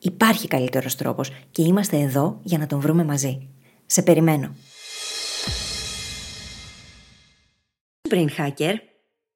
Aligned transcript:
Υπάρχει 0.00 0.48
καλύτερος 0.48 0.96
τρόπος 0.96 1.30
και 1.50 1.62
είμαστε 1.62 1.96
εδώ 1.96 2.40
για 2.42 2.58
να 2.58 2.66
τον 2.66 2.80
βρούμε 2.80 3.04
μαζί. 3.04 3.48
Σε 3.86 4.02
περιμένω. 4.02 4.54
Brain 8.10 8.28
Hacker, 8.38 8.74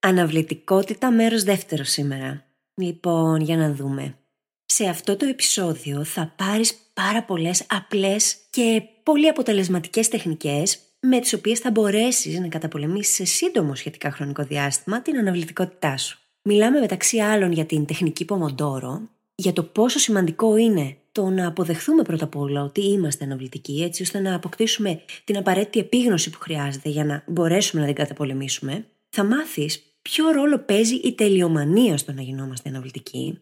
αναβλητικότητα 0.01 1.11
μέρος 1.11 1.43
δεύτερος 1.43 1.91
σήμερα. 1.91 2.45
Λοιπόν, 2.75 3.41
για 3.41 3.57
να 3.57 3.73
δούμε. 3.73 4.19
Σε 4.65 4.85
αυτό 4.85 5.17
το 5.17 5.27
επεισόδιο 5.27 6.05
θα 6.05 6.35
πάρεις 6.37 6.75
πάρα 6.95 7.23
πολλές 7.23 7.67
απλές 7.69 8.37
και 8.51 8.83
πολύ 9.03 9.29
αποτελεσματικές 9.29 10.09
τεχνικές 10.09 10.79
με 11.01 11.21
τις 11.21 11.33
οποίες 11.33 11.59
θα 11.59 11.71
μπορέσεις 11.71 12.39
να 12.39 12.49
καταπολεμήσεις 12.49 13.15
σε 13.15 13.25
σύντομο 13.25 13.75
σχετικά 13.75 14.11
χρονικό 14.11 14.43
διάστημα 14.45 15.03
την 15.03 15.19
αναβλητικότητά 15.19 15.97
σου. 15.97 16.19
Μιλάμε 16.43 16.81
μεταξύ 16.81 17.19
άλλων 17.19 17.53
για 17.53 17.65
την 17.65 17.87
τεχνική 17.87 18.25
Pomodoro, 18.29 19.01
για 19.35 19.53
το 19.53 19.63
πόσο 19.63 19.99
σημαντικό 19.99 20.57
είναι 20.57 20.97
το 21.13 21.29
να 21.29 21.47
αποδεχθούμε 21.47 22.03
πρώτα 22.03 22.25
απ' 22.25 22.37
όλα 22.37 22.63
ότι 22.63 22.85
είμαστε 22.85 23.25
αναβλητικοί, 23.25 23.83
έτσι 23.83 24.03
ώστε 24.03 24.19
να 24.19 24.35
αποκτήσουμε 24.35 25.01
την 25.25 25.37
απαραίτητη 25.37 25.79
επίγνωση 25.79 26.31
που 26.31 26.39
χρειάζεται 26.41 26.89
για 26.89 27.05
να 27.05 27.25
μπορέσουμε 27.27 27.81
να 27.81 27.87
την 27.87 27.97
καταπολεμήσουμε, 27.97 28.87
θα 29.09 29.25
μάθεις 29.25 29.83
ποιο 30.03 30.31
ρόλο 30.31 30.59
παίζει 30.59 30.95
η 30.95 31.13
τελειομανία 31.13 31.97
στο 31.97 32.13
να 32.13 32.23
γινόμαστε 32.23 32.69
αναβλητικοί, 32.69 33.39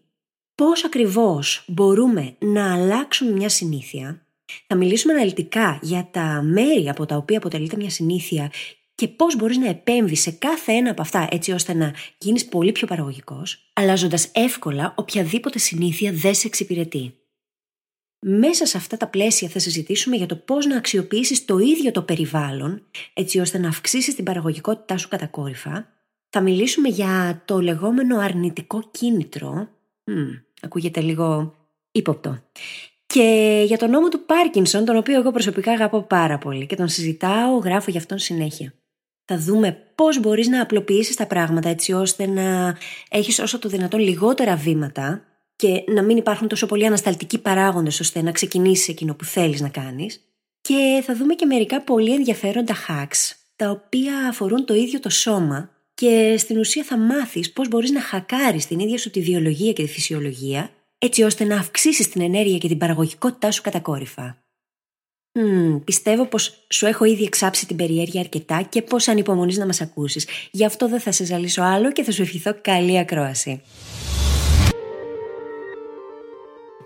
πώς 0.55 0.85
ακριβώς 0.85 1.65
μπορούμε 1.67 2.35
να 2.39 2.75
αλλάξουμε 2.75 3.31
μια 3.31 3.49
συνήθεια, 3.49 4.27
θα 4.67 4.77
μιλήσουμε 4.77 5.13
αναλυτικά 5.13 5.79
για 5.83 6.09
τα 6.11 6.43
μέρη 6.45 6.89
από 6.89 7.07
τα 7.07 7.17
οποία 7.17 7.39
αποτελείται 7.39 7.77
μια 7.77 7.91
συνήθεια 7.91 8.51
και 9.03 9.09
πώς 9.09 9.37
μπορείς 9.37 9.57
να 9.57 9.69
επέμβεις 9.69 10.21
σε 10.21 10.31
κάθε 10.31 10.73
ένα 10.73 10.91
από 10.91 11.03
αυτά 11.03 11.29
έτσι 11.31 11.53
ώστε 11.53 11.75
να 11.75 11.95
γίνεις 12.19 12.47
πολύ 12.47 12.73
πιο 12.73 12.87
παραγωγικός, 12.87 13.71
αλλάζοντας 13.73 14.29
εύκολα 14.33 14.95
οποιαδήποτε 14.97 15.59
συνήθεια 15.59 16.13
δεν 16.13 16.35
σε 16.35 16.47
εξυπηρετεί. 16.47 17.15
Μέσα 18.19 18.67
σε 18.67 18.77
αυτά 18.77 18.97
τα 18.97 19.07
πλαίσια 19.07 19.49
θα 19.49 19.59
συζητήσουμε 19.59 20.17
για 20.17 20.27
το 20.27 20.37
πώς 20.37 20.67
να 20.67 20.77
αξιοποιήσεις 20.77 21.45
το 21.45 21.59
ίδιο 21.59 21.91
το 21.91 22.03
περιβάλλον 22.03 22.87
έτσι 23.15 23.39
ώστε 23.39 23.59
να 23.59 23.69
αυξήσεις 23.69 24.15
την 24.15 24.25
παραγωγικότητά 24.25 24.97
σου 24.97 25.09
κατακόρυφα. 25.09 25.89
Θα 26.29 26.41
μιλήσουμε 26.41 26.89
για 26.89 27.43
το 27.45 27.61
λεγόμενο 27.61 28.19
αρνητικό 28.19 28.89
κίνητρο. 28.91 29.69
Μ, 30.05 30.15
ακούγεται 30.61 31.01
λίγο 31.01 31.55
ύποπτο. 31.93 32.39
Και 33.07 33.63
για 33.67 33.79
τον 33.79 33.91
νόμο 33.91 34.09
του 34.09 34.25
Πάρκινσον, 34.25 34.85
τον 34.85 34.97
οποίο 34.97 35.19
εγώ 35.19 35.31
προσωπικά 35.31 35.73
αγαπώ 35.73 36.03
πάρα 36.03 36.39
πολύ 36.39 36.67
και 36.67 36.77
τον 36.77 36.89
συζητάω, 36.89 37.57
γράφω 37.59 37.91
για 37.91 38.01
αυτόν 38.01 38.19
συνέχεια. 38.19 38.75
Θα 39.25 39.39
δούμε 39.39 39.73
πώς 39.95 40.21
μπορείς 40.21 40.49
να 40.49 40.63
απλοποιήσεις 40.63 41.17
τα 41.17 41.27
πράγματα 41.27 41.69
έτσι 41.69 41.93
ώστε 41.93 42.27
να 42.27 42.77
έχεις 43.11 43.39
όσο 43.39 43.59
το 43.59 43.69
δυνατόν 43.69 44.01
λιγότερα 44.01 44.57
βήματα 44.57 45.25
και 45.57 45.85
να 45.87 46.03
μην 46.03 46.17
υπάρχουν 46.17 46.49
τόσο 46.49 46.67
πολλοί 46.67 46.87
ανασταλτικοί 46.87 47.39
παράγοντες 47.39 48.01
ώστε 48.01 48.23
να 48.23 48.33
ξεκινήσεις 48.33 48.89
εκείνο 48.89 49.15
που 49.15 49.25
θέλεις 49.25 49.61
να 49.61 49.69
κάνεις. 49.69 50.21
Και 50.61 51.03
θα 51.05 51.17
δούμε 51.17 51.35
και 51.35 51.47
μερικά 51.47 51.81
πολύ 51.81 52.15
ενδιαφέροντα 52.15 52.75
hacks 52.89 53.37
τα 53.57 53.71
οποία 53.71 54.29
αφορούν 54.29 54.65
το 54.65 54.75
ίδιο 54.75 55.01
το 55.01 55.11
σώμα 55.11 55.71
και 55.95 56.35
στην 56.39 56.59
ουσία 56.59 56.85
θα 56.85 56.99
μάθεις 56.99 57.53
πώς 57.53 57.69
μπορείς 57.69 57.91
να 57.91 58.01
χακάρεις 58.01 58.67
την 58.67 58.79
ίδια 58.79 58.99
σου 58.99 59.11
τη 59.11 59.21
βιολογία 59.21 59.73
και 59.73 59.83
τη 59.83 59.89
φυσιολογία 59.89 60.71
έτσι 60.99 61.23
ώστε 61.23 61.45
να 61.45 61.57
αυξήσεις 61.59 62.09
την 62.09 62.21
ενέργεια 62.23 62.59
και 62.59 62.69
την 62.69 62.79
παραγωγικότητά 62.79 63.51
σου 63.51 63.63
κατακόρυφα. 63.63 64.42
Mm, 65.35 65.81
πιστεύω 65.85 66.27
πως 66.27 66.65
σου 66.69 66.87
έχω 66.87 67.05
ήδη 67.05 67.25
εξάψει 67.25 67.67
την 67.67 67.77
περιέργεια 67.77 68.21
αρκετά 68.21 68.63
και 68.69 68.83
πως 68.83 69.09
ανυπομονείς 69.09 69.57
να 69.57 69.67
μας 69.67 69.81
ακούσεις. 69.81 70.29
Γι' 70.51 70.65
αυτό 70.65 70.89
δεν 70.89 71.01
θα 71.01 71.13
σε 71.13 71.25
ζαλίσω 71.25 71.63
άλλο 71.63 71.93
και 71.93 72.03
θα 72.03 72.11
σου 72.11 72.23
ευχηθώ 72.23 72.55
καλή 72.61 72.99
ακρόαση. 72.99 73.63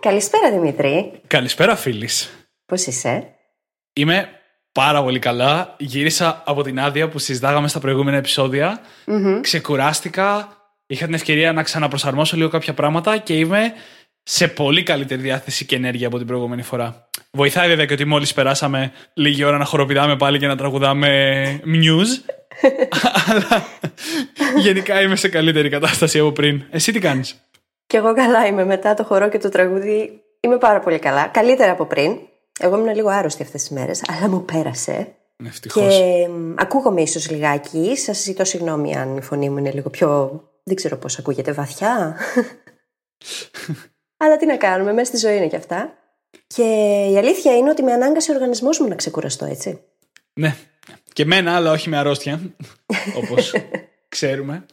Καλησπέρα 0.00 0.50
Δημήτρη. 0.50 1.20
Καλησπέρα 1.26 1.76
φίλης. 1.76 2.46
Πώς 2.66 2.86
είσαι; 2.86 3.34
Είμαι 3.92 4.28
πάρα 4.72 5.02
πολύ 5.02 5.18
καλά. 5.18 5.76
Γύρισα 5.78 6.42
από 6.46 6.62
την 6.62 6.80
άδεια 6.80 7.08
που 7.08 7.18
συζητάγαμε 7.18 7.68
στα 7.68 7.80
προηγούμενα 7.80 8.16
Ξεκουράστηκα. 9.40 10.56
Είχα 10.86 11.04
την 11.04 11.14
ευκαιρία 11.14 11.52
να 11.52 11.62
ξαναπροσαρμόσω 11.62 12.36
λίγο 12.36 12.48
κάποια 12.48 12.74
πράγματα 12.74 13.18
και 13.18 13.38
είμαι 13.38 13.72
σε 14.28 14.48
πολύ 14.48 14.82
καλύτερη 14.82 15.20
διάθεση 15.20 15.64
και 15.66 15.76
ενέργεια 15.76 16.06
από 16.06 16.18
την 16.18 16.26
προηγούμενη 16.26 16.62
φορά. 16.62 17.08
Βοηθάει 17.30 17.68
βέβαια 17.68 17.86
και 17.86 17.92
ότι 17.92 18.04
μόλις 18.04 18.34
περάσαμε 18.34 18.92
λίγη 19.14 19.44
ώρα 19.44 19.58
να 19.58 19.64
χοροπηδάμε 19.64 20.16
πάλι 20.16 20.38
και 20.38 20.46
να 20.46 20.56
τραγουδάμε 20.56 21.60
news. 21.64 22.32
Αλλά 23.26 23.66
γενικά 24.56 25.02
είμαι 25.02 25.16
σε 25.16 25.28
καλύτερη 25.28 25.68
κατάσταση 25.68 26.18
από 26.18 26.32
πριν. 26.32 26.62
Εσύ 26.70 26.92
τι 26.92 26.98
κάνεις; 26.98 27.40
Κι 27.86 27.96
εγώ 27.96 28.14
καλά 28.14 28.46
είμαι. 28.46 28.64
Μετά 28.64 28.94
το 28.94 29.04
χορό 29.04 29.28
και 29.28 29.38
το 29.38 29.48
τραγούδι 29.48 30.20
είμαι 30.40 30.58
πάρα 30.58 30.80
πολύ 30.80 30.98
καλά. 30.98 31.26
Καλύτερα 31.26 31.72
από 31.72 31.84
πριν. 31.84 32.18
Εγώ 32.60 32.76
ήμουν 32.76 32.94
λίγο 32.94 33.08
άρρωστη 33.08 33.42
αυτές 33.42 33.60
τις 33.60 33.70
μέρες, 33.70 34.02
αλλά 34.08 34.28
μου 34.28 34.44
πέρασε. 34.44 35.14
Ευτυχώς. 35.46 35.96
Και 35.96 36.28
ακούγομαι 36.54 37.00
ίσως 37.00 37.30
λιγάκι. 37.30 37.96
Σας 37.96 38.22
ζητώ 38.22 38.44
συγγνώμη 38.44 38.96
αν 38.96 39.16
η 39.16 39.22
φωνή 39.22 39.50
μου 39.50 39.58
είναι 39.58 39.72
λίγο 39.72 39.90
πιο. 39.90 40.40
Δεν 40.64 40.76
ξέρω 40.76 40.96
πώς 40.96 41.18
ακούγεται, 41.18 41.52
βαθιά. 41.52 42.16
Αλλά 44.16 44.36
τι 44.36 44.46
να 44.46 44.56
κάνουμε, 44.56 44.92
μέσα 44.92 45.16
στη 45.16 45.26
ζωή 45.26 45.36
είναι 45.36 45.48
και 45.48 45.56
αυτά. 45.56 45.94
Και 46.46 46.62
η 47.12 47.16
αλήθεια 47.18 47.56
είναι 47.56 47.70
ότι 47.70 47.82
με 47.82 47.92
ανάγκασε 47.92 48.30
ο 48.30 48.34
οργανισμός 48.34 48.78
μου 48.80 48.88
να 48.88 48.94
ξεκουραστώ, 48.94 49.44
έτσι. 49.44 49.80
Ναι. 50.32 50.56
Και 51.12 51.24
μένα, 51.24 51.56
αλλά 51.56 51.70
όχι 51.72 51.88
με 51.88 51.96
αρρώστια. 51.96 52.40
Όπως 53.16 53.54
ξέρουμε. 54.08 54.66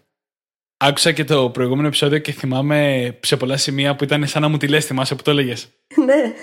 Άκουσα 0.78 1.12
και 1.12 1.24
το 1.24 1.50
προηγούμενο 1.50 1.88
επεισόδιο 1.88 2.18
και 2.18 2.32
θυμάμαι 2.32 3.10
σε 3.22 3.38
πολλά 3.38 3.58
σημεία 3.58 3.96
που 3.96 4.04
ήταν 4.04 4.28
σαν 4.28 4.42
να 4.42 4.48
μου 4.48 4.58
τη 4.58 4.68
λες, 4.68 4.86
θυμάσαι 4.86 5.16
που 5.16 5.22
το 5.24 5.32
έλεγες. 5.32 5.68
ναι. 6.06 6.34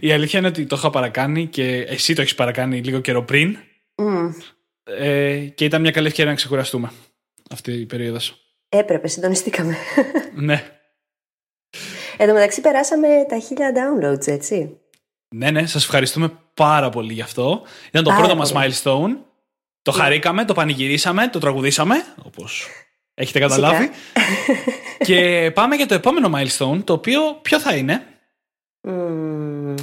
Η 0.00 0.12
αλήθεια 0.12 0.38
είναι 0.38 0.48
ότι 0.48 0.66
το 0.66 0.76
είχα 0.76 0.90
παρακάνει 0.90 1.46
και 1.46 1.80
εσύ 1.80 2.14
το 2.14 2.20
έχεις 2.20 2.34
παρακάνει 2.34 2.80
λίγο 2.80 3.00
καιρό 3.00 3.22
πριν. 3.24 3.56
Ε, 4.84 5.36
και 5.38 5.64
ήταν 5.64 5.80
μια 5.80 5.90
καλή 5.90 6.06
ευκαιρία 6.06 6.30
να 6.30 6.36
ξεκουραστούμε 6.36 6.90
αυτή 7.50 7.72
η 7.72 7.86
περίοδο. 7.86 8.18
Έπρεπε, 8.68 9.08
συντονιστήκαμε. 9.08 9.76
ναι. 10.34 10.62
Εν 12.16 12.26
τω 12.28 12.32
μεταξύ 12.32 12.60
περάσαμε 12.60 13.08
τα 13.28 13.38
χίλια 13.38 13.72
downloads, 13.74 14.26
έτσι. 14.26 14.76
Ναι, 15.34 15.50
ναι, 15.50 15.66
σας 15.66 15.84
ευχαριστούμε 15.84 16.32
πάρα 16.54 16.88
πολύ 16.88 17.12
γι' 17.12 17.20
αυτό. 17.22 17.62
Ήταν 17.88 18.04
το 18.04 18.10
Πάρα 18.10 18.22
πρώτο 18.22 18.36
μας 18.36 18.52
πολύ. 18.52 18.72
milestone. 18.72 19.16
Το 19.82 19.92
χαρήκαμε, 19.92 20.44
το 20.44 20.54
πανηγυρίσαμε, 20.54 21.28
το 21.28 21.38
τραγουδήσαμε, 21.38 21.94
όπως 22.24 22.68
έχετε 23.14 23.38
καταλάβει. 23.38 23.90
και 25.06 25.50
πάμε 25.54 25.76
για 25.76 25.86
το 25.86 25.94
επόμενο 25.94 26.30
milestone, 26.38 26.80
το 26.84 26.92
οποίο 26.92 27.34
ποιο 27.42 27.60
θα 27.60 27.74
είναι; 27.76 28.06
Μμμ. 28.88 29.74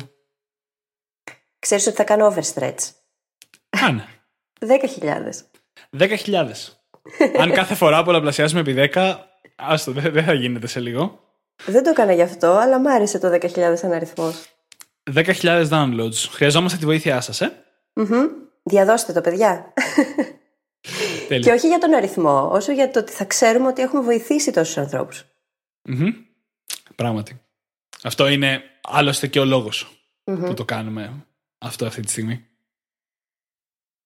Ξέρεις 1.59 1.87
ότι 1.87 1.95
θα 1.95 2.03
κάνω 2.03 2.35
overstretch. 2.35 2.89
Αν. 3.69 4.05
10.000. 4.59 4.67
10.000. 5.97 6.45
Αν 7.39 7.51
κάθε 7.51 7.75
φορά 7.75 8.03
πολλαπλασιάσουμε 8.03 8.59
επί 8.59 8.89
10, 8.93 9.15
άστο, 9.55 9.91
δεν 9.91 10.11
δεν 10.11 10.23
θα 10.23 10.33
γίνεται 10.33 10.67
σε 10.67 10.79
λίγο. 10.79 11.28
Δεν 11.65 11.83
το 11.83 11.89
έκανα 11.89 12.13
γι' 12.13 12.21
αυτό, 12.21 12.51
αλλά 12.51 12.79
μ' 12.79 12.87
άρεσε 12.87 13.19
το 13.19 13.29
10.000 13.41 13.73
σαν 13.75 13.91
αριθμό. 13.91 14.33
10.000 15.13 15.69
downloads. 15.69 16.27
Χρειαζόμαστε 16.31 16.77
τη 16.77 16.85
βοήθειά 16.85 17.21
σας, 17.21 17.41
ε. 17.41 17.63
Διαδώστε 18.63 19.13
το, 19.13 19.21
παιδιά. 19.21 19.73
Τέλεια. 21.27 21.43
Και 21.43 21.51
όχι 21.51 21.67
για 21.67 21.77
τον 21.77 21.93
αριθμό, 21.93 22.49
όσο 22.51 22.71
για 22.71 22.91
το 22.91 22.99
ότι 22.99 23.11
θα 23.11 23.25
ξέρουμε 23.25 23.67
ότι 23.67 23.81
έχουμε 23.81 24.01
βοηθήσει 24.01 24.51
τόσους 24.51 24.77
ανθρώπους. 24.77 25.25
Μμμ. 25.83 26.09
Πράγματι. 26.95 27.41
Αυτό 28.03 28.27
είναι 28.27 28.61
άλλωστε 28.81 29.27
και 29.27 29.39
ο 29.39 29.45
λόγος 29.45 30.03
που 30.23 30.53
το 30.53 30.65
κάνουμε 30.65 31.25
αυτό 31.57 31.85
αυτή 31.85 32.01
τη 32.01 32.09
στιγμή. 32.09 32.45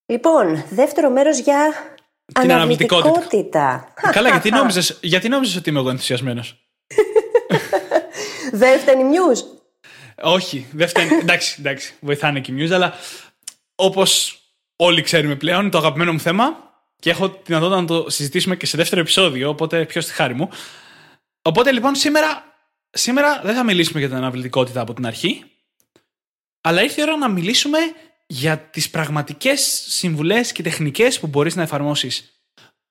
Λοιπόν, 0.06 0.64
δεύτερο 0.70 1.10
μέρος 1.10 1.38
για 1.38 1.74
Την 2.34 2.52
αναβλητικότητα. 2.52 3.10
αναβλητικότητα. 3.10 3.94
Καλά, 4.12 4.30
γιατί 4.30 4.50
νόμιζες, 4.50 5.00
γιατί 5.02 5.30
νόμιζες 5.30 5.56
ότι 5.56 5.70
είμαι 5.70 5.80
εγώ 5.80 5.90
ενθουσιασμένος; 5.90 6.62
Δεν 8.51 8.80
φταίνει 8.80 9.04
news. 9.04 9.62
Όχι, 10.22 10.68
δεν 10.72 10.88
φταίνει. 10.88 11.16
εντάξει, 11.24 11.56
εντάξει, 11.60 11.94
βοηθάνε 12.00 12.40
και 12.40 12.51
οι 12.51 12.56
news, 12.57 12.72
αλλά 12.72 12.94
όπως 13.75 14.40
όλοι 14.75 15.01
ξέρουμε 15.01 15.36
πλέον, 15.36 15.62
είναι 15.62 15.69
το 15.69 15.78
αγαπημένο 15.78 16.12
μου 16.12 16.19
θέμα 16.19 16.72
και 17.00 17.10
έχω 17.10 17.30
τη 17.30 17.42
δυνατότητα 17.45 17.81
να 17.81 17.88
το 17.88 18.10
συζητήσουμε 18.10 18.56
και 18.56 18.66
σε 18.66 18.78
δεύτερο 18.78 19.01
επεισόδιο, 19.01 19.50
οπότε 19.50 19.86
πιο 19.86 20.01
στη 20.01 20.13
χάρη 20.13 20.34
μου. 20.34 20.50
Οπότε 21.42 21.72
λοιπόν 21.72 21.95
σήμερα, 21.95 22.44
σήμερα 22.90 23.42
δεν 23.44 23.56
θα 23.56 23.63
μιλήσουμε 23.63 24.00
για 24.00 24.07
την 24.07 24.18
αναβλητικότητα 24.18 24.81
από 24.81 24.94
την 24.94 25.06
αρχή, 25.06 25.44
αλλά 26.62 26.84
ήρθε 26.84 27.01
η 27.01 27.04
ώρα 27.04 27.18
να 27.18 27.30
μιλήσουμε 27.30 27.78
για 28.28 28.57
τις 28.57 28.89
πραγματικές 28.89 29.86
συμβουλές 29.88 30.51
και 30.51 30.63
τεχνικές 30.63 31.19
που 31.19 31.28
μπορείς 31.28 31.56
να 31.56 31.62
εφαρμόσεις 31.62 32.34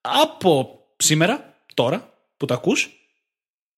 από 0.00 0.80
σήμερα, 0.96 1.54
τώρα, 1.74 2.14
που 2.36 2.46
το 2.46 2.54
ακούς, 2.54 2.90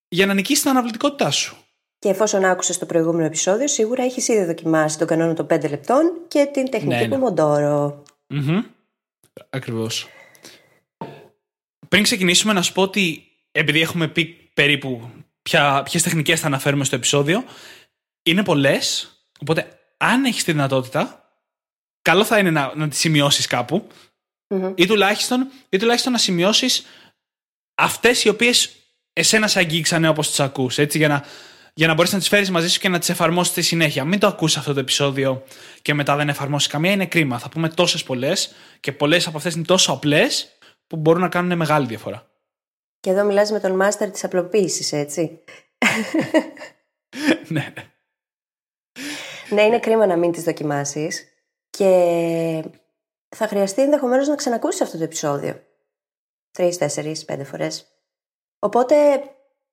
για 0.09 0.27
να 0.27 0.35
νικήσεις 0.35 0.63
την 0.63 0.71
αναβλητικότητά 0.71 1.31
σου. 1.31 1.64
Και 2.05 2.11
εφόσον 2.11 2.45
άκουσες 2.45 2.79
το 2.79 2.87
προηγούμενο 2.87 3.25
επεισόδιο, 3.25 3.69
σίγουρα 3.69 4.03
έχεις 4.03 4.29
ήδη 4.29 4.45
δοκιμάσει 4.45 4.99
τον 4.99 5.07
κανόνα 5.07 5.35
των 5.35 5.47
5 5.51 5.69
λεπτών 5.69 6.13
και 6.29 6.49
την 6.53 6.71
τεχνική 6.71 7.07
Ναι, 7.09 7.17
ναι. 7.17 7.17
Pomodoro. 7.17 7.95
Μμμ. 8.27 8.63
Ακριβώς. 9.51 10.09
Πριν 11.89 12.03
ξεκινήσουμε 12.03 12.53
να 12.53 12.63
σου 12.63 12.73
πω 12.73 12.83
ότι 12.83 13.25
επειδή 13.53 13.81
έχουμε 13.81 14.09
πει 14.09 14.25
περίπου 14.55 15.11
ποια, 15.43 15.83
ποιες 15.83 16.03
τεχνικές 16.03 16.41
θα 16.41 16.47
αναφέρουμε 16.47 16.85
στο 16.85 16.97
επεισόδιο, 16.97 17.45
είναι 18.23 18.45
πολλές, 18.45 19.17
οπότε 19.41 19.79
αν 19.97 20.25
έχεις 20.25 20.45
τη 20.45 20.53
δυνατότητα, 20.53 21.31
καλό 22.03 22.25
θα 22.25 22.39
είναι 22.39 22.51
να, 22.51 22.73
να 22.77 22.89
τις 22.89 22.99
σημειώσεις 22.99 23.47
κάπου 23.47 23.87
Μμμ. 24.49 24.73
ή, 24.75 24.87
τουλάχιστον, 24.87 25.51
ή 25.69 25.77
τουλάχιστον 25.77 26.13
να 26.13 26.19
σημειώσεις 26.19 26.87
αυτές 27.75 28.25
οι 28.25 28.29
οποίες 28.29 28.71
εσένα 29.13 29.49
σε 29.49 29.59
αγγίξανε 29.59 30.09
όπως 30.09 30.29
τις 30.29 30.41
ακούς, 30.41 30.79
έτσι, 30.79 30.99
για 30.99 31.09
να, 31.09 31.25
για 31.75 31.87
να 31.87 31.95
μπορείς 31.95 32.13
να 32.13 32.19
τις 32.19 32.29
φέρεις 32.29 32.51
μαζί 32.51 32.69
σου 32.69 32.81
και 32.81 32.89
να 32.89 32.99
τις 32.99 33.09
εφαρμόσεις 33.09 33.53
στη 33.53 33.63
συνέχεια. 33.63 34.05
Μην 34.05 34.19
το 34.19 34.27
ακούσεις 34.27 34.57
αυτό 34.57 34.73
το 34.73 34.81
επεισόδιο 34.81 35.43
και 35.83 35.95
μετά 35.95 36.17
δεν 36.17 36.29
εφαρμόσεις 36.29 36.69
καμία, 36.69 36.91
είναι 36.91 37.07
κρίμα. 37.07 37.39
Θα 37.39 37.49
πούμε 37.49 37.69
τόσες 37.69 38.03
πολλές 38.03 38.55
και 38.81 38.93
πολλές 38.93 39.27
από 39.27 39.37
αυτές 39.37 39.55
είναι 39.55 39.65
τόσο 39.65 39.93
απλές 39.93 40.59
που 40.87 40.97
μπορούν 40.97 41.21
να 41.21 41.29
κάνουν 41.29 41.57
μεγάλη 41.57 41.87
διαφορά. 41.87 42.27
Και 43.01 43.11
εδώ 43.11 43.25
μιλάς 43.25 43.51
με 43.51 43.61
τον 43.61 43.77
μάστερ 43.77 44.11
της 44.11 44.25
απλοποίησης, 44.25 44.93
έτσι. 44.93 45.41
ναι, 47.49 47.73
ναι. 47.75 47.89
Ναι, 49.51 49.63
είναι 49.63 49.79
κρίμα 49.79 50.07
να 50.07 50.17
μην 50.17 50.33
τις 50.33 50.43
δοκιμάσεις 50.43 51.25
και 51.71 52.65
θα 53.37 53.49
χρειαστεί 53.49 53.83
ενδεχομένως 53.83 54.29
να 54.29 54.35
ξανακούσεις 54.35 54.81
αυτό 54.81 54.99
το 54.99 55.05
επεισόδιο. 55.05 55.63
Τρεις, 56.51 56.79
τέσσερις, 56.79 57.25
πέντε 57.25 57.45
φορές. 57.45 57.87
Οπότε 58.59 58.95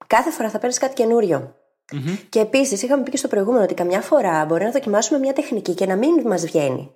κάθε 0.07 0.31
φορά 0.31 0.49
θα 0.49 0.59
παίρνεις 0.59 0.77
κάτι 0.77 0.93
καινούριο. 0.93 1.60
Μμμ. 1.91 2.15
Και 2.29 2.39
επίσης, 2.39 2.81
είχαμε 2.81 3.03
πει 3.03 3.11
και 3.11 3.17
στο 3.17 3.27
προηγούμενο 3.27 3.63
ότι 3.63 3.73
καμιά 3.73 4.01
φορά 4.01 4.45
μπορεί 4.45 4.63
να 4.63 4.71
δοκιμάσουμε 4.71 5.19
μια 5.19 5.33
τεχνική 5.33 5.73
και 5.73 5.85
να 5.85 5.95
μην 5.95 6.21
μας 6.27 6.45
βγαίνει. 6.45 6.91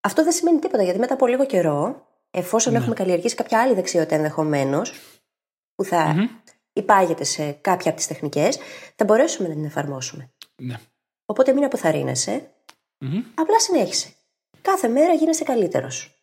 Αυτό 0.00 0.22
δεν 0.24 0.32
σημαίνει 0.32 0.58
τίποτα, 0.58 0.82
γιατί 0.82 0.98
μετά 0.98 1.14
από 1.14 1.26
λίγο 1.26 1.46
καιρό, 1.46 2.06
εφόσον 2.30 2.74
έχουμε 2.74 2.94
καλλιεργήσει 2.94 3.34
κάποια 3.34 3.60
άλλη 3.60 3.74
δεξιότητα 3.74 4.14
ενδεχομένως, 4.14 4.92
που 5.74 5.84
θα 5.84 6.06
Μμμ. 6.06 6.26
υπάγεται 6.72 7.24
σε 7.24 7.50
κάποια 7.50 7.88
από 7.90 7.96
τις 7.98 8.06
τεχνικές, 8.06 8.58
θα 8.96 9.04
μπορέσουμε 9.04 9.48
να 9.48 9.54
την 9.54 9.64
εφαρμόσουμε. 9.64 10.30
ναι. 10.56 10.74
Οπότε 11.26 11.52
μην 11.52 11.64
αποθαρρύνεσαι, 11.64 12.50
Μμμ. 12.98 13.22
απλά 13.34 13.60
συνέχισε. 13.60 14.08
Κάθε 14.62 14.88
μέρα 14.88 15.12
γίνεσαι 15.12 15.44
καλύτερος. 15.44 16.20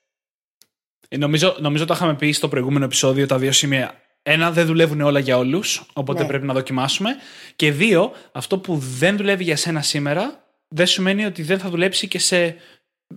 Ε, 1.10 1.18
Νομίζω, 1.18 1.56
νομίζω 1.60 1.86
το 1.86 1.94
είχαμε 1.94 2.15
πει 2.15 2.31
στο 2.31 2.48
προηγούμενο 2.48 2.86
επεισόδιο 2.86 3.25
τα 3.27 3.38
δύο 3.38 3.51
σημεία. 3.51 4.01
Ένα, 4.23 4.51
δεν 4.51 4.65
δουλεύουν 4.65 5.01
όλα 5.01 5.19
για 5.19 5.37
όλους, 5.37 5.85
οπότε 5.93 6.21
Ναι. 6.21 6.27
πρέπει 6.27 6.45
να 6.45 6.53
δοκιμάσουμε. 6.53 7.09
Και 7.55 7.71
δύο, 7.71 8.13
αυτό 8.31 8.57
που 8.59 8.77
δεν 8.77 9.17
δουλεύει 9.17 9.43
για 9.43 9.55
σένα 9.55 9.81
σήμερα, 9.81 10.43
δεν 10.67 10.87
σημαίνει 10.87 11.25
ότι 11.25 11.41
δεν 11.41 11.59
θα 11.59 11.69
δουλέψει 11.69 12.07
και 12.07 12.19
σε 12.19 12.55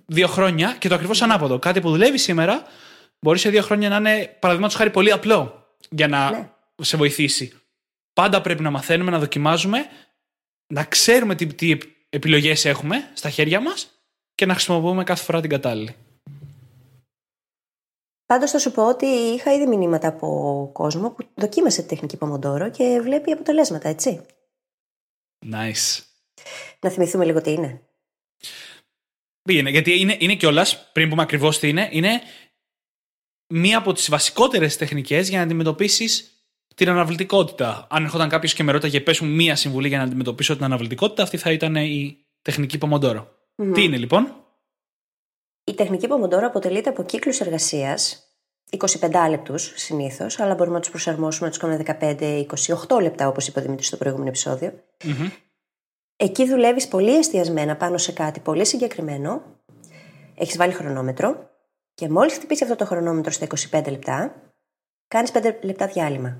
δύο 0.06 0.26
χρόνια. 0.26 0.76
Και 0.78 0.88
το 0.88 0.94
ακριβώς 0.94 1.22
ανάποδο. 1.22 1.58
Κάτι 1.58 1.80
που 1.80 1.90
δουλεύει 1.90 2.18
σήμερα, 2.18 2.62
μπορεί 3.20 3.38
σε 3.38 3.50
δύο 3.50 3.62
χρόνια 3.62 3.88
να 3.88 3.96
είναι, 3.96 4.36
παραδείγματος 4.40 4.76
χάρη, 4.76 4.90
πολύ 4.90 5.12
απλό 5.12 5.66
για 5.90 6.08
να 6.08 6.30
Ναι. 6.30 6.48
σε 6.82 6.96
βοηθήσει. 6.96 7.52
Πάντα 8.12 8.40
πρέπει 8.40 8.62
να 8.62 8.70
μαθαίνουμε, 8.70 9.10
να 9.10 9.18
δοκιμάζουμε, 9.18 9.86
να 10.66 10.84
ξέρουμε 10.84 11.34
τι, 11.34 11.46
τι 11.46 11.76
επιλογές 12.08 12.64
έχουμε 12.64 13.10
στα 13.14 13.30
χέρια 13.30 13.60
μας 13.60 13.90
και 14.34 14.46
να 14.46 14.52
χρησιμοποιούμε 14.54 15.04
κάθε 15.04 15.24
φορά 15.24 15.40
την 15.40 15.50
κατάλληλη. 15.50 15.96
Πάντως 18.26 18.50
θα 18.50 18.58
σου 18.58 18.70
πω 18.70 18.88
ότι 18.88 19.06
είχα 19.06 19.52
ήδη 19.52 19.66
μηνύματα 19.66 20.08
από 20.08 20.70
κόσμο 20.72 21.10
που 21.10 21.28
δοκίμασε 21.34 21.82
τη 21.82 21.88
τεχνική 21.88 22.18
Pomodoro 22.20 22.70
και 22.72 23.00
βλέπει 23.02 23.32
αποτελέσματα, 23.32 23.88
έτσι. 23.88 24.26
Nice. 25.52 26.02
Να 26.80 26.90
θυμηθούμε 26.90 27.24
λίγο 27.24 27.40
τι 27.40 27.52
είναι. 27.52 27.80
Πήγαινε, 29.42 29.70
γιατί 29.70 30.00
είναι, 30.00 30.16
είναι 30.18 30.34
κιόλας, 30.34 30.90
πριν 30.92 31.08
πούμε 31.08 31.22
ακριβώς 31.22 31.58
τι 31.58 31.68
είναι, 31.68 31.88
είναι 31.92 32.20
μία 33.46 33.78
από 33.78 33.92
τις 33.92 34.10
βασικότερες 34.10 34.76
τεχνικές 34.76 35.28
για 35.28 35.38
να 35.38 35.44
αντιμετωπίσεις 35.44 36.30
την 36.74 36.88
αναβλητικότητα. 36.88 37.86
Αν 37.90 38.04
ερχόταν 38.04 38.28
κάποιος 38.28 38.54
και 38.54 38.62
με 38.62 38.72
ρώταγε, 38.72 39.00
πες 39.00 39.20
μου 39.20 39.28
μία 39.28 39.56
συμβουλή 39.56 39.88
για 39.88 39.98
να 39.98 40.04
αντιμετωπίσω 40.04 40.54
την 40.54 40.64
αναβλητικότητα, 40.64 41.22
αυτή 41.22 41.36
θα 41.36 41.52
ήταν 41.52 41.76
η 41.76 42.18
τεχνική 42.42 42.78
Pomodoro. 42.80 43.26
Τι 43.72 43.82
είναι 43.82 43.96
λοιπόν, 43.96 44.45
Η 45.68 45.74
τεχνική 45.74 46.06
Pomodoro 46.10 46.42
αποτελείται 46.42 46.88
από 46.88 47.02
κύκλους 47.02 47.40
εργασίας, 47.40 48.30
25 48.70 49.26
λεπτούς 49.30 49.72
συνήθως, 49.76 50.40
αλλά 50.40 50.54
μπορούμε 50.54 50.74
να 50.74 50.80
τους 50.80 50.90
προσαρμόσουμε 50.90 51.46
να 51.46 51.52
τους 51.52 51.58
κάνουμε 51.60 52.46
15-28 52.88 53.00
λεπτά, 53.00 53.28
όπως 53.28 53.46
είπε 53.48 53.58
ο 53.58 53.62
Δημήτρης 53.62 53.86
στο 53.86 53.96
προηγούμενο 53.96 54.28
επεισόδιο. 54.28 54.72
Μμμ. 55.04 55.28
Εκεί 56.16 56.48
δουλεύεις 56.48 56.88
πολύ 56.88 57.16
εστιασμένα 57.16 57.76
πάνω 57.76 57.98
σε 57.98 58.12
κάτι 58.12 58.40
πολύ 58.40 58.64
συγκεκριμένο, 58.64 59.42
έχεις 60.34 60.56
βάλει 60.56 60.72
χρονόμετρο 60.72 61.50
και 61.94 62.08
μόλις 62.08 62.34
χτυπήσει 62.34 62.62
αυτό 62.62 62.76
το 62.76 62.84
χρονόμετρο 62.84 63.30
στα 63.30 63.46
25 63.70 63.90
λεπτά, 63.90 64.34
κάνεις 65.08 65.30
5 65.32 65.54
λεπτά 65.60 65.86
διάλειμμα. 65.86 66.38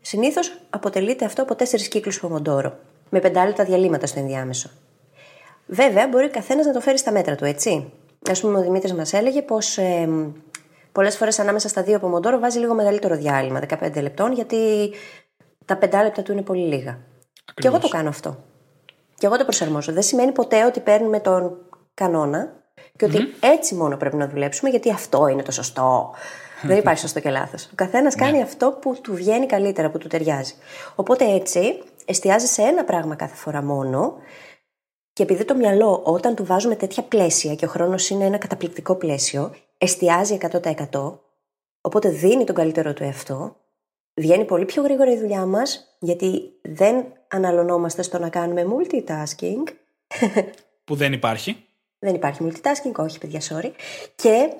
Συνήθως 0.00 0.60
αποτελείται 0.70 1.24
αυτό 1.24 1.42
από 1.42 1.54
4 1.54 1.88
κύκλους 1.88 2.22
Pomodoro, 2.22 2.72
με 3.10 3.20
5 3.20 3.32
λεπτά 3.46 3.64
διαλύματα 3.64 4.06
στο 4.06 4.18
ενδιάμεσο. 4.18 4.70
Βέβαια, 5.66 6.08
μπορεί 6.08 6.24
ο 6.24 6.30
καθένας 6.30 6.66
να 6.66 6.72
το 6.72 6.80
φέρει 6.80 6.98
στα 6.98 7.12
μέτρα 7.12 7.34
του, 7.34 7.44
έτσι. 7.44 7.92
Α 8.30 8.40
πούμε, 8.40 8.58
ο 8.58 8.62
Δημήτρης 8.62 8.94
μας 8.94 9.12
έλεγε 9.12 9.42
πως 9.42 9.78
ε, 9.78 10.08
πολλές 10.92 11.16
φορές 11.16 11.38
ανάμεσα 11.38 11.68
στα 11.68 11.82
δύο 11.82 12.00
Pomodoro 12.02 12.38
βάζει 12.40 12.58
λίγο 12.58 12.74
μεγαλύτερο 12.74 13.16
διάλειμμα, 13.16 13.60
15 13.80 14.02
λεπτών, 14.02 14.32
γιατί 14.32 14.90
τα 15.64 15.78
5 15.78 15.88
λεπτά 16.02 16.22
του 16.22 16.32
είναι 16.32 16.42
πολύ 16.42 16.66
λίγα. 16.66 16.98
Και 17.54 17.66
εγώ 17.66 17.78
το 17.78 17.88
κάνω 17.88 18.08
αυτό. 18.08 18.44
Και 19.14 19.26
εγώ 19.26 19.36
το 19.36 19.44
προσαρμόζω. 19.44 19.92
Δεν 19.92 20.02
σημαίνει 20.02 20.32
ποτέ 20.32 20.64
ότι 20.64 20.80
παίρνουμε 20.80 21.20
τον 21.20 21.56
κανόνα 21.94 22.52
και 22.96 23.04
ότι 23.04 23.18
έτσι 23.40 23.74
μόνο 23.74 23.96
πρέπει 23.96 24.16
να 24.16 24.28
δουλέψουμε, 24.28 24.70
γιατί 24.70 24.90
αυτό 24.90 25.26
είναι 25.26 25.42
το 25.42 25.52
σωστό. 25.52 26.14
Δεν 26.62 26.78
υπάρχει 26.78 27.00
σωστό 27.00 27.20
και 27.20 27.30
λάθος. 27.30 27.64
Ο 27.64 27.74
καθένας 27.74 28.14
κάνει 28.14 28.42
αυτό 28.42 28.78
που 28.80 29.00
του 29.02 29.14
βγαίνει 29.14 29.46
καλύτερα, 29.46 29.90
που 29.90 29.98
του 29.98 30.08
ταιριάζει. 30.08 30.54
Οπότε 30.94 31.24
έτσι 31.24 31.82
εστιάζει 32.04 32.46
σε 32.46 32.62
ένα 32.62 32.84
πράγμα 32.84 33.14
κάθε 33.14 33.34
φορά 33.34 33.62
μόνο 33.62 34.14
και 35.14 35.22
επειδή 35.22 35.44
το 35.44 35.54
μυαλό, 35.54 36.00
όταν 36.04 36.34
του 36.34 36.44
βάζουμε 36.44 36.76
τέτοια 36.76 37.02
πλαίσια 37.02 37.54
και 37.54 37.64
ο 37.64 37.68
χρόνος 37.68 38.10
είναι 38.10 38.24
ένα 38.24 38.38
καταπληκτικό 38.38 38.94
πλαίσιο, 38.94 39.54
εστιάζει 39.78 40.38
100%, 40.92 41.18
οπότε 41.80 42.08
δίνει 42.08 42.44
τον 42.44 42.54
καλύτερο 42.54 42.92
του 42.92 43.02
εαυτό, 43.02 43.56
βγαίνει 44.14 44.44
πολύ 44.44 44.64
πιο 44.64 44.82
γρήγορα 44.82 45.12
η 45.12 45.18
δουλειά 45.18 45.46
μας, 45.46 45.96
γιατί 45.98 46.52
δεν 46.62 47.06
αναλωνόμαστε 47.28 48.02
στο 48.02 48.18
να 48.18 48.28
κάνουμε 48.28 48.66
multitasking. 48.68 49.62
που 50.84 50.94
δεν 50.94 51.12
υπάρχει. 51.12 51.66
Δεν 51.98 52.14
υπάρχει 52.14 52.40
multitasking, 52.42 52.92
όχι 52.96 53.18
παιδιά, 53.18 53.40
sorry. 53.40 53.70
Και 54.14 54.52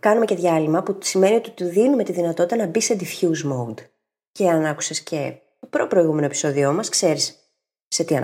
κάνουμε 0.00 0.24
και 0.24 0.34
διάλειμμα 0.34 0.82
που 0.82 0.98
σημαίνει 1.02 1.34
ότι 1.34 1.50
του 1.50 1.64
δίνουμε 1.64 2.04
τη 2.04 2.12
δυνατότητα 2.12 2.56
να 2.56 2.66
μπει 2.66 2.80
σε 2.80 2.96
diffuse 3.00 3.52
mode. 3.52 3.84
Και 4.32 4.48
αν 4.48 4.64
άκουσες 4.64 5.00
και 5.00 5.34
το 5.60 5.66
προ 5.66 5.86
προηγούμενο 5.86 6.26
επεισόδιό 6.26 6.72
μας, 6.72 6.88
ξέρεις 6.88 7.38
σε 7.88 8.04
τι 8.04 8.16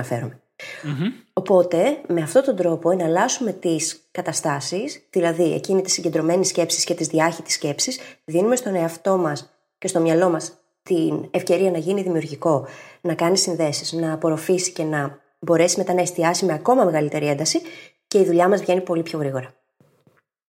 αναφερομαι 0.82 1.24
Οπότε, 1.32 2.00
με 2.08 2.22
αυτόν 2.22 2.42
τον 2.42 2.56
τρόπο 2.56 2.90
εναλλάσσουμε 2.90 3.52
τις 3.52 4.00
καταστάσεις, 4.10 5.06
δηλαδή 5.10 5.54
εκείνη 5.54 5.82
τη 5.82 5.90
συγκεντρωμένη 5.90 6.44
σκέψη 6.44 6.84
και 6.84 6.94
τη 6.94 7.04
διάχυτης 7.04 7.54
σκέψη, 7.54 7.92
δίνουμε 8.24 8.56
στον 8.56 8.74
εαυτό 8.74 9.16
μας 9.16 9.50
και 9.78 9.88
στο 9.88 10.00
μυαλό 10.00 10.30
μας 10.30 10.52
την 10.82 11.28
ευκαιρία 11.30 11.70
να 11.70 11.78
γίνει 11.78 12.02
δημιουργικό, 12.02 12.68
να 13.00 13.14
κάνει 13.14 13.38
συνδέσεις, 13.38 13.92
να 13.92 14.12
απορροφήσει 14.12 14.72
και 14.72 14.82
να 14.82 15.18
μπορέσει 15.38 15.78
μετά 15.78 15.94
να 15.94 16.00
εστιάσει 16.00 16.44
με 16.44 16.52
ακόμα 16.52 16.84
μεγαλύτερη 16.84 17.26
ένταση 17.26 17.60
και 18.06 18.18
η 18.18 18.24
δουλειά 18.24 18.48
μας 18.48 18.60
βγαίνει 18.60 18.80
πολύ 18.80 19.02
πιο 19.02 19.18
γρήγορα. 19.18 19.54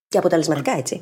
Και 0.07 0.17
αποτελεσματικά, 0.17 0.71
έτσι. 0.71 1.01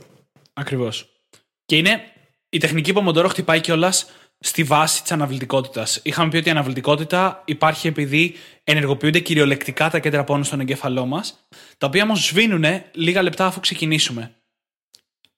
Ακριβώς. 0.54 1.22
Και 1.66 1.76
είναι 1.76 2.02
η 2.50 2.58
τεχνική 2.58 2.94
Pomodoro 2.96 3.26
χτυπάει 3.30 3.62
κιόλας 3.62 4.12
στη 4.46 4.64
βάση 4.64 5.02
της 5.02 5.12
αναβλητικότητας. 5.12 6.00
Είχαμε 6.04 6.30
πει 6.30 6.38
ότι 6.38 6.48
η 6.48 6.52
αναβλητικότητα 6.52 7.42
υπάρχει 7.46 7.88
επειδή 7.88 8.36
ενεργοποιούνται 8.64 9.20
κυριολεκτικά 9.20 9.90
τα 9.90 10.00
κέντρα 10.00 10.24
πόνου 10.24 10.44
στον 10.44 10.60
εγκέφαλό 10.60 11.06
μας, 11.06 11.48
τα 11.78 11.88
οποία 11.88 12.04
όμως 12.04 12.26
σβήνουν 12.26 12.66
λίγα 12.92 13.22
λεπτά 13.22 13.46
αφού 13.46 13.60
ξεκινήσουμε. 13.60 14.36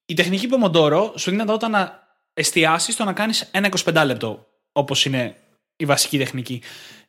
Η 0.06 0.14
τεχνική 0.14 0.50
Pomodoro 0.52 1.12
σου 1.16 1.30
δίνει 1.30 1.52
όταν 1.52 1.72
να 1.72 2.08
εστιάσεις 2.34 2.94
στο 2.94 3.04
να 3.04 3.14
κάνεις 3.14 3.50
ένα 3.52 3.70
25 3.84 4.04
λεπτό, 4.06 4.48
όπως 4.72 5.06
είναι 5.06 5.36
η 5.76 5.86
βασική 5.86 6.18
τεχνική. 6.18 6.62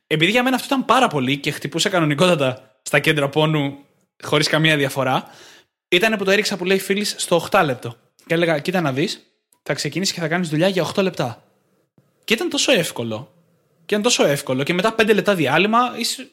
Επειδή 0.07 0.31
για 0.31 0.43
μένα 0.43 0.55
αυτό 0.55 0.67
ήταν 0.67 0.85
πάρα 0.85 1.07
πολύ 1.07 1.37
και 1.37 1.51
χτυπούσε 1.51 1.89
κανονικότατα 1.89 2.79
στα 2.81 2.99
κέντρα 2.99 3.29
πόνου 3.29 3.77
χωρίς 4.23 4.47
καμία 4.47 4.77
διαφορά, 4.77 5.27
ήταν 5.87 6.17
που 6.17 6.23
το 6.23 6.31
έριξα 6.31 6.57
που 6.57 6.65
λέει 6.65 6.79
φίλη 6.79 7.03
στο 7.03 7.47
8 7.51 7.61
λεπτό. 7.65 7.95
Και 8.25 8.33
έλεγα, 8.33 8.59
κοίτα 8.59 8.81
να 8.81 8.93
δεις, 8.93 9.21
θα 9.63 9.73
ξεκινήσεις 9.73 10.13
και 10.13 10.19
θα 10.19 10.27
κάνεις 10.27 10.49
δουλειά 10.49 10.67
για 10.67 10.83
8 10.83 11.01
λεπτά. 11.03 11.46
Και 12.27 12.33
ήταν 12.33 12.49
τόσο 12.49 12.71
εύκολο. 12.71 13.33
Και 13.77 13.95
ήταν 13.95 14.01
τόσο 14.01 14.25
εύκολο. 14.25 14.63
Και 14.63 14.73
μετά 14.73 14.95
5 14.99 15.13
λεπτά 15.13 15.35
διάλειμμα. 15.35 15.79
Είσαι... 15.97 16.31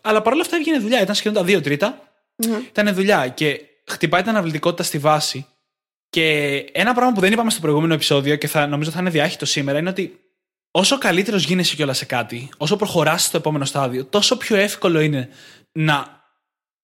Αλλά 0.00 0.22
παρόλα 0.22 0.42
αυτά 0.42 0.56
έβγαινε 0.56 0.78
δουλειά. 0.78 1.00
Ήταν 1.00 1.14
σχεδόν 1.14 1.46
τα 1.46 1.52
2 1.52 1.62
τρίτα. 1.62 1.98
Mm-hmm. 2.42 2.62
Ήταν 2.68 2.94
δουλειά. 2.94 3.28
Και 3.28 3.60
χτυπάει 3.86 4.20
την 4.20 4.30
αναβλητικότητα 4.30 4.82
στη 4.82 4.98
βάση. 4.98 5.46
Και 6.10 6.54
ένα 6.72 6.94
πράγμα 6.94 7.12
που 7.12 7.20
δεν 7.20 7.32
είπαμε 7.32 7.50
στο 7.50 7.60
προηγούμενο 7.60 7.94
επεισόδιο 7.94 8.36
και 8.36 8.46
θα 8.46 8.66
νομίζω 8.66 8.90
θα 8.90 9.00
είναι 9.00 9.10
διάχυτο 9.10 9.46
σήμερα 9.46 9.78
είναι 9.78 9.88
ότι 9.88 10.20
όσο 10.70 10.98
καλύτερος 10.98 11.44
γίνεσαι 11.44 11.74
κιόλας 11.74 11.96
σε 11.96 12.04
κάτι, 12.04 12.48
όσο 12.56 12.76
προχωράς 12.76 13.24
στο 13.24 13.36
επόμενο 13.36 13.64
στάδιο, 13.64 14.04
τόσο 14.04 14.36
πιο 14.36 14.56
εύκολο 14.56 15.00
είναι 15.00 15.28
να 15.72 16.24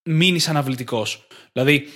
μείνεις 0.02 0.48
αναβλητικός. 0.48 1.26
Δηλαδή, 1.52 1.88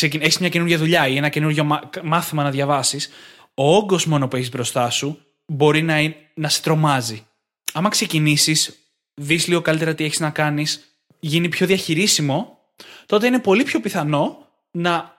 έχεις 0.00 0.38
μια 0.38 0.48
καινούργια 0.48 0.78
δουλειά 0.78 1.08
ή 1.08 1.16
ένα 1.16 1.28
καινούργιο 1.28 1.80
μάθημα 2.02 2.42
να 2.42 2.50
διαβάσεις, 2.50 3.10
ο 3.54 3.76
όγκος 3.76 4.06
μόνο 4.06 4.28
που 4.28 4.36
έχεις 4.36 4.50
μπροστά 4.50 4.90
σου 4.90 5.18
μπορεί 5.46 5.82
να, 5.82 5.96
να 6.34 6.48
σε 6.48 6.62
τρομάζει. 6.62 7.26
Άμα 7.72 7.88
ξεκινήσεις, 7.88 8.78
δεις 9.14 9.46
λίγο 9.46 9.60
καλύτερα 9.60 9.94
τι 9.94 10.04
έχεις 10.04 10.20
να 10.20 10.30
κάνεις, 10.30 10.98
γίνει 11.20 11.48
πιο 11.48 11.66
διαχειρίσιμο, 11.66 12.58
τότε 13.06 13.26
είναι 13.26 13.40
πολύ 13.40 13.62
πιο 13.62 13.80
πιθανό 13.80 14.48
να 14.70 15.16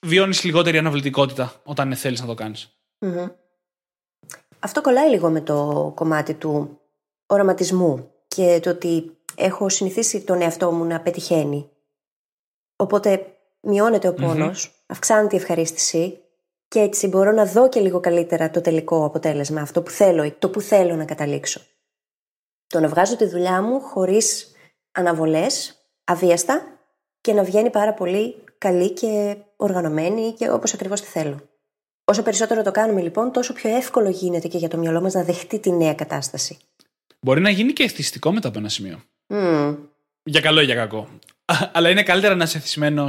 βιώνεις 0.00 0.44
λιγότερη 0.44 0.78
αναβλητικότητα 0.78 1.60
όταν 1.64 1.96
θέλεις 1.96 2.20
να 2.20 2.26
το 2.26 2.34
κανει 2.34 2.54
Αυτό 4.58 4.80
κολλάει 4.80 5.10
λίγο 5.10 5.30
με 5.30 5.40
το 5.40 5.92
κομμάτι 5.94 6.34
του 6.34 6.80
οραματισμού 7.26 8.10
και 8.28 8.60
το 8.62 8.70
ότι 8.70 9.16
έχω 9.34 9.68
συνηθίσει 9.68 10.20
τον 10.20 10.40
εαυτό 10.40 10.72
μου 10.72 10.84
να 10.84 11.00
πετυχαίνει. 11.00 11.70
Οπότε 12.76 13.36
μειώνεται 13.60 14.08
ο 14.08 14.14
πονος 14.14 14.84
αυξάνεται 14.86 15.36
η 15.36 15.38
ευχαρίστηση 15.38 16.19
και 16.70 16.78
έτσι 16.78 17.06
μπορώ 17.06 17.32
να 17.32 17.44
δω 17.44 17.68
και 17.68 17.80
λίγο 17.80 18.00
καλύτερα 18.00 18.50
το 18.50 18.60
τελικό 18.60 19.04
αποτέλεσμα, 19.04 19.60
αυτό 19.60 19.82
που 19.82 19.90
θέλω, 19.90 20.32
το 20.32 20.50
που 20.50 20.60
θέλω 20.60 20.96
να 20.96 21.04
καταλήξω. 21.04 21.60
Το 22.66 22.80
να 22.80 22.88
βγάζω 22.88 23.16
τη 23.16 23.24
δουλειά 23.24 23.62
μου 23.62 23.80
χωρίς 23.80 24.52
αναβολές, 24.92 25.74
αβίαστα 26.04 26.62
και 27.20 27.32
να 27.32 27.42
βγαίνει 27.42 27.70
πάρα 27.70 27.94
πολύ 27.94 28.34
καλή 28.58 28.90
και 28.90 29.36
οργανωμένη 29.56 30.34
και 30.38 30.50
όπως 30.50 30.74
ακριβώς 30.74 31.00
τη 31.00 31.06
θέλω. 31.06 31.48
Όσο 32.04 32.22
περισσότερο 32.22 32.62
το 32.62 32.70
κάνουμε 32.70 33.00
λοιπόν, 33.00 33.32
τόσο 33.32 33.52
πιο 33.52 33.76
εύκολο 33.76 34.10
γίνεται 34.10 34.48
και 34.48 34.58
για 34.58 34.68
το 34.68 34.76
μυαλό 34.76 35.00
μας 35.00 35.14
να 35.14 35.24
δεχτεί 35.24 35.58
τη 35.58 35.72
νέα 35.72 35.94
κατάσταση. 35.94 36.58
Μπορεί 37.20 37.40
να 37.40 37.50
γίνει 37.50 37.72
και 37.72 37.82
εθιστικό 37.82 38.32
μετά 38.32 38.48
από 38.48 38.58
ένα 38.58 38.68
σημείο. 38.68 39.02
Mm. 39.26 39.76
Για 40.22 40.40
καλό 40.40 40.60
ή 40.60 40.64
για 40.64 40.74
κακό. 40.74 41.08
Αλλά 41.72 41.90
είναι 41.90 42.02
καλύτερα 42.02 42.34
να 42.34 42.44
είσαι 42.44 42.58
εθισμένο 42.58 43.08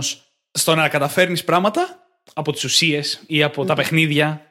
στο 0.51 0.75
να 0.75 0.89
καταφέρνεις 0.89 1.43
πράγματα 1.43 2.00
από 2.33 2.51
τις 2.51 2.63
ουσίες 2.63 3.23
ή 3.27 3.43
από 3.43 3.65
τα 3.65 3.73
παιχνίδια 3.73 4.45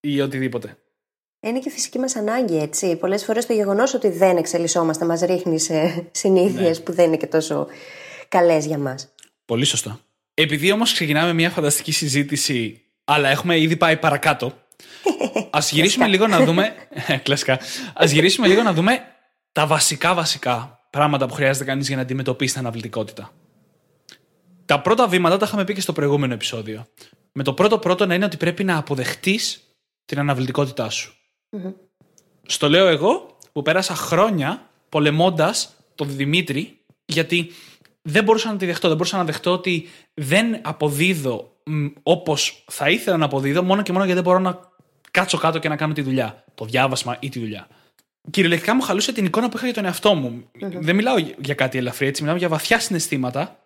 ή 0.00 0.20
οτιδήποτε. 0.20 0.76
Είναι 1.40 1.58
και 1.58 1.70
φυσική 1.70 1.98
μας 1.98 2.16
ανάγκη, 2.16 2.58
έτσι. 2.58 2.96
Πολλές 2.96 3.24
φορές 3.24 3.46
το 3.46 3.52
γεγονός 3.52 3.94
ότι 3.94 4.08
δεν 4.08 4.36
εξελισσόμαστε 4.36 5.04
μας 5.04 5.20
ρίχνει 5.20 5.58
σε 5.60 6.08
συνήθειες 6.10 6.78
ναι. 6.78 6.84
που 6.84 6.92
δεν 6.92 7.06
είναι 7.06 7.16
και 7.16 7.26
τόσο 7.26 7.66
καλές 8.28 8.66
για 8.66 8.78
μας. 8.78 9.08
Πολύ 9.44 9.64
σωστά. 9.64 10.00
Επειδή 10.34 10.72
όμως 10.72 10.92
ξεκινάμε 10.92 11.32
μια 11.32 11.50
φανταστική 11.50 11.92
συζήτηση, 11.92 12.82
αλλά 13.04 13.28
έχουμε 13.28 13.60
ήδη 13.60 13.76
πάει 13.76 13.96
παρακάτω, 13.96 14.52
ας 15.50 15.72
γυρίσουμε 15.72 16.06
λίγο 16.06 16.26
να 16.26 16.44
δούμε. 16.44 16.74
Κλασικά. 17.22 17.52
Α 18.02 18.04
γυρίσουμε 18.04 18.46
λίγο 18.46 18.62
να 18.62 18.72
δούμε 18.72 18.98
τα 19.52 19.66
βασικά 19.66 20.14
βασικά 20.14 20.86
πράγματα 20.90 21.26
που 21.26 21.34
χρειάζεται 21.34 21.64
κανείς 21.64 21.86
για 21.86 21.96
να 21.96 22.02
αντιμετωπίσει 22.02 22.52
την 22.52 22.62
αναβλητικότητα. 22.62 23.32
Τα 24.66 24.80
πρώτα 24.80 25.08
βήματα 25.08 25.36
τα 25.36 25.46
είχαμε 25.46 25.64
πει 25.64 25.74
και 25.74 25.80
στο 25.80 25.92
προηγούμενο 25.92 26.34
επεισόδιο. 26.34 26.86
Με 27.32 27.42
το 27.42 27.52
πρώτο 27.52 27.78
πρώτο 27.78 28.06
να 28.06 28.14
είναι 28.14 28.24
ότι 28.24 28.36
πρέπει 28.36 28.64
να 28.64 28.76
αποδεχτείς 28.76 29.60
την 30.04 30.18
αναβλητικότητά 30.18 30.90
σου. 30.90 31.14
Στο 32.46 32.68
λέω 32.68 32.86
εγώ 32.86 33.36
που 33.52 33.62
πέρασα 33.62 33.94
χρόνια 33.94 34.70
πολεμώντας 34.88 35.74
τον 35.94 36.16
Δημήτρη, 36.16 36.78
γιατί 37.04 37.50
δεν 38.02 38.24
μπορούσα 38.24 38.52
να 38.52 38.56
τη 38.56 38.66
δεχτώ. 38.66 38.88
Δεν 38.88 38.96
μπορούσα 38.96 39.16
να 39.16 39.24
δεχτώ 39.24 39.52
ότι 39.52 39.88
δεν 40.14 40.60
αποδίδω 40.62 41.52
όπως 42.02 42.64
θα 42.70 42.90
ήθελα 42.90 43.16
να 43.16 43.24
αποδίδω, 43.24 43.62
μόνο 43.62 43.82
και 43.82 43.92
μόνο 43.92 44.04
γιατί 44.04 44.20
δεν 44.20 44.30
μπορώ 44.30 44.42
να 44.42 44.60
κάτσω 45.10 45.38
κάτω 45.38 45.58
και 45.58 45.68
να 45.68 45.76
κάνω 45.76 45.92
τη 45.92 46.02
δουλειά. 46.02 46.44
Το 46.54 46.64
διάβασμα 46.64 47.16
ή 47.20 47.28
τη 47.28 47.38
δουλειά. 47.38 47.68
Κυριολεκτικά 48.30 48.74
μου 48.74 48.80
χαλούσε 48.80 49.12
την 49.12 49.24
εικόνα 49.24 49.48
που 49.48 49.56
είχα 49.56 49.66
για 49.66 49.74
τον 49.74 49.84
εαυτό 49.84 50.14
μου. 50.14 50.50
Δεν 50.58 50.94
μιλάω 50.94 51.16
για 51.38 51.54
κάτι 51.54 51.78
ελαφρύ, 51.78 52.06
έτσι. 52.06 52.22
Μιλάω 52.22 52.38
για 52.38 52.48
βαθιά 52.48 52.80
συναισθήματα 52.80 53.60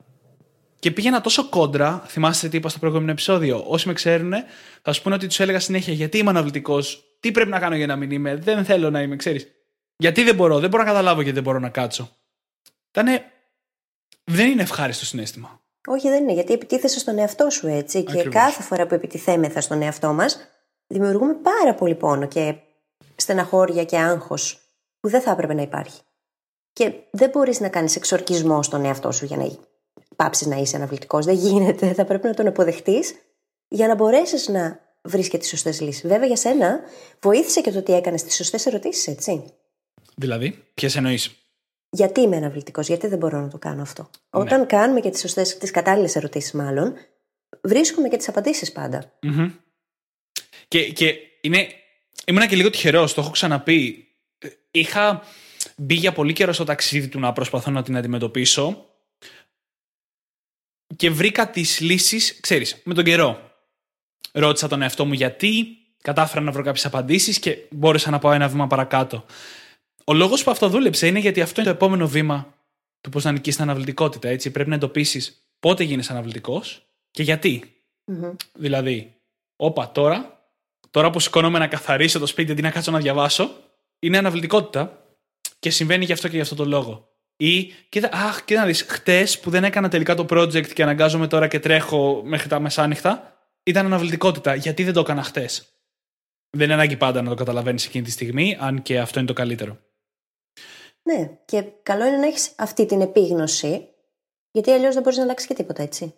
και 0.80 0.90
πήγαινα 0.90 1.20
τόσο 1.20 1.48
κόντρα, 1.48 2.04
θυμάστε 2.06 2.48
τι 2.48 2.56
είπα 2.56 2.68
στο 2.68 2.78
προηγούμενο 2.78 3.10
επεισόδιο. 3.10 3.64
Όσοι 3.66 3.88
με 3.88 3.92
ξέρουν, 3.92 4.32
θα 4.82 4.92
σου 4.92 5.02
πούνε 5.02 5.14
ότι 5.14 5.26
τους 5.26 5.40
έλεγα 5.40 5.60
συνέχεια 5.60 5.92
γιατί 5.92 6.18
είμαι 6.18 6.30
αναβλητικός, 6.30 7.16
τι 7.20 7.30
πρέπει 7.30 7.50
να 7.50 7.58
κάνω 7.58 7.76
για 7.76 7.86
να 7.86 7.96
μην 7.96 8.10
είμαι, 8.10 8.36
δεν 8.36 8.64
θέλω 8.64 8.90
να 8.90 9.02
είμαι, 9.02 9.16
ξέρεις. 9.16 9.46
Γιατί 9.96 10.22
δεν 10.22 10.34
μπορώ, 10.34 10.58
δεν 10.58 10.70
μπορώ 10.70 10.82
να 10.82 10.88
καταλάβω 10.88 11.20
γιατί 11.20 11.34
δεν 11.34 11.42
μπορώ 11.42 11.58
να 11.58 11.68
κάτσω. 11.68 12.16
Ήτανε. 12.88 13.24
Δεν 14.24 14.50
είναι 14.50 14.62
ευχάριστο 14.62 15.04
συνέστημα. 15.04 15.60
Όχι, 15.86 16.08
δεν 16.08 16.22
είναι, 16.22 16.32
γιατί 16.32 16.52
επιτίθεσαι 16.52 16.98
στον 16.98 17.18
εαυτό 17.18 17.50
σου 17.50 17.66
έτσι. 17.66 17.98
Ακριβώς. 17.98 18.22
Και 18.22 18.28
κάθε 18.28 18.62
φορά 18.62 18.86
που 18.86 18.94
επιτιθέμεθα 18.94 19.60
στον 19.60 19.82
εαυτό 19.82 20.12
μας, 20.12 20.38
δημιουργούμε 20.86 21.34
πάρα 21.34 21.74
πολύ 21.74 21.94
πόνο 21.94 22.26
και 22.26 22.54
στεναχώρια 23.16 23.84
και 23.84 23.98
άγχος 23.98 24.58
που 25.00 25.08
δεν 25.08 25.20
θα 25.20 25.30
έπρεπε 25.30 25.54
να 25.54 25.62
υπάρχει. 25.62 26.00
Και 26.72 26.92
δεν 27.10 27.30
μπορείς 27.30 27.60
να 27.60 27.68
κάνεις 27.68 27.96
εξορκισμό 27.96 28.62
στον 28.62 28.84
εαυτό 28.84 29.12
σου 29.12 29.24
για 29.24 29.36
να 29.36 29.44
πάψεις 30.22 30.46
να 30.46 30.56
είσαι 30.56 30.76
αναβλητικός. 30.76 31.24
Δεν 31.24 31.34
γίνεται. 31.34 31.92
Θα 31.92 32.04
πρέπει 32.04 32.26
να 32.26 32.34
τον 32.34 32.46
αποδεχτείς 32.46 33.14
για 33.68 33.86
να 33.86 33.94
μπορέσεις 33.94 34.48
να 34.48 34.80
βρεις 35.02 35.28
και 35.28 35.38
τις 35.38 35.48
σωστές 35.48 35.80
λύσεις. 35.80 36.02
Βέβαια, 36.02 36.26
για 36.26 36.36
σένα 36.36 36.80
βοήθησε 37.20 37.60
και 37.60 37.70
το 37.70 37.78
ότι 37.78 37.92
έκανες 37.92 38.22
τις 38.22 38.34
σωστές 38.34 38.66
ερωτήσεις, 38.66 39.06
έτσι. 39.06 39.44
Δηλαδή, 40.14 40.64
ποιες 40.74 40.96
εννοείς; 40.96 41.30
Γιατί 41.90 42.20
είμαι 42.20 42.36
αναβλητικός, 42.36 42.86
γιατί 42.86 43.06
δεν 43.06 43.18
μπορώ 43.18 43.40
να 43.40 43.48
το 43.48 43.58
κάνω 43.58 43.82
αυτό; 43.82 44.02
Ναι. 44.02 44.40
Όταν 44.40 44.66
κάνουμε 44.66 45.00
και 45.00 45.10
τις 45.10 45.20
σωστές, 45.20 45.58
τις 45.58 45.70
κατάλληλες 45.70 46.16
ερωτήσεις, 46.16 46.52
μάλλον, 46.52 46.94
βρίσκουμε 47.62 48.08
και 48.08 48.16
τις 48.16 48.28
απαντήσεις 48.28 48.72
πάντα. 48.72 49.12
Mm-hmm. 49.22 49.50
Και, 50.68 50.92
και 50.92 51.14
είναι. 51.40 51.66
Ήμουνα 52.26 52.46
και 52.46 52.56
λίγο 52.56 52.70
τυχερός, 52.70 53.14
το 53.14 53.20
έχω 53.20 53.30
ξαναπεί. 53.30 54.06
Είχα 54.70 55.22
μπει 55.76 55.94
για 55.94 56.12
πολύ 56.12 56.32
καιρό 56.32 56.52
στο 56.52 56.64
ταξίδι 56.64 57.08
του 57.08 57.18
να 57.18 57.32
προσπαθώ 57.32 57.70
να 57.70 57.82
την 57.82 57.96
αντιμετωπίσω 57.96 58.89
και 60.96 61.10
βρήκα 61.10 61.50
τις 61.50 61.80
λύσεις, 61.80 62.40
ξέρεις, 62.40 62.80
με 62.84 62.94
τον 62.94 63.04
καιρό. 63.04 63.50
Ρώτησα 64.32 64.68
τον 64.68 64.82
εαυτό 64.82 65.04
μου 65.04 65.12
γιατί, 65.12 65.76
κατάφερα 66.02 66.44
να 66.44 66.50
βρω 66.50 66.62
κάποιες 66.62 66.84
απαντήσεις 66.84 67.38
και 67.38 67.58
μπόρεσα 67.70 68.10
να 68.10 68.18
πάω 68.18 68.32
ένα 68.32 68.48
βήμα 68.48 68.66
παρακάτω. 68.66 69.24
Ο 70.04 70.14
λόγος 70.14 70.42
που 70.42 70.50
αυτό 70.50 70.68
δούλεψε 70.68 71.06
είναι 71.06 71.18
γιατί 71.18 71.40
αυτό 71.40 71.60
είναι 71.60 71.70
το 71.70 71.76
επόμενο 71.76 72.08
βήμα 72.08 72.54
του 73.00 73.10
πώς 73.10 73.24
να 73.24 73.32
νικήσεις 73.32 73.60
την 73.60 73.64
αναβλητικότητα. 73.68 74.28
Έτσι. 74.28 74.50
Πρέπει 74.50 74.68
να 74.68 74.74
εντοπίσεις 74.74 75.46
πότε 75.60 75.84
γίνεις 75.84 76.10
αναβλητικός 76.10 76.86
και 77.10 77.22
γιατι 77.22 77.74
Δηλαδή, 78.52 79.14
όπα 79.56 79.92
τώρα, 79.92 80.48
τώρα 80.90 81.10
που 81.10 81.20
σηκώνομαι 81.20 81.58
να 81.58 81.66
καθαρίσω 81.66 82.18
το 82.18 82.26
σπίτι 82.26 82.52
αντί 82.52 82.62
να 82.62 82.70
κάτσω 82.70 82.90
να 82.90 82.98
διαβάσω, 82.98 83.50
είναι 83.98 84.18
αναβλητικότητα 84.18 85.04
και 85.58 85.70
συμβαίνει 85.70 86.04
γι' 86.04 86.12
αυτό 86.12 86.28
και 86.28 86.36
γι' 86.36 86.42
αυτό 86.42 86.54
το 86.54 86.64
λόγο. 86.64 87.09
Ή, 87.42 87.72
κοίτα, 87.88 88.08
αχ, 88.12 88.44
κοίτα 88.44 88.60
να 88.60 88.66
δεις, 88.66 88.82
χτες 88.82 89.40
που 89.40 89.50
δεν 89.50 89.64
έκανα 89.64 89.88
τελικά 89.88 90.14
το 90.14 90.26
project 90.30 90.72
και 90.72 90.82
αναγκάζομαι 90.82 91.26
τώρα 91.26 91.46
και 91.46 91.58
τρέχω 91.58 92.22
μέχρι 92.24 92.48
τα 92.48 92.60
μεσάνυχτα, 92.60 93.38
ήταν 93.62 93.86
αναβλητικότητα. 93.86 94.54
Γιατί 94.54 94.84
δεν 94.84 94.92
το 94.92 95.00
έκανα 95.00 95.22
χτες; 95.22 95.72
Δεν 96.50 96.64
είναι 96.64 96.74
ανάγκη 96.74 96.96
πάντα 96.96 97.22
να 97.22 97.28
το 97.28 97.34
καταλαβαίνεις 97.34 97.86
εκείνη 97.86 98.04
τη 98.04 98.10
στιγμή, 98.10 98.56
αν 98.60 98.82
και 98.82 98.98
αυτό 98.98 99.18
είναι 99.18 99.28
το 99.28 99.34
καλύτερο. 99.34 99.78
Ναι, 101.02 101.30
και 101.44 101.64
καλό 101.82 102.06
είναι 102.06 102.16
να 102.16 102.26
έχεις 102.26 102.52
αυτή 102.56 102.86
την 102.86 103.00
επίγνωση, 103.00 103.88
γιατί 104.50 104.70
αλλιώς 104.70 104.94
δεν 104.94 105.02
μπορείς 105.02 105.18
να 105.18 105.24
αλλάξει 105.24 105.46
και 105.46 105.54
τίποτα, 105.54 105.82
έτσι. 105.82 106.14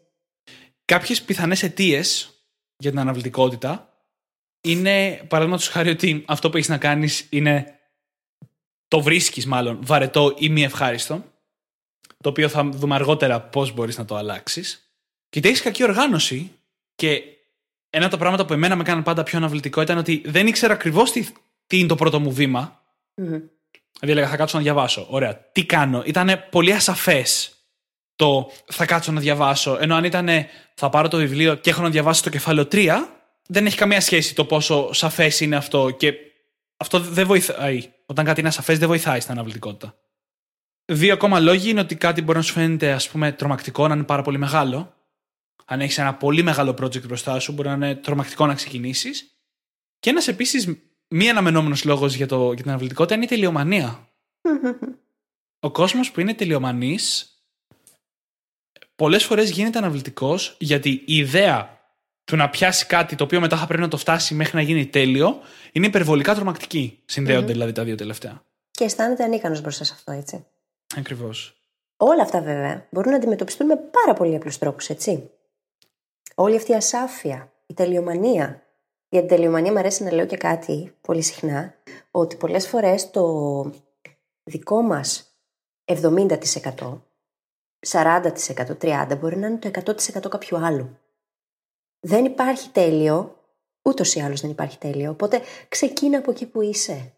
Κάποιες 0.84 1.22
πιθανές 1.22 1.62
αιτίες 1.62 2.30
για 2.76 2.90
την 2.90 2.98
αναβλητικότητα 2.98 3.96
είναι, 4.60 5.24
παραδείγματος 5.28 5.68
χάρη, 5.68 5.90
ότι 5.90 6.24
αυτό 6.26 6.50
που 6.50 6.56
έχεις 6.56 6.68
να 6.68 6.78
κάνεις 6.78 7.26
είναι 7.30 7.76
το 8.92 9.00
βρίσκεις 9.00 9.46
μάλλον 9.46 9.78
βαρετό 9.82 10.34
ή 10.38 10.48
μη 10.48 10.62
ευχάριστο. 10.62 11.24
Το 12.20 12.28
οποίο 12.28 12.48
θα 12.48 12.64
δούμε 12.64 12.94
αργότερα 12.94 13.40
πώς 13.40 13.72
μπορείς 13.72 13.98
να 13.98 14.04
το 14.04 14.16
αλλάξεις. 14.16 14.92
Και 15.28 15.38
ότι 15.38 15.48
έχεις 15.48 15.62
κακή 15.62 15.82
οργάνωση. 15.82 16.52
Και 16.94 17.22
ένα 17.90 18.04
από 18.04 18.14
τα 18.14 18.20
πράγματα 18.20 18.44
που 18.44 18.52
εμένα 18.52 18.76
με 18.76 18.82
κάναν 18.82 19.02
πάντα 19.02 19.22
πιο 19.22 19.38
αναβλητικό 19.38 19.80
ήταν 19.80 19.98
ότι 19.98 20.22
δεν 20.24 20.46
ήξερα 20.46 20.72
ακριβώς 20.72 21.12
τι, 21.12 21.28
τι 21.66 21.78
είναι 21.78 21.88
το 21.88 21.94
πρώτο 21.94 22.20
μου 22.20 22.32
βήμα. 22.32 22.82
Μμμ. 23.14 23.26
Δηλαδή 23.26 23.50
έλεγα 24.00 24.28
θα 24.28 24.36
κάτσω 24.36 24.56
να 24.56 24.62
διαβάσω. 24.62 25.06
Ωραία. 25.10 25.36
Τι 25.52 25.64
κάνω; 25.64 26.02
Ήταν 26.06 26.44
πολύ 26.50 26.72
ασαφές 26.72 27.56
το 28.16 28.50
θα 28.66 28.86
κάτσω 28.86 29.12
να 29.12 29.20
διαβάσω. 29.20 29.76
Ενώ 29.80 29.94
αν 29.94 30.04
ήταν 30.04 30.28
θα 30.74 30.88
πάρω 30.88 31.08
το 31.08 31.16
βιβλίο 31.16 31.54
και 31.54 31.70
έχω 31.70 31.82
να 31.82 31.90
διαβάσω 31.90 32.22
το 32.22 32.30
κεφάλαιο 32.30 32.68
3, 32.72 32.90
δεν 33.46 33.66
έχει 33.66 33.76
καμία 33.76 34.00
σχέση 34.00 34.34
το 34.34 34.44
πόσο 34.44 34.92
σαφές 34.92 35.40
είναι 35.40 35.56
αυτό. 35.56 35.90
Και 35.90 36.14
αυτό 36.76 37.00
δεν 37.00 37.26
βοηθάει. 37.26 37.92
Όταν 38.12 38.24
κάτι 38.24 38.40
είναι 38.40 38.48
ασαφέ, 38.48 38.74
δεν 38.74 38.88
βοηθάει 38.88 39.20
στην 39.20 39.32
αναβλητικότητα. 39.32 39.98
Δύο 40.92 41.12
ακόμα 41.12 41.40
λόγοι 41.40 41.70
είναι 41.70 41.80
ότι 41.80 41.96
κάτι 41.96 42.22
μπορεί 42.22 42.38
να 42.38 42.44
σου 42.44 42.52
φαίνεται 42.52 42.92
ας 42.92 43.08
πούμε, 43.10 43.32
τρομακτικό, 43.32 43.88
να 43.88 43.94
είναι 43.94 44.04
πάρα 44.04 44.22
πολύ 44.22 44.38
μεγάλο. 44.38 44.94
Αν 45.64 45.80
έχεις 45.80 45.98
ένα 45.98 46.14
πολύ 46.14 46.42
μεγάλο 46.42 46.70
project 46.70 47.06
μπροστά 47.06 47.38
σου, 47.38 47.52
μπορεί 47.52 47.68
να 47.68 47.74
είναι 47.74 47.94
τρομακτικό 47.94 48.46
να 48.46 48.54
ξεκινήσεις. 48.54 49.36
Και 49.98 50.10
ένας 50.10 50.28
επίσης 50.28 50.76
μη 51.08 51.30
αναμενόμενος 51.30 51.84
λόγος 51.84 52.14
για, 52.14 52.26
το- 52.26 52.52
για 52.52 52.62
την 52.62 52.68
αναβλητικότητα 52.68 53.14
είναι 53.14 53.24
η 53.24 53.28
τελειομανία. 53.28 54.08
Ο 55.66 55.70
κόσμος 55.70 56.10
που 56.10 56.20
είναι 56.20 56.34
τελειομανής 56.34 57.36
πολλές 58.94 59.24
φορές 59.24 59.50
γίνεται 59.50 59.78
αναβλητικός 59.78 60.56
γιατί 60.58 60.90
η 61.06 61.16
ιδέα 61.16 61.81
του 62.24 62.36
να 62.36 62.50
πιάσει 62.50 62.86
κάτι 62.86 63.16
το 63.16 63.24
οποίο 63.24 63.40
μετά 63.40 63.56
θα 63.56 63.66
πρέπει 63.66 63.82
να 63.82 63.88
το 63.88 63.96
φτάσει 63.96 64.34
μέχρι 64.34 64.56
να 64.56 64.62
γίνει 64.62 64.86
τέλειο 64.86 65.40
είναι 65.72 65.86
υπερβολικά 65.86 66.34
τρομακτική. 66.34 67.02
Συνδέονται 67.04 67.52
δηλαδή 67.52 67.72
τα 67.72 67.84
δύο 67.84 67.94
τελευταία. 67.94 68.42
Και 68.70 68.84
αισθάνεται 68.84 69.24
ανίκανος 69.24 69.60
μπροστά 69.60 69.84
σε 69.84 69.92
αυτό, 69.96 70.12
έτσι. 70.12 70.46
Ακριβώς. 70.96 71.56
Όλα 71.96 72.22
αυτά 72.22 72.40
βέβαια 72.40 72.86
μπορούν 72.90 73.10
να 73.10 73.16
αντιμετωπιστούν 73.16 73.66
με 73.66 73.76
πάρα 73.76 74.14
πολύ 74.14 74.34
απλούς 74.34 74.58
τρόπους, 74.58 74.88
έτσι. 74.88 75.30
Όλη 76.34 76.56
αυτή 76.56 76.70
η 76.70 76.74
ασάφεια, 76.74 77.52
η 77.66 77.74
τελειομανία. 77.74 78.62
Για 79.08 79.20
την 79.20 79.28
τελειομανία 79.28 79.72
μου 79.72 79.78
αρέσει 79.78 80.02
να 80.02 80.12
λέω 80.12 80.26
και 80.26 80.36
κάτι 80.36 80.94
πολύ 81.00 81.22
συχνά, 81.22 81.74
ότι 82.10 82.36
πολλές 82.36 82.68
φορές 82.68 83.10
το 83.10 83.70
δικό 84.42 84.82
μας 84.82 85.36
70%, 85.84 87.02
40%, 87.88 88.76
30% 88.80 89.18
μπορεί 89.18 89.36
να 89.36 89.46
είναι 89.46 89.58
το 89.58 89.70
100% 89.84 90.28
κάποιου 90.28 90.56
άλλου. 90.56 90.98
Δεν 92.04 92.24
υπάρχει 92.24 92.68
τέλειο, 92.70 93.36
ούτως 93.82 94.14
ή 94.14 94.20
άλλως 94.20 94.40
δεν 94.40 94.50
υπάρχει 94.50 94.78
τέλειο, 94.78 95.10
οπότε 95.10 95.40
ξεκίνα 95.68 96.18
από 96.18 96.30
εκεί 96.30 96.46
που 96.46 96.60
είσαι. 96.60 97.12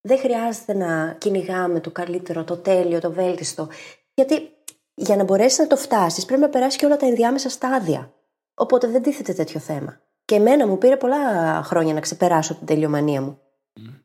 Δεν 0.00 0.18
χρειάζεται 0.18 0.74
να 0.74 1.16
κυνηγάμε 1.18 1.80
το 1.80 1.90
καλύτερο, 1.90 2.44
το 2.44 2.56
τέλειο, 2.56 3.00
το 3.00 3.12
βέλτιστο. 3.12 3.68
Γιατί 4.14 4.50
για 4.94 5.16
να 5.16 5.24
μπορέσεις 5.24 5.58
να 5.58 5.66
το 5.66 5.76
φτάσεις, 5.76 6.24
πρέπει 6.24 6.40
να 6.40 6.48
περάσει 6.48 6.78
και 6.78 6.86
όλα 6.86 6.96
τα 6.96 7.06
ενδιάμεσα 7.06 7.48
στάδια. 7.48 8.12
Οπότε 8.54 8.86
δεν 8.86 9.02
τίθεται 9.02 9.32
τέτοιο 9.32 9.60
θέμα. 9.60 10.00
Και 10.24 10.34
εμένα 10.34 10.66
μου 10.66 10.78
πήρε 10.78 10.96
πολλά 10.96 11.18
χρόνια 11.62 11.94
να 11.94 12.00
ξεπεράσω 12.00 12.54
την 12.54 12.66
τελειομανία 12.66 13.22
μου. 13.22 13.38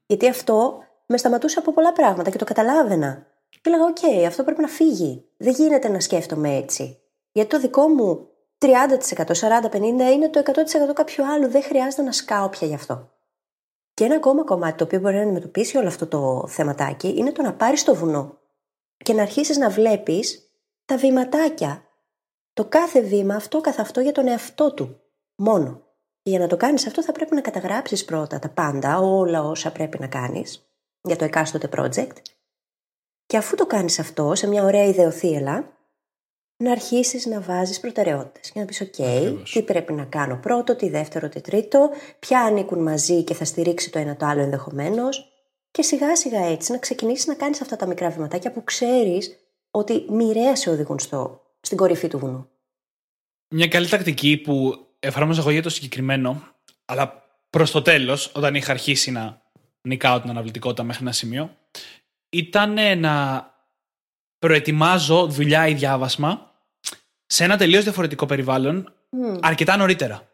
Γιατί 0.05 0.29
αυτό 0.29 0.83
με 1.05 1.17
σταματούσε 1.17 1.59
από 1.59 1.73
πολλά 1.73 1.93
πράγματα 1.93 2.29
και 2.29 2.37
το 2.37 2.45
καταλάβαινα. 2.45 3.27
Και 3.49 3.59
έλεγα: 3.63 3.83
Οκ, 3.83 4.25
αυτό 4.27 4.43
πρέπει 4.43 4.61
να 4.61 4.67
φύγει. 4.67 5.25
Δεν 5.37 5.53
γίνεται 5.53 5.89
να 5.89 5.99
σκέφτομαι 5.99 6.55
έτσι. 6.55 6.99
Γιατί 7.31 7.49
το 7.49 7.59
δικό 7.59 7.87
μου 7.87 8.27
30%, 8.63 8.67
40%, 9.33 9.69
50% 9.71 9.81
είναι 10.13 10.29
το 10.29 10.43
100% 10.89 10.93
κάποιου 10.93 11.25
άλλου. 11.25 11.49
Δεν 11.49 11.63
χρειάζεται 11.63 12.01
να 12.01 12.11
σκάω 12.11 12.49
πια 12.49 12.67
γι' 12.67 12.73
αυτό. 12.73 13.11
Και 13.93 14.03
ένα 14.03 14.15
ακόμα 14.15 14.43
κομμάτι 14.43 14.77
το 14.77 14.83
οποίο 14.83 14.99
μπορεί 14.99 15.15
να 15.15 15.21
αντιμετωπίσει 15.21 15.77
όλο 15.77 15.87
αυτό 15.87 16.07
το 16.07 16.45
θεματάκι 16.47 17.13
είναι 17.17 17.31
το 17.31 17.41
να 17.41 17.53
πάρεις 17.53 17.83
το 17.83 17.95
βουνό 17.95 18.37
και 18.97 19.13
να 19.13 19.21
αρχίσεις 19.21 19.57
να 19.57 19.69
βλέπεις 19.69 20.51
τα 20.85 20.97
βηματάκια. 20.97 21.83
Το 22.53 22.65
κάθε 22.65 23.01
βήμα 23.01 23.35
αυτό 23.35 23.61
καθ' 23.61 23.79
αυτό 23.79 23.99
για 23.99 24.11
τον 24.11 24.27
εαυτό 24.27 24.73
του. 24.73 25.01
Μόνο. 25.35 25.81
Και 26.21 26.29
για 26.29 26.39
να 26.39 26.47
το 26.47 26.57
κάνεις 26.57 26.87
αυτό 26.87 27.03
θα 27.03 27.11
πρέπει 27.11 27.35
να 27.35 27.41
καταγράψεις 27.41 28.05
πρώτα 28.05 28.39
τα 28.39 28.49
πάντα, 28.49 28.99
όλα 28.99 29.43
όσα 29.43 29.71
πρέπει 29.71 29.99
να 29.99 30.07
κάνεις 30.07 30.67
για 31.01 31.15
το 31.15 31.23
εκάστοτε 31.23 31.69
project. 31.77 32.17
Και 33.25 33.37
αφού 33.37 33.55
το 33.55 33.65
κάνεις 33.65 33.99
αυτό 33.99 34.35
σε 34.35 34.47
μια 34.47 34.63
ωραία 34.63 34.83
ιδεοθύελα, 34.83 35.73
να 36.63 36.71
αρχίσεις 36.71 37.25
να 37.25 37.41
βάζεις 37.41 37.79
προτεραιότητες. 37.79 38.51
Και 38.51 38.59
να 38.59 38.65
πεις: 38.65 38.81
OK, 38.81 39.03
Ακριβώς. 39.03 39.51
τι 39.51 39.61
πρέπει 39.61 39.93
να 39.93 40.03
κάνω 40.03 40.37
πρώτο, 40.37 40.75
τι 40.75 40.89
δεύτερο, 40.89 41.29
τι 41.29 41.41
τρίτο, 41.41 41.89
ποια 42.19 42.39
ανήκουν 42.39 42.81
μαζί 42.81 43.23
και 43.23 43.33
θα 43.33 43.45
στηρίξει 43.45 43.91
το 43.91 43.99
ένα 43.99 44.15
το 44.15 44.25
άλλο 44.25 44.41
ενδεχομένως. 44.41 45.27
Και 45.71 45.81
σιγά 45.81 46.15
σιγά 46.15 46.45
έτσι 46.45 46.71
να 46.71 46.77
ξεκινήσεις 46.77 47.27
να 47.27 47.33
κάνεις 47.33 47.61
αυτά 47.61 47.75
τα 47.75 47.87
μικρά 47.87 48.09
βηματάκια 48.09 48.51
που 48.51 48.63
ξέρεις 48.63 49.37
ότι 49.71 50.05
μοιραία 50.09 50.55
σε 50.55 50.69
οδηγούν 50.69 50.99
στο, 50.99 51.41
στην 51.61 51.77
κορυφή 51.77 52.07
του 52.07 52.19
βουνού. 52.19 52.49
Μια 53.55 53.67
καλή 53.67 53.87
τακτική 53.87 54.37
που 54.37 54.85
εφάρμοζα 54.99 55.41
εγώ 55.41 55.49
για 55.49 55.61
το 55.61 55.69
συγκεκριμένο, 55.69 56.43
αλλά 56.85 57.23
προς 57.49 57.71
το 57.71 57.81
τέλος, 57.81 58.31
όταν 58.35 58.55
είχα 58.55 58.71
αρχίσει 58.71 59.11
να 59.11 59.41
νικάω 59.81 60.21
την 60.21 60.29
αναβλητικότητα 60.29 60.83
μέχρι 60.83 61.01
ένα 61.03 61.11
σημείο, 61.11 61.55
ήταν 62.29 62.99
να 62.99 63.47
προετοιμάζω 64.39 65.27
δουλειά 65.27 65.67
ή 65.67 65.73
διάβασμα 65.73 66.52
σε 67.33 67.43
ένα 67.43 67.57
τελείως 67.57 67.83
διαφορετικό 67.83 68.25
περιβάλλον 68.25 68.93
αρκετά 69.41 69.77
νωρίτερα. 69.77 70.27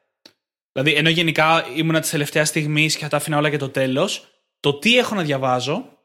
Δηλαδή, 0.71 0.93
ενώ 0.93 1.09
γενικά 1.09 1.65
ήμουνα 1.75 1.99
της 1.99 2.09
τελευταίας 2.09 2.47
στιγμής 2.47 2.95
και 2.95 3.03
θα 3.03 3.09
τα 3.09 3.17
άφηνα 3.17 3.37
όλα 3.37 3.49
για 3.49 3.57
το 3.57 3.69
τέλος, 3.69 4.27
το 4.59 4.73
τι 4.73 4.97
έχω 4.97 5.15
να 5.15 5.21
διαβάζω, 5.21 5.97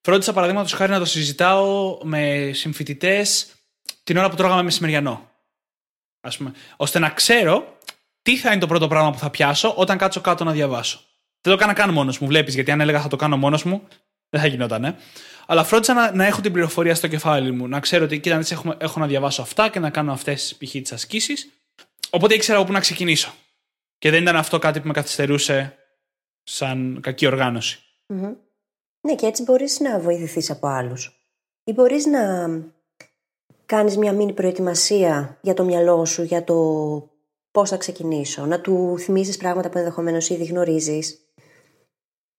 φρόντισα 0.00 0.32
παραδείγματος 0.32 0.72
χάρη 0.72 0.92
να 0.92 0.98
το 0.98 1.04
συζητάω 1.04 1.98
με 2.02 2.50
συμφοιτητές 2.52 3.46
την 4.04 4.16
ώρα 4.16 4.30
που 4.30 4.36
τρώγαμε 4.36 4.62
μεσημεριανό. 4.62 5.30
Ας 6.20 6.36
πούμε, 6.36 6.52
ώστε 6.76 6.98
να 6.98 7.10
ξέρω 7.10 7.78
τι 8.22 8.36
θα 8.36 8.50
είναι 8.50 8.60
το 8.60 8.66
πρώτο 8.66 8.88
πράγμα 8.88 9.10
που 9.10 9.18
θα 9.18 9.30
πιάσω 9.30 9.74
όταν 9.76 9.98
κάτσω 9.98 10.20
κάτω 10.20 10.44
να 10.44 10.52
διαβάσω. 10.52 10.98
Δεν 11.40 11.52
το 11.52 11.52
έκανα 11.52 11.72
καν 11.72 11.92
μόνος 11.92 12.18
μου, 12.18 12.26
βλέπεις, 12.26 12.54
γιατί 12.54 12.70
αν 12.70 12.80
έλεγα 12.80 13.00
θα 13.00 13.08
το 13.08 13.16
κάνω 13.16 13.36
μόνος 13.36 13.62
μου, 13.64 13.88
δεν 14.28 14.40
θα 14.40 14.46
γινότανε. 14.46 14.96
Αλλά 15.50 15.64
φρόντισα 15.64 15.94
να, 15.94 16.14
να 16.14 16.26
έχω 16.26 16.40
την 16.40 16.52
πληροφορία 16.52 16.94
στο 16.94 17.08
κεφάλι 17.08 17.50
μου, 17.50 17.68
να 17.68 17.80
ξέρω 17.80 18.04
ότι 18.04 18.18
κοίτα, 18.18 18.36
να 18.36 18.44
έχω, 18.50 18.74
έχω 18.78 19.00
να 19.00 19.06
διαβάσω 19.06 19.42
αυτά 19.42 19.68
και 19.68 19.78
να 19.78 19.90
κάνω 19.90 20.12
αυτές 20.12 20.56
π.χ. 20.58 20.70
τις 20.70 20.92
ασκήσεις. 20.92 21.50
Οπότε 22.10 22.34
ήξερα 22.34 22.58
από 22.58 22.66
πού 22.66 22.72
να 22.72 22.80
ξεκινήσω. 22.80 23.32
Και 23.98 24.10
δεν 24.10 24.22
ήταν 24.22 24.36
αυτό 24.36 24.58
κάτι 24.58 24.80
που 24.80 24.86
με 24.86 24.92
καθυστερούσε 24.92 25.76
σαν 26.42 26.98
κακή 27.02 27.26
οργάνωση. 27.26 27.82
Μμμ. 28.06 28.32
Ναι, 29.00 29.14
και 29.14 29.26
έτσι 29.26 29.42
μπορείς 29.42 29.80
να 29.80 29.98
βοηθηθείς 29.98 30.50
από 30.50 30.66
άλλους. 30.66 31.30
Ή 31.64 31.72
μπορείς 31.72 32.06
να 32.06 32.48
κάνεις 33.66 33.96
μια 33.96 34.12
μίνι 34.12 34.32
προετοιμασία 34.32 35.38
για 35.40 35.54
το 35.54 35.64
μυαλό 35.64 36.04
σου, 36.04 36.22
για 36.22 36.44
το 36.44 36.54
πώς 37.50 37.68
θα 37.68 37.76
ξεκινήσω. 37.76 38.46
Να 38.46 38.60
του 38.60 38.96
θυμίσεις 38.98 39.36
πράγματα 39.36 39.70
που 39.70 39.78
ενδεχομένως 39.78 40.28
ήδη 40.28 40.44
γνωρίζεις. 40.44 41.18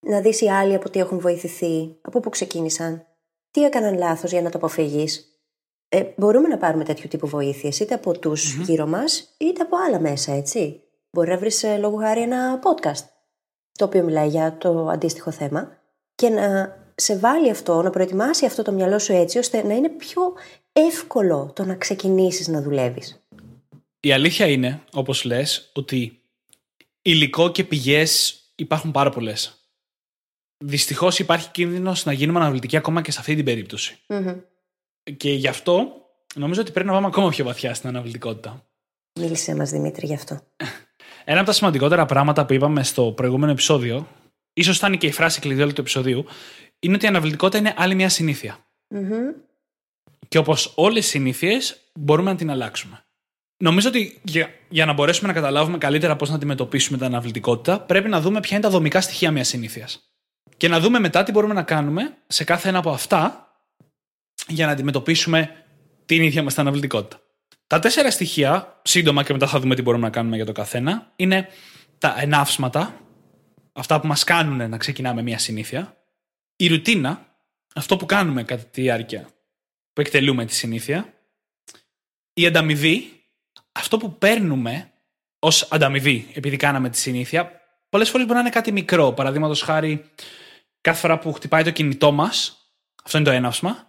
Να 0.02 0.22
δεις 0.22 0.42
οι 0.42 0.50
άλλοι 0.50 0.76
από 0.76 0.90
τι 0.90 1.00
έχουν 1.00 1.20
βοηθηθεί, 1.20 1.96
από 2.02 2.20
πού 2.20 2.30
ξεκίνησαν, 2.30 3.06
τι 3.52 3.64
έκαναν 3.64 3.98
λάθος 3.98 4.32
για 4.32 4.42
να 4.42 4.50
το 4.50 4.58
αποφύγεις. 4.58 5.26
Ε, 5.90 6.04
μπορούμε 6.16 6.48
να 6.48 6.58
πάρουμε 6.58 6.84
τέτοιου 6.84 7.08
τύπου 7.08 7.28
βοήθειες, 7.28 7.80
είτε 7.80 7.94
από 7.94 8.20
τους 8.20 8.54
γύρω 8.54 8.88
μας, 8.88 9.36
είτε 9.38 9.62
από 9.62 9.78
άλλα 9.88 10.00
μέσα, 10.00 10.32
έτσι. 10.32 10.82
Μπορεί 11.12 11.30
να 11.30 11.38
βρεις 11.38 11.64
ε, 11.64 11.78
λόγω 11.78 11.98
χάρη 11.98 12.22
ένα 12.22 12.60
podcast 12.60 13.06
το 13.72 13.86
οποίο 13.86 14.04
μιλάει 14.04 14.28
για 14.28 14.58
το 14.58 14.88
αντίστοιχο 14.88 15.32
θέμα 15.32 15.78
και 16.16 16.30
να 16.30 16.78
σε 16.96 17.18
βάλει 17.18 17.50
αυτό, 17.50 17.82
να 17.82 17.90
προετοιμάσει 17.90 18.46
αυτό 18.46 18.62
το 18.62 18.72
μυαλό 18.72 19.00
σου 19.00 19.14
έτσι 19.14 19.38
ώστε 19.38 19.64
να 19.64 19.74
είναι 19.74 19.90
πιο 19.90 20.22
εύκολο 20.74 21.52
το 21.56 21.66
να 21.66 21.76
ξεκινήσεις 21.76 22.48
να 22.48 22.62
δουλεύεις. 22.62 23.24
Η 24.00 24.12
αλήθεια 24.12 24.48
είναι, 24.48 24.84
όπως 24.94 25.24
λες, 25.24 25.72
ότι 25.74 26.22
υλικό 27.02 27.52
και 27.52 27.64
πηγές 27.64 28.42
υπάρχουν 28.56 28.92
πάρα 28.92 29.10
πολλές. 29.10 29.61
Δυστυχώς 30.64 31.20
υπάρχει 31.20 31.50
κίνδυνος 31.52 32.06
να 32.06 32.12
γίνουμε 32.12 32.40
αναβλητικοί 32.40 32.78
ακόμα 32.78 33.02
και 33.02 33.12
σε 33.12 33.20
αυτή 33.20 33.36
την 33.36 33.46
περίπτωση. 33.46 33.98
Και 35.18 35.34
γι' 35.34 35.48
αυτό 35.48 35.88
νομίζω 36.36 36.62
ότι 36.62 36.72
πρέπει 36.72 36.88
να 36.88 36.94
πάμε 36.94 37.08
ακόμα 37.08 37.30
πιο 37.30 37.46
βαθιά 37.46 37.74
στην 37.74 37.90
αναβλητικότητα. 37.90 38.66
Μίλησέ 39.20 39.56
μας 39.56 39.70
Δημήτρη 39.70 40.06
γι' 40.06 40.14
αυτό. 40.14 40.40
Ένα 41.24 41.38
από 41.38 41.48
τα 41.48 41.54
σημαντικότερα 41.54 42.06
πράγματα 42.06 42.46
που 42.46 42.54
είπαμε 42.54 42.84
στο 42.84 43.12
προηγούμενο 43.12 43.52
επεισόδιο, 43.52 44.08
ίσως 44.54 44.78
ήταν 44.78 44.98
και 44.98 45.08
η 45.08 45.12
φράση 45.12 45.40
κλειδί 45.40 45.62
όλου 45.62 45.74
του 45.74 45.82
επεισοδίου, 45.82 46.26
είναι 46.80 46.96
ότι 46.96 47.06
η 47.06 47.08
αναβλητικότητα 47.08 47.58
είναι 47.58 47.74
άλλη 47.78 47.96
μια 47.96 48.10
συνήθεια. 48.10 48.58
Μμμ. 48.88 49.12
Και 50.28 50.38
όπως 50.38 50.74
όλες 50.76 51.06
οι 51.06 51.10
συνήθειες, 51.10 51.92
μπορούμε 51.94 52.32
να 52.32 52.38
την 52.38 52.50
αλλάξουμε. 52.50 53.06
Νομίζω 53.58 53.90
ότι 53.90 54.20
για, 54.24 54.50
για 54.70 54.86
να 54.86 54.94
μπορέσουμε 54.94 55.28
να 55.28 55.34
καταλάβουμε 55.34 55.78
καλύτερα 55.78 56.16
πώς 56.16 56.30
να 56.30 56.36
αντιμετωπίσουμε 56.36 56.98
την 56.98 57.06
αναβλητικότητα, 57.06 57.82
πρέπει 57.82 58.10
να 58.10 58.22
δούμε 58.22 58.40
ποια 58.40 58.58
είναι 58.58 58.66
τα 58.66 58.72
δομικά 58.72 59.02
στοιχεία 59.02 59.32
μιας 59.32 59.48
συνήθειας. 59.48 60.11
Και 60.62 60.68
να 60.68 60.80
δούμε 60.80 61.00
μετά 61.00 61.24
τι 61.24 61.32
μπορούμε 61.32 61.54
να 61.54 61.64
κάνουμε 61.64 62.18
σε 62.28 62.44
κάθε 62.44 62.70
ένα 62.70 62.78
από 62.78 62.92
αυτά 62.92 63.52
για 64.48 64.66
να 64.66 64.72
αντιμετωπίσουμε 64.72 65.66
την 66.06 66.22
ίδια 66.22 66.44
μας 66.44 66.54
την 66.54 66.62
αναβλητικότητα. 66.62 67.22
Τα 67.68 67.80
τέσσερα 67.80 68.12
στοιχεία, 68.12 68.80
σύντομα 68.84 69.24
και 69.24 69.34
μετά 69.34 69.48
θα 69.48 69.60
δούμε 69.60 69.76
τι 69.76 69.82
μπορούμε 69.82 70.04
να 70.04 70.10
κάνουμε 70.10 70.36
για 70.36 70.46
το 70.46 70.52
καθένα, 70.52 71.12
είναι 71.16 71.48
τα 71.98 72.16
ενάυσματα, 72.20 73.00
αυτά 73.74 74.00
που 74.00 74.08
μας 74.08 74.24
κάνουν 74.24 74.70
να 74.70 74.78
ξεκινάμε 74.78 75.22
μια 75.22 75.38
συνήθεια, 75.38 75.98
η 76.56 76.68
ρουτίνα, 76.68 77.36
αυτό 77.76 77.98
που 77.98 78.06
κάνουμε 78.06 78.44
κατά 78.44 78.64
τη 78.64 78.82
διάρκεια 78.82 79.30
που 79.94 80.02
εκτελούμε 80.02 80.46
τη 80.46 80.54
συνήθεια, 80.54 81.14
η 82.34 82.46
ανταμοιβή, 82.46 83.24
αυτό 83.72 83.98
που 83.98 84.18
παίρνουμε 84.18 84.92
ως 85.40 85.68
ανταμοιβή 85.72 86.28
επειδή 86.34 86.56
κάναμε 86.58 86.90
τη 86.90 86.98
συνήθεια, 86.98 87.52
πολλές 87.90 88.10
φορές 88.10 88.26
μπορεί 88.26 88.38
να 88.38 88.46
είναι 88.46 88.54
κάτι 88.56 88.72
μικρό. 88.72 89.12
Παραδείγματος 89.12 89.62
χάρη, 89.62 90.12
κάθε 90.82 91.00
φορά 91.00 91.20
που 91.20 91.34
χτυπάει 91.34 91.64
το 91.64 91.72
κινητό 91.72 92.12
μας, 92.12 92.58
αυτό 93.04 93.18
είναι 93.18 93.28
το 93.28 93.34
έναυσμα, 93.34 93.88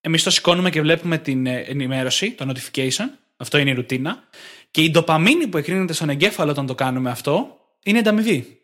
εμείς 0.00 0.22
το 0.22 0.30
σηκώνουμε 0.30 0.70
και 0.70 0.80
βλέπουμε 0.80 1.18
την 1.18 1.46
ε, 1.46 1.58
ενημέρωση, 1.58 2.32
το 2.32 2.52
notification, 2.52 3.04
αυτό 3.36 3.58
είναι 3.58 3.70
η 3.70 3.74
ρουτίνα, 3.74 4.22
και 4.70 4.82
η 4.82 4.90
ντοπαμίνη 4.90 5.46
που 5.46 5.56
εκρίνεται 5.56 5.92
στον 5.92 6.08
εγκέφαλο 6.08 6.50
όταν 6.50 6.66
το 6.66 6.74
κάνουμε 6.74 7.10
αυτό 7.10 7.56
είναι 7.82 7.98
ανταμοιβή. 7.98 8.62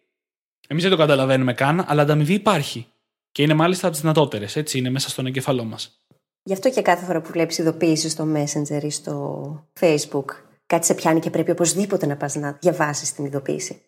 Εμείς 0.68 0.82
δεν 0.82 0.92
το 0.92 0.98
καταλαβαίνουμε 0.98 1.54
καν, 1.54 1.84
αλλά 1.88 2.02
ανταμοιβή 2.02 2.34
υπάρχει. 2.34 2.86
Και 3.32 3.42
είναι 3.42 3.54
μάλιστα 3.54 3.84
από 3.84 3.92
τις 3.92 4.02
δυνατότερες, 4.02 4.56
έτσι, 4.56 4.78
είναι 4.78 4.90
μέσα 4.90 5.08
στον 5.08 5.26
εγκέφαλό 5.26 5.64
μας. 5.64 5.98
Γι' 6.42 6.52
αυτό 6.52 6.70
και 6.70 6.82
κάθε 6.82 7.04
φορά 7.04 7.20
που 7.20 7.30
βλέπεις 7.32 7.58
ειδοποίησης 7.58 8.12
στο 8.12 8.28
Messenger 8.34 8.82
ή 8.82 8.90
στο 8.90 9.68
Facebook, 9.80 10.24
κάτι 10.66 10.86
σε 10.86 10.94
πιάνει 10.94 11.20
και 11.20 11.30
πρέπει 11.30 11.50
οπωσδήποτε 11.50 12.06
να 12.06 12.16
πας 12.16 12.34
να 12.34 12.58
διαβάσεις 12.60 13.12
την 13.12 13.24
ειδοποίηση. 13.24 13.80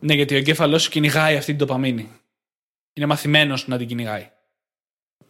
Ναι, 0.00 0.14
γιατί 0.14 0.34
ο 0.34 0.36
εγκέφαλός 0.36 0.82
σου 0.82 0.90
κυνηγάει 0.90 1.36
αυτή 1.36 1.56
την 1.56 1.66
ντοπαμίνη. 1.66 2.08
Είναι 2.96 3.06
μαθημένος 3.06 3.68
να 3.68 3.78
την 3.78 3.86
κυνηγάει. 3.86 4.30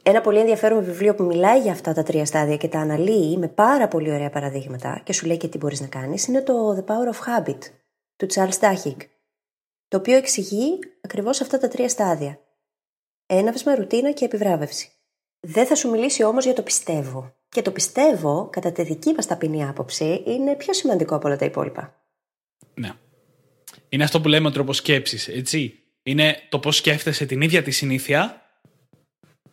Ένα 0.02 0.20
πολύ 0.20 0.38
ενδιαφέρον 0.38 0.85
βιβλίο 0.85 1.14
που 1.14 1.24
μιλάει 1.24 1.61
για 1.61 1.72
αυτά 1.72 1.92
τα 1.92 2.02
τρία 2.02 2.24
στάδια 2.24 2.57
και 2.57 2.68
τα 2.68 2.79
αναλύει 2.79 3.37
με 3.38 3.48
πάρα 3.48 3.88
πολύ 3.88 4.12
ωραία 4.12 4.31
παραδείγματα 4.31 5.00
και 5.05 5.12
σου 5.12 5.26
λέει 5.26 5.37
και 5.37 5.48
τι 5.48 5.59
μπορείς 5.59 5.81
να 5.81 5.87
κάνεις 5.87 6.26
είναι 6.26 6.42
το 6.42 6.76
The 6.76 6.85
Power 6.90 7.14
of 7.14 7.44
Habit 7.44 7.59
του 8.16 8.26
Charles 8.35 8.59
Duhigg. 8.61 8.96
Το 9.88 9.96
οποίο 9.96 10.16
εξηγεί 10.16 10.79
ακριβώς 11.00 11.40
αυτά 11.40 11.59
τα 11.59 11.68
τρία 11.68 11.88
στάδια. 11.88 12.40
Έναυσμα, 13.26 13.74
ρουτίνα 13.74 14.12
και 14.12 14.24
επιβράβευση. 14.24 14.90
Δεν 15.40 15.66
θα 15.66 15.74
σου 15.74 15.90
μιλήσει 15.90 16.22
όμως 16.22 16.44
για 16.44 16.55
το 16.55 16.62
πιστεύω. 16.62 17.35
Και 17.48 17.62
το 17.62 17.70
πιστεύω, 17.70 18.48
κατά 18.52 18.72
τη 18.72 18.83
δική 18.83 19.12
μας 19.12 19.26
ταπεινή 19.26 19.64
άποψη, 19.64 20.22
είναι 20.26 20.55
πιο 20.55 20.72
σημαντικό 20.72 21.14
από 21.14 21.26
όλα 21.26 21.37
τα 21.37 21.44
υπόλοιπα. 21.44 22.02
Ναι. 22.74 22.92
Είναι 23.88 24.05
αυτό 24.05 24.20
που 24.20 24.29
λέμε 24.29 24.48
ο 24.48 24.50
τρόπος 24.50 24.76
σκέψης, 24.76 25.29
έτσι; 25.29 25.86
Είναι 26.06 26.42
το 26.48 26.58
πώς 26.58 26.76
σκέφτεσαι 26.76 27.26
την 27.26 27.40
ίδια 27.40 27.62
τη 27.62 27.70
συνήθεια. 27.70 28.42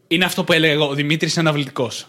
Είναι 0.08 0.26
αυτό 0.26 0.44
που 0.44 0.54
έλεγα 0.54 0.84
ο 0.84 0.94
Δημήτρης 0.94 1.36
είναι 1.36 1.48
αναβλητικός. 1.50 2.08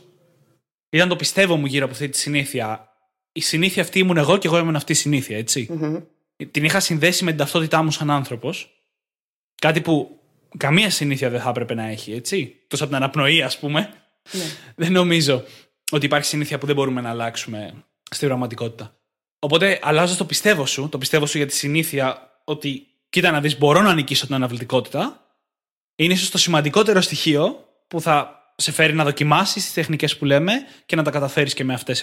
Ήταν 0.90 1.09
το 1.09 1.16
πιστεύω 1.16 1.57
μου 1.57 1.66
γύρω 1.66 1.85
από 1.85 1.92
αυτή 1.92 2.09
τη 2.09 2.18
συνήθεια. 2.18 2.88
Η 3.33 3.40
συνήθεια 3.40 3.83
αυτή 3.83 3.98
ήμουν 3.98 4.16
εγώ 4.16 4.37
και 4.37 4.46
εγώ 4.46 4.59
ήμουν 4.59 4.76
αυτή 4.76 4.92
η 4.92 4.94
συνήθεια, 4.94 5.44
Την 6.50 6.64
είχα 6.64 6.80
συνδέσει 6.80 7.24
με 7.24 7.30
την 7.30 7.38
ταυτότητά 7.38 7.83
μου 7.83 7.90
σαν 7.90 8.11
άνθρωπος. 8.11 8.85
Κάτι 9.54 9.80
που 9.80 10.20
καμία 10.57 10.90
συνήθεια 10.90 11.30
δεν 11.30 11.40
θα 11.40 11.48
έπρεπε 11.48 11.74
να 11.74 11.88
έχει, 11.88 12.12
έτσι. 12.12 12.57
Τόσο 12.66 12.85
από 12.85 12.92
την 12.92 13.02
αναπνοή, 13.02 13.42
ας 13.42 13.59
πούμε. 13.59 13.80
Ναι. 14.33 14.44
Δεν 14.85 14.92
νομίζω 14.92 15.44
ότι 15.90 16.07
υπάρχει 16.07 16.26
συνήθεια 16.26 16.59
που 16.59 16.66
δεν 16.66 16.74
μπορούμε 16.74 17.00
να 17.00 17.11
αλλάξουμε 17.11 17.85
στην 18.11 18.28
πραγματικότητα. 18.28 18.96
Οπότε 19.38 19.78
αλλάζω 19.83 20.16
το 20.16 20.24
πιστεύω 20.24 20.66
σου, 20.66 20.88
το 20.88 20.98
πιστεύω 20.98 21.26
σου 21.26 21.37
για 21.37 21.46
τη 21.46 21.54
συνήθεια 21.54 22.30
ότι 22.44 22.87
κοίτα 23.14 23.31
να 23.31 23.40
δεις, 23.40 23.59
μπορώ 23.59 23.81
να 23.81 23.94
νικήσω 23.94 24.27
την 24.27 24.35
αναβλητικότητα. 24.35 25.27
Είναι 25.96 26.12
ίσως 26.12 26.31
το 26.31 26.38
σημαντικότερο 26.38 27.00
στοιχείο 27.00 27.68
που 27.88 28.00
θα 28.00 28.40
σε 28.57 28.72
φέρει 28.72 28.92
να 28.92 29.05
δοκιμάσεις 29.05 29.64
τις 29.64 29.72
τεχνικές 29.72 30.16
που 30.16 30.24
λέμε 30.24 30.53
και 30.87 30.96
να 30.96 31.03
τα 31.03 31.11
καταφέρεις 31.11 31.55
και 31.55 31.64
με 31.64 31.74
αυτές 31.74 32.03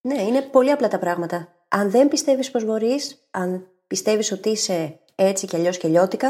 Ναι, 0.00 0.22
είναι 0.22 0.42
πολύ 0.42 0.70
απλά 0.70 0.88
τα 0.88 0.98
πράγματα. 0.98 1.48
Αν 1.68 1.90
δεν 1.90 2.08
πιστεύεις 2.08 2.50
πως 2.50 2.64
μπορείς, 2.64 3.28
αν 3.30 3.66
πιστεύεις 3.86 4.32
ότι 4.32 4.48
είσαι 4.48 4.98
έτσι 5.14 5.46
κι 5.46 5.56
αλλιώς 5.56 5.76
και 5.76 5.88
λιώτικα, 5.88 6.28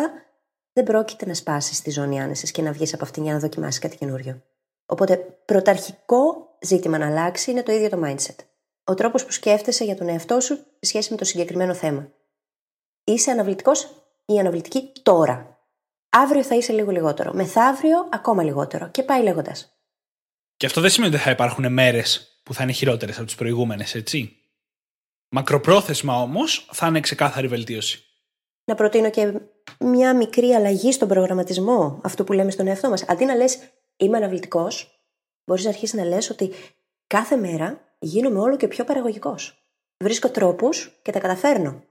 δεν 0.73 0.85
πρόκειται 0.85 1.27
να 1.27 1.35
σπάσεις 1.35 1.83
τη 1.83 1.91
ζώνη 1.91 2.21
άνεσης 2.21 2.51
και 2.51 2.63
να 2.63 2.73
βγεις 2.73 2.95
από 2.95 3.05
αυτήν 3.05 3.23
για 3.23 3.33
να 3.33 3.39
δοκιμάσεις 3.39 3.81
κάτι 3.81 3.97
καινούριο. 3.97 4.43
Οπότε, 4.87 5.17
πρωταρχικό 5.45 6.57
ζήτημα 6.61 6.99
να 6.99 7.07
αλλάξει 7.07 7.51
είναι 7.51 7.63
το 7.63 7.73
ίδιο 7.73 7.89
το 7.89 8.01
mindset. 8.05 8.37
Ο 8.85 8.95
τρόπος 8.95 9.25
που 9.25 9.33
σκέφτεσαι 9.33 9.85
για 9.85 9.97
τον 9.97 10.09
εαυτό 10.09 10.41
σου 10.41 10.55
σε 10.55 10.65
σχέση 10.81 11.11
με 11.11 11.17
το 11.17 11.25
συγκεκριμένο 11.25 11.75
θέμα. 11.75 12.09
Είσαι 13.09 13.31
αναβλητικός 13.31 13.89
ή 14.27 14.39
αναβλητική 14.39 14.93
τώρα. 15.03 15.59
Αύριο 16.11 16.43
θα 16.43 16.55
είσαι 16.55 16.73
λίγο 16.73 16.91
λιγότερο. 16.91 17.33
Μεθαύριο 17.35 18.09
ακόμα 18.13 18.43
λιγότερο. 18.43 18.89
Και 18.89 19.03
πάει 19.03 19.23
λέγοντας. 19.23 19.79
Και 20.57 20.67
αυτό 20.67 20.81
δεν 20.81 20.91
σημαίνει 20.91 21.15
ότι 21.15 21.23
θα 21.23 21.31
υπάρχουν 21.31 21.73
μέρες 21.73 22.41
που 22.43 22.55
θα 22.55 22.63
είναι 22.63 22.73
χειρότερες 22.73 23.17
από 23.17 23.27
τις 23.27 23.35
προηγούμενες, 23.35 23.95
έτσι. 23.95 24.37
Μακροπρόθεσμα 25.29 26.21
όμως 26.21 26.69
θα 26.73 26.87
είναι 26.87 27.01
ξεκάθαρη 27.01 27.49
βελτίωση. 27.49 28.05
Να 28.65 28.75
προτείνω 28.75 29.11
και 29.11 29.41
μια 29.79 30.17
μικρή 30.17 30.53
αλλαγή 30.53 30.93
στον 30.93 31.09
προγραμματισμό, 31.09 32.01
αυτό 32.05 32.25
που 32.25 32.33
λέμε 32.33 32.51
στον 32.51 32.67
εαυτό 32.67 32.89
μας. 32.89 33.03
Αντί 33.09 33.25
να 33.25 33.35
λες 33.35 33.59
είμαι 33.97 34.17
αναβλητικός, 34.17 35.03
μπορείς 35.45 35.65
να 35.65 35.71
αρχίσεις 35.71 35.99
να 35.99 36.05
λες 36.05 36.31
ότι 36.31 36.53
κάθε 37.07 37.37
μέρα 37.37 37.81
γίνομαι 37.99 38.39
όλο 38.39 38.57
και 38.57 38.69
πιο 38.69 38.85
παραγωγικός. 38.85 39.63
Βρίσκω 39.97 40.31
τρόπους 40.31 40.99
και 41.03 41.13
τα 41.13 41.19
καταφέρνω. 41.19 41.83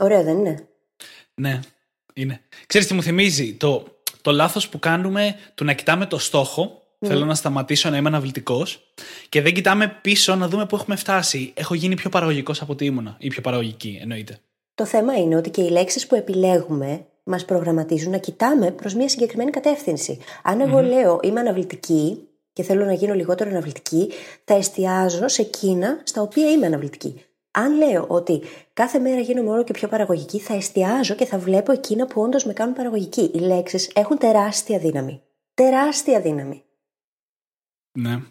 Ωραίο, 0.00 0.22
δεν 0.22 0.38
είναι. 0.38 0.68
Ναι, 1.34 1.60
είναι. 2.14 2.40
Ξέρεις 2.66 2.86
τι 2.86 2.94
μου 2.94 3.02
θυμίζει, 3.02 3.54
το, 3.54 3.84
το 4.22 4.32
λάθος 4.32 4.68
που 4.68 4.78
κάνουμε 4.78 5.34
του 5.54 5.64
να 5.64 5.72
κοιτάμε 5.72 6.06
το 6.06 6.18
στόχο, 6.18 6.82
mm. 6.98 7.06
θέλω 7.06 7.24
να 7.24 7.34
σταματήσω 7.34 7.90
να 7.90 7.96
είμαι 7.96 8.08
αναβλητικός 8.08 8.92
και 9.28 9.42
δεν 9.42 9.54
κοιτάμε 9.54 9.98
πίσω 10.00 10.34
να 10.34 10.48
δούμε 10.48 10.66
πού 10.66 10.76
έχουμε 10.76 10.96
φτάσει. 10.96 11.52
Έχω 11.56 11.74
γίνει 11.74 11.94
πιο 11.94 12.10
παραγωγικός 12.10 12.62
από 12.62 12.72
ό,τι 12.72 12.84
ήμουνα 12.84 13.16
ή 13.18 13.28
πιο 13.28 13.40
παραγωγική, 13.40 13.98
εννοείται. 14.00 14.38
Το 14.74 14.86
θέμα 14.86 15.14
είναι 15.14 15.36
ότι 15.36 15.50
και 15.50 15.62
οι 15.62 15.70
λέξεις 15.70 16.06
που 16.06 16.14
επιλέγουμε 16.14 17.06
μας 17.24 17.44
προγραμματίζουν 17.44 18.10
να 18.10 18.18
κοιτάμε 18.18 18.70
προς 18.70 18.94
μια 18.94 19.08
συγκεκριμένη 19.08 19.50
κατεύθυνση. 19.50 20.18
Αν 20.42 20.60
εγώ 20.60 20.78
mm-hmm. 20.78 20.82
λέω 20.84 21.20
είμαι 21.22 21.40
αναβλητική 21.40 22.28
και 22.52 22.62
θέλω 22.62 22.84
να 22.84 22.92
γίνω 22.92 23.14
λιγότερο 23.14 23.50
αναβλητική, 23.50 24.10
θα 24.44 24.54
εστιάζω 24.54 25.28
σε 25.28 25.42
εκείνα 25.42 26.00
στα 26.04 26.22
οποία 26.22 26.50
είμαι 26.50 26.66
αναβλητική. 26.66 27.24
Αν 27.56 27.76
λέω 27.76 28.06
ότι 28.08 28.42
κάθε 28.72 28.98
μέρα 28.98 29.20
γίνομαι 29.20 29.50
όλο 29.50 29.64
και 29.64 29.72
πιο 29.72 29.88
παραγωγική, 29.88 30.38
θα 30.38 30.54
εστιάζω 30.54 31.14
και 31.14 31.24
θα 31.24 31.38
βλέπω 31.38 31.72
εκείνα 31.72 32.06
που 32.06 32.22
όντως 32.22 32.44
με 32.44 32.52
κάνουν 32.52 32.74
παραγωγική. 32.74 33.30
Οι 33.34 33.38
λέξεις 33.38 33.90
έχουν 33.94 34.18
τεράστια 34.18 34.78
δύναμη. 34.78 35.22
Τεράστια 35.54 36.20
δύναμη. 36.20 36.62
Ναι. 37.98 38.22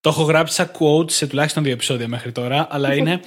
Το 0.00 0.08
έχω 0.08 0.22
γράψει 0.22 0.54
σαν 0.54 0.70
quote 0.78 1.10
σε 1.10 1.26
τουλάχιστον 1.26 1.62
δύο 1.62 1.72
επεισόδια 1.72 2.08
μέχρι 2.08 2.32
τώρα, 2.32 2.66
αλλά 2.70 2.94
είναι 2.96 3.20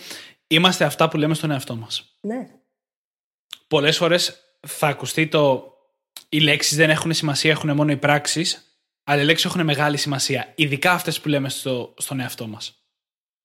Είμαστε 0.48 0.86
αυτά 0.86 1.10
που 1.10 1.17
λέμε 1.17 1.34
στον 1.34 1.52
εαυτό 1.52 1.76
μας. 1.76 2.17
Ναι. 2.22 2.48
Πολλές 3.67 3.98
φορές 3.98 4.36
θα 4.67 4.88
ακουστεί 4.88 5.28
το. 5.28 5.72
Οι 6.30 6.39
λέξεις 6.39 6.78
δεν 6.78 6.89
έχουν 6.89 7.13
σημασία, 7.13 7.52
έχουν 7.52 7.76
μόνο 7.76 7.91
οι 7.91 7.98
πράξεις. 7.98 8.62
Αλλά 9.04 9.22
οι 9.22 9.26
λέξεις 9.26 9.46
έχουν 9.46 9.63
μεγάλη 9.63 9.98
σημασία. 9.98 10.54
Ειδικά 10.56 10.91
αυτές 10.91 11.22
που 11.22 11.28
λέμε 11.28 11.50
στο, 11.50 11.93
στον 11.98 12.20
εαυτό 12.20 12.48
μας. 12.48 12.77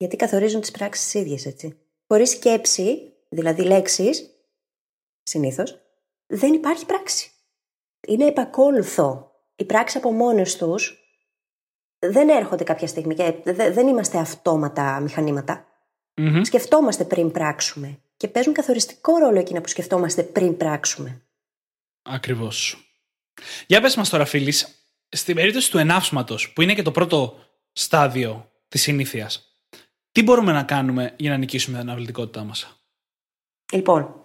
Γιατί 0.03 0.17
καθορίζουν 0.17 0.61
τις 0.61 0.71
πράξεις 0.71 1.15
ίδιες, 1.15 1.47
έτσι. 1.47 1.79
Χωρίς 2.07 2.31
σκέψη, 2.31 3.13
δηλαδή 3.29 3.63
λέξεις, 3.63 4.31
συνήθως, 5.23 5.79
δεν 6.27 6.53
υπάρχει 6.53 6.87
πράξη. 6.87 7.31
Είναι 8.07 8.27
επακόλουθο. 8.27 9.33
Οι 9.57 9.65
πράξεις 9.65 9.97
από 9.97 10.13
μόνες 10.13 10.57
τους 10.57 10.99
δεν 11.99 12.29
έρχονται 12.29 12.65
κάποια 12.65 12.87
στιγμή 12.87 13.15
και 13.15 13.35
δεν 13.45 13.89
είμαστε 13.89 14.19
αυτόματα 14.19 15.01
μηχανήματα. 15.01 15.67
Mm-hmm. 16.17 16.41
Σκεφτόμαστε 16.45 17.05
πριν 17.05 17.31
πράξουμε. 17.31 18.01
Και 18.17 18.29
παίζουν 18.29 18.53
καθοριστικό 18.53 19.17
ρόλο 19.17 19.39
εκείνα 19.39 19.61
που 19.61 19.69
σκεφτόμαστε 19.69 20.23
πριν 20.23 20.57
πράξουμε. 20.57 21.23
Ακριβώς. 22.03 22.77
Για 23.67 23.81
πες 23.81 23.97
μας 23.97 24.09
τώρα, 24.09 24.25
φίλης, 24.25 24.87
στην 25.09 25.35
περίπτωση 25.35 25.71
του 25.71 25.79
ενάψματος, 25.79 26.53
που 26.53 26.63
είναι 26.63 26.75
και 26.75 26.83
το 26.83 26.91
πρώτο 26.91 27.39
στάδιο 27.73 28.53
της 28.69 28.83
συνήθειας, 28.83 29.52
τι 30.13 30.23
μπορούμε 30.23 30.53
να 30.53 30.63
κάνουμε 30.63 31.15
για 31.17 31.31
να 31.31 31.37
νικήσουμε 31.37 31.79
την 31.79 31.89
αναβλητικότητά 31.89 32.45
μας; 32.45 32.85
Λοιπόν, 33.73 34.21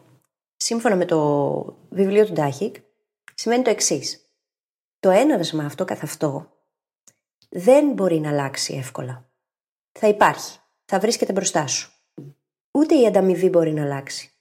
σύμφωνα 0.58 0.96
με 0.96 1.06
το 1.06 1.80
βιβλίο 1.90 2.26
του 2.26 2.34
Ντάχικ, 2.34 2.76
σημαίνει 3.34 3.64
το 3.64 3.70
εξής. 3.70 4.22
Το 5.00 5.10
έναυσμα 5.10 5.64
αυτό 5.66 5.86
καθ' 5.86 6.04
αυτό 6.04 6.52
δεν 7.50 7.92
μπορεί 7.92 8.20
να 8.20 8.30
αλλάξει 8.30 8.74
εύκολα. 8.74 9.30
Θα 9.92 10.08
υπάρχει 10.08 10.60
θα 10.90 11.00
βρίσκεται 11.00 11.32
μπροστά 11.32 11.68
σου. 11.68 11.92
Ούτε 12.72 12.96
η 12.96 13.06
ανταμοιβή 13.06 13.50
μπορεί 13.50 13.74
να 13.74 13.84
αλλάξει. 13.84 14.32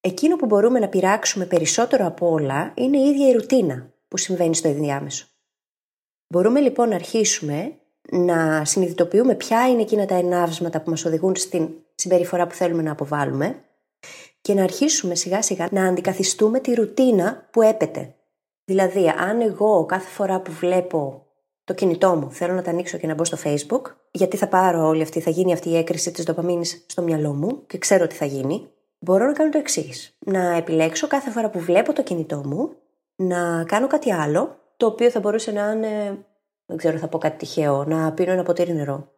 Εκείνο 0.00 0.36
που 0.36 0.46
μπορούμε 0.46 0.78
να 0.78 0.88
πειράξουμε 0.88 1.46
περισσότερο 1.46 2.06
από 2.06 2.30
όλα 2.30 2.72
είναι 2.76 2.98
η 2.98 3.08
ίδια 3.08 3.28
η 3.28 3.32
ρουτίνα 3.32 3.92
που 4.08 4.16
συμβαίνει 4.16 4.54
στο 4.54 4.68
ενδιάμεσο. 4.68 5.26
Μπορούμε 6.26 6.60
λοιπόν 6.60 6.88
να 6.88 6.94
αρχίσουμε 6.94 7.79
να 8.10 8.64
συνειδητοποιούμε 8.64 9.34
ποια 9.34 9.68
είναι 9.68 9.80
εκείνα 9.80 10.06
τα 10.06 10.14
ενάβσματα 10.14 10.80
που 10.80 10.90
μας 10.90 11.04
οδηγούν 11.04 11.36
στην 11.36 11.68
συμπεριφορά 11.94 12.46
που 12.46 12.54
θέλουμε 12.54 12.82
να 12.82 12.92
αποβάλουμε 12.92 13.64
και 14.40 14.54
να 14.54 14.62
αρχίσουμε 14.62 15.14
σιγά 15.14 15.42
σιγά 15.42 15.68
να 15.70 15.84
αντικαθιστούμε 15.86 16.60
τη 16.60 16.74
ρουτίνα 16.74 17.48
που 17.50 17.62
έπεται. 17.62 18.14
Δηλαδή, 18.64 19.08
αν 19.08 19.40
εγώ 19.40 19.86
κάθε 19.86 20.08
φορά 20.08 20.40
που 20.40 20.52
βλέπω 20.52 21.26
το 21.64 21.74
κινητό 21.74 22.14
μου 22.14 22.30
θέλω 22.30 22.54
να 22.54 22.62
τα 22.62 22.70
ανοίξω 22.70 22.98
και 22.98 23.06
να 23.06 23.14
μπω 23.14 23.24
στο 23.24 23.36
facebook, 23.44 23.82
γιατί 24.10 24.36
θα 24.36 24.48
πάρω 24.48 24.86
όλη 24.86 25.02
αυτή, 25.02 25.20
θα 25.20 25.30
γίνει 25.30 25.52
αυτή 25.52 25.68
η 25.68 25.76
έκρηση 25.76 26.10
της 26.10 26.24
δοπαμίνης 26.24 26.84
στο 26.88 27.02
μυαλό 27.02 27.32
μου 27.32 27.66
και 27.66 27.78
ξέρω 27.78 28.06
τι 28.06 28.14
θα 28.14 28.24
γίνει, 28.24 28.70
μπορώ 28.98 29.26
να 29.26 29.32
κάνω 29.32 29.50
το 29.50 29.58
εξής. 29.58 30.16
Να 30.18 30.56
επιλέξω 30.56 31.06
κάθε 31.06 31.30
φορά 31.30 31.50
που 31.50 31.58
βλέπω 31.58 31.92
το 31.92 32.02
κινητό 32.02 32.42
μου 32.46 32.72
να 33.16 33.64
κάνω 33.64 33.86
κάτι 33.86 34.12
άλλο, 34.12 34.58
το 34.76 34.86
οποίο 34.86 35.10
θα 35.10 35.20
μπορούσε 35.20 35.50
να 35.50 35.70
είναι, 35.70 36.24
δεν 36.70 36.78
ξέρω, 36.78 36.98
θα 36.98 37.08
πω 37.08 37.18
κάτι 37.18 37.38
τυχαίο, 37.38 37.84
να 37.84 38.12
πίνω 38.12 38.32
ένα 38.32 38.42
ποτήρι 38.42 38.72
νερό. 38.72 39.12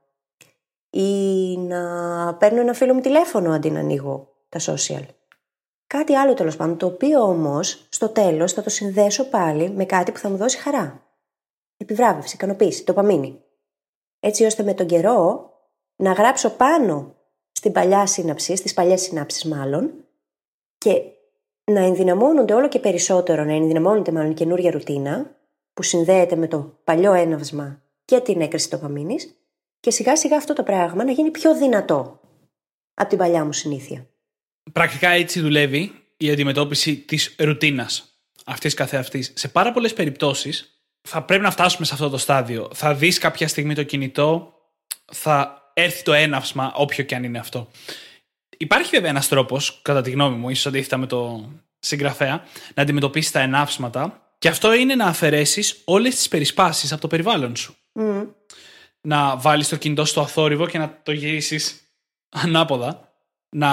Ή 0.91 1.57
να 1.59 2.35
παίρνω 2.35 2.61
ένα 2.61 2.73
φίλο 2.73 2.95
μου 2.95 3.01
τηλέφωνο 3.01 3.53
αντί 3.53 3.71
να 3.71 3.81
ανοίγω 3.81 4.29
τα 4.49 4.61
social. 4.61 5.07
Κάτι 5.87 6.15
άλλο 6.15 6.35
τέλος 6.35 6.57
πάντων, 6.57 6.77
το 6.77 6.87
οποίο 6.87 7.23
όμως 7.23 7.87
στο 7.89 8.09
τέλος 8.09 8.53
θα 8.53 8.63
το 8.63 8.71
συνδέσω 8.71 9.25
πάλι 9.25 9.71
με 9.71 9.85
κάτι 9.85 10.13
που 10.13 10.19
θα 10.19 10.29
μου 10.29 10.37
δώσει 10.37 10.59
χαρά. 10.59 11.03
Επιβράβευση, 11.77 12.35
ικανοποίηση, 12.35 12.85
παμίνι. 12.85 13.43
Έτσι 14.21 14.45
ώστε 14.45 14.63
με 14.63 14.75
τον 14.75 14.87
καιρό 14.87 15.51
να 15.97 16.13
γράψω 16.13 16.51
πάνω 16.51 17.15
στην 17.53 17.73
παλιά 17.73 18.07
σύναψη, 18.07 18.57
στις 18.57 18.75
παλιές 18.75 19.01
συνάψεις 19.01 19.45
μάλλον, 19.45 20.05
και 20.79 21.03
να 21.65 21.81
ενδυναμώνονται 21.81 22.55
όλο 22.55 22.69
και 22.69 22.79
περισσότερο, 22.79 23.45
να 23.45 23.53
ενδυναμώνεται 23.53 24.13
μάλλον 24.13 24.31
η 24.31 24.35
καινούργια 24.35 24.71
ρουτίνα, 24.71 25.37
που 25.75 25.83
συνδέεται 25.83 26.37
με 26.37 26.49
το 26.49 26.79
παλιό 26.85 27.13
έναυσμα 27.13 27.83
και 28.05 28.21
την 28.21 28.41
έκρηση 28.41 28.71
τοπαμίνης, 28.71 29.37
και 29.81 29.91
σιγά 29.91 30.17
σιγά 30.17 30.37
αυτό 30.37 30.53
το 30.53 30.63
πράγμα 30.63 31.05
να 31.05 31.13
γίνει 31.13 31.31
πιο 31.31 31.57
δυνατό 31.57 32.21
από 32.95 33.09
την 33.09 33.19
παλιά 33.19 33.45
μου 33.45 33.53
συνήθεια. 33.53 34.07
Πρακτικά 34.73 35.09
έτσι 35.09 35.41
δουλεύει 35.41 35.93
η 36.17 36.31
αντιμετώπιση 36.31 36.97
της 36.97 37.35
ρουτίνας 37.39 38.13
αυτής 38.45 38.75
καθεαυτής. 38.75 39.33
Σε 39.35 39.49
πάρα 39.49 39.73
πολλές 39.73 39.93
περιπτώσεις 39.93 40.83
θα 41.09 41.23
πρέπει 41.23 41.43
να 41.43 41.51
φτάσουμε 41.51 41.87
σε 41.87 41.95
αυτό 41.95 42.09
το 42.09 42.19
στάδιο. 42.19 42.69
Θα 42.75 42.95
δεις 42.95 43.19
κάποια 43.19 43.49
στιγμή 43.49 43.75
το 43.75 43.83
κινητό, 43.83 44.55
θα 45.13 45.63
έρθει 45.75 46.03
το 46.03 46.13
έναυσμα, 46.13 46.73
όποιο 46.75 47.05
και 47.05 47.15
αν 47.15 47.25
είναι 47.25 47.39
αυτό. 47.39 47.69
Υπάρχει 48.57 48.91
βέβαια 48.91 49.11
ένας 49.11 49.29
τρόπος, 49.29 49.81
κατά 49.83 50.03
τη 50.03 50.11
γνώμη 50.11 50.37
μου, 50.37 50.49
ίσως 50.49 50.67
αντίθετα 50.67 50.97
με 50.97 51.07
το 51.07 51.51
συγγραφέα, 51.79 52.45
να 52.75 52.83
αντιμετωπίσει 52.83 53.33
τα 53.33 53.41
ενάψματα. 53.41 54.22
Και 54.43 54.49
αυτό 54.49 54.73
είναι 54.73 54.95
να 54.95 55.05
αφαιρέσεις 55.05 55.81
όλες 55.85 56.15
τις 56.15 56.29
περισπάσεις 56.29 56.93
από 56.93 57.01
το 57.01 57.07
περιβάλλον 57.07 57.57
σου. 57.57 57.77
Να 59.01 59.37
βάλεις 59.37 59.69
το 59.69 59.77
κινητό 59.77 60.05
στο 60.05 60.21
αθόρυβο 60.21 60.67
και 60.67 60.79
να 60.79 61.01
το 61.03 61.13
γυρίσεις 61.13 61.81
ανάποδα. 62.29 63.15
Να 63.49 63.71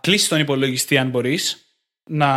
κλείσεις 0.00 0.28
τον 0.28 0.40
υπολογιστή 0.40 0.98
αν 0.98 1.08
μπορείς. 1.08 1.76
Να 2.10 2.28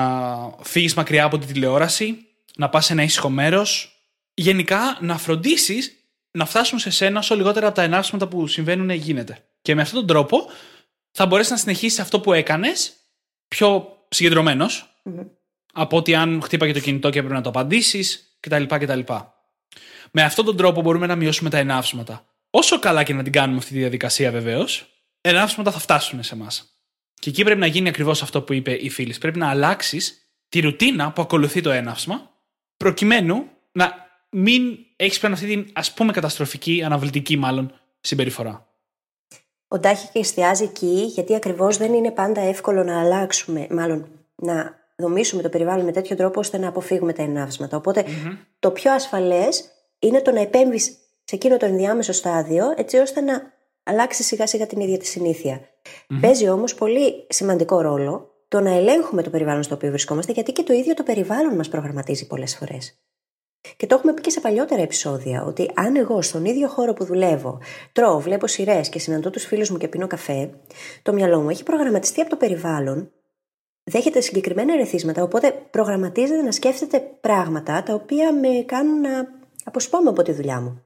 φύγεις 0.62 0.94
μακριά 0.94 1.24
από 1.24 1.38
τη 1.38 1.46
τηλεόραση. 1.46 2.18
Να 2.56 2.70
πας 2.70 2.86
σε 2.86 2.94
ένα 2.94 3.04
ήσυχο 3.04 3.30
μέρος. 3.30 4.02
Γενικά 4.34 4.98
να 5.02 5.18
φροντίσεις 5.18 5.96
να 6.32 6.46
φτάσουν 6.46 6.80
σε 6.80 6.90
σένα 6.90 7.20
όσο 7.20 7.36
λιγότερα 7.36 7.68
από 7.68 7.76
τα 7.76 7.82
ενάψματα 7.82 8.28
που 8.28 8.48
συμβαίνουν 8.48 8.90
γίνεται. 8.90 9.46
Και 9.62 9.76
με 9.76 9.82
αυτόν 9.82 10.00
τον 10.00 10.08
τρόπο 10.08 10.46
θα 11.12 11.26
μπορέσεις 11.26 11.52
να 11.52 11.58
συνεχίσεις 11.58 12.00
αυτό 12.00 12.20
που 12.20 12.34
έκανες 12.34 12.94
πιο 13.48 13.98
συγκεντρωμένος 14.10 15.00
από 15.76 15.98
ότι 15.98 16.16
αν 16.16 16.42
χτύπαγε 16.44 16.74
το 16.74 16.80
κινητό 16.80 17.10
και 17.10 17.18
έπρεπε 17.20 17.36
να 17.36 17.42
το 17.42 17.50
απαντήσεις 17.50 18.38
κτλ. 18.40 18.64
κτλ. 18.64 19.00
Με 20.12 20.24
αυτόν 20.24 20.46
τον 20.46 20.58
τρόπο 20.58 20.82
μπορούμε 20.82 21.06
να 21.06 21.16
μειώσουμε 21.16 21.50
τα 21.50 21.58
ενάψματα. 21.58 22.26
Όσο 22.50 22.80
καλά 22.80 23.04
και 23.04 23.14
να 23.14 23.24
την 23.24 23.32
κάνουμε 23.32 23.58
αυτή 23.58 23.72
τη 23.74 23.80
διαδικασία 23.80 24.32
βεβαίως, 24.32 24.88
ενάψματα 25.22 25.72
θα 25.72 25.80
φτάσουν 25.80 26.24
σε 26.24 26.36
εμάς. 26.36 26.80
Και 27.14 27.30
εκεί 27.30 27.44
πρέπει 27.44 27.60
να 27.60 27.66
γίνει 27.66 27.90
ακριβώς 27.90 28.22
αυτό 28.22 28.42
που 28.42 28.54
είπε 28.54 28.72
η 28.72 28.90
φίλης. 28.90 29.18
Πρέπει 29.18 29.38
να 29.38 29.50
αλλάξεις 29.50 30.30
τη 30.50 30.60
ρουτίνα 30.60 31.12
που 31.12 31.22
ακολουθεί 31.22 31.62
το 31.62 31.72
έναυσμα, 31.72 32.32
προκειμένου 32.78 33.46
να 33.72 33.94
μην 34.30 34.78
έχεις 34.96 35.20
πλέον 35.20 35.34
αυτή 35.34 35.48
την 35.48 35.70
ας 35.74 35.94
πούμε 35.94 36.12
καταστροφική, 36.12 36.84
αναβλητική 36.84 37.38
μάλλον 37.38 37.80
συμπεριφορά. 38.02 38.68
Ο 39.68 39.80
Ντάχη 39.80 40.10
και 40.14 40.20
εστιάζει 40.20 40.64
εκεί, 40.64 41.12
γιατί 41.14 41.36
ακριβώς 41.36 41.78
δεν 41.78 41.94
είναι 41.94 42.12
πάντα 42.12 42.42
εύκολο 42.42 42.84
να 42.84 43.00
αλλάξουμε, 43.00 43.68
μάλλον 43.70 44.08
να 44.36 44.85
δομήσουμε 44.96 45.42
το 45.42 45.50
περιβάλλον 45.50 45.86
με 45.86 45.92
τέτοιο 45.92 46.16
τρόπο 46.16 46.40
ώστε 46.40 46.58
να 46.58 46.68
αποφύγουμε 46.68 47.14
τα 47.14 47.22
ενάυσματα. 47.22 47.82
το 48.60 48.72
πιο 48.72 48.94
ασφαλές 48.94 49.70
είναι 50.00 50.22
το 50.22 50.32
να 50.32 50.42
επέμβεις 50.42 50.86
σε 51.24 51.36
εκείνο 51.36 51.58
το 51.58 51.66
ενδιάμεσο 51.66 52.14
στάδιο, 52.14 52.74
έτσι 52.76 52.98
ώστε 52.98 53.22
να 53.22 53.54
αλλάξει 53.84 54.24
σιγά 54.24 54.48
σιγά 54.48 54.66
την 54.68 54.80
ίδια 54.80 54.98
τη 54.98 55.06
συνήθεια. 55.06 55.60
Mm-hmm. 55.60 56.18
Παίζει 56.22 56.50
όμως 56.50 56.76
πολύ 56.76 57.28
σημαντικό 57.30 57.82
ρόλο 57.82 58.30
το 58.48 58.60
να 58.60 58.70
ελέγχουμε 58.70 59.22
το 59.24 59.30
περιβάλλον 59.30 59.64
στο 59.64 59.76
οποίο 59.76 59.90
βρισκόμαστε, 59.90 60.32
γιατί 60.32 60.52
και 60.52 60.64
το 60.64 60.74
ίδιο 60.74 60.94
το 60.94 61.04
περιβάλλον 61.04 61.56
μας 61.56 61.70
προγραμματίζει 61.70 62.28
πολλές 62.28 62.56
φορές. 62.56 63.00
Και 63.78 63.88
το 63.88 63.96
έχουμε 63.96 64.14
πει 64.14 64.22
και 64.22 64.30
σε 64.30 64.40
παλιότερα 64.40 64.82
επεισόδια, 64.82 65.44
ότι 65.44 65.72
αν 65.74 65.96
εγώ 65.96 66.22
στον 66.22 66.46
ίδιο 66.46 66.68
χώρο 66.68 66.94
που 66.94 67.06
δουλεύω 67.06 67.60
τρώω, 67.92 68.20
βλέπω 68.20 68.48
σειρές 68.48 68.90
και 68.90 69.00
συναντώ 69.00 69.30
τους 69.30 69.46
φίλους 69.46 69.70
μου 69.70 69.78
και 69.78 69.88
πίνω 69.88 70.08
καφέ, 70.08 70.50
το 71.02 71.14
μυαλό 71.14 71.42
μου 71.42 71.50
έχει 71.50 71.64
προγραμματιστεί 71.64 72.22
από 72.22 72.30
το 72.30 72.36
περιβάλλον, 72.36 73.12
δέχεται 73.86 74.22
συγκεκριμένα 74.22 74.74
ερεθίσματα, 74.74 75.24
οπότε 75.24 75.52
προγραμματίζεται 75.72 76.42
να 76.42 76.52
σκέφτεται 76.52 77.00
πράγματα 77.22 77.84
τα 77.84 77.94
οποία 77.94 78.34
με 78.34 78.64
κάνουν 78.66 79.02
να 79.02 79.28
αποσπώμαι 79.64 80.10
από 80.10 80.22
τη 80.22 80.32
δουλειά 80.32 80.62
μου. 80.62 80.82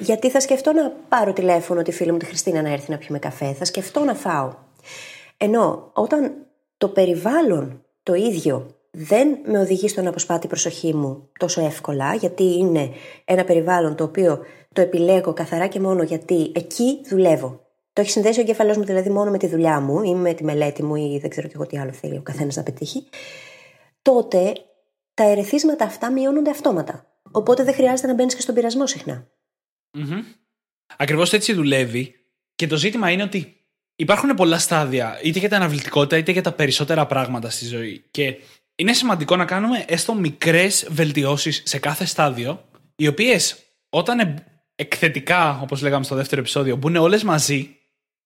Γιατί 0.00 0.30
θα 0.30 0.40
σκεφτώ 0.40 0.72
να 0.72 0.90
πάρω 1.08 1.32
τηλέφωνο 1.32 1.82
τη 1.82 1.92
φίλη 1.92 2.12
μου 2.12 2.18
τη 2.18 2.24
Χριστίνα 2.24 2.62
να 2.62 2.68
έρθει 2.68 2.90
να 2.90 2.98
πιούμε 2.98 3.18
καφέ, 3.18 3.52
θα 3.52 3.64
σκεφτώ 3.64 4.04
να 4.04 4.14
φάω. 4.14 4.54
Ενώ 5.36 5.90
όταν 5.92 6.32
το 6.76 6.88
περιβάλλον 6.88 7.84
το 8.02 8.14
ίδιο 8.14 8.74
δεν 8.90 9.38
με 9.44 9.58
οδηγεί 9.58 9.88
στο 9.88 10.02
να 10.02 10.08
αποσπά 10.08 10.38
την 10.38 10.48
προσοχή 10.48 10.94
μου 10.94 11.28
τόσο 11.38 11.64
εύκολα, 11.64 12.14
γιατί 12.14 12.44
είναι 12.44 12.90
ένα 13.24 13.44
περιβάλλον 13.44 13.94
το 13.94 14.04
οποίο 14.04 14.38
το 14.72 14.80
επιλέγω 14.80 15.32
καθαρά 15.32 15.66
και 15.66 15.80
μόνο 15.80 16.02
γιατί 16.02 16.52
εκεί 16.54 17.00
δουλεύω. 17.08 17.60
Το 17.92 18.00
έχει 18.00 18.10
συνδέσει 18.10 18.38
ο 18.38 18.42
εγκέφαλός 18.42 18.76
μου 18.76 18.84
δηλαδή 18.84 19.10
μόνο 19.10 19.30
με 19.30 19.38
τη 19.38 19.46
δουλειά 19.46 19.80
μου 19.80 20.02
ή 20.02 20.14
με 20.14 20.34
τη 20.34 20.44
μελέτη 20.44 20.82
μου 20.82 20.94
ή 20.96 21.18
δεν 21.20 21.30
ξέρω 21.30 21.46
και 21.46 21.52
εγώ 21.54 21.66
τι 21.66 21.78
άλλο 21.78 21.92
θέλει 21.92 22.16
ο 22.16 22.22
καθένας 22.22 22.56
να 22.56 22.62
πετύχει. 22.62 23.08
Τότε 24.02 24.52
τα 25.14 25.24
ερεθίσματα 25.24 25.84
αυτά 25.84 26.12
μειώνονται 26.12 26.50
αυτόματα. 26.50 27.04
Οπότε 27.30 27.64
δεν 27.64 27.74
χρειάζεται 27.74 28.08
να 28.08 28.14
μπαίνεις 28.14 28.34
και 28.34 28.40
στον 28.40 28.54
πειρασμό 28.54 28.86
συχνά. 28.86 29.26
Mm-hmm. 29.98 30.22
Ακριβώς 30.96 31.32
έτσι 31.32 31.52
δουλεύει. 31.52 32.14
Και 32.54 32.66
το 32.66 32.76
ζήτημα 32.76 33.10
είναι 33.10 33.22
ότι 33.22 33.56
υπάρχουν 33.96 34.34
πολλά 34.34 34.58
στάδια, 34.58 35.20
είτε 35.22 35.38
για 35.38 35.48
την 35.48 35.56
αναβλητικότητα 35.56 36.16
είτε 36.16 36.32
για 36.32 36.42
τα 36.42 36.52
περισσότερα 36.52 37.06
πράγματα 37.06 37.50
στη 37.50 37.64
ζωή. 37.64 38.04
Και 38.10 38.36
είναι 38.74 38.92
σημαντικό 38.92 39.36
να 39.36 39.44
κάνουμε 39.44 39.84
έστω 39.88 40.14
μικρές 40.14 40.86
βελτιώσεις 40.90 41.62
σε 41.64 41.78
κάθε 41.78 42.04
στάδιο, 42.04 42.64
οι 42.96 43.06
οποίες 43.06 43.58
όταν 43.90 44.44
εκθετικά, 44.74 45.60
όπως 45.62 45.82
λέγαμε 45.82 46.04
στο 46.04 46.14
δεύτερο 46.14 46.40
επεισόδιο, 46.40 46.76
μπουν 46.76 46.96
όλες 46.96 47.22
μαζί, 47.22 47.79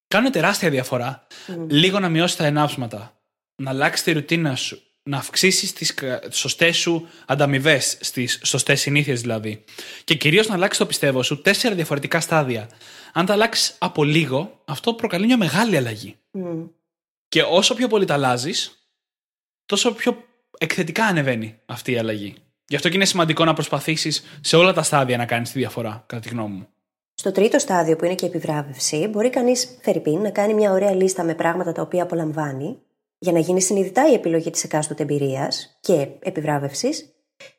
κάνουν 0.07 0.31
τεράστια 0.31 0.69
διαφορά. 0.69 1.27
Λίγο 1.67 1.99
να 1.99 2.09
μειώσεις 2.09 2.35
τα 2.35 2.45
ενάψματα, 2.45 3.21
να 3.55 3.69
αλλάξεις 3.69 4.03
τη 4.03 4.11
ρουτίνα 4.11 4.55
σου, 4.55 4.81
να 5.03 5.17
αυξήσεις 5.17 5.73
τις 5.73 5.93
σωστές 6.29 6.77
σου 6.77 7.07
ανταμοιβές, 7.25 7.97
στις 8.01 8.39
σωστές 8.43 8.81
συνήθειες 8.81 9.21
δηλαδή. 9.21 9.63
Και 10.03 10.15
κυρίως 10.15 10.47
να 10.47 10.53
αλλάξεις 10.53 10.77
το 10.77 10.85
πιστεύω 10.85 11.23
σου 11.23 11.41
τέσσερα 11.41 11.75
διαφορετικά 11.75 12.19
στάδια. 12.19 12.69
Αν 13.13 13.25
τα 13.25 13.33
αλλάξεις 13.33 13.75
από 13.79 14.03
λίγο, 14.03 14.61
αυτό 14.65 14.93
προκαλεί 14.93 15.25
μια 15.25 15.37
μεγάλη 15.37 15.77
αλλαγή. 15.77 16.17
Και 17.27 17.41
όσο 17.41 17.75
πιο 17.75 17.87
πολύ 17.87 18.05
τα 18.05 18.13
αλλάζεις, 18.13 18.89
τόσο 19.65 19.93
πιο 19.93 20.23
εκθετικά 20.57 21.05
ανεβαίνει 21.05 21.59
αυτή 21.65 21.91
η 21.91 21.97
αλλαγή. 21.97 22.35
Γι' 22.67 22.75
αυτό 22.75 22.89
και 22.89 22.95
είναι 22.95 23.05
σημαντικό 23.05 23.45
να 23.45 23.53
προσπαθήσεις 23.53 24.23
σε 24.41 24.55
όλα 24.55 24.73
τα 24.73 24.83
στάδια 24.83 25.17
να 25.17 25.25
κάνεις 25.25 25.51
τη 25.51 25.59
διαφορά, 25.59 26.03
κατά 26.07 26.21
τη 26.21 26.29
γνώμη 26.29 26.55
μου. 26.55 26.67
Στο 27.15 27.31
τρίτο 27.31 27.59
στάδιο, 27.59 27.95
που 27.95 28.05
είναι 28.05 28.15
και 28.15 28.25
η 28.25 28.27
επιβράβευση, 28.27 29.07
μπορεί 29.07 29.29
κανείς, 29.29 29.77
Φερρυπίν, 29.81 30.21
να 30.21 30.29
κάνει 30.29 30.53
μια 30.53 30.71
ωραία 30.71 30.93
λίστα 30.93 31.23
με 31.23 31.33
πράγματα 31.35 31.71
τα 31.71 31.81
οποία 31.81 32.03
απολαμβάνει, 32.03 32.77
για 33.17 33.31
να 33.31 33.39
γίνει 33.39 33.61
συνειδητά 33.61 34.09
η 34.09 34.13
επιλογή 34.13 34.49
της 34.49 34.63
εκάστοτε 34.63 35.03
εμπειρίας 35.03 35.77
και 35.81 36.07
επιβράβευσης, 36.19 37.09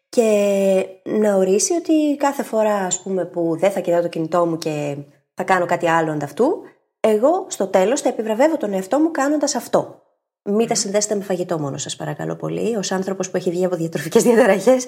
και 0.09 0.87
να 1.05 1.35
ορίσει 1.35 1.73
ότι 1.73 2.17
κάθε 2.17 2.43
φορά 2.43 2.75
ας 2.75 3.03
πούμε, 3.03 3.25
που 3.25 3.57
δεν 3.59 3.71
θα 3.71 3.81
κοιτάω 3.81 4.03
το 4.03 4.09
κινητό 4.09 4.47
μου 4.47 4.59
και 4.59 4.97
θα 5.35 5.45
κάνω 5.45 5.67
κάτι 5.67 5.89
άλλο 5.89 6.13
ανταυτού, 6.13 6.63
εγώ 7.01 7.47
στο 7.49 7.67
τέλος 7.67 8.01
θα 8.01 8.09
επιβραβεύω 8.09 8.57
τον 8.57 8.73
εαυτό 8.73 8.99
μου 8.99 9.11
κάνοντας 9.11 9.55
αυτό. 9.55 10.03
Μην 10.43 10.69
τα 10.69 10.75
συνδέσετε 10.75 11.15
με 11.15 11.23
φαγητό 11.23 11.59
μόνο, 11.59 11.79
σας 11.79 11.97
παρακαλώ 11.97 12.37
πολύ. 12.37 12.77
Ω 12.77 12.81
άνθρωπος 12.91 13.31
που 13.31 13.37
έχει 13.37 13.51
βγει 13.51 13.65
από 13.65 13.77
διατροφικές 13.77 14.23
διαταραχές, 14.23 14.85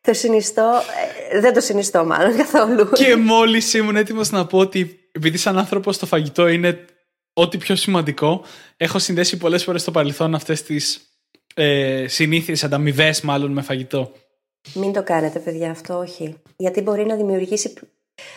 το 0.00 0.12
συνιστώ. 0.12 0.80
Ε, 1.30 1.40
δεν 1.40 1.52
το 1.52 1.60
συνιστώ, 1.60 2.04
μάλλον 2.04 2.36
καθόλου. 2.36 2.90
Και 2.92 3.16
μόλις 3.16 3.74
ήμουν 3.74 3.96
έτοιμος 3.96 4.30
να 4.30 4.46
πω 4.46 4.58
ότι 4.58 4.98
επειδή 5.12 5.36
σαν 5.36 5.58
άνθρωπος 5.58 5.98
το 5.98 6.06
φαγητό 6.06 6.48
είναι 6.48 6.84
ό,τι 7.32 7.58
πιο 7.58 7.76
σημαντικό, 7.76 8.42
έχω 8.76 8.98
συνδέσει 8.98 9.36
πολλές 9.36 9.64
φορές 9.64 9.80
στο 9.80 9.90
παρελθόν 9.90 10.34
αυτές 10.34 10.62
τις 10.62 11.00
ε, 11.54 12.04
συνήθειες, 12.08 12.64
ανταμοιβές 12.64 13.20
μάλλον 13.20 13.52
με 13.52 13.62
φαγητό. 13.62 14.12
Μην 14.74 14.92
το 14.92 15.02
κάνετε, 15.02 15.38
παιδιά, 15.38 15.70
αυτό 15.70 15.98
όχι. 15.98 16.34
Γιατί 16.56 16.80
μπορεί 16.80 17.06
να 17.06 17.16
δημιουργήσει 17.16 17.74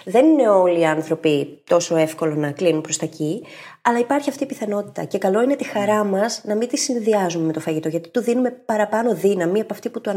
Δεν 0.04 0.26
είναι 0.26 0.50
όλοι 0.50 0.80
οι 0.80 0.86
άνθρωποι 0.86 1.62
τόσο 1.64 1.96
εύκολο 1.96 2.36
να 2.36 2.52
κλείνουν 2.52 2.82
προς 2.82 2.98
τα 2.98 3.06
εκεί, 3.06 3.44
αλλά 3.82 4.00
υπάρχει 4.00 4.30
αυτή 4.30 4.44
η 4.44 4.46
πιθανότητα. 4.46 5.04
Και 5.04 5.18
καλό 5.18 5.42
είναι 5.42 5.56
τη 5.56 5.64
χαρά 5.64 6.04
μας 6.04 6.42
να 6.46 6.56
μην 6.56 6.68
τη 6.68 6.78
συνδυάζουμε 6.78 7.46
με 7.46 7.54
το 7.54 7.60
φαγητό, 7.60 7.88
γιατί 7.88 8.10
του 8.10 8.22
δίνουμε 8.22 8.52
παραπάνω 8.52 9.16
δύναμη 9.16 9.60
από 9.60 9.74
αυτή 9.74 9.90
που 9.90 10.02
του 10.02 10.10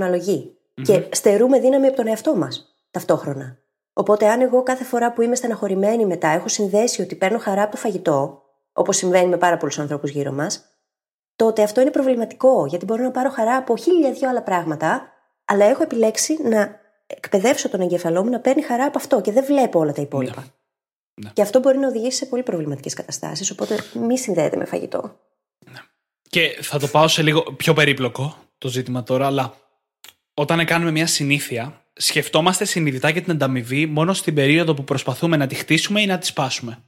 αναλογει 0.74 1.08
Και 1.08 1.16
στερούμε 1.16 1.60
δύναμη 1.60 1.86
από 1.86 1.96
τον 1.96 2.06
εαυτό 2.06 2.36
μας 2.36 2.74
ταυτόχρονα. 2.90 3.58
Οπότε, 3.92 4.28
αν 4.28 4.40
εγώ 4.40 4.62
κάθε 4.62 4.84
φορά 4.84 5.12
που 5.12 5.22
είμαι 5.22 5.34
στεναχωρημένη 5.34 6.06
μετά 6.06 6.28
έχω 6.28 6.48
συνδέσει 6.48 7.02
ότι 7.02 7.14
παίρνω 7.14 7.38
χαρά 7.38 7.62
από 7.62 7.70
το 7.70 7.76
φαγητό, 7.76 8.42
όπως 8.72 8.96
συμβαίνει 8.96 9.28
με 9.28 9.36
πάρα 9.36 9.56
πολλούς 9.56 9.78
ανθρώπους 9.78 10.10
γύρω 10.10 10.32
μας, 10.32 10.64
τότε 11.36 11.62
αυτό 11.62 11.80
είναι 11.80 11.90
προβληματικό, 11.90 12.66
γιατί 12.66 12.84
μπορώ 12.84 13.02
να 13.02 13.10
πάρω 13.10 13.30
χαρά 13.30 13.56
από 13.56 13.76
χίλια 13.76 14.12
δυο 14.12 14.28
άλλα 14.28 14.42
πράγματα, 14.42 15.12
αλλά 15.44 15.64
έχω 15.64 15.82
επιλέξει 15.82 16.38
να 16.42 16.80
εκπαιδεύσω 17.06 17.68
τον 17.68 17.80
εγκεφαλό 17.80 18.24
μου 18.24 18.30
να 18.30 18.40
παίρνει 18.40 18.62
χαρά 18.62 18.84
από 18.84 18.98
αυτό 18.98 19.20
και 19.20 19.32
δεν 19.32 19.44
βλέπω 19.44 19.78
όλα 19.78 19.92
τα 19.92 20.02
υπόλοιπα. 20.02 20.40
Ναι. 20.40 20.46
Ναι. 21.14 21.30
Και 21.32 21.42
αυτό 21.42 21.58
μπορεί 21.58 21.78
να 21.78 21.88
οδηγήσει 21.88 22.16
σε 22.16 22.26
πολύ 22.26 22.42
προβληματικές 22.42 22.94
καταστάσεις, 22.94 23.50
οπότε 23.50 23.76
μη 23.94 24.18
συνδέεται 24.18 24.56
με 24.56 24.64
φαγητό. 24.64 25.18
Ναι. 25.70 25.78
Και 26.28 26.58
θα 26.62 26.78
το 26.78 26.86
πάω 26.86 27.08
σε 27.08 27.22
λίγο 27.22 27.42
πιο 27.42 27.72
περίπλοκο 27.72 28.36
το 28.58 28.68
ζήτημα 28.68 29.02
τώρα, 29.02 29.26
αλλά 29.26 29.54
όταν 30.34 30.64
κάνουμε 30.64 30.90
μια 30.90 31.06
συνήθεια, 31.06 31.84
σκεφτόμαστε 31.92 32.64
συνειδητά 32.64 33.08
για 33.08 33.22
την 33.22 33.32
ανταμοιβή 33.32 33.86
μόνο 33.86 34.12
στην 34.14 34.34
περίοδο 34.34 34.74
που 34.74 34.84
προσπαθούμε 34.84 35.36
να 35.36 35.46
τη 35.46 35.54
χτίσουμε 35.54 36.00
ή 36.00 36.06
να 36.06 36.18
τη 36.18 36.26
σπάσουμε. 36.26 36.78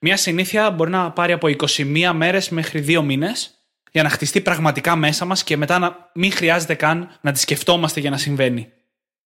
Μια 0.00 0.16
συνήθεια 0.16 0.70
μπορεί 0.70 0.90
να 0.90 1.10
πάρει 1.10 1.32
από 1.32 1.48
21 1.48 2.10
μέρες 2.14 2.48
μέχρι 2.48 2.84
2 2.88 3.02
μήνες 3.02 3.52
για 3.92 4.02
να 4.02 4.08
χτιστεί 4.08 4.40
πραγματικά 4.40 4.96
μέσα 4.96 5.24
μας 5.24 5.44
και 5.44 5.56
μετά 5.56 5.78
να 5.78 6.10
μην 6.14 6.32
χρειάζεται 6.32 6.74
καν 6.74 7.18
να 7.20 7.32
τη 7.32 7.38
σκεφτόμαστε 7.38 8.00
για 8.00 8.10
να 8.10 8.16
συμβαίνει. 8.16 8.68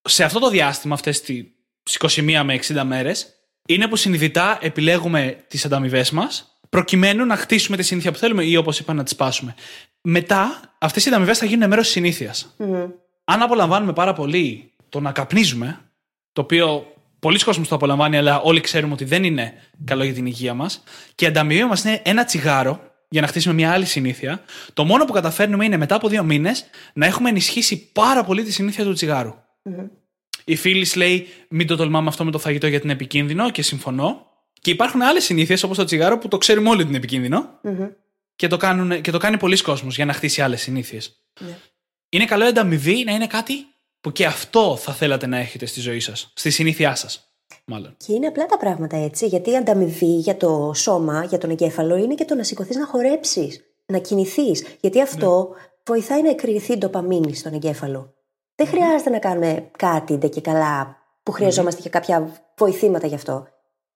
Σε 0.02 0.24
αυτό 0.24 0.38
το 0.38 0.48
διάστημα, 0.48 0.94
αυτές 0.94 1.20
τις 1.20 1.44
21 1.82 2.42
με 2.44 2.54
60 2.54 2.82
μέρες, 2.84 3.26
είναι 3.68 3.88
που 3.88 3.96
συνειδητά 3.96 4.58
επιλέγουμε 4.60 5.44
τις 5.48 5.64
ανταμοιβές 5.64 6.10
μας 6.10 6.58
προκειμένου 6.68 7.26
να 7.26 7.36
χτίσουμε 7.36 7.76
τη 7.76 7.82
συνήθεια 7.82 8.12
που 8.12 8.18
θέλουμε 8.18 8.44
ή 8.44 8.56
όπως 8.56 8.78
είπα 8.78 8.92
να 8.92 9.02
τη 9.02 9.10
σπάσουμε. 9.10 9.54
Μετά, 10.00 10.60
αυτές 10.78 11.04
οι 11.04 11.08
ανταμοιβές 11.08 11.38
θα 11.38 11.46
γίνουν 11.46 11.68
μέρος 11.68 11.84
της 11.84 11.92
συνήθειας. 11.92 12.56
Αν 13.24 13.42
απολαμβάνουμε 13.42 13.92
πάρα 13.92 14.12
πολύ 14.12 14.72
το 14.88 15.00
να 15.00 15.12
καπνίζουμε, 15.12 15.80
το 16.32 16.40
οποίο 16.40 16.86
πολλοί 17.18 17.38
κόσμοι 17.38 17.66
το 17.66 17.74
απολαμβάνει, 17.74 18.16
αλλά 18.16 18.40
όλοι 18.40 18.60
ξέρουμε 18.60 18.92
ότι 18.92 19.04
δεν 19.04 19.24
είναι 19.24 19.52
καλό 19.84 20.04
για 20.04 20.14
την 20.14 20.26
υγεία 20.26 20.54
μας, 20.54 20.82
και 21.14 21.24
η 21.24 21.28
ανταμοιβή 21.28 21.64
μας 21.64 21.84
είναι 21.84 22.00
ένα 22.04 22.24
τσιγάρο 22.24 22.80
για 23.08 23.20
να 23.20 23.26
χτίσουμε 23.26 23.54
μια 23.54 23.72
άλλη 23.72 23.84
συνήθεια, 23.84 24.42
το 24.72 24.84
μόνο 24.84 25.04
που 25.04 25.12
καταφέρνουμε 25.12 25.64
είναι 25.64 25.76
μετά 25.76 25.94
από 25.94 26.08
δύο 26.08 26.24
μήνες 26.24 26.64
να 26.92 27.06
έχουμε 27.06 27.28
ενισχύσει 27.28 27.90
πάρα 27.92 28.24
πολύ 28.24 28.42
τη 28.42 28.52
συνήθεια 28.52 28.84
του 28.84 28.92
τσιγάρου. 28.92 29.34
Η 30.44 30.56
φίλη 30.56 30.86
λέει: 30.96 31.26
Μην 31.48 31.66
το 31.66 31.76
τολμάμε 31.76 32.08
αυτό 32.08 32.24
με 32.24 32.30
το 32.30 32.38
φαγητό 32.38 32.66
γιατί 32.66 32.84
είναι 32.84 32.92
επικίνδυνο 32.92 33.50
και 33.50 33.62
συμφωνώ. 33.62 34.26
Και 34.60 34.70
υπάρχουν 34.70 35.02
άλλες 35.02 35.24
συνήθειες 35.24 35.62
όπως 35.62 35.76
το 35.76 35.84
τσιγάρο 35.84 36.18
που 36.18 36.28
το 36.28 36.38
ξέρουμε 36.38 36.68
όλοι 36.68 36.78
ότι 36.78 36.88
είναι 36.88 36.96
επικίνδυνο. 36.96 37.60
Και, 38.36 38.46
το 38.46 38.56
κάνουν, 38.56 39.00
και 39.00 39.10
το 39.10 39.18
κάνει 39.18 39.38
πολλοί 39.38 39.60
κόσμος 39.60 39.94
για 39.94 40.04
να 40.04 40.12
χτίσει 40.12 40.42
άλλες 40.42 40.60
συνήθειες. 40.60 41.22
Ναι. 41.40 41.58
Είναι 42.14 42.24
καλό 42.24 42.44
η 42.44 42.48
ανταμοιβή 42.48 43.04
να 43.04 43.12
είναι 43.12 43.26
κάτι 43.26 43.54
που 44.00 44.12
και 44.12 44.26
αυτό 44.26 44.76
θα 44.76 44.92
θέλατε 44.92 45.26
να 45.26 45.36
έχετε 45.36 45.66
στη 45.66 45.80
ζωή 45.80 46.00
σας, 46.00 46.32
στη 46.34 46.50
συνήθειά 46.50 46.94
σας. 46.94 47.32
Μάλλον. 47.64 47.96
Και 47.96 48.12
είναι 48.12 48.26
απλά 48.26 48.46
τα 48.46 48.56
πράγματα 48.56 48.96
έτσι, 48.96 49.26
γιατί 49.26 49.50
η 49.50 49.56
ανταμοιβή 49.56 50.16
για 50.16 50.36
το 50.36 50.72
σώμα, 50.74 51.24
για 51.24 51.38
τον 51.38 51.50
εγκέφαλο, 51.50 51.96
είναι 51.96 52.14
και 52.14 52.24
το 52.24 52.34
να 52.34 52.42
σηκωθείς 52.42 52.76
να 52.76 52.86
χορέψεις, 52.86 53.60
να 53.86 53.98
κινηθείς. 53.98 54.64
Γιατί 54.80 55.00
αυτό 55.00 55.48
ναι. 55.50 55.60
βοηθάει 55.86 56.22
να 56.22 56.30
εκρηθεί 56.30 56.76
ντοπαμίνη 56.76 57.34
στον 57.34 57.52
εγκέφαλο. 57.52 58.14
Δεν 58.54 58.66
χρειάζεται 58.66 59.10
να 59.10 59.18
κάνουμε 59.18 59.70
κάτι 59.78 60.16
ντε 60.16 60.28
και 60.28 60.40
καλά 60.40 60.96
που 61.22 61.32
χρειαζόμαστε 61.32 61.80
και 61.82 61.88
κάποια 61.88 62.42
βοηθήματα 62.56 63.06
γι' 63.06 63.14
αυτό. 63.14 63.46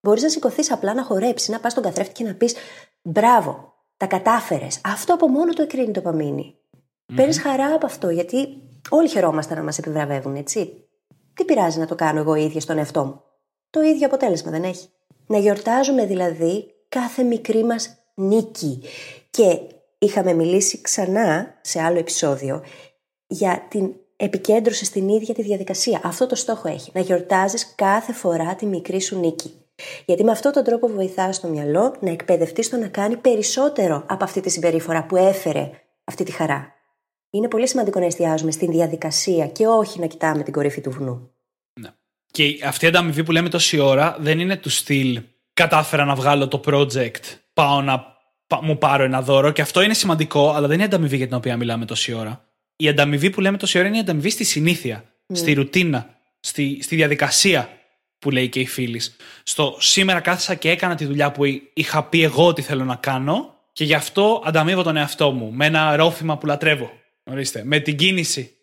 Μπορείς 0.01 0.23
να 0.23 0.29
σηκωθείς 0.29 0.73
απλά 0.73 0.95
να 0.95 1.05
χορέψεις, 1.05 1.49
να 1.49 1.61
πας 1.61 1.73
στον 1.73 1.85
καθρέφτη 1.85 2.13
και 2.13 2.25
να 2.25 2.35
πεις 2.35 2.55
Μπράβο, 3.03 3.75
τα 3.97 4.07
κατάφερες. 4.07 4.81
Αυτό 4.85 5.15
από 5.15 5.29
μόνο 5.29 5.53
το 5.53 5.63
εκρίνει 5.63 5.93
το 5.93 6.01
παμίνι. 6.01 6.55
Mm-hmm. 7.07 7.17
Παίρνει 7.17 7.35
χαρά 7.35 7.75
από 7.75 7.87
αυτό, 7.87 8.11
γιατί 8.11 8.63
όλοι 8.91 9.09
χαιρόμαστε 9.09 9.55
να 9.55 9.63
μας 9.63 9.79
επιβραβεύουν, 9.79 10.35
έτσι. 10.35 10.87
Τι 11.35 11.45
πειράζει 11.45 11.79
να 11.79 11.87
το 11.87 11.95
κάνω 11.95 12.21
εγώ 12.21 12.35
ίδια 12.35 12.61
στον 12.61 12.79
εαυτό 12.79 13.05
μου; 13.05 13.23
Το 13.71 13.81
ίδιο 13.81 14.07
αποτέλεσμα 14.07 14.51
δεν 14.51 14.65
έχει. 14.65 14.89
Να 15.27 15.39
γιορτάζουμε 15.39 16.07
δηλαδή 16.07 16.75
κάθε 16.89 17.23
μικρή 17.23 17.65
μας 17.65 17.97
νίκη. 18.15 18.83
Και 19.31 19.59
είχαμε 19.99 20.33
μιλήσει 20.33 20.81
ξανά 20.81 21.59
σε 21.61 21.83
άλλο 21.83 21.99
επεισόδιο 21.99 22.63
για 23.27 23.67
την 23.69 23.95
επικέντρωση 24.17 24.85
στην 24.85 25.09
ίδια 25.09 25.35
τη 25.35 25.43
διαδικασία. 25.43 26.01
Αυτό 26.05 26.27
το 26.27 26.35
στόχο 26.35 26.69
έχει. 26.69 26.91
Να 26.95 27.01
γιορτάζεις 27.01 27.75
κάθε 27.75 28.13
φορά 28.13 28.55
τη 28.55 28.67
μικρή 28.67 29.01
σου 29.01 29.19
νίκη. 29.19 29.55
Γιατί 30.05 30.25
με 30.25 30.31
αυτόν 30.31 30.53
τον 30.53 30.65
τρόπο 30.65 30.87
βοηθάς 30.87 31.41
το 31.41 31.49
μυαλό 31.49 31.95
να 32.01 32.11
εκπαιδευτείς 32.11 32.67
στο 32.67 32.77
να 32.77 32.89
κάνει 32.89 33.17
περισσότερο 33.17 34.05
από 34.07 34.25
αυτή 34.25 34.41
τη 34.41 34.51
συμπεριφορά 34.51 35.05
που 35.05 35.17
έφερε 35.17 35.71
αυτή 36.05 36.25
τη 36.25 36.33
χαρά. 36.33 36.76
Είναι 37.31 37.49
πολύ 37.49 37.69
σημαντικό 37.69 37.99
να 37.99 38.07
εστιάζουμε 38.07 38.51
στην 38.51 38.71
διαδικασία 38.71 39.47
και 39.47 39.67
όχι 39.67 40.01
να 40.01 40.07
κοιτάμε 40.07 40.43
την 40.43 40.53
κορυφή 40.53 40.81
του 40.81 40.91
βουνού. 40.91 41.31
Ναι. 41.81 41.89
Και 42.33 42.59
αυτή 42.65 42.85
η 42.85 42.89
ανταμοιβή 42.89 43.25
που 43.25 43.33
λέμε 43.33 43.49
τόση 43.49 43.79
ώρα 43.79 44.17
δεν 44.21 44.39
είναι 44.39 44.57
του 44.57 44.71
στυλ 44.71 45.23
κατάφερα 45.53 46.05
να 46.05 46.15
βγάλω 46.15 46.49
το 46.49 46.61
project, 46.67 47.23
πάω 47.53 47.83
να 47.83 48.15
μου 48.63 48.79
πάρω 48.79 49.05
ένα 49.05 49.23
δώρο 49.23 49.51
και 49.51 49.63
αυτό 49.63 49.81
είναι 49.81 49.95
σημαντικό, 49.95 50.51
αλλά 50.51 50.67
δεν 50.67 50.77
είναι 50.77 50.85
ανταμοιβή 50.85 51.17
για 51.17 51.27
την 51.27 51.37
οποία 51.37 51.57
μιλάμε 51.57 51.85
τόση 51.85 52.13
ώρα 52.13 52.47
η 52.77 52.89
ανταμοιβή 52.89 53.31
που 53.31 53.41
λέμε 53.41 53.57
τόση 53.57 53.79
ώρα 53.79 53.87
είναι 53.87 53.97
η 53.97 54.01
ανταμοιβή 54.01 54.31
στη 54.31 54.45
συνήθεια, 54.45 55.05
ναι. 55.27 55.37
στη 55.37 55.53
ρουτίνα, 55.53 56.19
στη, 56.41 56.79
στη 56.83 56.97
διαδικασία 56.97 57.69
που 58.19 58.31
λέει 58.31 58.49
και 58.49 58.61
η 58.61 58.67
φίλη. 58.67 59.01
Στο 59.43 59.77
σήμερα 59.79 60.21
κάθισα 60.21 60.55
και 60.55 60.71
έκανα 60.71 60.95
τη 60.95 61.05
δουλειά 61.05 61.33
που 61.33 61.43
είχα 61.75 62.05
πει 62.05 62.23
εγώ 62.23 62.47
ότι 62.47 62.63
θέλω 62.63 62.85
να 62.85 62.95
κάνω 62.95 63.55
και 63.73 63.85
γι' 63.85 63.95
αυτό 63.95 64.43
ανταμείβω 64.45 64.83
τον 64.83 64.97
εαυτό 64.97 65.31
μου 65.31 65.53
με 65.53 65.67
ένα 65.67 65.97
ρόφημα 65.97 66.39
που 66.39 66.47
λατρεύω. 66.47 66.91
Ορίστε, 67.31 67.65
με 67.65 67.81
την 67.81 67.97
κίνηση. 67.97 68.57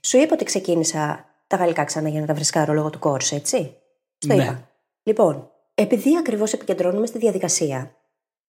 Σου 0.00 0.18
είπα 0.18 0.34
ότι 0.34 0.44
ξεκίνησα 0.44 1.24
τα 1.46 1.56
γαλλικά 1.56 1.84
ξανά 1.84 2.08
για 2.08 2.20
να 2.20 2.26
τα 2.26 2.34
βρισκάρω 2.34 2.72
λόγω 2.72 2.90
του 2.90 2.98
κόρσου, 2.98 3.34
έτσι; 3.34 3.76
Στο 4.18 4.34
ναι. 4.34 4.42
είπα. 4.42 4.70
Λοιπόν, 5.02 5.50
επειδή 5.74 6.16
ακριβώς 6.16 6.52
επικεντρώνουμε 6.52 7.06
στη 7.06 7.18
διαδικασία, 7.18 7.96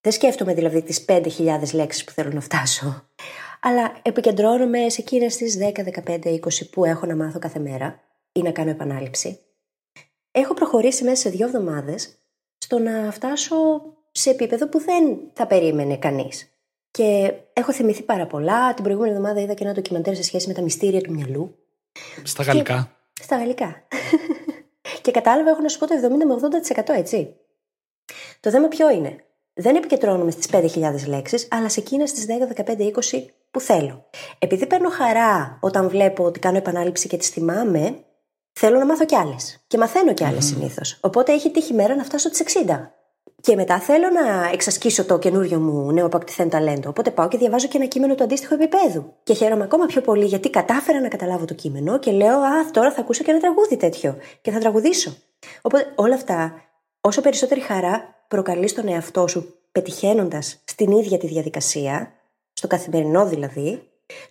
δεν 0.02 0.12
σκέφτομαι 0.12 0.54
δηλαδή 0.54 0.82
τις 0.82 1.06
5.000 1.08 1.74
λέξεις 1.74 2.04
που 2.04 2.12
θέλω 2.12 2.32
να 2.32 2.42
φτάσω 2.42 3.10
αλλά 3.60 4.00
επικεντρώνομαι 4.02 4.90
σε 4.90 5.02
εκείνες 5.02 5.36
τις 5.36 5.58
10, 5.62 5.84
15, 6.06 6.26
20 6.26 6.40
που 6.72 6.86
έχω 6.86 7.06
να 7.06 7.16
μάθω 7.16 7.40
κάθε 7.40 7.60
μέρα 7.60 8.00
ή 8.32 8.42
να 8.42 8.52
κάνω 8.52 8.70
επανάληψη. 8.70 9.40
Έχω 10.32 10.54
προχωρήσει 10.54 11.04
μέσα 11.04 11.22
σε 11.22 11.30
δύο 11.30 11.46
εβδομάδες 11.46 12.18
στο 12.58 12.80
να 12.80 13.12
φτάσω 13.12 13.56
σε 14.12 14.30
επίπεδο 14.30 14.68
που 14.70 14.80
δεν 14.80 15.20
θα 15.34 15.48
περίμενε 15.48 15.98
κανείς. 15.98 16.59
Και 16.92 17.34
έχω 17.54 17.74
θυμηθεί 17.74 18.04
πάρα 18.04 18.26
πολλά. 18.26 18.74
Την 18.74 18.84
προηγούμενη 18.84 19.14
εβδομάδα 19.16 19.42
είδα 19.42 19.54
και 19.54 19.64
ένα 19.64 19.74
ντοκιμαντέρ 19.74 20.16
σε 20.16 20.24
σχέση 20.24 20.48
με 20.48 20.54
τα 20.54 20.62
μυστήρια 20.62 21.02
του 21.02 21.12
μυαλού. 21.12 21.56
Στα 22.24 22.44
γαλλικά. 22.44 22.92
Στα 23.22 23.38
γαλλικά. 23.38 23.88
και 25.02 25.12
κατάλαβα, 25.12 25.50
έχω 25.50 25.62
να 25.62 25.68
σου 25.68 25.80
πω 25.80 25.88
το 25.88 25.94
70 25.96 26.10
με 26.10 26.36
80% 26.88 26.96
έτσι. 26.96 27.36
Το 28.40 28.50
θέμα 28.50 28.68
ποιο 28.68 28.90
είναι; 28.90 29.16
Δεν 29.54 29.76
επικεντρώνομαι 29.76 30.32
στις 30.32 30.48
5.000 30.52 31.08
λέξεις, 31.08 31.48
αλλά 31.52 31.70
σε 31.70 31.80
εκείνες 31.80 32.12
τις 32.12 32.26
10, 32.26 32.64
15, 32.66 32.78
20 32.80 33.26
που 33.52 33.60
θέλω. 33.60 34.06
Επειδή 34.40 34.66
παίρνω 34.66 34.90
χαρά 34.90 35.58
όταν 35.62 35.90
βλέπω 35.90 36.24
ότι 36.24 36.40
κάνω 36.40 36.58
επανάληψη 36.58 37.08
και 37.08 37.18
τις 37.18 37.30
θυμάμαι, 37.30 38.04
θέλω 38.52 38.78
να 38.78 38.86
μάθω 38.86 39.06
κι 39.06 39.16
άλλες. 39.16 39.64
Και 39.68 39.78
μαθαίνω 39.78 40.14
κι 40.14 40.24
άλλες 40.24 40.46
mm. 40.46 40.54
συνήθως. 40.54 40.98
Οπότε 41.02 41.34
έχει 41.34 41.52
τύχει 41.52 41.74
μέρα 41.74 41.96
να 41.96 42.04
φτάσω 42.04 42.30
τις 42.30 42.44
60. 42.66 42.90
Και 43.42 43.56
μετά 43.56 43.80
θέλω 43.80 44.10
να 44.10 44.50
εξασκήσω 44.54 45.06
το 45.06 45.20
καινούριο 45.20 45.60
μου 45.60 45.92
νέο 45.92 46.06
αποκτηθέν 46.06 46.50
ταλέντο. 46.50 46.90
Οπότε 46.90 47.12
πάω 47.12 47.28
και 47.28 47.38
διαβάζω 47.38 47.68
και 47.68 47.78
ένα 47.78 47.86
κείμενο 47.86 48.16
του 48.16 48.24
αντίστοιχου 48.24 48.54
επίπεδου. 48.54 49.14
Και 49.24 49.34
χαίρομαι 49.34 49.64
ακόμα 49.64 49.86
πιο 49.86 50.02
πολύ 50.02 50.26
γιατί 50.26 50.50
κατάφερα 50.50 51.00
να 51.00 51.08
καταλάβω 51.08 51.46
το 51.46 51.54
κείμενο 51.54 52.00
και 52.00 52.12
λέω 52.12 52.38
Α, 52.38 52.72
τώρα 52.72 52.92
θα 52.92 53.02
ακούσω 53.02 53.24
και 53.24 53.32
ένα 53.32 53.40
τραγούδι 53.40 53.78
τέτοιο. 53.78 54.18
Και 54.42 54.52
θα 54.52 54.60
τραγουδήσω. 54.60 55.16
Οπότε 55.62 55.92
όλα 55.96 56.16
αυτά, 56.16 56.54
όσο 57.02 57.22
περισσότερη 57.22 57.60
χαρά 57.62 58.24
προκαλείς 58.28 58.72
στον 58.72 58.88
εαυτό 58.88 59.28
σου 59.28 59.54
πετυχαίνοντας 59.72 60.62
στην 60.64 60.92
ίδια 60.92 61.18
τη 61.18 61.28
διαδικασία, 61.28 62.14
στο 62.54 62.68
καθημερινό 62.68 63.26
δηλαδή, 63.26 63.82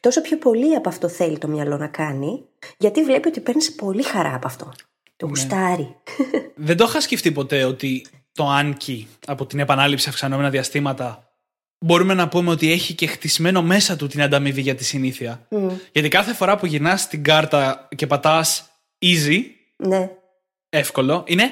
τόσο 0.01 0.21
πιο 0.21 0.39
πολύ 0.39 0.75
από 0.75 0.89
αυτό 0.89 1.09
θέλει 1.09 1.39
το 1.39 1.49
μυαλό 1.49 1.77
να 1.77 1.87
κάνει, 1.87 2.45
γιατί 2.79 3.05
βλέπει 3.05 3.29
ότι 3.29 3.41
παίρνεις 3.41 3.75
πολύ 3.75 4.03
χαρά 4.03 4.35
από 4.35 4.47
αυτό. 4.47 4.73
Το 5.17 5.27
ναι. 5.27 5.31
γουστάρει. 5.31 5.97
Δεν 6.55 6.77
το 6.77 6.85
είχα 6.85 7.01
σκεφτεί 7.01 7.33
ποτέ 7.33 7.65
ότι 7.65 8.07
το 8.39 8.49
Άνκι 8.49 9.09
από 9.27 9.47
την 9.47 9.59
επανάληψη 9.59 10.09
αυξανόμενα 10.09 10.51
διαστήματα 10.51 11.33
μπορούμε 11.79 12.15
να 12.15 12.29
πούμε 12.29 12.51
ότι 12.51 12.73
έχει 12.73 12.95
και 12.95 13.07
χτισμένο 13.07 13.63
μέσα 13.63 13.97
του 13.97 14.07
την 14.07 14.23
ανταμοιβή 14.23 14.61
για 14.61 14.75
τη 14.75 14.85
συνήθεια. 14.85 15.47
Γιατί 15.93 16.09
κάθε 16.09 16.35
φορά 16.35 16.57
που 16.57 16.67
γυρνάς 16.67 17.09
την 17.09 17.23
κάρτα 17.23 17.89
και 17.97 18.07
πατάς 18.07 18.71
easy, 19.05 19.41
ναι. 19.77 20.11
εύκολο, 20.69 21.25
είναι 21.27 21.51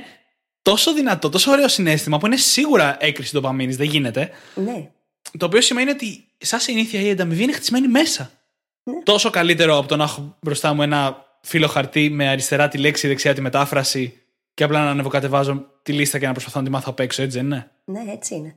τόσο 0.62 0.95
δυνατό, 0.95 1.28
τόσο 1.28 1.51
ωραίο 1.51 1.68
συνέστημα 1.68 2.18
που 2.18 2.26
είναι 2.26 2.37
σίγουρα 2.37 2.97
έκρηση 3.01 3.32
ντοπαμίνης, 3.32 3.76
δεν 3.76 3.87
γίνεται. 3.87 4.30
Ναι. 4.55 4.91
Το 5.39 5.47
οποίο 5.47 5.61
σημαίνει 5.61 5.91
ότι 5.91 6.24
σαν 6.39 6.61
συνήθεια 6.61 7.01
η 7.01 7.11
ανταμοιβή 7.11 7.43
είναι 7.43 7.53
χτισμένη 7.53 7.89
μέσα. 7.89 8.30
Ναι. 8.82 9.03
Τόσο 9.03 9.30
καλύτερο 9.30 9.78
από 9.78 9.89
το 9.89 9.97
να 9.97 10.05
έχω 10.05 10.37
μπροστά 10.41 10.74
μου 10.74 10.82
ένα 10.82 11.24
φύλλο 11.43 11.66
χαρτί 11.66 12.11
με 12.11 12.28
αριστερά 12.28 12.68
τη 12.68 12.78
λέξη, 12.78 13.09
δεξιά 13.09 13.34
τη 13.34 13.41
μετάφραση 13.41 14.20
και 14.57 14.65
απλά 14.65 14.85
να 14.85 14.91
ανεβοκατεβάζω 14.91 15.67
τη 15.83 15.93
λίστα 15.93 16.19
και 16.19 16.27
να 16.27 16.33
προσπαθώ 16.33 16.59
να 16.59 16.65
τη 16.65 16.71
μάθω 16.71 16.87
απ' 16.91 17.01
έξω, 17.01 17.23
έτσι 17.23 17.37
δεν 17.37 17.47
είναι; 17.47 17.71
Ναι, 17.85 18.13
έτσι 18.13 18.35
είναι. 18.35 18.57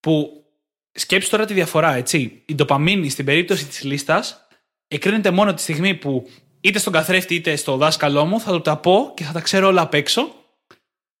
Που 0.00 0.44
σκέψεις 0.92 1.30
τώρα 1.30 1.44
τη 1.44 1.54
διαφορά, 1.54 1.94
έτσι. 1.94 2.42
Η 2.46 2.54
ντοπαμίνη 2.54 3.08
στην 3.08 3.24
περίπτωση 3.24 3.66
της 3.66 3.82
λίστας 3.82 4.46
εκρίνεται 4.88 5.30
μόνο 5.30 5.54
τη 5.54 5.60
στιγμή 5.62 5.94
που 5.94 6.28
είτε 6.60 6.78
στον 6.78 6.92
καθρέφτη 6.92 7.34
είτε 7.34 7.56
στο 7.56 7.76
δάσκαλό 7.76 8.24
μου 8.24 8.40
θα 8.40 8.52
του 8.52 8.60
τα 8.60 8.76
πω 8.76 9.12
και 9.16 9.24
θα 9.24 9.32
τα 9.32 9.40
ξέρω 9.40 9.66
όλα 9.66 9.80
απ' 9.82 9.94
έξω. 9.94 10.34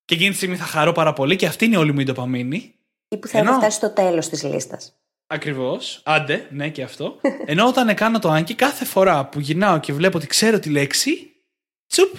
Και 0.04 0.14
εκείνη 0.14 0.30
τη 0.30 0.36
στιγμή 0.36 0.56
θα 0.56 0.64
χαρώ 0.64 0.92
πάρα 0.92 1.12
πολύ 1.12 1.36
και 1.36 1.46
αυτή 1.46 1.64
είναι 1.64 1.76
όλη 1.76 1.92
μου 1.92 2.00
η 2.00 2.04
ντοπαμίνη. 2.04 2.74
Ή 3.08 3.16
που 3.16 3.26
θα 3.26 3.38
Ενώ- 3.38 3.50
έχω 3.50 3.58
φτάσει 3.58 3.76
στο 3.76 3.90
τέλος 3.92 4.28
της 4.28 4.42
λίστας. 4.42 4.92
Ακριβώς. 5.26 6.00
Άντε, 6.04 6.46
ναι 6.50 6.68
και 6.68 6.82
αυτό. 6.82 7.20
Ενώ 7.46 7.66
όταν 7.66 7.94
κάνω 7.94 8.18
το 8.18 8.30
Άγκη, 8.30 8.54
κάθε 8.54 8.84
φορά 8.84 9.26
που 9.26 9.40
γυρνάω 9.40 9.80
και 9.80 9.92
βλέπω 9.92 10.16
ότι 10.16 10.26
ξέρω 10.26 10.58
τη 10.58 10.70
λέξη, 10.70 11.30
τσουπ, 11.86 12.14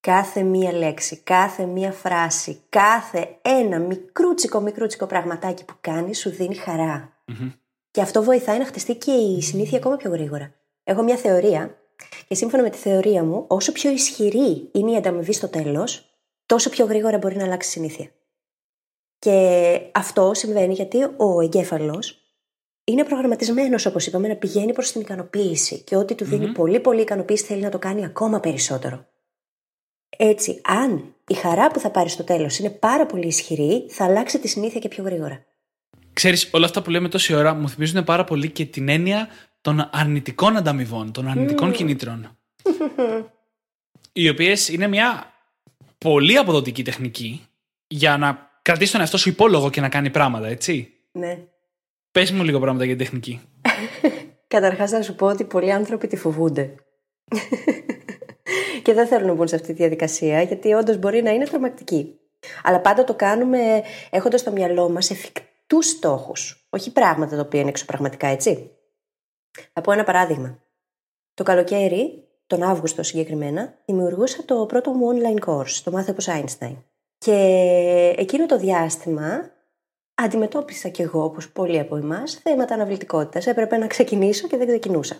Κάθε 0.00 0.42
μία 0.42 0.72
λέξη, 0.72 1.16
κάθε 1.16 1.64
μία 1.64 1.92
φράση, 1.92 2.60
κάθε 2.68 3.38
ένα 3.42 3.78
μικρούτσικο 3.78 4.60
μικρούτσικο 4.60 5.06
πραγματάκι 5.06 5.64
που 5.64 5.74
κάνεις 5.80 6.18
σου 6.18 6.30
δίνει 6.30 6.54
χαρά. 6.54 7.12
Και 7.90 8.00
αυτό 8.00 8.22
βοηθάει 8.22 8.58
να 8.58 8.64
χτιστεί 8.64 8.94
και 8.94 9.12
η 9.12 9.42
συνήθεια 9.42 9.78
ακόμα 9.78 9.96
πιο 9.96 10.10
γρήγορα. 10.10 10.54
Έχω 10.84 11.02
μια 11.02 11.16
θεωρία 11.16 11.78
και 12.28 12.34
σύμφωνα 12.34 12.62
με 12.62 12.70
τη 12.70 12.78
θεωρία 12.78 13.24
μου, 13.24 13.44
όσο 13.48 13.72
πιο 13.72 13.90
ισχυρή 13.90 14.68
είναι 14.72 14.90
η 14.90 14.96
ανταμοιβή 14.96 15.32
στο 15.32 15.48
τέλος, 15.48 16.10
τόσο 16.46 16.70
πιο 16.70 16.84
γρήγορα 16.84 17.18
μπορεί 17.18 17.36
να 17.36 17.44
αλλάξει 17.44 17.70
συνήθεια. 17.70 18.10
Και 19.18 19.80
αυτό 19.92 20.34
συμβαίνει 20.34 20.72
γιατί 20.72 21.02
ο 21.16 21.40
εγκέφαλος 21.40 22.20
είναι 22.84 23.04
προγραμματισμένος, 23.04 23.86
όπως 23.86 24.06
είπαμε, 24.06 24.28
να 24.28 24.36
πηγαίνει 24.36 24.72
προς 24.72 24.92
την 24.92 25.00
ικανοποίηση. 25.00 25.80
Και 25.82 25.96
ό,τι 25.96 26.14
του 26.14 26.24
δίνει 26.24 26.52
πολύ, 26.52 26.80
πολύ 26.80 27.00
ικανοποίηση 27.00 27.44
θέλει 27.44 27.62
να 27.62 27.70
το 27.70 27.78
κάνει 27.78 28.04
ακόμα 28.04 28.40
περισσότερο. 28.40 29.06
Έτσι, 30.22 30.60
αν 30.64 31.14
η 31.26 31.34
χαρά 31.34 31.70
που 31.70 31.78
θα 31.78 31.90
πάρεις 31.90 32.12
στο 32.12 32.24
τέλος 32.24 32.58
είναι 32.58 32.70
πάρα 32.70 33.06
πολύ 33.06 33.26
ισχυρή, 33.26 33.86
θα 33.88 34.04
αλλάξει 34.04 34.38
τη 34.38 34.48
συνήθεια 34.48 34.80
και 34.80 34.88
πιο 34.88 35.04
γρήγορα. 35.04 35.44
Ξέρεις, 36.12 36.48
όλα 36.52 36.66
αυτά 36.66 36.82
που 36.82 36.90
λέμε 36.90 37.08
τόση 37.08 37.34
ώρα 37.34 37.54
μου 37.54 37.68
θυμίζουν 37.68 38.04
πάρα 38.04 38.24
πολύ 38.24 38.50
και 38.50 38.64
την 38.64 38.88
έννοια 38.88 39.28
των 39.60 39.88
αρνητικών 39.92 40.56
ανταμοιβών, 40.56 41.12
των 41.12 41.28
αρνητικών 41.28 41.72
κινήτρων. 41.72 42.38
οι 44.12 44.28
οποίες 44.28 44.68
είναι 44.68 44.86
μια 44.86 45.32
πολύ 45.98 46.36
αποδοτική 46.36 46.82
τεχνική 46.82 47.46
για 47.86 48.16
να 48.16 48.50
κρατήσει 48.62 48.92
τον 48.92 49.00
εαυτό 49.00 49.18
σου 49.18 49.28
υπόλογο 49.28 49.70
και 49.70 49.80
να 49.80 49.88
κάνει 49.88 50.10
πράγματα, 50.10 50.46
έτσι. 50.46 50.92
Ναι. 51.12 51.38
Πες 52.12 52.30
μου 52.30 52.44
λίγο 52.44 52.58
πράγματα 52.60 52.84
για 52.84 52.96
την 52.96 53.04
τεχνική. 53.04 53.40
Καταρχάς, 54.54 54.90
να 54.90 55.02
σου 55.02 55.14
πω 55.14 55.26
ότι 55.26 55.44
πολλοί 55.44 55.72
άνθρωποι 55.72 56.06
τη 56.06 56.16
φοβούνται. 56.16 56.74
Και 58.90 58.96
δεν 58.96 59.06
θέλουν 59.06 59.26
να 59.26 59.34
μπουν 59.34 59.48
σε 59.48 59.54
αυτή 59.54 59.66
τη 59.66 59.72
διαδικασία, 59.72 60.42
γιατί 60.42 60.72
όντως 60.72 60.96
μπορεί 60.96 61.22
να 61.22 61.30
είναι 61.30 61.44
τρομακτική. 61.44 62.18
Αλλά 62.62 62.80
πάντα 62.80 63.04
το 63.04 63.14
κάνουμε 63.14 63.82
έχοντας 64.10 64.40
στο 64.40 64.50
μυαλό 64.50 64.88
μας 64.88 65.10
εφικτούς 65.10 65.86
στόχους. 65.86 66.66
Όχι 66.70 66.92
πράγματα 66.92 67.36
τα 67.36 67.42
οποία 67.42 67.60
είναι 67.60 67.68
εξωπραγματικά, 67.68 68.26
έτσι. 68.26 68.70
Θα 69.72 69.80
πω 69.80 69.92
ένα 69.92 70.04
παράδειγμα. 70.04 70.58
Το 71.34 71.42
καλοκαίρι, 71.42 72.28
τον 72.46 72.62
Αύγουστο 72.62 73.02
συγκεκριμένα, 73.02 73.78
δημιουργούσα 73.84 74.44
το 74.44 74.66
πρώτο 74.66 74.92
μου 74.92 75.08
online 75.12 75.48
course, 75.48 75.80
το 75.84 75.90
Μάθε 75.90 76.10
όπως 76.10 76.28
Einstein. 76.28 76.76
Και 77.18 77.34
εκείνο 78.16 78.46
το 78.46 78.58
διάστημα 78.58 79.50
αντιμετώπισα 80.24 80.88
κι 80.88 81.02
εγώ, 81.02 81.24
όπως 81.24 81.50
πολλοί 81.50 81.78
από 81.78 81.96
εμάς, 81.96 82.34
θέματα 82.34 82.74
αναβλητικότητας. 82.74 83.46
Έπρεπε 83.46 83.76
να 83.76 83.86
ξεκινήσω 83.86 84.46
και 84.46 84.56
δεν 84.56 84.66
ξεκινούσα. 84.66 85.16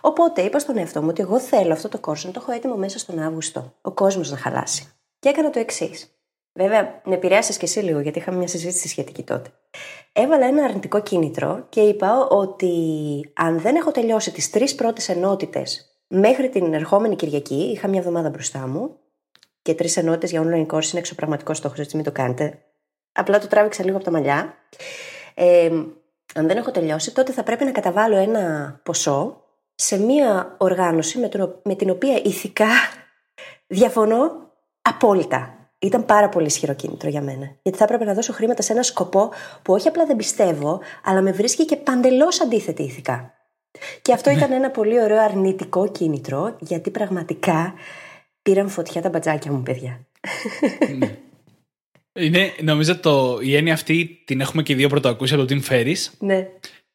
Οπότε 0.00 0.42
είπα 0.42 0.58
στον 0.58 0.78
εαυτό 0.78 1.02
μου 1.02 1.08
ότι 1.10 1.22
εγώ 1.22 1.40
θέλω 1.40 1.72
αυτό 1.72 1.88
το 1.88 2.00
course 2.02 2.24
να 2.24 2.30
το 2.30 2.40
έχω 2.42 2.52
έτοιμο 2.52 2.76
μέσα 2.76 2.98
στον 2.98 3.18
Αύγουστο. 3.18 3.74
Ο 3.80 3.90
κόσμος 3.90 4.30
να 4.30 4.36
χαλάσει. 4.36 4.88
Και 5.18 5.28
έκανα 5.28 5.50
το 5.50 5.58
εξής. 5.58 6.08
Βέβαια, 6.52 7.00
με 7.04 7.14
επηρέασες 7.14 7.56
και 7.56 7.64
εσύ 7.64 7.80
λίγο, 7.80 8.00
γιατί 8.00 8.18
είχαμε 8.18 8.38
μια 8.38 8.48
συζήτηση 8.48 8.88
σχετική 8.88 9.22
τότε. 9.22 9.50
Έβαλα 10.12 10.46
ένα 10.46 10.64
αρνητικό 10.64 11.02
κίνητρο 11.02 11.66
και 11.68 11.80
είπα 11.80 12.26
ότι 12.26 12.72
αν 13.34 13.60
δεν 13.60 13.76
έχω 13.76 13.90
τελειώσει 13.90 14.32
τις 14.32 14.50
τρεις 14.50 14.74
πρώτες 14.74 15.08
ενότητες 15.08 15.98
μέχρι 16.08 16.48
την 16.48 16.74
ερχόμενη 16.74 17.16
Κυριακή, 17.16 17.54
είχα 17.54 17.88
μια 17.88 17.98
εβδομάδα 17.98 18.28
μπροστά 18.28 18.66
μου 18.66 18.96
και 19.62 19.74
τρεις 19.74 19.96
ενότητες 19.96 20.30
για 20.30 20.42
online 20.42 20.66
course 20.66 20.90
είναι 20.90 20.98
εξωπραγματικός 20.98 21.56
στόχος, 21.56 21.78
έτσι 21.78 21.96
μην 21.96 22.04
το 22.04 22.12
κάνετε. 22.12 22.58
Απλά 23.14 23.38
το 23.38 23.46
τράβηξα 23.46 23.84
λίγο 23.84 23.96
από 23.96 24.04
τα 24.04 24.10
μαλλιά. 24.10 24.54
Ε, 25.34 25.70
αν 26.34 26.46
δεν 26.46 26.56
έχω 26.56 26.70
τελειώσει, 26.70 27.14
τότε 27.14 27.32
θα 27.32 27.42
πρέπει 27.42 27.64
να 27.64 27.70
καταβάλω 27.70 28.16
ένα 28.16 28.74
ποσό 28.82 29.42
σε 29.74 29.98
μια 29.98 30.54
οργάνωση 30.58 31.18
με, 31.18 31.28
τον, 31.28 31.60
με 31.62 31.74
την 31.74 31.90
οποία 31.90 32.20
ηθικά 32.24 32.70
διαφωνώ 33.66 34.32
απόλυτα. 34.82 35.58
Ήταν 35.78 36.04
πάρα 36.04 36.28
πολύ 36.28 36.46
ισχυρό 36.46 36.74
κίνητρο 36.74 37.08
για 37.08 37.20
μένα. 37.20 37.56
Γιατί 37.62 37.78
θα 37.78 37.84
έπρεπε 37.84 38.04
να 38.04 38.14
δώσω 38.14 38.32
χρήματα 38.32 38.62
σε 38.62 38.72
ένα 38.72 38.82
σκοπό 38.82 39.30
που 39.62 39.72
όχι 39.72 39.88
απλά 39.88 40.06
δεν 40.06 40.16
πιστεύω, 40.16 40.80
αλλά 41.04 41.20
με 41.20 41.32
βρίσκει 41.32 41.64
και 41.64 41.76
παντελώς 41.76 42.40
αντίθετη 42.40 42.82
ηθικά. 42.82 43.34
Και 44.02 44.12
αυτό 44.12 44.30
ήταν 44.30 44.52
ένα 44.52 44.70
πολύ 44.70 45.02
ωραίο 45.02 45.20
αρνητικό 45.20 45.88
κίνητρο, 45.88 46.56
γιατί 46.60 46.90
πραγματικά 46.90 47.74
πήραν 48.42 48.68
φωτιά 48.68 49.02
τα 49.02 49.08
μπατζάκια 49.08 49.52
μου, 49.52 49.62
παιδιά. 49.62 50.00
Είναι, 52.14 52.54
νομίζω 52.62 52.96
το, 52.96 53.38
η 53.42 53.56
έννοια 53.56 53.72
αυτή 53.72 54.22
την 54.24 54.40
έχουμε 54.40 54.62
και 54.62 54.72
οι 54.72 54.76
δύο 54.76 54.88
πρωτοακούσει 54.88 55.34
από 55.34 55.44
το 55.44 55.54
Tim 55.54 55.72
Ferris. 55.72 55.96
Ναι. 56.18 56.46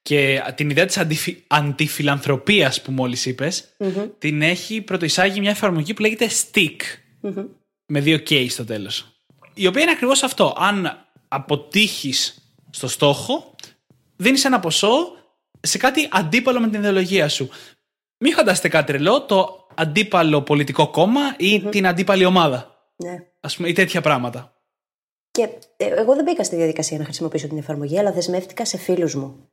Και 0.01 0.41
την 0.55 0.69
ιδέα 0.69 0.85
της 0.85 0.97
αντιφι... 0.97 1.43
αντιφιλανθρωπία 1.47 2.73
που 2.83 2.91
μόλις 2.91 3.25
είπες, 3.25 3.75
την 4.17 4.41
έχει 4.41 4.81
πρωτοεισάγει 4.81 5.39
μια 5.39 5.49
εφαρμογή 5.49 5.93
που 5.93 6.01
λέγεται 6.01 6.29
Stick. 6.29 6.77
Με 7.85 7.99
δύο 7.99 8.17
K 8.29 8.45
στο 8.49 8.65
τέλος. 8.65 9.23
Η 9.53 9.67
οποία 9.67 9.81
είναι 9.81 9.91
ακριβώς 9.91 10.23
αυτό. 10.23 10.55
Αν 10.57 11.05
αποτύχεις 11.27 12.51
στο 12.69 12.87
στόχο, 12.87 13.55
δίνεις 14.15 14.45
ένα 14.45 14.59
ποσό 14.59 15.13
σε 15.59 15.77
κάτι 15.77 16.07
αντίπαλο 16.11 16.59
με 16.59 16.69
την 16.69 16.79
ιδεολογία 16.79 17.29
σου. 17.29 17.49
Μην 18.17 18.33
φανταστείτε 18.33 18.67
κάτι 18.67 18.91
τρελό, 18.91 19.21
το 19.21 19.67
αντίπαλο 19.75 20.41
πολιτικό 20.41 20.87
κόμμα 20.87 21.21
ή 21.37 21.59
την 21.59 21.87
αντίπαλη 21.87 22.25
ομάδα. 22.25 22.91
ναι. 22.95 23.23
Α 23.41 23.47
πούμε, 23.47 23.67
ή 23.67 23.73
τέτοια 23.73 24.01
πράγματα. 24.01 24.53
Και 25.31 25.49
ε, 25.77 25.85
εγώ 25.85 26.15
δεν 26.15 26.23
μπήκα 26.23 26.43
στη 26.43 26.55
διαδικασία 26.55 26.97
να 26.97 27.03
χρησιμοποιήσω 27.03 27.47
την 27.47 27.57
εφαρμογή, 27.57 27.99
αλλά 27.99 28.11
δεσμεύτηκα 28.11 28.65
σε 28.65 28.77
φίλους 28.77 29.15
μου. 29.15 29.49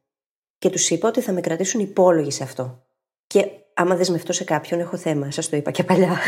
Και 0.59 0.71
τους 0.71 0.91
είπα 0.91 1.09
ότι 1.09 1.21
θα 1.21 1.33
με 1.33 1.41
κρατήσουν 1.41 1.81
υπόλογοι 1.81 2.31
σε 2.31 2.43
αυτό. 2.43 2.87
Και 3.27 3.51
άμα 3.75 3.97
δεσμευτώ 3.97 4.33
σε 4.33 4.45
κάποιον, 4.45 4.81
έχω 4.81 4.97
θέμα. 4.97 5.31
Σας 5.31 5.49
το 5.49 5.57
είπα 5.57 5.71
και 5.71 5.85
παλιά. 5.85 6.19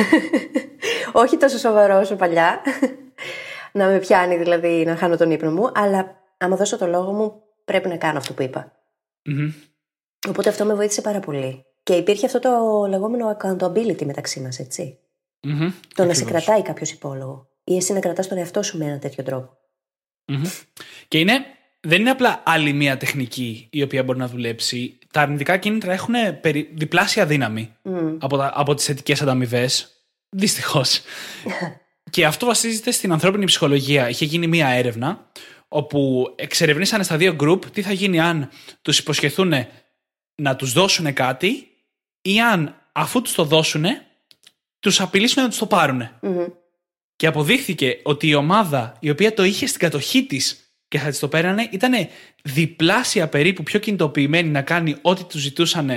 Όχι 1.12 1.36
τόσο 1.36 1.58
σοβαρό 1.58 1.98
όσο 1.98 2.16
παλιά. 2.16 2.62
να 3.72 3.86
με 3.86 3.98
πιάνει 3.98 4.36
δηλαδή 4.36 4.84
να 4.84 4.96
χάνω 4.96 5.16
τον 5.16 5.30
ύπνο 5.30 5.50
μου, 5.50 5.70
αλλά 5.74 6.16
άμα 6.38 6.56
δώσω 6.56 6.78
το 6.78 6.86
λόγο 6.86 7.12
μου, 7.12 7.42
πρέπει 7.64 7.88
να 7.88 7.96
κάνω 7.96 8.18
αυτό 8.18 8.32
που 8.32 8.42
είπα. 8.42 8.72
Μμμ. 9.24 9.52
Οπότε 10.28 10.48
αυτό 10.48 10.64
με 10.64 10.74
βοήθησε 10.74 11.00
πάρα 11.00 11.20
πολύ. 11.20 11.64
Και 11.82 11.94
υπήρχε 11.94 12.26
αυτό 12.26 12.38
το 12.38 12.86
λεγόμενο 12.88 13.36
accountability 13.36 14.04
μεταξύ 14.04 14.40
μας, 14.40 14.58
έτσι. 14.58 14.98
Μμμ. 15.42 15.72
Το 15.94 16.04
να 16.04 16.14
σε 16.14 16.22
Ακριβώς. 16.22 16.44
κρατάει 16.44 16.62
κάποιος 16.62 16.90
υπόλογο. 16.90 17.47
Ή 17.68 17.76
εσύ 17.76 17.92
να 17.92 18.00
κρατάς 18.00 18.28
τον 18.28 18.38
εαυτό 18.38 18.62
σου 18.62 18.78
με 18.78 18.84
ένα 18.84 18.98
τέτοιο 18.98 19.24
τρόπο. 19.24 19.56
Μμμ. 20.26 20.44
Και 21.08 21.18
είναι, 21.18 21.44
δεν 21.80 22.00
είναι 22.00 22.10
απλά 22.10 22.42
άλλη 22.46 22.72
μία 22.72 22.96
τεχνική 22.96 23.68
η 23.70 23.82
οποία 23.82 24.02
μπορεί 24.02 24.18
να 24.18 24.28
δουλέψει. 24.28 24.98
Τα 25.12 25.20
αρνητικά 25.20 25.56
κίνητρα 25.56 25.92
έχουν 25.92 26.14
περι- 26.40 26.78
διπλάσια 26.78 27.26
δύναμη 27.26 27.72
από, 28.18 28.36
τα, 28.36 28.52
από 28.54 28.74
τις 28.74 28.84
θετικές 28.84 29.22
ανταμοιβές. 29.22 29.92
Δυστυχώς. 30.28 31.00
και 32.10 32.26
αυτό 32.26 32.46
βασίζεται 32.46 32.90
στην 32.90 33.12
ανθρώπινη 33.12 33.44
ψυχολογία. 33.44 34.08
Είχε 34.08 34.24
γίνει 34.24 34.46
μία 34.46 34.68
έρευνα 34.68 35.30
όπου 35.68 36.32
εξερευνήσανε 36.36 37.02
στα 37.02 37.16
δύο 37.16 37.34
γκρουπ 37.34 37.70
τι 37.70 37.82
θα 37.82 37.92
γίνει 37.92 38.20
αν 38.20 38.50
τους 38.82 38.98
υποσχεθούν 38.98 39.52
να 40.34 40.56
τους 40.56 40.72
δώσουν 40.72 41.12
κάτι 41.12 41.68
ή 42.22 42.40
αν 42.40 42.74
αφού 42.92 43.22
τους 43.22 43.34
το 43.34 43.44
δώσουν 43.44 43.84
τους 44.80 45.00
απειλήσουν 45.00 45.42
να 45.42 45.48
τους 45.48 45.58
το 45.58 45.66
πάρουν. 45.66 46.08
Και 47.18 47.26
αποδείχθηκε 47.26 48.00
ότι 48.02 48.28
η 48.28 48.34
ομάδα 48.34 48.96
η 49.00 49.10
οποία 49.10 49.34
το 49.34 49.44
είχε 49.44 49.66
στην 49.66 49.80
κατοχή 49.80 50.26
της 50.26 50.72
και 50.88 50.98
θα 50.98 51.08
της 51.08 51.18
το 51.18 51.28
πέρανε 51.28 51.68
ήταν 51.72 51.92
διπλάσια 52.42 53.28
περίπου 53.28 53.62
πιο 53.62 53.78
κινητοποιημένη 53.78 54.48
να 54.48 54.62
κάνει 54.62 54.96
ό,τι 55.02 55.24
τους 55.24 55.40
ζητούσαν 55.40 55.90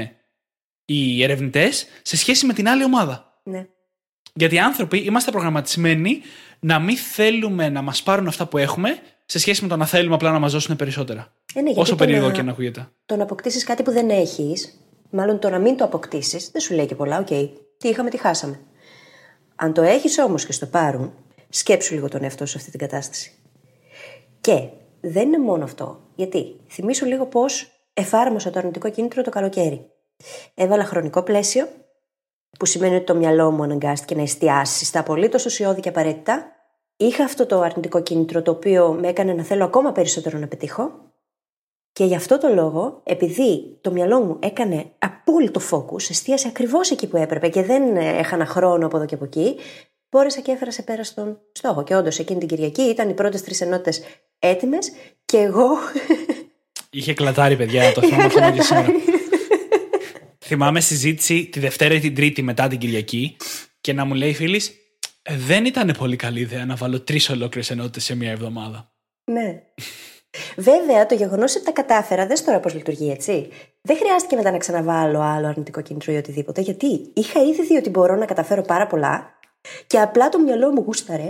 οι 0.86 1.24
ερευνητές 1.24 1.86
σε 2.02 2.18
σχέση 2.18 2.46
με 2.46 2.54
την 2.54 2.68
άλλη 2.68 2.84
ομάδα. 2.84 3.40
Ναι. 3.44 3.68
Γιατί 4.34 4.56
οι 4.56 4.60
άνθρωποι 4.60 4.98
είμαστε 4.98 5.32
προγραμματισμένοι 5.32 6.22
να 6.60 6.80
μην 6.80 6.98
θέλουμε 6.98 7.70
να 7.70 7.82
μας 7.82 8.04
πάρουν 8.04 8.28
αυτά 8.28 8.46
που 8.48 8.58
έχουμε 8.58 9.00
σε 9.26 9.40
σχέση 9.40 9.62
με 9.62 9.68
το 9.68 9.78
να 9.78 9.86
θέλουμε 9.86 10.16
απλά 10.16 10.32
να 10.32 10.40
μας 10.40 10.52
δώσουν 10.52 10.76
περισσότερα. 10.76 11.34
Ε, 11.54 11.60
ναι, 11.62 11.66
γιατί 11.66 11.80
Όσο 11.82 11.92
το 11.92 11.98
περίεργο 11.98 12.28
να- 12.28 12.34
και 12.34 12.42
να 12.42 12.52
ακούγεται. 12.52 12.90
Το 13.06 13.16
να 13.16 13.24
αποκτήσεις 13.24 13.64
κάτι 13.64 13.84
που 13.84 13.92
δεν 13.92 14.10
έχεις, 14.10 14.80
μάλλον 15.10 15.40
το 15.40 15.50
να 15.50 15.60
μην 15.60 15.78
το 15.78 15.84
αποκτήσεις, 15.84 16.50
δεν 16.52 16.62
σου 16.62 16.74
λέει 16.74 16.86
και 16.86 16.96
πολλά. 16.96 17.18
Οκ, 17.20 17.28
τι 17.78 17.88
είχαμε, 17.88 18.10
τι 18.10 18.18
χάσαμε. 18.18 18.60
Αν 19.62 19.74
το 19.74 19.82
έχεις 19.82 20.20
όμως 20.20 20.46
και 20.46 20.52
στο 20.52 20.66
πάρουν, 20.66 21.14
σκέψου 21.50 21.94
λίγο 21.94 22.08
τον 22.08 22.24
εαυτό 22.24 22.46
σου 22.46 22.52
σε 22.52 22.58
αυτή 22.58 22.72
την 22.72 22.80
κατάσταση. 22.80 23.32
Και 24.42 24.68
δεν 25.02 25.28
είναι 25.28 25.40
μόνο 25.40 25.64
αυτό. 25.64 26.00
Γιατί 26.16 26.60
θυμήσου 26.70 27.06
λίγο 27.06 27.26
πώς 27.26 27.72
εφάρμοσα 27.94 28.50
το 28.50 28.60
αρνητικό 28.60 28.90
κίνητρο 28.90 29.22
το 29.22 29.30
καλοκαίρι. 29.30 29.92
Έβαλα 30.54 30.84
χρονικό 30.84 31.24
πλαίσιο 31.24 31.68
που 32.60 32.66
σημαίνει 32.66 32.96
ότι 32.96 33.04
το 33.04 33.16
μυαλό 33.16 33.52
μου 33.52 33.64
αναγκάστηκε 33.64 34.16
να 34.16 34.22
εστιάσει 34.22 34.86
στα 34.86 35.00
απολύτως 35.00 35.46
ουσιώδη 35.46 35.82
και 35.82 35.90
απαραίτητα. 35.90 36.52
Είχα 36.98 37.24
αυτό 37.24 37.46
το 37.46 37.62
αρνητικό 37.62 38.02
κίνητρο 38.02 38.42
το 38.42 38.52
οποίο 38.52 38.92
με 38.92 39.08
έκανε 39.08 39.34
να 39.34 39.44
θέλω 39.44 39.64
ακόμα 39.64 39.92
περισσότερο 39.92 40.38
να 40.38 40.48
πετύχω. 40.48 41.11
Και 42.02 42.08
γι' 42.08 42.16
αυτό 42.16 42.38
το 42.38 42.54
λόγο, 42.54 43.02
επειδή 43.04 43.78
το 43.82 43.92
μυαλό 43.92 44.22
μου 44.22 44.38
έκανε 44.40 44.92
απόλυτο 44.98 45.62
focus, 45.72 46.10
εστίασε 46.10 46.48
ακριβώς 46.48 46.92
εκεί 46.92 47.08
που 47.08 47.18
έπρεπε 47.18 47.50
και 47.50 47.64
δεν 47.64 47.98
έχανα 47.98 48.46
χρόνο 48.46 48.86
από 48.86 48.98
εδώ 48.98 49.06
και 49.06 49.16
από 49.16 49.26
εκεί, 49.26 49.56
μπόρεσα 50.10 50.42
και 50.42 50.52
έφερα 50.52 50.72
σε 50.72 50.82
πέρα 50.82 51.04
στον 51.04 51.40
στόχο. 51.52 51.84
Και 51.84 51.96
όντως 51.96 52.20
εκείνη 52.20 52.40
την 52.40 52.48
Κυριακή 52.48 52.82
ήταν 52.82 53.10
οι 53.10 53.14
πρώτες 53.14 53.42
τρεις 53.42 53.62
ενότητες 53.62 54.02
έτοιμες 54.40 54.92
και 55.26 55.38
εγώ. 55.38 55.68
Είχε 56.90 57.14
κλατάρει, 57.14 57.56
παιδιά, 57.56 57.92
το 57.92 58.02
θυμάμαι 58.02 58.24
αυτό 58.24 58.52
και 58.52 58.62
σήμερα. 58.62 58.88
θυμάμαι 60.46 60.80
συζήτηση 60.80 61.46
τη 61.46 61.60
Δευτέρα 61.60 61.94
ή 61.94 62.00
την 62.00 62.16
Τρίτη 62.16 62.42
μετά 62.42 62.68
την 62.68 62.78
Κυριακή 62.78 63.38
και 63.82 63.94
να 63.94 64.06
μου 64.06 64.14
λέει 64.14 64.34
φίλης, 64.34 64.72
δεν 65.30 65.66
ήταν 65.66 65.96
πολύ 65.98 66.16
καλή 66.16 66.40
ιδέα 66.40 66.66
να 66.66 66.76
βάλω 66.76 67.02
τρεις 67.02 67.30
ολόκληρες 67.30 67.70
ενότητες 67.70 68.04
σε 68.04 68.16
μία 68.16 68.32
εβδομάδα. 68.32 68.92
Ναι. 69.32 69.62
Βέβαια, 70.58 71.06
το 71.06 71.16
γεγονός 71.16 71.56
ότι 71.56 71.66
τα 71.66 71.72
κατάφερα, 71.72 72.28
δεν 72.28 72.46
τώρα 72.46 72.60
πώς 72.60 72.74
λειτουργεί 72.74 73.12
έτσι. 73.12 73.50
Δεν 73.82 73.98
χρειάστηκε 73.98 74.36
μετά 74.36 74.52
να 74.52 74.58
ξαναβάλω 74.58 75.22
άλλο 75.22 75.48
αρνητικό 75.48 75.82
κίνητρο 75.82 76.14
ή 76.14 76.18
οτιδήποτε, 76.18 76.62
γιατί 76.62 77.12
είχα 77.14 77.42
ήδη 77.42 77.66
δει 77.66 77.76
ότι 77.76 77.90
μπορώ 77.90 78.16
να 78.16 78.26
καταφέρω 78.26 78.62
πάρα 78.62 78.88
πολλά 78.88 79.40
και 79.88 80.00
απλά 80.00 80.30
το 80.30 80.40
μυαλό 80.40 80.72
μου 80.72 80.82
γούσταρε 80.86 81.30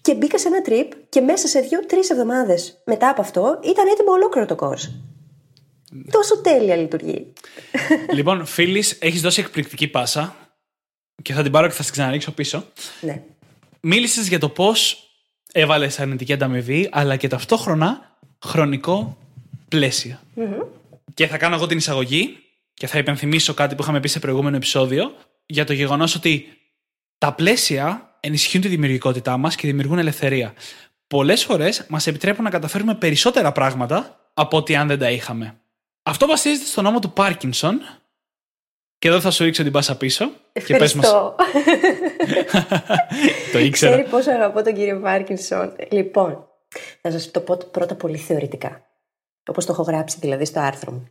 και 0.00 0.14
μπήκα 0.14 0.38
σε 0.38 0.48
ένα 0.48 0.62
τρίπ 0.62 0.92
και 1.08 1.20
μέσα 1.20 1.48
σε 1.48 1.60
δύο-τρει 1.60 2.00
εβδομάδες 2.10 2.82
μετά 2.84 3.08
από 3.08 3.20
αυτό 3.20 3.60
ήταν 3.62 3.86
έτοιμο 3.86 4.12
ολόκληρο 4.12 4.46
το 4.46 4.56
course. 4.60 4.90
Τόσο 6.10 6.40
τέλεια 6.40 6.76
λειτουργεί. 6.76 7.32
Λοιπόν, 8.12 8.46
φίλης, 8.46 8.98
έχεις 9.00 9.20
δώσει 9.20 9.40
εκπληκτική 9.40 9.88
πάσα 9.88 10.36
και 11.22 11.32
θα 11.32 11.42
την 11.42 11.52
πάρω 11.52 11.66
και 11.66 11.72
θα 11.72 11.82
την 11.82 11.92
ξαναρίξω 11.92 12.32
πίσω. 12.32 12.64
Ναι. 13.00 13.22
Μίλησες 13.80 14.28
για 14.28 14.38
το 14.38 14.48
πώς 14.48 15.06
έβαλε 15.52 15.88
αρνητική 15.98 16.32
ανταμοιβή, 16.32 16.88
αλλά 16.92 17.16
και 17.16 17.28
ταυτόχρονα 17.28 18.16
χρονικό 18.44 19.18
Και 21.14 21.26
θα 21.26 21.36
κάνω 21.36 21.54
εγώ 21.54 21.66
την 21.66 21.76
εισαγωγή 21.76 22.38
και 22.74 22.86
θα 22.86 22.98
υπενθυμίσω 22.98 23.54
κάτι 23.54 23.74
που 23.74 23.82
είχαμε 23.82 24.00
πει 24.00 24.08
σε 24.08 24.18
προηγούμενο 24.18 24.56
επεισόδιο 24.56 25.14
για 25.46 25.64
το 25.64 25.72
γεγονός 25.72 26.14
ότι 26.14 26.46
τα 27.18 27.32
πλαίσια 27.32 28.16
ενισχύουν 28.20 28.62
τη 28.62 28.68
δημιουργικότητά 28.68 29.36
μας 29.36 29.54
και 29.54 29.66
δημιουργούν 29.66 29.98
ελευθερία. 29.98 30.54
Πολλές 31.06 31.44
φορές 31.44 31.86
μας 31.88 32.06
επιτρέπουν 32.06 32.44
να 32.44 32.50
καταφέρουμε 32.50 32.94
περισσότερα 32.94 33.52
πράγματα 33.52 34.30
από 34.34 34.56
ό,τι 34.56 34.76
αν 34.76 34.88
δεν 34.88 34.98
τα 34.98 35.10
είχαμε. 35.10 35.56
Αυτό 36.02 36.26
βασίζεται 36.26 36.66
στον 36.66 36.84
νόμο 36.84 36.98
του 36.98 37.12
Πάρκινσον. 37.12 37.80
Και 39.02 39.08
εδώ 39.08 39.20
θα 39.20 39.30
σου 39.30 39.44
ρίξω 39.44 39.62
την 39.62 39.72
πάσα 39.72 39.96
πίσω. 39.96 40.30
Ευχαριστώ. 40.52 40.64
Και 40.64 40.78
πες 40.78 40.94
μας... 40.94 41.10
το 43.52 43.58
ήξερα. 43.58 43.92
Ξέρει 43.92 44.08
πόσο 44.08 44.30
αγαπώ 44.30 44.62
τον 44.62 44.74
κύριο 44.74 45.00
Πάρκινσον. 45.00 45.72
Λοιπόν, 45.90 46.48
θα 47.00 47.10
σας 47.10 47.30
το 47.30 47.40
πω 47.40 47.58
πρώτα 47.70 47.94
πολύ 47.94 48.16
θεωρητικά. 48.16 48.86
Όπως 49.48 49.66
το 49.66 49.72
έχω 49.72 49.82
γράψει 49.82 50.16
δηλαδή 50.20 50.44
στο 50.44 50.60
άρθρο 50.60 50.92
μου. 50.92 51.08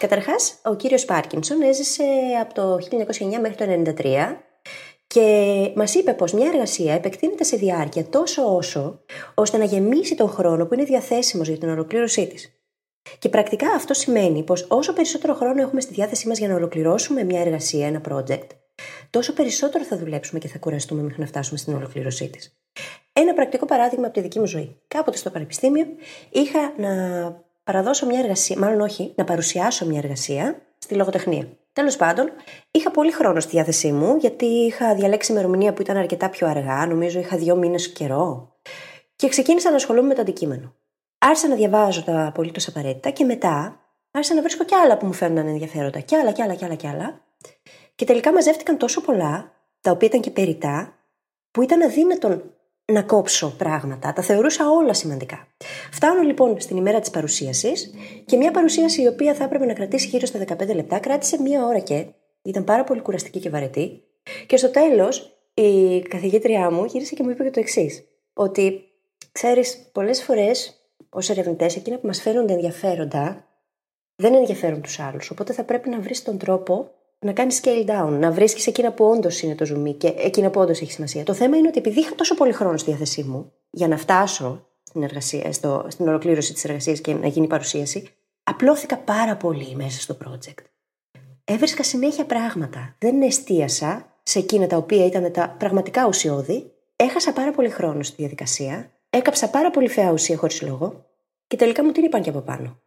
Καταρχάς, 0.00 0.54
ο 0.64 0.74
κύριος 0.74 1.04
Πάρκινσον 1.04 1.62
έζησε 1.62 2.04
από 2.40 2.54
το 2.54 2.74
1909 2.74 3.40
μέχρι 3.40 3.82
το 3.82 3.92
1993 3.98 4.36
και 5.06 5.70
μας 5.74 5.94
είπε 5.94 6.12
πως 6.12 6.32
μια 6.32 6.46
εργασία 6.46 6.94
επεκτείνεται 6.94 7.44
σε 7.44 7.56
διάρκεια 7.56 8.04
τόσο 8.04 8.56
όσο 8.56 9.00
ώστε 9.34 9.56
να 9.56 9.64
γεμίσει 9.64 10.14
τον 10.14 10.28
χρόνο 10.28 10.66
που 10.66 10.74
είναι 10.74 10.84
διαθέσιμος 10.84 11.48
για 11.48 11.58
την 11.58 11.68
ολοκλήρωσή 11.68 12.26
της. 12.26 12.63
Και 13.18 13.28
πρακτικά 13.28 13.70
αυτό 13.70 13.94
σημαίνει 13.94 14.42
πως 14.42 14.66
όσο 14.68 14.92
περισσότερο 14.92 15.34
χρόνο 15.34 15.60
έχουμε 15.60 15.80
στη 15.80 15.94
διάθεσή 15.94 16.28
μας 16.28 16.38
για 16.38 16.48
να 16.48 16.54
ολοκληρώσουμε 16.54 17.24
μια 17.24 17.40
εργασία, 17.40 17.86
ένα 17.86 18.00
project, 18.08 18.46
τόσο 19.10 19.32
περισσότερο 19.32 19.84
θα 19.84 19.96
δουλέψουμε 19.96 20.40
και 20.40 20.48
θα 20.48 20.58
κουραστούμε 20.58 21.02
μέχρι 21.02 21.20
να 21.20 21.26
φτάσουμε 21.26 21.58
στην 21.58 21.74
ολοκλήρωσή 21.74 22.28
της. 22.28 22.58
Ένα 23.12 23.34
πρακτικό 23.34 23.66
παράδειγμα 23.66 24.04
από 24.04 24.14
τη 24.14 24.20
δική 24.20 24.38
μου 24.38 24.46
ζωή. 24.46 24.76
Κάποτε 24.88 25.16
στο 25.16 25.30
πανεπιστήμιο 25.30 25.86
είχα 26.30 26.72
να 26.76 26.92
παραδώσω 27.64 28.06
μια 28.06 28.18
εργασία, 28.18 28.58
μάλλον 28.58 28.80
όχι, 28.80 29.12
να 29.16 29.24
παρουσιάσω 29.24 29.86
μια 29.86 29.98
εργασία 29.98 30.62
στη 30.78 30.94
λογοτεχνία. 30.94 31.48
Τέλος 31.72 31.96
πάντων, 31.96 32.30
είχα 32.70 32.90
πολύ 32.90 33.10
χρόνο 33.12 33.40
στη 33.40 33.50
διάθεσή 33.50 33.92
μου, 33.92 34.16
γιατί 34.16 34.46
είχα 34.46 34.94
διαλέξει 34.94 35.32
ημερομηνία 35.32 35.72
που 35.72 35.82
ήταν 35.82 35.96
αρκετά 35.96 36.30
πιο 36.30 36.46
αργά, 36.46 36.86
νομίζω 36.86 37.18
είχα 37.18 37.36
δύο 37.36 37.56
μήνες 37.56 37.92
καιρό. 37.92 38.56
Και 39.16 39.28
ξεκίνησα 39.28 39.70
να 39.70 39.76
ασχολούμαι 39.76 40.08
με 40.08 40.14
το 40.14 40.20
αντικείμενο. 40.20 40.74
Άρχισα 41.26 41.48
να 41.48 41.54
διαβάζω 41.54 42.02
τα 42.02 42.26
απολύτως 42.26 42.68
απαραίτητα 42.68 43.10
και 43.10 43.24
μετά 43.24 43.80
άρχισα 44.10 44.34
να 44.34 44.40
βρίσκω 44.40 44.64
κι 44.64 44.74
άλλα 44.74 44.96
που 44.96 45.06
μου 45.06 45.12
φαίνονταν 45.12 45.46
ενδιαφέροντα. 45.46 46.00
Κι 46.00 46.14
άλλα, 46.14 46.32
κι 46.32 46.42
άλλα, 46.42 46.54
κι 46.54 46.64
άλλα, 46.64 46.74
κι 46.74 46.86
άλλα. 46.86 47.20
Και 47.94 48.04
τελικά 48.04 48.32
μαζεύτηκαν 48.32 48.78
τόσο 48.78 49.00
πολλά, 49.00 49.52
τα 49.80 49.90
οποία 49.90 50.08
ήταν 50.08 50.20
και 50.20 50.30
περιτά, 50.30 50.98
που 51.50 51.62
ήταν 51.62 51.82
αδύνατον 51.82 52.54
να 52.92 53.02
κόψω 53.02 53.54
πράγματα. 53.58 54.12
Τα 54.12 54.22
θεωρούσα 54.22 54.70
όλα 54.70 54.92
σημαντικά. 54.92 55.48
Φτάνω 55.92 56.22
λοιπόν 56.22 56.60
στην 56.60 56.76
ημέρα 56.76 57.00
της 57.00 57.10
παρουσίασης 57.10 57.94
και 58.26 58.36
μια 58.36 58.50
παρουσίαση 58.50 59.02
η 59.02 59.06
οποία 59.06 59.34
θα 59.34 59.44
έπρεπε 59.44 59.64
να 59.64 59.72
κρατήσει 59.72 60.06
γύρω 60.06 60.26
στα 60.26 60.38
15 60.38 60.74
λεπτά 60.74 60.98
κράτησε 60.98 61.42
μία 61.42 61.64
ώρα 61.66 61.78
και. 61.78 62.06
Ήταν 62.42 62.64
πάρα 62.64 62.84
πολύ 62.84 63.00
κουραστική 63.00 63.40
και 63.40 63.50
βαρετή. 63.50 64.02
Και 64.46 64.56
στο 64.56 64.70
τέλος 64.70 65.38
η 65.54 66.00
καθηγήτριά 66.00 66.70
μου 66.70 66.84
γύρισε 66.84 67.14
και 67.14 67.22
μου 67.22 67.30
είπε 67.30 67.44
και 67.44 67.50
το 67.50 67.60
εξής. 67.60 68.04
Ότι 68.32 68.84
ξέρεις, 69.32 69.88
πολλές 69.92 70.22
φορές 70.22 70.83
ως 71.14 71.30
ερευνητές, 71.30 71.76
εκείνα 71.76 71.98
που 71.98 72.06
μας 72.06 72.20
φαίνονται 72.20 72.52
ενδιαφέροντα 72.52 73.44
δεν 74.16 74.34
ενδιαφέρουν 74.34 74.80
τους 74.80 74.98
άλλους. 74.98 75.30
Οπότε 75.30 75.52
θα 75.52 75.64
πρέπει 75.64 75.88
να 75.88 76.00
βρεις 76.00 76.22
τον 76.22 76.38
τρόπο 76.38 76.90
να 77.18 77.32
κάνεις 77.32 77.60
scale 77.62 77.86
down, 77.86 78.08
να 78.18 78.30
βρίσκεις 78.30 78.66
εκείνα 78.66 78.92
που 78.92 79.04
όντως 79.04 79.42
είναι 79.42 79.54
το 79.54 79.66
ζουμί 79.66 79.92
και 79.92 80.14
εκείνα 80.16 80.50
που 80.50 80.60
όντως 80.60 80.80
έχει 80.80 80.92
σημασία. 80.92 81.24
Το 81.24 81.34
θέμα 81.34 81.56
είναι 81.56 81.68
ότι 81.68 81.78
επειδή 81.78 82.00
είχα 82.00 82.14
τόσο 82.14 82.34
πολύ 82.34 82.52
χρόνο 82.52 82.76
στη 82.76 82.90
διάθεσή 82.90 83.22
μου 83.22 83.52
για 83.70 83.88
να 83.88 83.96
φτάσω 83.96 84.66
στην, 84.82 85.02
εργασία, 85.02 85.52
στο, 85.52 85.86
στην 85.88 86.08
ολοκλήρωση 86.08 86.52
της 86.52 86.64
εργασίας 86.64 87.00
και 87.00 87.14
να 87.14 87.26
γίνει 87.26 87.46
παρουσίαση, 87.46 88.08
απλώθηκα 88.42 88.98
πάρα 88.98 89.36
πολύ 89.36 89.74
μέσα 89.74 90.00
στο 90.00 90.16
project. 90.24 90.64
Έβρισκα 91.44 91.82
συνέχεια 91.82 92.24
πράγματα. 92.24 92.96
Δεν 92.98 93.22
εστίασα 93.22 94.06
σε 94.22 94.38
εκείνα 94.38 94.66
τα 94.66 94.76
οποία 94.76 95.06
ήταν 95.06 95.32
τα 95.32 95.56
πραγματικά 95.58 96.06
ουσιώδη. 96.06 96.72
Έχασα 96.96 97.32
πάρα 97.32 97.50
πολύ 97.50 97.68
χρόνο 97.68 98.02
στη 98.02 98.14
διαδικασία. 98.18 98.90
Έκαψα 99.16 99.50
πάρα 99.50 99.70
πολύ 99.70 99.88
φαιά 99.88 100.10
ουσία 100.10 100.36
χωρίς 100.36 100.62
λόγο. 100.62 101.06
Και 101.46 101.56
τελικά 101.56 101.84
μου 101.84 101.92
την 101.92 102.04
είπαν 102.04 102.22
και 102.22 102.28
από 102.28 102.40
πάνω. 102.40 102.80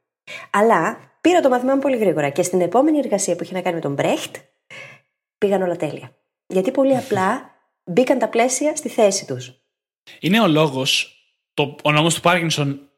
Αλλά 0.52 0.98
πήρα 1.22 1.40
το 1.40 1.50
μάθημά 1.50 1.74
μου 1.76 1.82
πολύ 1.82 1.98
γρήγορα 1.98 2.30
και 2.30 2.44
στην 2.44 2.62
επόμενη 2.62 2.98
εργασία 2.98 3.36
που 3.36 3.44
είχε 3.44 3.54
να 3.54 3.62
κάνει 3.62 3.76
με 3.76 3.82
τον 3.82 3.94
Μπρέχτ 3.94 4.36
πήγαν 5.38 5.62
όλα 5.62 5.76
τέλεια. 5.76 6.16
Γιατί 6.48 6.72
πολύ 6.72 6.98
απλά 6.98 7.52
μπήκαν 7.84 8.20
τα 8.20 8.28
πλαίσια 8.30 8.76
στη 8.76 8.90
θέση 8.90 9.26
τους. 9.26 9.54
Είναι 10.20 10.42
ο 10.42 10.48
λόγος, 10.48 11.18
ο 11.84 11.92
νόμος 11.92 12.16
του 12.16 12.22
Πάρκινσον, 12.22 12.90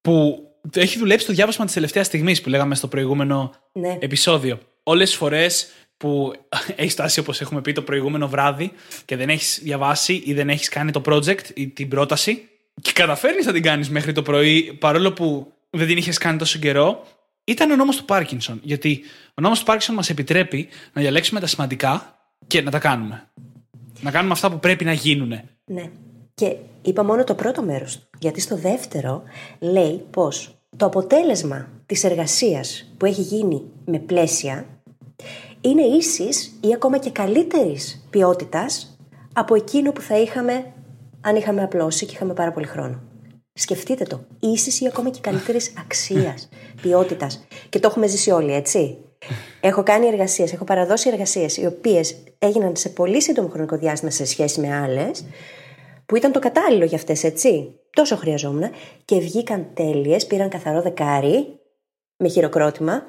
που 0.00 0.38
έχει 0.74 0.98
δουλέψει 0.98 1.26
το 1.26 1.32
διάβασμα 1.32 1.64
της 1.64 1.74
τελευταίας 1.74 2.06
στιγμής 2.06 2.40
που 2.40 2.48
λέγαμε 2.48 2.74
στο 2.74 2.88
προηγούμενο 2.88 3.54
Ναι. 3.72 3.98
επεισόδιο. 4.00 4.58
Όλες 4.82 5.08
τις 5.08 5.18
φορές 5.18 5.70
που 5.96 6.32
έχει 6.76 6.88
φτάσει, 6.90 7.20
όπως 7.20 7.40
έχουμε 7.40 7.60
πει, 7.60 7.72
το 7.72 7.82
προηγούμενο 7.82 8.28
βράδυ 8.28 8.72
και 9.04 9.16
δεν 9.16 9.28
έχεις 9.28 9.60
διαβάσει 9.62 10.22
ή 10.26 10.34
δεν 10.34 10.48
έχεις 10.48 10.68
κάνει 10.68 10.90
το 10.90 11.02
project 11.06 11.50
ή 11.54 11.68
την 11.68 11.88
πρόταση 11.88 12.48
και 12.80 12.92
καταφέρνει 12.92 13.44
να 13.44 13.52
την 13.52 13.62
κάνεις 13.62 13.90
μέχρι 13.90 14.12
το 14.12 14.22
πρωί, 14.22 14.76
παρόλο 14.80 15.12
που 15.12 15.52
δεν 15.70 15.86
την 15.86 15.96
είχες 15.96 16.18
κάνει 16.18 16.38
τόσο 16.38 16.58
καιρό, 16.58 17.06
ήταν 17.44 17.70
ο 17.70 17.76
νόμος 17.76 17.96
του 17.96 18.04
Πάρκινσον. 18.04 18.60
Γιατί 18.62 19.00
ο 19.28 19.40
νόμος 19.40 19.58
του 19.58 19.64
Πάρκινσον 19.64 19.94
μας 19.94 20.10
επιτρέπει 20.10 20.68
να 20.92 21.02
διαλέξουμε 21.02 21.40
τα 21.40 21.46
σημαντικά 21.46 22.18
και 22.46 22.62
να 22.62 22.70
τα 22.70 22.78
κάνουμε. 22.78 23.28
Να 24.00 24.10
κάνουμε 24.10 24.32
αυτά 24.32 24.50
που 24.50 24.58
πρέπει 24.58 24.84
να 24.84 24.92
γίνουν. 24.92 25.40
Ναι. 25.64 25.90
Και 26.34 26.56
είπα 26.82 27.04
μόνο 27.04 27.24
το 27.24 27.34
πρώτο 27.34 27.62
μέρος 27.62 27.98
του. 27.98 28.08
Γιατί 28.18 28.40
στο 28.40 28.56
δεύτερο 28.56 29.22
λέει 29.58 30.04
πως 30.10 30.54
το 30.76 30.86
αποτέλεσμα 30.86 31.68
της 31.86 32.04
εργασίας 32.04 32.92
που 32.96 33.06
έχει 33.06 33.20
γίνει 33.20 33.62
με 33.84 33.98
πλαίσια 33.98 34.66
είναι 35.60 35.82
ίσης 35.82 36.58
ή 36.60 36.74
ακόμα 36.74 36.98
και 36.98 37.10
καλύτερης 37.10 38.06
ποιότητας 38.10 38.98
από 39.32 39.54
εκείνο 39.54 39.92
που 39.92 40.00
θα 40.00 40.18
είχαμε 40.18 40.72
αν 41.24 41.36
είχαμε 41.36 41.62
απλώσει 41.62 42.06
και 42.06 42.14
είχαμε 42.14 42.34
πάρα 42.34 42.52
πολύ 42.52 42.66
χρόνο. 42.66 43.02
Σκεφτείτε 43.52 44.04
το. 44.04 44.26
Ίσης 44.40 44.80
ή 44.80 44.86
ακόμα 44.86 45.10
και 45.10 45.20
καλύτερης 45.20 45.72
αξίας, 45.78 46.48
ποιότητας. 46.82 47.46
Και 47.68 47.78
το 47.78 47.88
έχουμε 47.88 48.06
ζήσει 48.06 48.30
όλοι, 48.30 48.52
έτσι. 48.52 48.98
Έχω 49.60 49.82
κάνει 49.82 50.06
εργασίες, 50.06 50.52
έχω 50.52 50.64
παραδώσει 50.64 51.08
εργασίες 51.08 51.56
οι 51.56 51.66
οποίες 51.66 52.16
έγιναν 52.38 52.76
σε 52.76 52.88
πολύ 52.88 53.22
σύντομο 53.22 53.48
χρονικό 53.48 53.76
διάστημα 53.76 54.10
σε 54.10 54.24
σχέση 54.24 54.60
με 54.60 54.76
άλλες, 54.76 55.24
που 56.06 56.16
ήταν 56.16 56.32
το 56.32 56.38
κατάλληλο 56.38 56.84
για 56.84 56.96
αυτές, 56.96 57.24
έτσι. 57.24 57.78
Τόσο 57.90 58.16
χρειαζόμουν 58.16 58.70
και 59.04 59.18
βγήκαν 59.18 59.66
τέλειες, 59.74 60.26
πήραν 60.26 60.48
καθαρό 60.48 60.82
δεκάρι 60.82 61.60
με 62.16 62.28
χειροκρότημα 62.28 63.02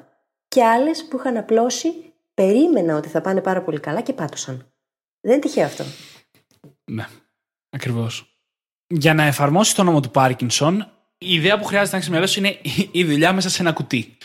και 0.48 0.64
άλλες 0.64 1.06
που 1.10 1.16
είχαν 1.16 1.36
απλώσει, 1.36 1.88
περίμενα 2.34 2.96
ότι 2.96 3.08
θα 3.08 3.20
πάνε 3.20 3.40
πάρα 3.40 3.62
πολύ 3.62 3.80
καλά 3.80 4.00
και 4.00 4.12
πάτωσαν. 4.12 4.72
Δεν 5.20 5.32
είναι 5.32 5.40
τυχαίο 5.40 5.64
αυτό. 5.64 5.84
Ναι, 6.84 7.04
ακριβώς. 7.76 8.40
Για 8.86 9.14
να 9.14 9.22
εφαρμόσει 9.22 9.74
το 9.74 9.82
νόμο 9.82 10.00
του 10.00 10.10
Πάρκινσον, 10.10 10.90
η 11.18 11.34
ιδέα 11.34 11.58
που 11.58 11.64
χρειάζεται 11.64 11.90
να 11.90 11.96
έχει 11.96 12.06
στο 12.06 12.12
μυαλό 12.12 12.26
σου 12.26 12.38
είναι 12.38 12.58
η 12.90 13.04
δουλειά 13.04 13.32
μέσα 13.32 13.48
σε 13.48 13.62
ένα 13.62 13.72
κουτί. 13.72 14.16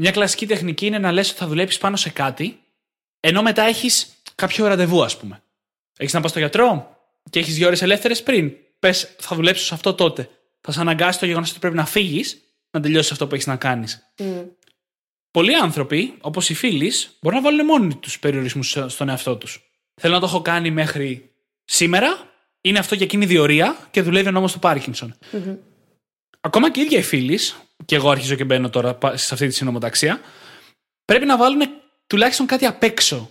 Μια 0.00 0.10
κλασική 0.10 0.46
τεχνική 0.46 0.86
είναι 0.86 0.98
να 0.98 1.12
λες 1.12 1.30
ότι 1.30 1.38
θα 1.38 1.46
δουλέψεις 1.46 1.80
πάνω 1.80 1.96
σε 1.96 2.10
κάτι, 2.10 2.60
ενώ 3.20 3.42
μετά 3.42 3.62
έχεις 3.62 4.14
κάποιο 4.34 4.66
ραντεβού, 4.66 5.04
ας 5.04 5.16
πούμε. 5.16 5.42
Έχεις 5.98 6.12
να 6.12 6.20
πας 6.20 6.30
στο 6.30 6.38
γιατρό 6.38 6.96
και 7.30 7.38
έχεις 7.38 7.54
δύο 7.54 7.66
ώρες 7.66 7.82
ελεύθερες 7.82 8.22
πριν. 8.22 8.52
Πες, 8.78 9.14
θα 9.18 9.36
δουλέψω 9.36 9.64
σε 9.64 9.74
αυτό 9.74 9.94
τότε. 9.94 10.30
Θα 10.60 10.72
σε 10.72 10.80
αναγκάσει 10.80 11.18
το 11.18 11.26
γεγονός 11.26 11.50
ότι 11.50 11.58
πρέπει 11.58 11.76
να 11.76 11.86
φύγεις 11.86 12.40
να 12.70 12.80
τελειώσεις 12.80 13.12
αυτό 13.12 13.26
που 13.26 13.34
έχεις 13.34 13.46
να 13.46 13.56
κάνεις. 13.56 14.12
Πολλοί 15.30 15.54
άνθρωποι, 15.54 16.14
όπως 16.20 16.48
οι 16.48 16.54
φίλοι, 16.54 16.92
μπορούν 17.20 17.38
να 17.38 17.44
βάλουν 17.44 17.66
μόνοι 17.66 17.96
τους 17.96 18.18
περιορισμούς 18.18 18.78
στον 18.86 19.08
εαυτό 19.08 19.36
τους. 19.36 19.70
Θέλω 20.00 20.14
να 20.14 20.20
το 20.20 20.26
έχω 20.26 20.42
κάνει 20.42 20.70
μέχρι 20.70 21.30
σήμερα, 21.64 22.30
είναι 22.68 22.78
αυτό 22.78 22.94
για 22.94 23.04
εκείνη 23.04 23.26
διορία 23.26 23.76
και 23.90 24.02
δουλεύει 24.02 24.28
ο 24.28 24.30
νόμος 24.30 24.52
του 24.52 24.58
παρκινσον 24.58 25.14
Ακόμα 26.40 26.70
και 26.70 26.80
οι 26.80 26.82
ίδιοι 26.82 26.96
οι 26.96 27.02
φίλοι, 27.02 27.38
και 27.84 27.94
εγώ 27.94 28.10
αρχίζω 28.10 28.34
και 28.34 28.44
μπαίνω 28.44 28.70
τώρα 28.70 28.98
σε 29.14 29.34
αυτή 29.34 29.46
τη 29.46 29.54
συνομοταξία, 29.54 30.20
πρέπει 31.04 31.26
να 31.26 31.36
βάλουν 31.36 31.60
τουλάχιστον 32.06 32.46
κάτι 32.46 32.66
απ' 32.66 32.82
έξω, 32.82 33.30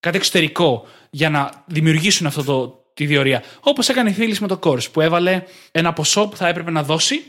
κάτι 0.00 0.16
εξωτερικό, 0.16 0.86
για 1.10 1.30
να 1.30 1.64
δημιουργήσουν 1.66 2.26
αυτό 2.26 2.44
το, 2.44 2.84
τη 2.94 3.06
διορία. 3.06 3.42
Όπως 3.60 3.88
έκανε 3.88 4.10
η 4.10 4.12
φίλης 4.12 4.40
με 4.40 4.46
το 4.46 4.58
course, 4.62 4.90
που 4.92 5.00
έβαλε 5.00 5.42
ένα 5.70 5.92
ποσό 5.92 6.28
που 6.28 6.36
θα 6.36 6.48
έπρεπε 6.48 6.70
να 6.70 6.82
δώσει, 6.82 7.22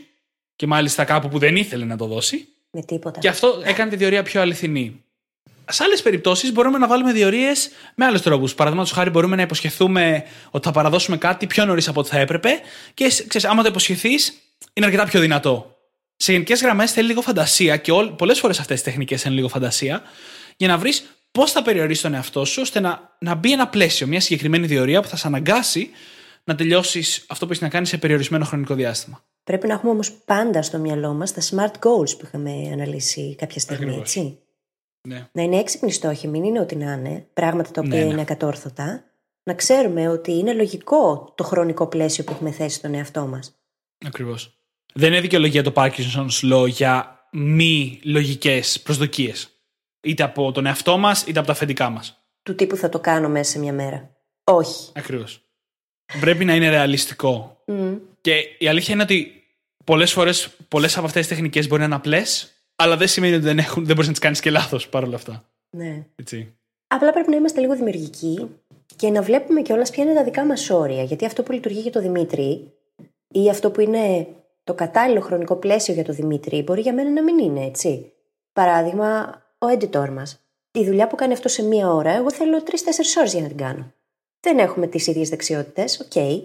και 0.56 0.66
μάλιστα 0.66 1.04
κάπου 1.04 1.28
που 1.28 1.38
δεν 1.38 1.56
ήθελε 1.56 1.84
να 1.84 1.96
το 1.96 2.06
δώσει. 2.06 2.48
Με 2.70 2.82
τίποτα. 2.82 3.20
Και 3.20 3.28
αυτό 3.28 3.62
έκανε 3.64 3.90
τη 3.90 3.96
διορία 3.96 4.22
πιο 4.22 4.40
αληθινή. 4.40 5.04
Σε 5.68 5.82
άλλες 5.84 6.02
περιπτώσεις 6.02 6.52
μπορούμε 6.52 6.78
να 6.78 6.86
βάλουμε 6.86 7.12
διορίες 7.12 7.70
με 7.94 8.04
άλλους 8.04 8.22
τρόπους. 8.22 8.54
Παραδείγματος 8.54 8.92
χάρη, 8.92 9.10
μπορούμε 9.10 9.36
να 9.36 9.42
υποσχεθούμε 9.42 10.24
ότι 10.50 10.66
θα 10.66 10.72
παραδώσουμε 10.72 11.16
κάτι 11.16 11.46
πιο 11.46 11.64
νωρίς 11.64 11.88
από 11.88 12.00
ό,τι 12.00 12.08
θα 12.08 12.18
έπρεπε 12.18 12.48
και 12.94 13.06
ξέρεις, 13.06 13.44
άμα 13.44 13.62
το 13.62 13.68
υποσχεθείς, 13.68 14.32
είναι 14.72 14.86
αρκετά 14.86 15.04
πιο 15.04 15.20
δυνατό. 15.20 15.76
Σε 16.16 16.32
γενικές 16.32 16.60
γραμμές 16.62 16.92
θέλει 16.92 17.06
λίγο 17.06 17.20
φαντασία 17.20 17.76
και 17.76 17.92
πολλές 18.16 18.38
φορές 18.38 18.58
αυτές 18.58 18.78
τι 18.78 18.84
τεχνικές 18.84 19.24
είναι 19.24 19.34
λίγο 19.34 19.48
φαντασία 19.48 20.02
για 20.56 20.68
να 20.68 20.78
βρεις 20.78 21.04
πώς 21.32 21.52
θα 21.52 21.62
περιορίσει 21.62 22.02
τον 22.02 22.14
εαυτό 22.14 22.44
σου 22.44 22.60
ώστε 22.62 22.80
να, 22.80 23.16
να 23.18 23.34
μπει 23.34 23.52
ένα 23.52 23.68
πλαίσιο, 23.68 24.06
μια 24.06 24.20
συγκεκριμένη 24.20 24.66
διορία 24.66 25.02
που 25.02 25.08
θα 25.08 25.16
σε 25.16 25.26
αναγκάσει 25.26 25.90
να 26.44 26.54
τελειώσεις 26.54 27.24
αυτό 27.28 27.44
που 27.46 27.52
έχεις 27.52 27.62
να 27.62 27.68
κάνεις 27.68 27.88
σε 27.88 27.98
περιορισμένο 27.98 28.44
χρονικό 28.44 28.74
διάστημα. 28.74 29.24
Πρέπει 29.44 29.66
να 29.66 29.74
έχουμε 29.74 29.90
όμως 29.90 30.12
πάντα 30.12 30.62
στο 30.62 30.78
μυαλό 30.78 31.12
μας 31.12 31.32
τα 31.32 31.40
smart 31.40 31.86
goals 31.86 32.18
που 32.18 32.24
είχαμε 32.24 32.50
αναλύσει 32.72 33.34
κάποια 33.38 33.60
στιγμή, 33.60 33.84
Ακριβώς. 33.84 34.16
έτσι; 34.16 34.38
Ναι. 35.08 35.28
Να 35.32 35.42
είναι 35.42 35.56
έξυπνοι 35.56 35.92
στόχοι, 35.92 36.28
μην 36.28 36.44
είναι 36.44 36.60
ό,τι 36.60 36.76
να 36.76 36.92
είναι, 36.92 37.26
πράγματα 37.34 37.70
τα 37.70 37.80
οποία 37.84 37.98
Ναι, 37.98 38.04
ναι. 38.04 38.12
είναι 38.12 38.20
ακατόρθωτα. 38.20 39.04
Να 39.42 39.54
ξέρουμε 39.54 40.08
ότι 40.08 40.32
είναι 40.32 40.52
λογικό 40.52 41.32
το 41.36 41.44
χρονικό 41.44 41.86
πλαίσιο 41.86 42.24
που 42.24 42.32
έχουμε 42.32 42.50
θέσει 42.50 42.76
στον 42.76 42.94
εαυτό 42.94 43.26
μας. 43.26 43.54
Ακριβώς. 44.06 44.58
Δεν 44.94 45.12
είναι 45.12 45.20
δικαιολογία 45.20 45.62
το 45.62 45.72
Parkinson's 45.76 46.52
Law 46.52 46.68
για 46.68 47.26
μη 47.32 48.00
λογικές 48.02 48.80
προσδοκίες. 48.82 49.48
Είτε 50.00 50.22
από 50.22 50.52
τον 50.52 50.66
εαυτό 50.66 50.98
μας 50.98 51.22
είτε 51.26 51.38
από 51.38 51.46
τα 51.46 51.52
αφεντικά 51.52 51.90
μας. 51.90 52.22
Του 52.42 52.54
τύπου 52.54 52.76
θα 52.76 52.88
το 52.88 53.00
κάνω 53.00 53.28
μέσα 53.28 53.50
σε 53.50 53.58
μια 53.58 53.72
μέρα. 53.72 54.10
Όχι. 54.44 54.92
Ακριβώς. 54.94 55.42
Πρέπει 56.20 56.44
να 56.44 56.54
είναι 56.54 56.68
ρεαλιστικό. 56.68 57.62
Μμ. 57.66 57.94
Και 58.20 58.34
η 58.58 58.68
αλήθεια 58.68 58.94
είναι 58.94 59.02
ότι 59.02 59.42
πολλές 59.84 60.12
φορές 60.12 60.48
πολλές 60.68 60.96
από 60.96 61.06
αυτές 61.06 61.26
τις 61.26 61.36
τεχνικές 61.36 61.68
μπορεί 61.68 61.80
να 61.80 61.86
είναι 61.86 61.94
απλές, 61.94 62.57
αλλά 62.82 62.96
δεν 62.96 63.08
σημαίνει 63.08 63.34
ότι 63.34 63.44
δεν, 63.44 63.58
έχουν, 63.58 63.84
δεν 63.84 63.94
μπορείς 63.94 64.06
να 64.06 64.12
τις 64.12 64.22
κάνεις 64.22 64.40
και 64.40 64.50
λάθος 64.50 64.88
παρόλα 64.88 65.14
αυτά. 65.14 65.44
Ναι. 65.70 66.06
Έτσι. 66.16 66.56
Απλά 66.86 67.12
πρέπει 67.12 67.30
να 67.30 67.36
είμαστε 67.36 67.60
λίγο 67.60 67.74
δημιουργικοί 67.76 68.48
και 68.96 69.10
να 69.10 69.22
βλέπουμε 69.22 69.62
κιόλας 69.62 69.90
ποια 69.90 70.04
είναι 70.04 70.14
τα 70.14 70.24
δικά 70.24 70.44
μας 70.44 70.70
όρια. 70.70 71.02
Γιατί 71.02 71.24
αυτό 71.24 71.42
που 71.42 71.52
λειτουργεί 71.52 71.80
για 71.80 71.90
τον 71.90 72.02
Δημήτρη 72.02 72.72
ή 73.28 73.50
αυτό 73.50 73.70
που 73.70 73.80
είναι 73.80 74.26
το 74.64 74.74
κατάλληλο 74.74 75.20
χρονικό 75.20 75.56
πλαίσιο 75.56 75.94
για 75.94 76.04
τον 76.04 76.14
Δημήτρη 76.14 76.62
μπορεί 76.62 76.80
για 76.80 76.94
μένα 76.94 77.10
να 77.10 77.22
μην 77.22 77.38
είναι 77.38 77.64
έτσι. 77.64 78.12
Παράδειγμα, 78.52 79.42
ο 79.58 79.66
editor 79.66 80.08
μας. 80.08 80.40
Η 80.70 80.84
δουλειά 80.84 81.06
που 81.06 81.16
κάνει 81.16 81.32
αυτός 81.32 81.52
σε 81.52 81.62
μία 81.62 81.92
ώρα, 81.92 82.10
εγώ 82.10 82.32
θέλω 82.32 82.62
τρει-τέσσερι 82.62 83.08
ώρες 83.18 83.32
για 83.32 83.42
να 83.42 83.48
την 83.48 83.56
κάνω. 83.56 83.92
Δεν 84.40 84.58
έχουμε 84.58 84.86
τις 84.86 85.06
ίδιες 85.06 85.28
δεξιότητες, 85.28 86.00
οκ. 86.00 86.42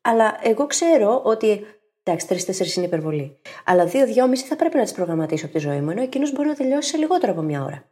Αλλά 0.00 0.38
εγώ 0.42 0.66
ξέρω 0.66 1.20
ότι. 1.24 1.64
Εντάξει, 2.02 2.26
τρει-τέσσερι 2.26 2.72
είναι 2.76 2.86
υπερβολή. 2.86 3.36
Αλλά 3.64 3.86
δύο-δυόμιση 3.86 4.44
θα 4.44 4.56
πρέπει 4.56 4.76
να 4.76 4.82
τις 4.82 4.92
προγραμματίσω 4.92 5.44
από 5.44 5.54
τη 5.54 5.60
ζωή 5.60 5.80
μου, 5.80 5.90
ενώ 5.90 6.02
εκείνος 6.02 6.32
μπορεί 6.32 6.48
να 6.48 6.54
τελειώσει 6.54 6.88
σε 6.88 6.96
λιγότερο 6.96 7.32
από 7.32 7.42
μία 7.42 7.64
ώρα. 7.64 7.84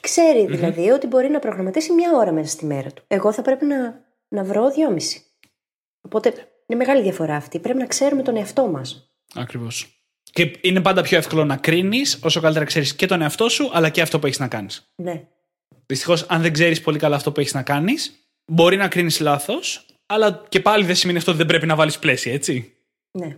Ξέρει 0.00 0.46
δηλαδή 0.46 0.90
ότι 0.90 1.06
μπορεί 1.06 1.28
να 1.28 1.38
προγραμματίσει 1.38 1.92
μία 1.92 2.10
ώρα 2.14 2.32
μέσα 2.32 2.48
στη 2.48 2.64
μέρα 2.66 2.90
του. 2.90 3.02
Εγώ 3.06 3.32
θα 3.32 3.42
πρέπει 3.42 3.64
να, 3.64 4.04
να 4.28 4.44
βρω 4.44 4.70
δυόμιση. 4.70 5.22
Οπότε 6.00 6.32
είναι 6.66 6.78
μεγάλη 6.78 7.02
διαφορά 7.02 7.36
αυτή. 7.36 7.58
Πρέπει 7.58 7.78
να 7.78 7.86
ξέρουμε 7.86 8.22
τον 8.22 8.36
εαυτό 8.36 8.66
μας. 8.66 9.10
Ακριβώς. 9.34 10.00
Και 10.22 10.58
είναι 10.60 10.80
πάντα 10.80 11.02
πιο 11.02 11.18
εύκολο 11.18 11.44
να 11.44 11.56
κρίνεις 11.56 12.18
όσο 12.22 12.40
καλύτερα 12.40 12.64
ξέρεις 12.64 12.94
και 12.94 13.06
τον 13.06 13.22
εαυτό 13.22 13.48
σου, 13.48 13.70
αλλά 13.72 13.88
και 13.88 14.00
αυτό 14.00 14.18
που 14.18 14.26
έχεις 14.26 14.38
να 14.38 14.48
κάνεις. 14.48 14.92
Ναι. 14.96 15.26
Δυστυχώς, 15.86 16.22
αν 16.28 16.42
δεν 16.42 16.52
ξέρεις 16.52 16.80
πολύ 16.80 16.98
καλά 16.98 17.16
αυτό 17.16 17.32
που 17.32 17.40
έχεις 17.40 17.54
να 17.54 17.62
κάνεις, 17.62 18.30
μπορεί 18.52 18.76
να 18.76 18.88
κρίνεις 18.88 19.20
λάθος, 19.20 19.86
αλλά 20.06 20.44
και 20.48 20.60
πάλι 20.60 20.84
δεν 20.84 20.94
σημαίνει 20.94 21.18
αυτό 21.18 21.30
ότι 21.30 21.40
δεν 21.40 21.48
πρέπει 21.48 21.66
να 21.66 21.74
βάλεις 21.74 21.98
πλαίσια, 21.98 22.32
έτσι. 22.32 22.72
Ναι. 23.18 23.36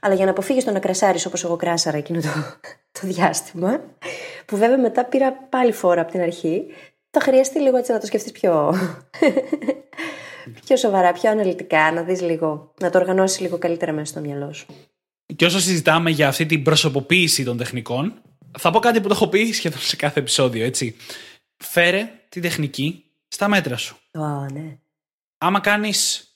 Αλλά 0.00 0.14
για 0.14 0.24
να 0.24 0.30
αποφύγεις 0.30 0.64
το 0.64 0.70
να 0.70 0.78
κρασάρεις 0.78 1.26
όπως 1.26 1.44
εγώ 1.44 1.56
κράσαρα 1.56 1.96
εκείνο 1.96 2.20
το, 2.20 2.28
το 3.00 3.06
διάστημα, 3.06 3.80
που 4.46 4.56
βέβαια 4.56 4.78
μετά 4.78 5.04
πήρα 5.04 5.32
πάλι 5.32 5.72
φόρα 5.72 6.00
από 6.00 6.10
την 6.10 6.20
αρχή, 6.20 6.64
θα 7.10 7.20
χρειαστεί 7.20 7.60
λίγο 7.60 7.76
έτσι 7.76 7.92
να 7.92 7.98
το 7.98 8.06
σκεφτείς 8.06 8.32
πιο. 8.32 8.74
πιο 10.64 10.76
σοβαρά, 10.76 11.12
πιο 11.12 11.30
αναλυτικά, 11.30 11.92
να 11.92 12.02
δεις 12.02 12.20
λίγο, 12.20 12.74
να 12.80 12.90
το 12.90 12.98
οργανώσεις 12.98 13.40
λίγο 13.40 13.58
καλύτερα 13.58 13.92
μέσα 13.92 14.06
στο 14.06 14.20
μυαλό 14.20 14.52
σου. 14.52 14.66
Και 15.36 15.44
όσο 15.44 15.60
συζητάμε 15.60 16.10
για 16.10 16.28
αυτή 16.28 16.46
την 16.46 16.62
προσωποποίηση 16.62 17.44
των 17.44 17.56
τεχνικών, 17.56 18.22
θα 18.58 18.70
πω 18.70 18.78
κάτι 18.78 19.00
που 19.00 19.08
το 19.08 19.14
έχω 19.14 19.28
πει 19.28 19.52
σχεδόν 19.52 19.80
σε 19.80 19.96
κάθε 19.96 20.20
επεισόδιο, 20.20 20.64
έτσι. 20.64 20.96
Φέρε 21.56 22.10
την 22.28 22.42
τεχνική 22.42 23.04
στα 23.28 23.48
μέτρα 23.48 23.76
σου. 23.76 23.96
Ω, 24.12 24.46
ναι. 24.52 24.78
Άμα 25.38 25.60
κάνεις 25.60 26.30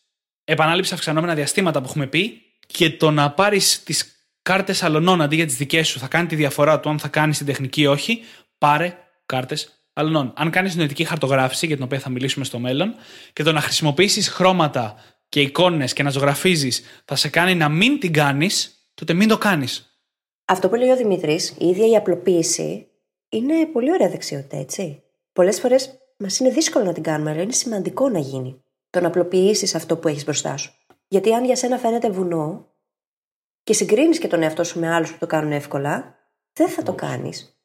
επανάληψη 0.44 0.94
αυξανόμενα 0.94 1.34
διαστήματα 1.34 1.80
που 1.80 1.86
έχουμε 1.88 2.07
πει 2.07 2.42
και 2.67 2.91
το 2.91 3.11
να 3.11 3.31
πάρεις 3.31 3.83
τις 3.83 4.29
κάρτες 4.43 4.83
αλωνών 4.83 5.23
αντί 5.23 5.37
για 5.37 5.47
τις 5.47 5.57
δικές 5.57 5.89
σου 5.89 5.99
θα 5.99 6.07
κάνει 6.07 6.27
τη 6.27 6.37
διαφορά 6.37 6.81
του 6.81 6.89
αν 6.89 6.99
θα 6.99 7.09
κάνεις 7.09 7.37
την 7.37 7.47
τεχνική 7.47 7.81
ή 7.81 7.87
όχι, 7.87 8.21
πάρε 8.59 8.97
κάρτες 9.27 9.85
αλωνών. 9.93 10.33
Αν 10.37 10.51
κάνεις 10.51 10.77
νοητική 10.77 11.05
χαρτογράφηση, 11.05 11.67
για 11.67 11.77
την 11.77 11.85
οποία 11.85 11.99
θα 11.99 12.11
μιλήσουμε 12.11 12.45
στο 12.45 12.59
μέλλον, 12.59 12.95
και 13.33 13.43
το 13.43 13.53
να 13.53 13.61
χρησιμοποιήσεις 13.61 14.29
χρώματα 14.29 14.95
και 15.29 15.41
εικόνες 15.41 15.93
και 15.93 16.03
να 16.03 16.11
ζωγραφίζεις 16.11 16.83
θα 17.05 17.17
σε 17.17 17.29
κάνει 17.29 17.55
να 17.55 17.69
μην 17.69 17.99
την 18.01 18.12
κάνεις, 18.12 18.89
τότε 18.95 19.12
μην 19.12 19.29
το 19.29 19.39
κάνεις. 19.39 19.99
Αυτό 20.45 20.69
που 20.69 20.75
λέει 20.75 20.91
ο 20.91 20.97
Δημήτρης, 20.97 21.55
η 21.59 21.67
ίδια 21.67 21.87
η 21.87 21.97
απλοποίηση, 21.97 22.87
είναι 23.29 23.67
πολύ 23.73 23.93
ωραία 23.93 24.09
δεξιότητα, 24.09 24.57
έτσι. 24.57 25.03
Πολλές 25.33 25.61
φορές 25.61 25.99
μας 26.19 26.39
είναι 26.39 26.51
δύσκολο 26.51 26.85
να 26.85 26.93
την 26.93 27.03
κάνουμε, 27.03 27.31
αλλά 27.31 27.43
είναι 27.43 27.53
σημαντικό 27.53 28.09
να 28.09 28.19
γίνει. 28.19 28.62
Το 28.91 29.01
να 29.01 29.07
απλοποιήσεις 29.07 29.75
αυτό 29.75 29.97
που 29.97 30.09
έχεις 30.09 30.25
μπροστά 30.25 30.57
σου. 30.57 30.73
Γιατί 31.15 31.33
αν 31.35 31.45
για 31.45 31.57
σένα 31.57 31.79
φαίνεται 31.79 32.11
βουνό 32.11 32.67
και 33.62 33.73
συγκρίνεις 33.73 34.19
και 34.19 34.29
τον 34.29 34.43
εαυτό 34.43 34.65
σου 34.65 34.79
με 34.81 34.95
άλλους 34.95 35.12
που 35.12 35.19
το 35.19 35.27
κάνουν 35.27 35.53
εύκολα, 35.53 36.15
δεν 36.53 36.69
θα 36.69 36.83
το 36.83 36.93
κάνεις. 36.95 37.59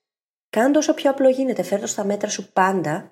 Κάνε 0.49 0.71
το 0.71 0.79
όσο 0.79 0.93
πιο 0.93 1.09
απλό 1.09 1.29
γίνεται. 1.29 1.63
Φέρ 1.63 1.79
το 1.79 1.87
στα 1.87 2.03
μέτρα 2.05 2.29
σου 2.29 2.51
πάντα 2.53 3.11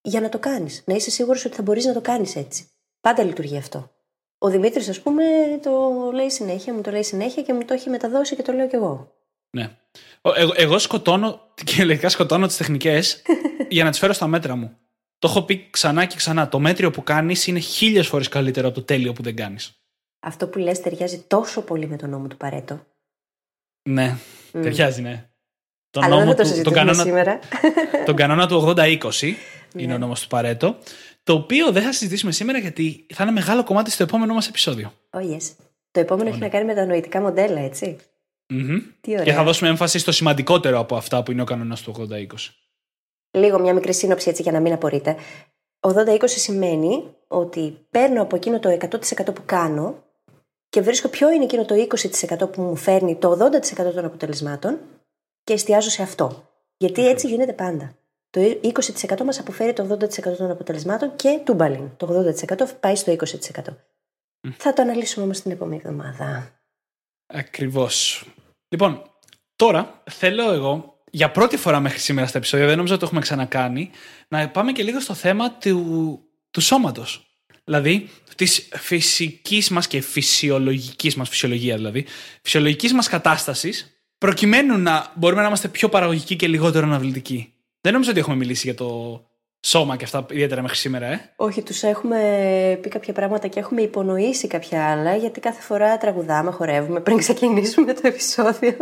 για 0.00 0.20
να 0.20 0.28
το 0.28 0.38
κάνεις. 0.38 0.82
Να 0.86 0.94
είσαι 0.94 1.10
σίγουρος 1.10 1.44
ότι 1.44 1.54
θα 1.56 1.62
μπορείς 1.62 1.84
να 1.84 1.92
το 1.92 2.00
κάνεις 2.00 2.36
έτσι. 2.36 2.70
Πάντα 3.00 3.22
λειτουργεί 3.22 3.56
αυτό. 3.56 3.90
Ο 4.38 4.48
Δημήτρης, 4.48 4.88
ας 4.88 5.00
πούμε, 5.00 5.24
το 5.62 5.90
λέει 6.14 6.30
συνέχεια, 6.30 6.74
μου 6.74 6.80
το 6.80 6.90
λέει 6.90 7.02
συνέχεια 7.02 7.42
και 7.42 7.52
μου 7.52 7.64
το 7.64 7.74
έχει 7.74 7.90
μεταδώσει 7.90 8.36
και 8.36 8.42
το 8.42 8.52
λέω 8.52 8.68
κι 8.68 8.74
εγώ. 8.74 9.14
Ναι. 9.50 9.76
Ο- 10.20 10.32
Εγώ, 10.36 10.52
εγώ 10.56 10.78
σκοτώνω, 10.78 11.40
και 11.64 11.84
λογικά 11.84 12.08
σκοτώνω 12.08 12.46
τις 12.46 12.56
τεχνικές 12.56 13.22
για 13.68 13.84
να 13.84 13.90
τις 13.90 13.98
φέρω 13.98 14.12
στα 14.12 14.26
μέτρα 14.26 14.56
μου. 14.56 14.76
Το 15.18 15.28
έχω 15.28 15.42
πει 15.42 15.66
ξανά 15.70 16.04
και 16.04 16.16
ξανά. 16.16 16.48
Το 16.48 16.58
μέτριο 16.58 16.90
που 16.90 17.02
κάνεις 17.02 17.46
είναι 17.46 17.58
χίλιες 17.58 18.06
φορές 18.06 18.28
καλύτερο 18.28 18.66
από 18.66 18.76
το 18.76 18.82
τέλειο 18.82 19.12
που 19.12 19.22
δεν 19.22 19.36
κάνεις. 19.36 19.80
Αυτό 20.20 20.48
που 20.48 20.58
λες 20.58 20.80
ταιριάζει 20.80 21.24
τόσο 21.26 21.60
πολύ 21.62 21.86
με 21.88 21.96
τον 21.96 22.10
νόμο 22.10 22.26
του 22.26 22.36
Παρέτο. 22.36 22.86
Ναι, 23.88 24.16
ταιριάζει, 24.52 25.02
ναι. 25.02 25.28
Τον, 25.90 26.02
Αλλά 26.04 26.16
δεν 26.16 26.24
νόμο 26.24 26.36
θα 26.36 26.42
το 26.42 26.48
του, 26.48 26.48
τον, 26.48 26.56
συζητήσουμε 26.56 26.84
κανόνα, 26.84 27.02
σήμερα. 27.02 27.38
τον 28.06 28.16
κανόνα 28.16 28.46
του 28.48 28.74
80-20 28.76 29.22
είναι 29.22 29.86
Ναι. 29.86 29.94
ο 29.94 29.98
νόμος 29.98 30.20
του 30.20 30.28
Παρέτο. 30.28 30.78
Το 31.22 31.32
οποίο 31.32 31.72
δεν 31.72 31.82
θα 31.82 31.92
συζητήσουμε 31.92 32.32
σήμερα 32.32 32.58
γιατί 32.58 33.06
θα 33.14 33.22
είναι 33.22 33.32
μεγάλο 33.32 33.64
κομμάτι 33.64 33.90
στο 33.90 34.02
επόμενο 34.02 34.34
μας 34.34 34.48
επεισόδιο. 34.48 34.92
Oh 35.10 35.18
yes. 35.20 35.52
Το 35.90 36.00
επόμενο 36.00 36.28
έχει 36.28 36.38
να 36.38 36.48
κάνει 36.48 36.64
με 36.64 36.74
τα 36.74 36.84
νοητικά 36.86 37.20
μοντέλα, 37.20 37.60
έτσι. 37.60 37.96
Μμμ. 38.48 38.78
Τι 39.00 39.10
ωραία. 39.12 39.24
Και 39.24 39.32
θα 39.32 39.42
δώσουμε 39.42 39.68
έμφαση 39.68 39.98
στο 39.98 40.12
σημαντικότερο 40.12 40.78
από 40.78 40.96
αυτά 40.96 41.22
που 41.22 41.30
είναι 41.32 41.42
ο 41.42 41.44
κανόνας 41.44 41.82
του 41.82 42.08
80-20. 42.10 42.26
Λίγο 43.36 43.58
μια 43.58 43.74
μικρή 43.74 43.94
σύνοψη 43.94 44.28
έτσι 44.28 44.42
για 44.42 44.52
να 44.52 44.60
μην 44.60 44.72
απορείτε. 44.72 45.16
80-20 45.80 46.18
σημαίνει 46.26 47.14
ότι 47.28 47.86
παίρνω 47.90 48.22
από 48.22 48.36
εκείνο 48.36 48.60
το 48.60 48.78
100% 48.80 49.34
που 49.34 49.42
κάνω 49.44 50.04
και 50.68 50.80
βρίσκω 50.80 51.08
ποιο 51.08 51.30
είναι 51.30 51.44
εκείνο 51.44 51.64
το 51.64 51.74
20% 52.38 52.52
που 52.52 52.62
μου 52.62 52.76
φέρνει 52.76 53.16
το 53.16 53.30
80% 53.30 53.94
των 53.94 54.04
αποτελεσμάτων 54.04 54.78
και 55.44 55.52
εστιάζω 55.52 55.90
σε 55.90 56.02
αυτό. 56.02 56.50
Γιατί 56.76 57.08
έτσι 57.08 57.26
γίνεται 57.26 57.52
πάντα. 57.52 57.96
Το 58.30 58.40
20% 58.62 59.22
μας 59.24 59.38
αποφέρει 59.38 59.72
το 59.72 59.98
80% 60.00 60.36
των 60.36 60.50
αποτελεσμάτων 60.50 61.16
και 61.16 61.40
τούμπαλιν. 61.44 61.90
Το 61.96 62.24
80% 62.56 62.68
πάει 62.80 62.96
στο 62.96 63.12
20%. 63.12 63.62
Θα 64.56 64.72
το 64.72 64.82
αναλύσουμε 64.82 65.24
όμως 65.24 65.40
την 65.40 65.50
επόμενη 65.50 65.82
εβδομάδα. 65.84 66.50
Ακριβώς. 67.26 68.26
Λοιπόν, 68.68 69.02
τώρα 69.56 70.02
θέλω 70.10 70.52
εγώ 70.52 70.95
για 71.16 71.30
πρώτη 71.30 71.56
φορά 71.56 71.80
μέχρι 71.80 71.98
σήμερα 71.98 72.26
στα 72.26 72.38
επεισόδια, 72.38 72.66
δεν 72.66 72.76
νομίζω 72.76 72.94
ότι 72.94 73.02
το 73.02 73.06
έχουμε 73.06 73.20
ξανακάνει, 73.20 73.90
να 74.28 74.48
πάμε 74.48 74.72
και 74.72 74.82
λίγο 74.82 75.00
στο 75.00 75.14
θέμα 75.14 75.52
του 75.52 76.20
του 76.50 76.60
σώματος. 76.60 77.26
Δηλαδή, 77.64 78.08
της 78.36 78.68
φυσικής 78.72 79.70
μας 79.70 79.86
και 79.86 80.00
φυσιολογικής 80.00 81.14
μας, 81.16 81.28
φυσιολογίας 81.28 81.76
δηλαδή, 81.76 82.04
φυσιολογικής 82.42 82.92
μας 82.92 83.08
κατάστασης, 83.08 84.00
προκειμένου 84.18 84.78
να 84.78 85.12
μπορούμε 85.14 85.40
να 85.40 85.46
είμαστε 85.46 85.68
πιο 85.68 85.88
παραγωγικοί 85.88 86.36
και 86.36 86.48
λιγότερο 86.48 86.86
αναβλητικοί. 86.86 87.52
Δεν 87.80 87.92
νομίζω 87.92 88.10
ότι 88.10 88.20
έχουμε 88.20 88.36
μιλήσει 88.36 88.66
για 88.66 88.76
το 88.76 89.20
σώμα 89.60 89.96
και 89.96 90.04
αυτά 90.04 90.26
ιδιαίτερα 90.30 90.62
μέχρι 90.62 90.76
σήμερα, 90.76 91.06
ε. 91.06 91.32
Όχι, 91.36 91.62
τους 91.62 91.82
έχουμε 91.82 92.18
πει 92.82 92.88
κάποια 92.88 93.12
πράγματα 93.12 93.46
και 93.46 93.58
έχουμε 93.58 93.82
υπονοήσει 93.82 94.46
κάποια 94.46 94.90
άλλα, 94.90 95.16
γιατί 95.16 95.40
κάθε 95.40 95.60
φορά 95.62 95.98
τραγουδάμε, 95.98 96.50
χορεύουμε 96.50 97.00
πριν 97.00 97.16
ξεκινήσουμε 97.16 97.92
το 97.92 98.00
επεισόδιο. 98.02 98.76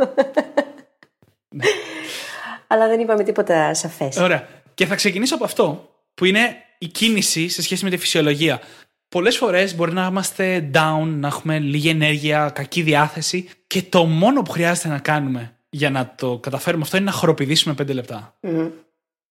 Ναι. 2.69 2.77
Αλλά 2.77 2.89
δεν 2.89 3.01
είπαμε 3.01 3.23
τίποτα 3.25 3.75
σαφές. 3.75 4.17
Ωραία. 4.17 4.49
Και 4.75 4.87
θα 4.87 4.95
ξεκινήσω 4.95 5.35
από 5.35 5.45
αυτό, 5.45 5.89
που 6.15 6.25
είναι 6.25 6.57
η 6.79 6.87
κίνηση 6.87 7.49
σε 7.49 7.63
σχέση 7.63 7.85
με 7.85 7.91
τη 7.91 7.97
φυσιολογία. 7.97 8.61
Πολλές 9.09 9.37
φορές 9.37 9.75
μπορεί 9.77 9.93
να 9.93 10.07
είμαστε 10.11 10.71
down, 10.75 11.07
να 11.07 11.27
έχουμε 11.29 11.59
λίγη 11.59 11.89
ενέργεια, 11.89 12.51
κακή 12.55 12.83
διάθεση 12.83 13.49
και 13.67 13.83
το 13.83 14.05
μόνο 14.05 14.43
που 14.43 14.51
χρειάζεται 14.51 14.89
να 14.89 14.99
κάνουμε 14.99 15.57
για 15.71 15.91
να 15.91 16.13
το 16.17 16.39
καταφέρουμε 16.39 16.83
αυτό 16.83 16.97
είναι 16.97 17.07
να 17.07 17.13
χοροπηδήσουμε 17.13 17.75
5 17.83 17.95
λεπτά. 17.95 18.35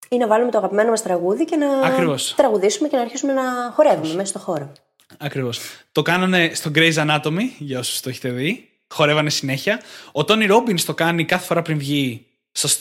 Ή 0.09 0.17
να 0.17 0.27
βάλουμε 0.27 0.51
το 0.51 0.57
αγαπημένο 0.57 0.89
μας 0.89 1.01
τραγούδι 1.01 1.45
και 1.45 1.55
να 1.55 1.79
Ακριβώς. 1.87 2.33
τραγουδήσουμε 2.35 2.87
και 2.87 2.95
να 2.95 3.01
αρχίσουμε 3.01 3.33
να 3.33 3.41
χορεύουμε 3.73 4.13
μέσα 4.13 4.25
στο 4.25 4.39
χώρο. 4.39 4.71
Ακριβώς. 5.17 5.59
Το 5.91 6.01
κάνανε 6.01 6.51
στο 6.53 6.71
Grey's 6.75 6.93
Anatomy, 6.95 7.41
για 7.57 7.79
όσους 7.79 7.99
το 7.99 8.09
έχετε 8.09 8.29
δει. 8.29 8.69
Χορεύανε 8.93 9.29
συνέχεια. 9.29 9.81
Ο 10.11 10.23
Τόνι 10.23 10.45
Ρόμπιν 10.45 10.85
το 10.85 10.93
κάνει 10.93 11.25
κάθε 11.25 11.45
φορά 11.45 11.61
πριν 11.61 11.77
βγει 11.77 12.25
στο- 12.25 12.32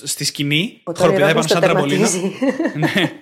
στη 0.03 0.25
σκηνή. 0.25 0.81
Ο 0.85 0.91
Tony 0.91 0.97
Χοροπηδάει 0.97 1.33
πάνω 1.33 1.41
Robbins 1.41 1.47
το 1.47 1.53
σαν 1.53 1.61
τραμπολίνο. 1.61 2.09
τερματίζει. 2.09 2.39
ναι. 2.95 3.13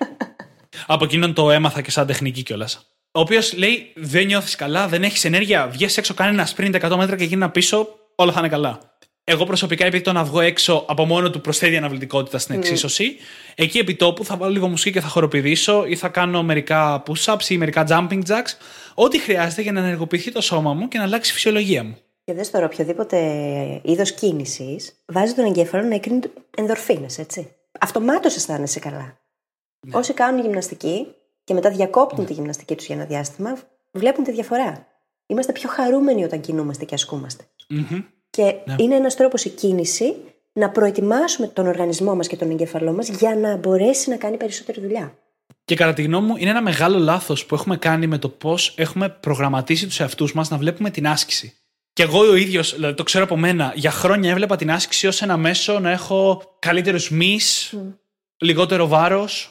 Από 0.87 1.03
εκείνον 1.03 1.33
το 1.33 1.51
έμαθα 1.51 1.81
και 1.81 1.91
σαν 1.91 2.07
τεχνική 2.07 2.43
κιόλας. 2.43 2.87
Ο 3.11 3.19
οποίος 3.19 3.53
λέει: 3.53 3.91
Δεν 3.95 4.25
νιώθεις 4.25 4.55
καλά, 4.55 4.87
δεν 4.87 5.03
έχεις 5.03 5.25
ενέργεια. 5.25 5.67
Βγες 5.67 5.97
έξω, 5.97 6.13
κάνει 6.13 6.33
ένα 6.33 6.49
sprint 6.55 6.91
100 6.91 6.95
μέτρα 6.97 7.15
και 7.15 7.23
γίνα 7.23 7.49
πίσω, 7.49 7.87
όλα 8.15 8.31
θα 8.31 8.39
είναι 8.39 8.49
καλά. 8.49 8.91
Εγώ 9.23 9.45
προσωπικά, 9.45 9.85
επειδή 9.85 10.03
το 10.03 10.11
να 10.11 10.23
βγω 10.23 10.39
έξω 10.39 10.85
από 10.87 11.05
μόνο 11.05 11.29
του 11.29 11.41
προσθέτει 11.41 11.77
αναβλητικότητα 11.77 12.37
στην 12.37 12.55
εξίσωση, 12.55 13.15
εκεί 13.55 13.77
επί 13.77 13.95
τόπου 13.95 14.25
θα 14.25 14.37
βάλω 14.37 14.51
λίγο 14.51 14.67
μουσική 14.67 14.91
και 14.91 15.01
θα 15.01 15.07
χοροπηδήσω 15.07 15.85
ή 15.85 15.95
θα 15.95 16.07
κάνω 16.07 16.43
μερικά 16.43 17.03
push-ups 17.07 17.49
ή 17.49 17.57
μερικά 17.57 17.85
jumping 17.89 18.21
jacks. 18.27 18.53
Ό,τι 18.93 19.19
χρειάζεται 19.19 19.61
για 19.61 19.71
να 19.71 19.79
ενεργοποιηθεί 19.79 20.31
το 20.31 20.41
σώμα 20.41 20.73
μου 20.73 20.87
και 20.87 20.97
να 20.97 21.03
αλλάξει 21.03 21.31
η 21.31 21.33
φυσιολογία 21.33 21.83
μου. 21.83 21.97
Και 22.23 22.33
δες 22.33 22.49
τώρα, 22.49 22.65
οποιοδήποτε 22.65 23.17
είδος 23.83 24.11
κίνησης 24.13 25.03
βάζει 25.05 25.33
τον 25.33 25.45
εγκέφαλο 25.45 25.87
να 25.87 25.95
εκρίνει 25.95 26.19
ενδορφίνες, 26.57 27.17
έτσι. 27.17 27.55
Αυτομάτως 27.79 28.35
αισθάνεσαι 28.35 28.79
καλά. 28.79 29.19
Ναι. 29.87 29.97
Όσοι 29.97 30.13
κάνουν 30.13 30.41
γυμναστική 30.41 31.07
και 31.43 31.53
μετά 31.53 31.69
διακόπτουν 31.69 32.25
τη 32.25 32.33
γυμναστική 32.33 32.75
τους 32.75 32.85
για 32.85 32.95
ένα 32.95 33.05
διάστημα, 33.05 33.57
βλέπουν 33.91 34.23
τη 34.23 34.31
διαφορά. 34.31 34.87
Είμαστε 35.27 35.51
πιο 35.51 35.69
χαρούμενοι 35.69 36.23
όταν 36.23 36.39
κινούμαστε 36.39 36.85
και 36.85 36.93
ασκούμαστε. 36.93 37.43
Μμμ. 37.69 38.03
Και 38.29 38.55
Ναι. 38.65 38.75
είναι 38.77 38.95
ένας 38.95 39.15
τρόπος 39.15 39.45
η 39.45 39.49
κίνηση 39.49 40.15
να 40.53 40.69
προετοιμάσουμε 40.69 41.47
τον 41.47 41.67
οργανισμό 41.67 42.15
μας 42.15 42.27
και 42.27 42.35
τον 42.35 42.49
εγκέφαλό 42.49 42.93
μας 42.93 43.07
για 43.09 43.35
να 43.35 43.55
μπορέσει 43.55 44.09
να 44.09 44.15
κάνει 44.17 44.37
περισσότερη 44.37 44.81
δουλειά. 44.81 45.17
Και 45.65 45.75
κατά 45.75 45.93
τη 45.93 46.01
γνώμη 46.01 46.27
μου, 46.27 46.35
είναι 46.37 46.49
ένα 46.49 46.61
μεγάλο 46.61 46.97
λάθος 46.97 47.45
που 47.45 47.55
έχουμε 47.55 47.77
κάνει 47.77 48.07
με 48.07 48.17
το 48.17 48.29
πώς 48.29 48.73
έχουμε 48.77 49.09
προγραμματίσει 49.09 49.85
τους 49.85 49.99
εαυτούς 49.99 50.33
μας 50.33 50.49
να 50.49 50.57
βλέπουμε 50.57 50.89
την 50.89 51.07
άσκηση. 51.07 51.53
Και 51.93 52.03
εγώ 52.03 52.19
ο 52.19 52.35
ίδιος, 52.35 52.73
δηλαδή 52.75 52.93
το 52.95 53.03
ξέρω 53.03 53.23
από 53.23 53.37
μένα, 53.37 53.71
για 53.75 53.91
χρόνια 53.91 54.31
έβλεπα 54.31 54.55
την 54.55 54.71
άσκηση 54.71 55.07
ως 55.07 55.21
ένα 55.21 55.37
μέσο 55.37 55.79
να 55.79 55.91
έχω 55.91 56.41
καλύτερους 56.59 57.09
μυς, 57.09 57.73
λιγότερο 58.37 58.87
βάρος. 58.87 59.49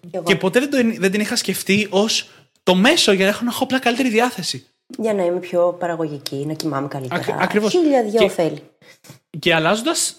Και 0.00 0.16
εγώ. 0.16 0.24
Και 0.24 0.36
ποτέ 0.36 0.60
δεν, 0.60 0.70
το, 0.70 1.00
δεν 1.00 1.10
την 1.10 1.20
είχα 1.20 1.36
σκεφτεί 1.36 1.86
ως 1.90 2.28
το 2.62 2.74
μέσο 2.74 3.12
για 3.12 3.24
να 3.24 3.30
έχω, 3.30 3.44
να 3.44 3.50
έχω 3.50 3.64
απλά 3.64 3.78
καλύτερη 3.78 4.08
διάθεση. 4.08 4.66
Για 4.98 5.14
να 5.14 5.24
είμαι 5.24 5.38
πιο 5.38 5.76
παραγωγική, 5.78 6.44
να 6.46 6.52
κοιμάμαι 6.54 6.88
καλύτερα. 6.88 7.20
Ακ- 7.20 7.42
ακριβώς. 7.42 7.70
Χίλια 7.72 8.02
δυο 8.02 8.18
Και- 8.18 8.24
ωφέλη. 8.24 8.62
Και 9.38 9.54
αλλάζοντας 9.54 10.14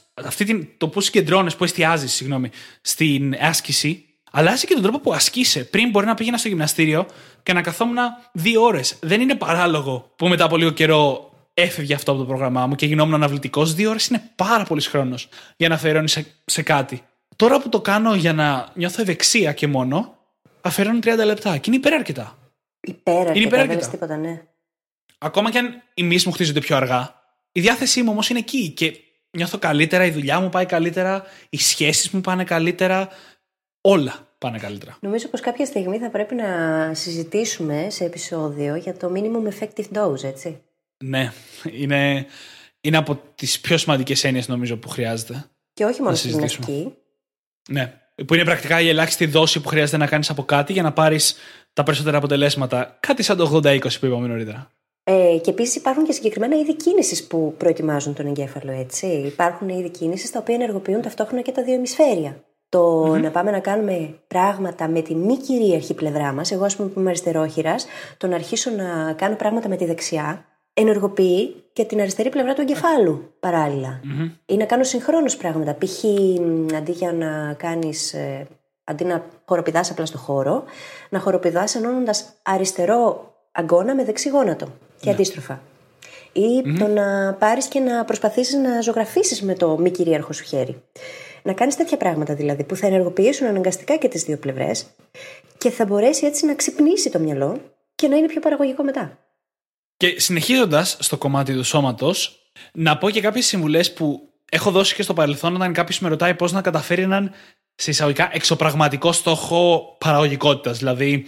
το 0.77 0.87
πώς 0.87 1.05
συγκεντρώνεις, 1.05 1.55
πώ 1.55 1.63
εστιάζεις, 1.63 2.13
συγγνώμη, 2.13 2.49
στην 2.81 3.35
άσκηση, 3.41 4.05
αλλάζει 4.31 4.65
και 4.67 4.73
τον 4.73 4.83
τρόπο 4.83 4.99
που 4.99 5.13
ασκείσαι. 5.13 5.63
Πριν 5.63 5.89
μπορεί 5.89 6.05
να 6.05 6.13
πήγαινα 6.13 6.37
στο 6.37 6.47
γυμναστήριο 6.47 7.05
και 7.43 7.53
να 7.53 7.61
καθόμουν 7.61 7.97
δύο 8.33 8.61
ώρες. 8.63 8.97
Δεν 9.01 9.21
είναι 9.21 9.35
παράλογο 9.35 10.11
που 10.15 10.27
μετά 10.27 10.43
από 10.43 10.57
λίγο 10.57 10.69
καιρό 10.69 11.31
έφευγε 11.61 11.93
αυτό 11.93 12.11
από 12.11 12.19
το 12.19 12.25
πρόγραμμά 12.25 12.67
μου 12.67 12.75
και 12.75 12.85
γινόμουν 12.85 13.13
αναβλητικός. 13.13 13.73
Δύο 13.73 13.89
ώρες 13.89 14.07
είναι 14.07 14.31
πάρα 14.35 14.63
πολύς 14.63 14.87
χρόνος 14.87 15.29
για 15.57 15.67
να 15.67 15.75
αφιερώνει 15.75 16.09
σε, 16.09 16.25
σε 16.45 16.61
κάτι. 16.61 17.01
Τώρα 17.35 17.61
που 17.61 17.69
το 17.69 17.81
κάνω 17.81 18.15
για 18.15 18.33
να 18.33 18.71
νιώθω 18.73 19.01
ευεξία 19.01 19.53
και 19.53 19.67
μόνο, 19.67 20.17
αφιερώνω 20.61 20.99
30 21.03 21.25
λεπτά 21.25 21.57
και 21.57 21.63
είναι 21.67 21.75
υπεραρκετά. 21.75 22.37
Υπέραρκετα, 22.79 23.33
δεν 23.33 23.43
υπεραρκετά. 23.43 23.79
λες 23.79 23.87
τίποτα, 23.87 24.17
ναι. 24.17 24.41
Ακόμα 25.17 25.51
και 25.51 25.57
αν 25.57 25.83
οι 25.93 26.03
μυς 26.03 26.25
μου 26.25 26.31
χτίζονται 26.31 26.59
πιο 26.59 26.75
αργά, 26.75 27.21
η 27.51 27.61
διάθεσή 27.61 28.01
μου 28.01 28.11
όμως 28.11 28.29
είναι 28.29 28.39
εκεί 28.39 28.69
και 28.69 28.93
νιώθω 29.31 29.57
καλύτερα, 29.57 30.05
η 30.05 30.11
δουλειά 30.11 30.39
μου 30.39 30.49
πάει 30.49 30.65
καλύτερα, 30.65 31.23
οι 31.49 31.57
σχέσεις 31.57 32.09
μου 32.09 32.21
πάνε 32.21 32.43
καλύτερα. 32.43 33.09
Όλα 33.81 34.27
πάνε 34.37 34.57
καλύτερα. 34.57 34.97
Νομίζω 34.99 35.27
πως 35.27 35.39
κάποια 35.39 35.65
στιγμή 35.65 35.97
θα 35.97 36.09
πρέπει 36.09 36.35
να 36.35 36.47
συζητήσουμε 36.93 37.87
σε 37.89 38.03
επεισόδιο 38.03 38.75
για 38.75 38.97
το 38.97 39.11
minimum 39.15 39.53
effective 39.53 39.97
dose, 39.97 40.23
έτσι. 40.23 40.61
Ναι, 41.03 41.31
είναι, 41.71 42.25
είναι 42.81 42.97
από 42.97 43.19
τις 43.35 43.59
πιο 43.59 43.77
σημαντικές 43.77 44.23
έννοιες 44.23 44.47
νομίζω 44.47 44.77
που 44.77 44.89
χρειάζεται. 44.89 45.45
Και 45.73 45.85
όχι 45.85 45.99
μόνο 45.99 46.11
Να 46.11 46.17
στη 46.17 46.27
συζητήσουμε. 46.27 46.65
γυμναστική. 46.67 46.97
Ναι. 47.69 48.01
Που 48.25 48.33
είναι 48.33 48.43
πρακτικά 48.43 48.81
η 48.81 48.89
ελάχιστη 48.89 49.25
δόση 49.25 49.61
που 49.61 49.67
χρειάζεται 49.67 49.97
να 49.97 50.07
κάνεις 50.07 50.29
από 50.29 50.43
κάτι 50.43 50.73
για 50.73 50.81
να 50.81 50.93
πάρεις 50.93 51.35
τα 51.73 51.83
περισσότερα 51.83 52.17
αποτελέσματα. 52.17 52.97
Κάτι 52.99 53.23
σαν 53.23 53.37
το 53.37 53.61
80-20 53.63 53.99
που 53.99 54.05
είπαμε 54.05 54.27
νωρίτερα. 54.27 54.71
Ε, 55.03 55.37
και 55.41 55.49
επίσης 55.49 55.75
υπάρχουν 55.75 56.03
και 56.05 56.11
συγκεκριμένα 56.11 56.57
είδη 56.57 56.75
κίνησης 56.75 57.27
που 57.27 57.55
προετοιμάζουν 57.57 58.13
τον 58.13 58.25
εγκέφαλο, 58.25 58.71
έτσι. 58.71 59.07
Υπάρχουν 59.07 59.69
είδη 59.69 59.89
κίνησης 59.89 60.31
τα 60.31 60.39
οποία 60.39 60.55
ενεργοποιούν 60.55 61.01
ταυτόχρονα 61.01 61.41
και 61.41 61.51
τα 61.51 61.63
δύο 61.63 61.73
ημισφαίρια. 61.73 62.43
Το 62.69 63.15
να 63.17 63.31
πάμε 63.31 63.51
να 63.51 63.59
κάνουμε 63.59 64.19
πράγματα 64.27 64.87
με 64.87 65.01
τη 65.01 65.15
μη 65.15 65.37
κυρίαρχη 65.37 65.93
πλευρά 65.93 66.33
μας, 66.33 66.51
εγώ 66.51 66.65
ας 66.65 66.75
πούμε 66.75 66.89
που 66.89 66.99
είμαι 66.99 67.09
αριστερόχειρας, 67.09 67.85
το 68.17 68.27
να 68.27 68.35
αρχίσω 68.35 68.71
να 68.71 69.13
κάνω 69.13 69.35
πράγματα 69.35 69.67
με 69.67 69.75
τη 69.75 69.85
δεξιά, 69.85 70.45
ενεργοποιεί 70.79 71.63
και 71.73 71.85
την 71.85 71.99
αριστερή 72.01 72.29
πλευρά 72.29 72.53
του 72.53 72.61
εγκεφάλου 72.61 73.33
παράλληλα. 73.39 74.01
Ή 74.45 74.57
να 74.57 74.65
κάνω 74.65 74.83
συγχρόνως 74.83 75.37
πράγματα. 75.37 75.77
Π.χ. 75.79 76.03
μ, 76.39 76.75
αντί 76.75 76.91
για 76.91 77.13
να 77.13 77.53
κάνεις. 77.53 78.15
Αντί 78.83 79.03
να 79.03 79.25
χοροπηδάς 79.45 79.91
απλά 79.91 80.05
στο 80.05 80.17
χώρο, 80.17 80.63
να 81.09 81.19
χοροπηδάς 81.19 81.75
ενώνοντας 81.75 82.33
αριστερό 82.41 83.33
αγκώνα 83.51 83.95
με 83.95 84.03
δεξί 84.03 84.29
γόνατο 84.29 84.67
και 84.99 85.09
αντίστροφα. 85.09 85.61
Ή 86.31 86.77
το 86.79 86.87
να 86.87 87.33
πάρεις 87.33 87.67
και 87.67 87.79
να 87.79 88.05
προσπαθήσεις 88.05 88.55
να 88.55 88.81
ζωγραφίσεις 88.81 89.41
με 89.41 89.53
το 89.53 89.77
μη 89.77 89.91
κυρίαρχο 89.91 90.33
σου 90.33 90.43
χέρι. 90.43 90.83
Να 91.43 91.53
κάνεις 91.53 91.75
τέτοια 91.75 91.97
πράγματα 91.97 92.33
δηλαδή 92.33 92.63
που 92.63 92.75
θα 92.75 92.87
ενεργοποιήσουν 92.87 93.47
αναγκαστικά 93.47 93.95
και 93.95 94.07
τις 94.07 94.23
δύο 94.23 94.37
πλευρές 94.37 94.85
και 95.57 95.69
θα 95.69 95.85
μπορέσει 95.85 96.25
έτσι 96.25 96.45
να 96.45 96.55
ξυπνήσει 96.55 97.09
το 97.11 97.19
μυαλό 97.19 97.57
και 97.95 98.07
να 98.07 98.15
είναι 98.15 98.27
πιο 98.27 98.41
παραγωγικό 98.41 98.83
μετά. 98.83 99.17
Και 99.97 100.19
συνεχίζοντας 100.19 100.97
στο 100.99 101.17
κομμάτι 101.17 101.53
του 101.53 101.63
σώματος, 101.63 102.51
να 102.73 102.97
πω 102.97 103.09
και 103.09 103.21
κάποιες 103.21 103.45
συμβουλές 103.45 103.93
που 103.93 104.19
έχω 104.51 104.71
δώσει 104.71 104.95
και 104.95 105.01
στο 105.01 105.13
παρελθόν 105.13 105.55
όταν 105.55 105.73
κάποιος 105.73 105.99
με 105.99 106.09
ρωτάει 106.09 106.33
πώς 106.33 106.51
να 106.51 106.61
καταφέρει 106.61 107.01
έναν 107.01 107.31
σε 107.75 107.89
εισαγωγικά 107.89 108.29
εξωπραγματικό 108.31 109.11
στόχο 109.11 109.95
παραγωγικότητας. 109.99 110.77
Δηλαδή, 110.77 111.25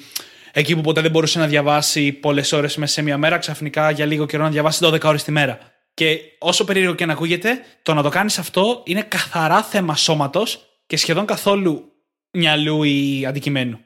εκεί 0.52 0.76
που 0.76 0.82
ποτέ 0.82 1.02
δεν 1.02 1.12
μπορούσε 1.12 1.40
να 1.40 1.48
διαβάσει 1.48 2.12
πολλές 2.12 2.52
ώρες 2.52 2.78
μέσα 2.78 2.94
σε 2.94 3.02
μία 3.02 3.18
μέρα, 3.18 3.38
ξαφνικά 3.38 3.92
για 3.92 4.06
λίγο 4.06 4.26
καιρό 4.26 4.44
να 4.44 4.50
διαβάσει 4.50 4.80
12 4.82 5.04
ώρες 5.04 5.24
τη 5.24 5.32
μέρα. 5.32 5.60
Και 5.94 6.20
όσο 6.40 6.64
περίεργο 6.64 6.96
και 6.96 7.06
να 7.06 7.14
ακούγεται, 7.14 7.60
το 7.84 7.94
να 7.94 8.02
το 8.04 8.10
κάνεις 8.10 8.38
αυτό 8.38 8.82
είναι 8.86 9.02
καθαρά 9.02 9.64
θέμα 9.64 9.96
σώματος 9.96 10.60
και 10.88 10.98
σχεδόν 10.98 11.26
καθόλου 11.26 11.84
μυαλού 12.32 12.84
ή 12.84 13.26
αντικειμένου. 13.26 13.80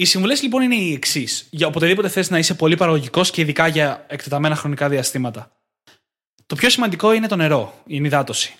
Οι 0.00 0.04
συμβουλές 0.04 0.42
λοιπόν 0.42 0.62
είναι 0.62 0.74
οι 0.74 0.92
εξής. 0.92 1.46
Για 1.50 1.66
οποτεδήποτε 1.66 2.08
θες 2.08 2.30
να 2.30 2.38
είσαι 2.38 2.54
πολύ 2.54 2.76
παραγωγικός 2.76 3.30
και 3.30 3.40
ειδικά 3.40 3.66
για 3.66 4.04
εκτεταμένα 4.08 4.54
χρονικά 4.54 4.88
διαστήματα. 4.88 5.52
Το 6.46 6.54
πιο 6.54 6.70
σημαντικό 6.70 7.12
είναι 7.12 7.26
το 7.26 7.36
νερό, 7.36 7.82
η 7.86 7.96
ενυδάτωση. 7.96 8.54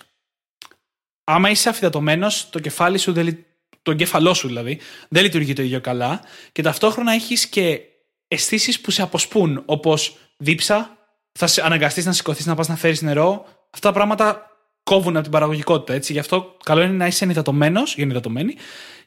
Άμα 1.25 1.51
είσαι 1.51 1.69
αφιδατωμένος, 1.69 2.51
το 2.51 2.59
κεφάλι 2.59 2.99
σου, 2.99 3.13
δεν, 3.13 3.25
λει- 3.25 3.45
το 3.83 3.91
εγκέφαλό 3.91 4.35
σου 4.35 4.47
δηλαδή, 4.47 4.81
δεν 5.09 5.23
λειτουργεί 5.23 5.53
το 5.53 5.63
ίδιο 5.63 5.81
καλά 5.81 6.21
και 6.53 6.63
ταυτόχρονα 6.63 7.13
έχεις 7.13 7.47
και 7.47 7.81
αισθήσεις 8.29 8.81
που 8.81 8.91
σε 8.91 9.03
αποσπούν, 9.03 9.63
όπως 9.67 10.17
δίψα, 10.37 10.97
θα 11.33 11.47
σε 11.47 11.63
αναγκαστείς 11.65 12.05
να 12.05 12.13
σηκωθείς 12.13 12.47
να 12.47 12.55
πας 12.55 12.69
να 12.69 12.77
φέρεις 12.77 13.03
νερό. 13.03 13.47
Αυτά 13.71 13.89
τα 13.89 13.95
πράγματα 13.95 14.47
κόβουν 14.83 15.15
από 15.15 15.23
την 15.23 15.33
παραγωγικότητα. 15.33 15.93
Έτσι. 15.93 16.13
Γι' 16.13 16.19
αυτό 16.19 16.57
καλό 16.65 16.83
είναι 16.83 16.93
να 16.93 17.07
είσαι 17.07 17.25
ενυδατωμένος 17.25 17.97
ή 17.97 18.03
ενυδατωμένη 18.03 18.57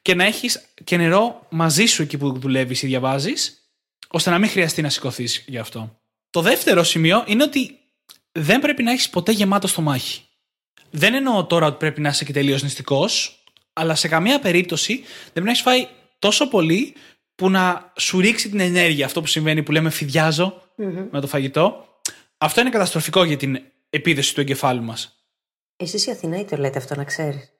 και 0.02 0.16
να 0.16 0.24
έχεις 0.24 0.66
και 0.84 0.98
νερό 0.98 1.48
μαζί 1.50 1.86
σου 1.86 2.02
εκεί 2.02 2.18
που 2.18 2.40
δουλεύεις 2.40 2.82
ή 2.82 2.88
διαβάζεις, 2.88 3.72
ώστε 4.08 4.30
να 4.30 4.40
μην 4.40 4.50
χρειαστεί 4.50 4.82
να 4.82 4.90
σηκωθείς 4.90 5.44
γι' 5.48 5.58
αυτό. 5.58 6.00
Το 6.30 6.42
δεύτερο 6.42 6.84
σημείο 6.84 7.24
είναι 7.28 7.44
ότι 7.44 7.80
δεν 8.32 8.60
πρέπει 8.60 8.84
να 8.84 8.92
έχεις 8.92 9.10
ποτέ 9.10 9.32
γεμάτο 9.32 9.68
στομάχι. 9.68 10.26
Δεν 10.90 11.14
εννοώ 11.14 11.46
τώρα 11.46 11.66
ότι 11.66 11.78
πρέπει 11.78 12.02
να 12.02 12.10
είσαι 12.10 12.26
και 12.26 12.34
τελείως 12.34 12.64
νηστικός, 12.64 13.44
αλλά 13.74 13.96
σε 13.96 14.08
καμία 14.08 14.40
περίπτωση 14.40 14.96
δεν 14.96 15.32
πρέπει 15.32 15.46
να 15.46 15.52
έχεις 15.52 15.64
φάει 15.64 15.88
τόσο 16.20 16.48
πολύ 16.48 16.96
που 17.36 17.50
να 17.50 17.94
σου 17.98 18.20
ρίξει 18.20 18.50
την 18.50 18.60
ενέργεια. 18.60 19.06
Αυτό 19.06 19.22
που 19.22 19.28
συμβαίνει 19.28 19.64
που 19.64 19.72
λέμε 19.72 19.90
φιδιάζω 19.90 20.62
με 21.12 21.22
το 21.22 21.28
φαγητό. 21.28 21.86
Αυτό 22.38 22.62
είναι 22.62 22.70
καταστροφικό 22.70 23.24
για 23.24 23.38
την 23.38 23.62
επίδοση 23.90 24.34
του 24.34 24.42
εγκεφάλου 24.42 24.84
μας. 24.84 25.26
Εσείς 25.76 26.06
οι 26.06 26.12
Αθηναίοι 26.12 26.46
το 26.46 26.58
λέτε 26.58 26.78
αυτό 26.78 26.96
να 26.96 27.04
ξέρεις; 27.04 27.52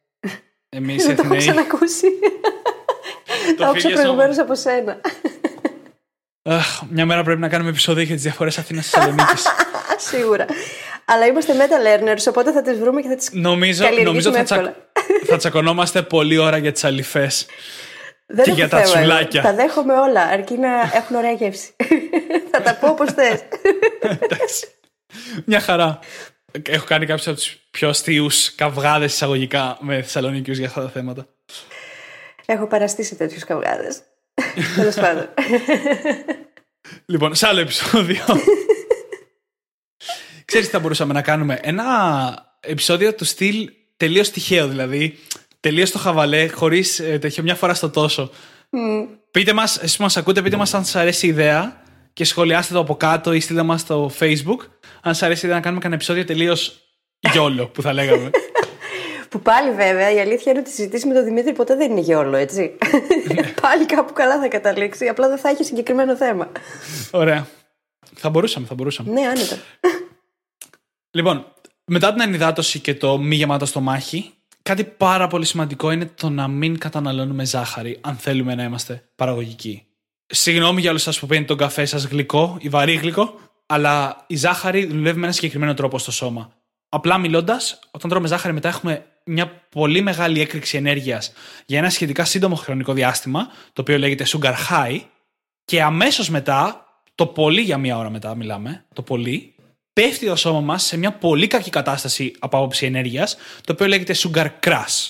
Εμείς 0.76 1.04
οι 1.04 1.08
Δεν 1.08 1.16
το 1.16 1.22
έχω 1.26 1.34
Αθηναίοι. 1.34 1.56
ξανακούσει. 1.56 2.08
Το 3.58 3.64
Το 3.64 3.66
άκουσα 3.66 3.80
φύγες 3.88 4.00
προηγουμένως 4.00 4.38
από 4.38 4.56
σένα. 4.56 5.02
Αχ, 6.44 6.82
μια 6.90 7.06
μέρα 7.06 7.24
πρέπει 7.24 7.40
να 7.40 7.50
κάνουμε 7.50 7.70
επεισόδιο 7.70 8.04
για 8.04 8.14
τις 8.14 8.24
διαφορές 8.24 8.58
Αθήνας 8.58 8.90
Θεσσαλονίκης. 8.90 9.44
Σίγουρα. 10.10 10.46
Αλλά 11.06 11.26
είμαστε 11.26 11.54
meta 11.58 12.04
learners, 12.08 12.26
οπότε 12.30 12.52
θα 12.52 12.62
τις 12.62 12.78
βρούμε 12.80 13.02
και 13.02 13.08
θα 13.08 13.16
τις 13.16 13.30
νομίζω 13.32 13.84
καλλιεργήσουμε 13.84 14.22
νομίζω 14.22 14.32
θα, 14.32 14.44
τσα... 14.44 14.56
εύκολα. 14.56 14.76
θα 15.26 15.38
τσακωνόμαστε 15.38 16.02
πολλή 16.02 16.38
ώρα 16.38 16.58
για 16.58 16.72
τις 16.72 16.84
αληφέ. 16.84 17.32
Δεν 18.26 18.44
Και 18.44 18.50
έχω 18.50 18.60
για 18.60 18.70
τα 18.70 18.78
θέμα, 18.78 18.90
εγώ. 19.00 19.08
τσουλάκια. 19.08 19.42
Τα 19.42 19.54
δέχομαι 19.54 19.94
όλα, 19.94 20.22
αρκεί 20.22 20.58
να 20.58 20.70
έχουν 20.94 21.16
ωραία 21.16 21.32
γεύση. 21.32 21.76
θα 22.52 22.62
τα 22.62 22.76
πω 22.76 22.88
όπως 22.90 23.12
θες. 23.12 23.40
Εντάξει. 24.20 24.68
Μια 25.46 25.60
χαρά. 25.60 26.00
Έχω 26.52 26.86
κάνει 26.86 27.06
κάποιους 27.06 27.28
από 27.28 27.36
τους 27.36 27.58
πιο 27.72 27.90
αστείους 27.90 28.56
καυγάδες 28.56 29.14
εισαγωγικά 29.14 29.78
με 29.82 30.02
Θεσσαλονίκιου 30.02 30.54
για 30.54 30.68
αυτά 30.68 30.82
τα 30.82 30.90
θέματα. 30.90 31.28
έχω 32.46 32.68
παραστήσει 32.68 33.16
τέτοιους 33.16 33.44
καυγάδες. 33.44 34.02
Τέλος 34.76 34.96
πάντων. 34.96 35.30
Λοιπόν, 37.06 37.36
σε 37.36 37.48
άλλο 37.48 37.60
επεισόδιο. 37.60 38.24
Ξέρεις 40.46 40.68
τι 40.68 40.74
θα 40.74 40.80
μπορούσαμε 40.80 41.14
να 41.14 41.22
κάνουμε; 41.22 41.60
Ένα 41.62 41.86
επεισόδιο 42.60 43.14
του 43.14 43.26
στυλ 43.26 43.70
τελείως 43.98 44.30
τυχαίο 44.30 44.68
δηλαδή. 44.68 45.20
Τελείως 45.60 45.92
το 45.92 46.00
χαβαλέ, 46.00 46.48
χωρίς 46.48 47.00
ε, 47.00 47.18
τέτοιο 47.20 47.44
μια 47.44 47.56
φορά 47.56 47.74
στο 47.74 47.90
τόσο. 47.90 48.32
Πείτε 49.32 49.54
μας, 49.54 49.78
εσείς 49.78 49.98
που 49.98 50.04
μας 50.04 50.18
ακούτε, 50.18 50.42
πείτε 50.42 50.56
μας 50.56 50.74
αν 50.74 50.86
σας 50.86 50.96
αρέσει 50.96 51.26
η 51.26 51.30
ιδέα 51.30 51.82
και 52.14 52.24
σχολιάστε 52.24 52.74
το 52.74 52.80
από 52.80 52.96
κάτω 52.96 53.34
ή 53.34 53.40
στείλτε 53.40 53.64
μας 53.64 53.82
στο 53.82 54.12
facebook. 54.20 54.58
Αν 55.02 55.14
σας 55.14 55.24
αρέσει 55.24 55.46
η 55.46 55.48
ιδέα 55.48 55.58
να 55.58 55.64
κάνουμε 55.64 55.82
κανένα 55.82 56.02
επεισόδιο 56.02 56.26
τελείως 56.26 56.82
γιόλο 57.20 57.68
που 57.68 57.82
θα 57.82 57.94
λέγαμε. 57.94 58.30
Που 59.30 59.42
πάλι 59.42 59.72
βέβαια 59.72 60.12
η 60.12 60.20
αλήθεια 60.20 60.52
είναι 60.52 60.62
ότι 60.62 60.70
η 60.70 60.74
συζήτηση 60.74 61.08
με 61.08 61.14
τον 61.14 61.24
Δημήτρη 61.24 61.54
ποτέ 61.54 61.76
δεν 61.76 61.92
είναι 61.92 62.00
γιόλο, 62.00 62.36
έτσι. 62.36 62.78
Ναι. 63.34 63.42
πάλι 63.62 63.86
κάπου 63.86 64.14
καλά 64.14 64.40
θα 64.40 64.48
καταλήξει, 64.48 65.08
απλά 65.08 65.28
δεν 65.28 65.38
θα 65.38 65.50
έχει 65.50 65.64
συγκεκριμένο 65.64 66.16
θέμα. 66.16 66.52
Ωραία. 67.12 67.48
Θα 68.16 68.30
μπορούσαμε, 68.30 68.66
θα 68.66 68.74
μπορούσαμε. 68.74 69.12
Ναι, 69.12 69.28
άνετα. 69.28 69.58
Λοιπόν, 71.14 71.54
μετά 71.86 72.12
την 72.12 72.22
ανυδάτωση 72.22 72.80
και 72.80 72.96
το 72.96 73.18
μη 73.18 73.36
γεμάτο 73.36 73.66
στο 73.66 73.80
μάχη, 73.80 74.32
κάτι 74.62 74.84
πάρα 74.84 75.28
πολύ 75.28 75.46
σημαντικό 75.46 75.92
είναι 75.92 76.06
το 76.16 76.30
να 76.30 76.48
μην 76.48 76.78
καταναλώνουμε 76.78 77.46
ζάχαρη 77.46 77.98
αν 78.02 78.16
θέλουμε 78.16 78.56
να 78.56 78.64
είμαστε 78.64 79.04
παραγωγικοί. 79.16 79.86
Συγγνώμη 80.26 80.82
για 80.82 80.90
όλους 80.90 81.02
σας 81.02 81.20
που 81.20 81.28
πίνετε 81.28 81.48
τον 81.48 81.58
καφέ 81.58 81.86
σας 81.86 82.04
γλυκό 82.04 82.58
ή 82.60 82.70
βαρύ 82.70 82.94
γλυκό, 82.94 83.40
αλλά 83.72 84.24
η 84.28 84.36
ζάχαρη 84.36 84.86
δουλεύει 84.86 85.20
με 85.20 85.26
ένα 85.26 85.34
συγκεκριμένο 85.34 85.74
τρόπο 85.74 86.00
στο 86.00 86.12
σώμα. 86.12 86.52
Απλά 86.90 87.18
μιλώντας, 87.18 87.80
όταν 87.92 88.10
τρώμε 88.10 88.28
ζάχαρη 88.28 88.54
μετά 88.54 88.68
έχουμε 88.68 89.06
μια 89.26 89.48
πολύ 89.70 90.02
μεγάλη 90.02 90.42
έκρηξη 90.42 90.78
ενέργειας 90.78 91.34
για 91.66 91.78
ένα 91.78 91.90
σχετικά 91.90 92.26
σύντομο 92.26 92.56
χρονικό 92.56 92.94
διάστημα, 92.94 93.48
το 93.74 93.82
οποίο 93.82 93.98
λέγεται 93.98 94.26
sugar 94.28 94.54
high, 94.70 95.00
και 95.66 95.82
αμέσως 95.82 96.30
μετά, 96.30 96.86
το 97.16 97.28
πολύ 97.28 97.62
για 97.62 97.78
μία 97.78 97.98
ώρα 97.98 98.10
μετά 98.10 98.36
μιλάμε, 98.36 98.86
το 98.94 99.02
πολύ, 99.02 99.56
πέφτει 99.94 100.26
το 100.26 100.36
σώμα 100.36 100.62
μας 100.62 100.84
σε 100.84 100.98
μια 100.98 101.12
πολύ 101.12 101.48
κακή 101.48 101.70
κατάσταση 101.70 102.36
από 102.40 102.58
άποψη 102.58 102.86
ενέργειας, 102.86 103.38
το 103.64 103.74
οποίο 103.74 103.88
λέγεται 103.88 104.16
sugar 104.18 104.50
crash. 104.64 105.10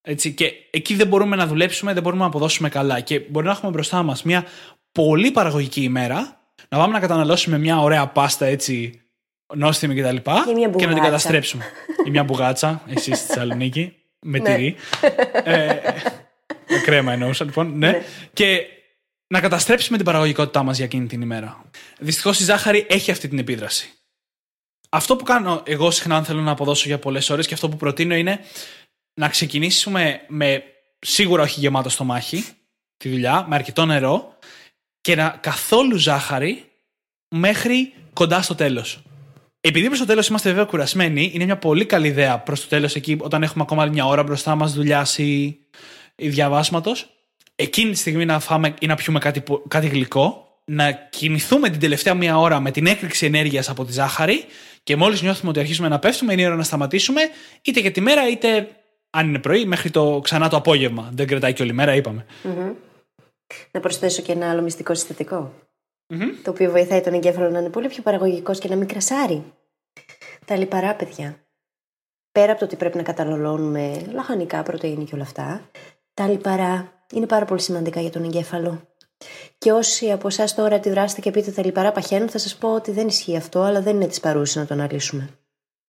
Έτσι, 0.00 0.34
και 0.34 0.52
εκεί 0.70 0.94
δεν 0.94 1.06
μπορούμε 1.06 1.36
να 1.36 1.46
δουλέψουμε, 1.46 1.92
δεν 1.92 2.02
μπορούμε 2.02 2.22
να 2.22 2.28
αποδώσουμε 2.28 2.68
καλά. 2.68 3.00
Και 3.00 3.20
μπορεί 3.20 3.46
να 3.46 3.52
έχουμε 3.52 3.70
μπροστά 3.70 4.02
μας 4.02 4.22
μια 4.22 4.44
πολύ 4.92 5.30
παραγωγική 5.30 5.82
ημέρα, 5.82 6.43
να 6.68 6.78
πάμε 6.78 6.92
να 6.92 7.00
καταναλώσουμε 7.00 7.58
μια 7.58 7.80
ωραία 7.80 8.06
πάστα 8.06 8.46
έτσι 8.46 9.00
νόστιμη 9.54 9.94
κτλ. 9.94 10.16
Ή 10.16 10.20
μια 10.20 10.22
Και, 10.54 10.58
να 10.58 10.68
την 10.68 10.70
μπουγάτσα. 10.70 11.00
καταστρέψουμε. 11.00 11.64
Ή 12.06 12.10
μια 12.10 12.24
μπουγάτσα, 12.24 12.82
εσεί 12.88 13.14
στη 13.14 13.26
Θεσσαλονίκη, 13.26 13.94
με 14.20 14.38
Ναι. 14.38 14.54
τυρί. 14.54 14.76
ε, 15.44 15.66
με 16.68 16.78
κρέμα 16.84 17.12
εννοούσα 17.12 17.44
λοιπόν. 17.44 17.78
Ναι. 17.78 17.90
Ναι. 17.90 18.02
Και 18.32 18.66
να 19.26 19.40
καταστρέψουμε 19.40 19.96
την 19.96 20.06
παραγωγικότητά 20.06 20.62
μας 20.62 20.76
για 20.76 20.84
εκείνη 20.84 21.06
την 21.06 21.20
ημέρα. 21.20 21.64
Δυστυχώς 21.98 22.40
η 22.40 22.44
ζάχαρη 22.44 22.86
έχει 22.88 23.10
αυτή 23.10 23.28
την 23.28 23.38
επίδραση. 23.38 23.92
Αυτό 24.88 25.16
που 25.16 25.24
κάνω 25.24 25.62
εγώ 25.66 25.90
συχνά, 25.90 26.16
αν 26.16 26.24
θέλω 26.24 26.40
να 26.40 26.50
αποδώσω 26.50 26.88
για 26.88 26.98
πολλές 26.98 27.30
ώρες 27.30 27.46
και 27.46 27.54
αυτό 27.54 27.68
που 27.68 27.76
προτείνω 27.76 28.14
είναι 28.14 28.40
να 29.20 29.28
ξεκινήσουμε 29.28 30.20
με 30.28 30.62
σίγουρα 30.98 31.42
όχι 31.42 31.60
γεμάτο 31.60 31.88
στομάχι 31.88 32.44
τη 32.96 33.08
δουλειά, 33.08 33.44
με 33.48 33.54
αρκετό 33.54 33.84
νερό 33.86 34.38
και 35.04 35.14
να 35.14 35.38
καθόλου 35.40 35.96
ζάχαρη 35.96 36.64
μέχρι 37.28 37.92
κοντά 38.12 38.42
στο 38.42 38.54
τέλος. 38.54 39.02
Επειδή 39.60 39.86
προς 39.86 39.98
το 39.98 40.04
τέλος 40.04 40.28
είμαστε 40.28 40.48
βέβαια 40.48 40.64
κουρασμένοι, 40.64 41.30
είναι 41.34 41.44
μια 41.44 41.56
πολύ 41.56 41.84
καλή 41.84 42.06
ιδέα 42.06 42.38
προς 42.38 42.60
το 42.60 42.66
τέλος 42.68 42.94
εκεί, 42.94 43.16
όταν 43.20 43.42
έχουμε 43.42 43.62
ακόμα 43.62 43.82
άλλη 43.82 43.90
μια 43.90 44.06
ώρα 44.06 44.22
μπροστά 44.22 44.54
μας 44.54 44.72
δουλειά 44.72 45.06
ή, 45.16 45.44
ή 46.16 46.28
διαβάσματος, 46.28 47.06
εκείνη 47.54 47.90
τη 47.90 47.96
στιγμή 47.96 48.24
να 48.24 48.38
φάμε 48.40 48.74
ή 48.80 48.86
να 48.86 48.94
πιούμε 48.94 49.18
κάτι, 49.18 49.40
πο- 49.40 49.62
κάτι 49.68 49.86
γλυκό, 49.86 50.48
να 50.64 50.92
κινηθούμε 50.92 51.70
την 51.70 51.80
τελευταία 51.80 52.14
μία 52.14 52.38
ώρα 52.38 52.60
με 52.60 52.70
την 52.70 52.86
έκρηξη 52.86 53.26
ενέργειας 53.26 53.68
από 53.68 53.84
τη 53.84 53.92
ζάχαρη 53.92 54.44
και 54.82 54.96
μόλις 54.96 55.22
νιώθουμε 55.22 55.50
ότι 55.50 55.60
αρχίζουμε 55.60 55.88
να 55.88 55.98
πέφτουμε, 55.98 56.32
είναι 56.32 56.42
η 56.42 56.46
ώρα 56.46 56.56
να 56.56 56.62
σταματήσουμε, 56.62 57.20
είτε 57.62 57.80
για 57.80 57.90
τη 57.90 58.00
μέρα 58.00 58.28
είτε 58.28 58.68
αν 59.10 59.28
είναι 59.28 59.38
πρωί, 59.38 59.64
μέχρι 59.64 59.90
το 59.90 60.20
ξανά 60.22 60.48
το 60.48 60.56
απόγευμα. 60.56 61.10
Δεν 61.12 61.26
κρατάει 61.26 61.52
και 61.52 61.62
όλη 61.62 61.72
μέρα, 61.72 61.94
είπαμε. 61.94 62.24
Να 63.70 63.80
προσθέσω 63.80 64.22
και 64.22 64.32
ένα 64.32 64.50
άλλο 64.50 64.62
μυστικό 64.62 64.94
συστατικό. 64.94 65.52
Το 66.42 66.50
οποίο 66.50 66.70
βοηθάει 66.70 67.00
τον 67.00 67.14
εγκέφαλο 67.14 67.50
να 67.50 67.58
είναι 67.58 67.70
πολύ 67.70 67.88
πιο 67.88 68.02
παραγωγικός 68.02 68.58
και 68.58 68.68
να 68.68 68.76
μην 68.76 68.88
κρασάρει. 68.88 69.44
Τα 70.44 70.56
λιπαρά, 70.56 70.94
παιδιά. 70.94 71.36
Πέρα 72.32 72.50
από 72.50 72.60
το 72.60 72.64
ότι 72.64 72.76
πρέπει 72.76 72.96
να 72.96 73.02
καταναλώνουμε 73.02 74.06
λαχανικά, 74.12 74.62
πρωτενη 74.62 75.04
και 75.04 75.14
όλα 75.14 75.22
αυτά, 75.22 75.70
τα 76.14 76.28
λιπαρά 76.28 76.92
είναι 77.12 77.26
πάρα 77.26 77.44
πολύ 77.44 77.60
σημαντικά 77.60 78.00
για 78.00 78.10
τον 78.10 78.24
εγκέφαλο. 78.24 78.88
Και 79.58 79.72
όσοι 79.72 80.10
από 80.10 80.28
εσάς 80.28 80.54
τώρα 80.54 80.76
αντιδράσετε 80.76 81.20
και 81.20 81.30
πείτε 81.30 81.50
τα 81.50 81.64
λιπαρά 81.64 81.92
παχαίνουν, 81.92 82.28
θα 82.28 82.38
σας 82.38 82.56
πω 82.56 82.74
ότι 82.74 82.90
δεν 82.90 83.06
ισχύει 83.06 83.36
αυτό, 83.36 83.60
αλλά 83.60 83.80
δεν 83.80 83.94
είναι 83.94 84.06
της 84.06 84.20
παρούσης 84.20 84.56
να 84.56 84.66
το 84.66 84.74
αναλύσουμε. 84.74 85.28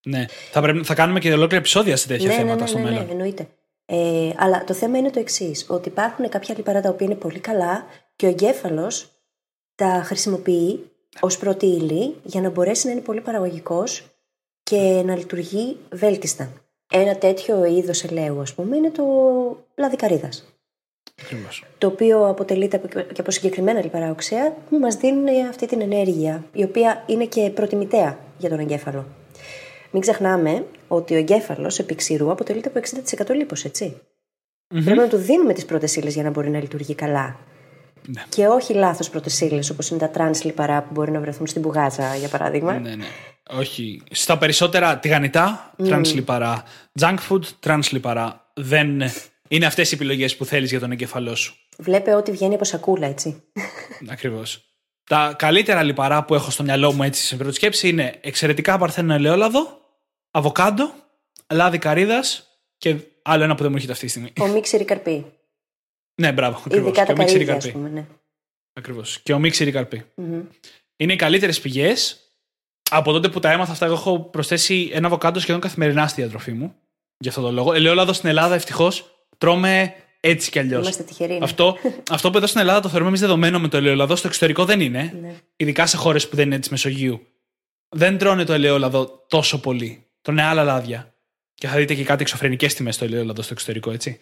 Ναι. 0.05 0.25
Θα, 0.51 0.61
πρέπει, 0.61 0.83
θα 0.83 0.93
κάνουμε 0.93 1.19
και 1.19 1.27
ολόκληρα 1.27 1.57
επεισόδια 1.57 1.97
σε 1.97 2.07
τέτοια 2.07 2.27
ναι, 2.27 2.33
ναι, 2.33 2.39
θέματα 2.39 2.61
ναι, 2.61 2.67
στο 2.67 2.77
ναι, 2.77 2.83
ναι, 2.83 2.89
μέλλον. 2.89 3.09
εννοείται. 3.09 3.47
Ε, 3.85 4.31
αλλά 4.37 4.63
το 4.63 4.73
θέμα 4.73 4.97
είναι 4.97 5.09
το 5.09 5.19
εξής: 5.19 5.65
ότι 5.69 5.89
υπάρχουν 5.89 6.29
κάποια 6.29 6.55
λιπαρά 6.57 6.81
τα 6.81 6.89
οποία 6.89 7.05
είναι 7.05 7.15
πολύ 7.15 7.39
καλά 7.39 7.85
και 8.15 8.25
ο 8.25 8.29
εγκέφαλος 8.29 9.09
τα 9.75 10.01
χρησιμοποιεί 10.05 10.89
ως 11.19 11.37
πρώτη 11.37 11.65
ύλη 11.65 12.15
για 12.23 12.41
να 12.41 12.49
μπορέσει 12.49 12.85
να 12.85 12.91
είναι 12.91 13.01
πολύ 13.01 13.21
παραγωγικός 13.21 14.05
και 14.63 15.01
να 15.05 15.15
λειτουργεί 15.15 15.77
βέλτιστα. 15.91 16.49
Ένα 16.91 17.15
τέτοιο 17.15 17.65
είδος 17.65 18.03
ελαίου, 18.03 18.41
ας 18.41 18.53
πούμε, 18.53 18.75
είναι 18.77 18.89
το 18.91 19.03
λαδικαρίδας. 19.75 20.45
Ακριβώς. 21.21 21.63
Το 21.77 21.87
οποίο 21.87 22.27
αποτελείται 22.27 22.75
από- 22.77 22.87
και 22.87 23.21
από 23.21 23.31
συγκεκριμένα 23.31 23.81
λιπαρά 23.81 24.11
οξέα 24.11 24.55
που 24.69 24.77
μας 24.77 24.95
δίνουν 24.95 25.47
αυτή 25.49 25.65
την 25.67 25.81
ενέργεια, 25.81 26.43
η 26.53 26.63
οποία 26.63 27.03
είναι 27.07 27.25
και 27.25 27.49
προτιμητέα 27.49 28.17
για 28.37 28.49
τον 28.49 28.59
εγκέφαλο. 28.59 29.05
Μην 29.97 30.03
ξεχνάμε 30.03 30.65
ότι 30.87 31.13
ο 31.13 31.17
εγκέφαλος 31.17 31.79
επί 31.79 31.95
ξηρού 31.95 32.31
αποτελείται 32.31 32.71
από 32.73 32.79
60% 33.29 33.35
λίπος, 33.35 33.65
έτσι. 33.65 34.01
Πρέπει 34.67 34.97
να 34.97 35.07
του 35.07 35.17
δίνουμε 35.17 35.53
τις 35.53 35.65
πρώτες 35.65 35.95
ύλες 35.95 36.13
για 36.13 36.23
να 36.23 36.29
μπορεί 36.29 36.49
να 36.49 36.59
λειτουργεί 36.59 36.95
καλά. 36.95 37.39
Ναι. 38.07 38.23
Και 38.29 38.47
όχι 38.47 38.73
λάθος 38.73 39.09
πρώτες 39.09 39.41
ύλες 39.41 39.69
όπως 39.69 39.89
είναι 39.89 39.99
τα 39.99 40.09
τρανς 40.09 40.43
λιπαρά 40.43 40.81
που 40.81 40.89
μπορεί 40.91 41.11
να 41.11 41.19
βρεθούν 41.19 41.47
στην 41.47 41.61
μπουγάτσα, 41.61 42.15
για 42.15 42.27
παράδειγμα. 42.27 42.79
Ναι, 42.79 42.95
ναι. 42.95 43.05
Όχι. 43.49 44.01
Στα 44.11 44.37
περισσότερα 44.37 44.97
τηγανιτά, 44.97 45.73
τρανς 45.83 46.13
λιπαρά. 46.13 46.63
Junk 46.99 47.17
food, 47.29 47.43
τρανς 47.59 47.91
λιπαρά. 47.91 48.51
Δεν 48.53 49.01
είναι 49.47 49.65
αυτές 49.65 49.91
οι 49.91 49.95
επιλογές 49.95 50.35
που 50.35 50.45
θέλεις 50.45 50.69
για 50.69 50.79
τον 50.79 50.91
εγκεφαλό 50.91 51.35
σου. 51.35 51.55
Βλέπε 51.77 52.13
ότι 52.15 52.31
βγαίνει 52.31 52.53
από 52.53 52.63
σακούλα, 52.63 53.07
έτσι. 53.07 53.43
Ακριβώς. 54.15 54.65
Τα 55.09 55.35
καλύτερα 55.37 55.83
λιπαρά 55.83 56.23
που 56.23 56.35
έχω 56.35 56.51
στο 56.51 56.63
μυαλό 56.63 56.91
μου 56.91 57.03
έτσι 57.03 57.25
σε 57.25 57.35
πρώτη 57.35 57.55
σκέψη 57.55 57.87
είναι 57.87 58.13
εξαιρετικά 58.21 58.77
παρθένο 58.77 59.13
ελαιόλαδο, 59.13 59.84
αβοκάντο, 60.35 60.93
λάδι 61.53 61.77
καρύδας 61.77 62.47
και 62.77 62.95
άλλο 63.21 63.43
ένα 63.43 63.55
που 63.55 63.59
δεν 63.61 63.69
μου 63.69 63.75
έρχεται 63.75 63.93
αυτή 63.93 64.05
τη 64.05 64.11
στιγμή. 64.11 64.33
Ο 64.39 64.47
μίξερη 64.47 64.85
καρπί. 64.85 65.25
ναι, 66.21 66.31
μπράβο. 66.31 66.57
Ακριβώς. 66.65 66.87
Ειδικά 66.87 67.05
Και 67.05 67.13
τα 67.13 67.13
ο 67.13 67.17
μίξερη 67.23 67.45
καρύδια, 67.45 67.55
ας 67.55 67.63
καρπί. 67.73 67.77
πούμε. 67.77 67.89
Ναι. 67.99 68.05
Ακριβώς. 68.73 69.19
Και 69.23 69.33
ο 69.33 69.39
μίξερη 69.39 69.71
καρπί. 69.71 70.05
Είναι 70.97 71.13
οι 71.13 71.15
καλύτερες 71.15 71.59
πηγές. 71.61 72.19
Από 72.91 73.11
τότε 73.11 73.29
που 73.29 73.39
τα 73.39 73.51
έμαθα 73.51 73.71
αυτά, 73.71 73.85
εγώ 73.85 73.93
έχω 73.93 74.19
προσθέσει 74.19 74.89
ένα 74.93 75.07
αβοκάντο 75.07 75.39
σχεδόν 75.39 75.61
καθημερινά 75.61 76.07
στη 76.07 76.21
διατροφή 76.21 76.51
μου. 76.51 76.75
Γι' 77.17 77.27
αυτό 77.27 77.41
το 77.41 77.51
λόγο. 77.51 77.73
Ελαιόλαδο 77.73 78.13
στην 78.13 78.29
Ελλάδα 78.29 78.55
ευτυχώς 78.55 79.25
τρώμε 79.37 79.93
έτσι 80.19 80.51
κι 80.51 80.59
αλλιώς. 80.59 80.81
Είμαστε 80.83 81.03
τυχεροί. 81.03 81.33
ναι. 81.33 81.39
Αυτό, 81.43 81.77
αυτό 82.09 82.29
που 82.31 82.37
εδώ 82.37 82.47
στην 82.47 82.59
Ελλάδα 82.59 82.79
το 82.79 82.87
θεωρούμε 82.87 83.09
εμείς 83.09 83.21
δεδομένο 83.21 83.59
με 83.59 83.67
το 83.67 83.77
ελαιόλαδο, 83.77 84.15
στο 84.15 84.27
εξωτερικό 84.27 84.65
δεν 84.65 84.79
είναι. 84.79 85.17
Ναι. 85.21 85.35
Ειδικά 85.55 85.85
σε 85.85 85.97
χώρες 85.97 86.29
που 86.29 86.35
δεν 86.35 86.45
είναι 86.45 86.59
της 86.59 86.69
Μεσογείου. 86.69 87.27
Δεν 87.89 88.17
τρώνε 88.17 88.43
το 88.43 88.53
ελαιόλαδο 88.53 89.25
τόσο 89.27 89.59
πολύ. 89.59 90.04
Τρώνε 90.25 90.43
άλλα 90.43 90.63
λάδια. 90.63 91.13
Και 91.53 91.67
θα 91.67 91.75
δείτε 91.75 91.93
και 91.93 92.03
κάτι 92.03 92.21
εξωφρενικές 92.21 92.73
τιμές 92.73 92.95
στο 92.95 93.05
ελαιόλαδο 93.05 93.41
στο 93.41 93.53
εξωτερικό, 93.53 93.91
έτσι. 93.91 94.17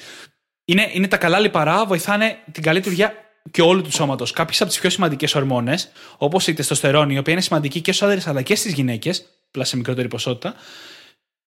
Είναι, 0.65 0.89
είναι 0.93 1.07
τα 1.07 1.17
καλά 1.17 1.39
λιπαρά, 1.39 1.85
βοηθάνε 1.85 2.37
την 2.51 2.63
καλή 2.63 2.77
λειτουργία 2.77 3.13
και 3.51 3.61
όλου 3.61 3.81
του 3.81 3.91
σώματος 3.91 4.31
κάποιες 4.31 4.61
από 4.61 4.69
τις 4.69 4.79
πιο 4.79 4.89
σημαντικές 4.89 5.35
ορμόνες, 5.35 5.91
όπως 6.17 6.47
η 6.47 6.53
τεστοστερόνη, 6.53 7.13
η 7.13 7.17
οποία 7.17 7.33
είναι 7.33 7.41
σημαντική 7.41 7.81
και 7.81 7.91
στους 7.91 8.07
άντρες 8.07 8.27
αλλά 8.27 8.41
και 8.41 8.55
στις 8.55 8.73
γυναίκες, 8.73 9.25
απλά 9.47 9.63
σε 9.63 9.77
μικρότερη 9.77 10.07
ποσότητα, 10.07 10.55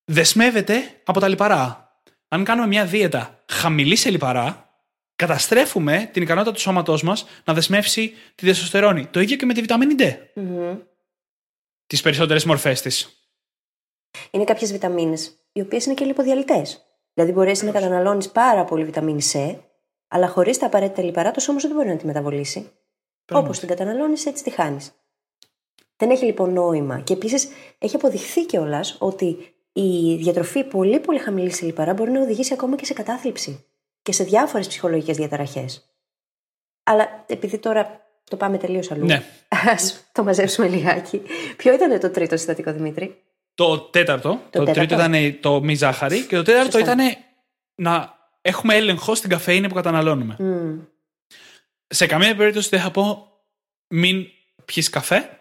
δεσμεύεται 0.04 1.00
από 1.04 1.20
τα 1.20 1.28
λιπαρά. 1.28 2.00
Αν 2.28 2.44
κάνουμε 2.44 2.66
μια 2.66 2.84
δίαιτα 2.84 3.44
χαμηλή 3.48 3.96
σε 3.96 4.11
λιπαρά, 4.11 4.70
καταστρέφουμε 5.16 6.11
την 6.12 6.22
ικανότητα 6.22 6.52
του 6.52 6.61
σώματός 6.61 7.02
μας 7.02 7.26
να 7.44 7.54
δεσμεύσει 7.54 8.14
τη 8.34 8.46
τεστοστερόνη. 8.46 9.07
Το 9.07 9.20
ίδιο 9.20 9.36
και 9.36 9.46
με 9.46 9.54
τη 9.54 9.61
βιταμίνη 9.61 9.94
D. 9.98 10.16
Μμμ. 10.34 10.76
Τις 11.86 12.00
περισσότερες 12.00 12.44
μορφές 12.44 12.80
της. 12.80 13.16
Είναι 14.30 14.44
κάποιες 14.44 14.72
βιταμίνες, 14.72 15.38
οι 15.52 15.60
οποίες 15.60 15.84
είναι 15.84 15.94
και 15.94 16.04
λιποδιαλυτές. 16.04 16.86
Δηλαδή, 17.14 17.32
μπορείς 17.32 17.62
να 17.62 17.70
καταναλώνεις 17.70 18.28
πάρα 18.28 18.64
πολύ 18.64 18.84
βιταμίνη 18.84 19.22
C, 19.32 19.56
αλλά 20.08 20.28
χωρίς 20.28 20.58
τα 20.58 20.66
απαραίτητα 20.66 21.02
λιπαρά, 21.02 21.30
το 21.30 21.40
σώμα 21.40 21.58
σου 21.58 21.66
δεν 21.66 21.76
μπορεί 21.76 21.88
να 21.88 21.96
τη 21.96 22.06
μεταβολήσει. 22.06 22.70
Όπως 23.32 23.58
την 23.58 23.68
καταναλώνεις, 23.68 24.26
έτσι 24.26 24.42
τη 24.42 24.50
χάνεις. 24.50 24.92
Δεν 25.96 26.10
έχει 26.10 26.24
λοιπόν 26.24 26.52
νόημα. 26.52 27.00
Και 27.00 27.12
επίσης 27.12 27.48
έχει 27.78 27.96
αποδειχθεί 27.96 28.46
κιόλας 28.46 28.96
ότι 28.98 29.54
η 29.72 30.14
διατροφή 30.14 30.64
πολύ 30.64 31.00
πολύ 31.00 31.18
χαμηλής 31.18 31.56
σε 31.56 31.64
λιπαρά 31.64 31.92
μπορεί 31.92 32.10
να 32.10 32.20
οδηγήσει 32.20 32.52
ακόμα 32.52 32.76
και 32.76 32.84
σε 32.84 32.92
κατάθλιψη 32.92 33.64
και 34.02 34.12
σε 34.12 34.24
διάφορες 34.24 34.66
ψυχολογικές 34.66 35.16
διαταραχές. 35.16 35.90
Αλλά 36.82 37.24
επειδή 37.26 37.58
τώρα 37.58 38.06
το 38.30 38.36
πάμε 38.36 38.58
τελείως 38.58 38.90
αλλού. 38.90 39.04
Ναι. 39.04 39.14
Α 39.48 39.74
το 40.12 40.24
μαζέψουμε 40.24 40.68
λιγάκι. 40.68 41.22
Ποιο 41.56 41.74
ήταν 41.74 42.00
το 42.00 42.10
τρίτο 42.10 42.36
συστατικό, 42.36 42.72
Δημήτρη; 42.72 43.22
Το 43.57 43.78
τέταρτο, 43.80 44.28
το, 44.30 44.48
τέταρτο. 44.50 44.72
τρίτο 44.72 44.94
ήταν 44.94 45.40
το 45.40 45.62
μη 45.62 45.74
ζάχαρη 45.74 46.26
και 46.26 46.36
το 46.36 46.42
τέταρτο 46.42 46.78
Σωστά. 46.78 46.92
ήταν 46.92 47.16
να 47.74 48.18
έχουμε 48.42 48.74
έλεγχο 48.74 49.14
στην 49.14 49.30
καφέινη 49.30 49.68
που 49.68 49.74
καταναλώνουμε. 49.74 50.36
Μμ. 50.38 50.78
Σε 51.86 52.07
καμία 52.07 52.36
περίπτωση 52.36 52.68
δεν 52.68 52.80
θα 52.80 52.90
πω 52.90 53.28
μην 53.94 54.26
πιεις 54.64 54.90
καφέ, 54.90 55.40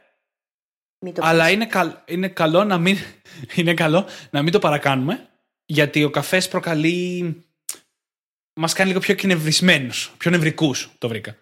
Μην 1.05 1.13
το 1.13 1.21
αλλά 1.25 1.43
πεις. 1.45 1.53
είναι, 1.53 1.65
καλ- 1.65 1.97
είναι, 2.11 2.27
καλό 2.27 2.63
να 2.63 2.77
μην, 2.77 2.97
είναι 3.55 3.73
καλό 3.73 4.07
να 4.29 4.41
μην 4.41 4.51
το 4.51 4.59
παρακάνουμε, 4.59 5.29
γιατί 5.65 6.03
ο 6.03 6.09
καφές 6.09 6.47
προκαλεί... 6.47 7.39
Μας 8.59 8.73
κάνει 8.73 8.89
λίγο 8.89 9.01
πιο 9.01 9.15
κνευρισμένους, 9.15 10.11
πιο 10.17 10.31
νευρικούς, 10.31 10.89
το 10.97 11.07
βρήκα. 11.07 11.35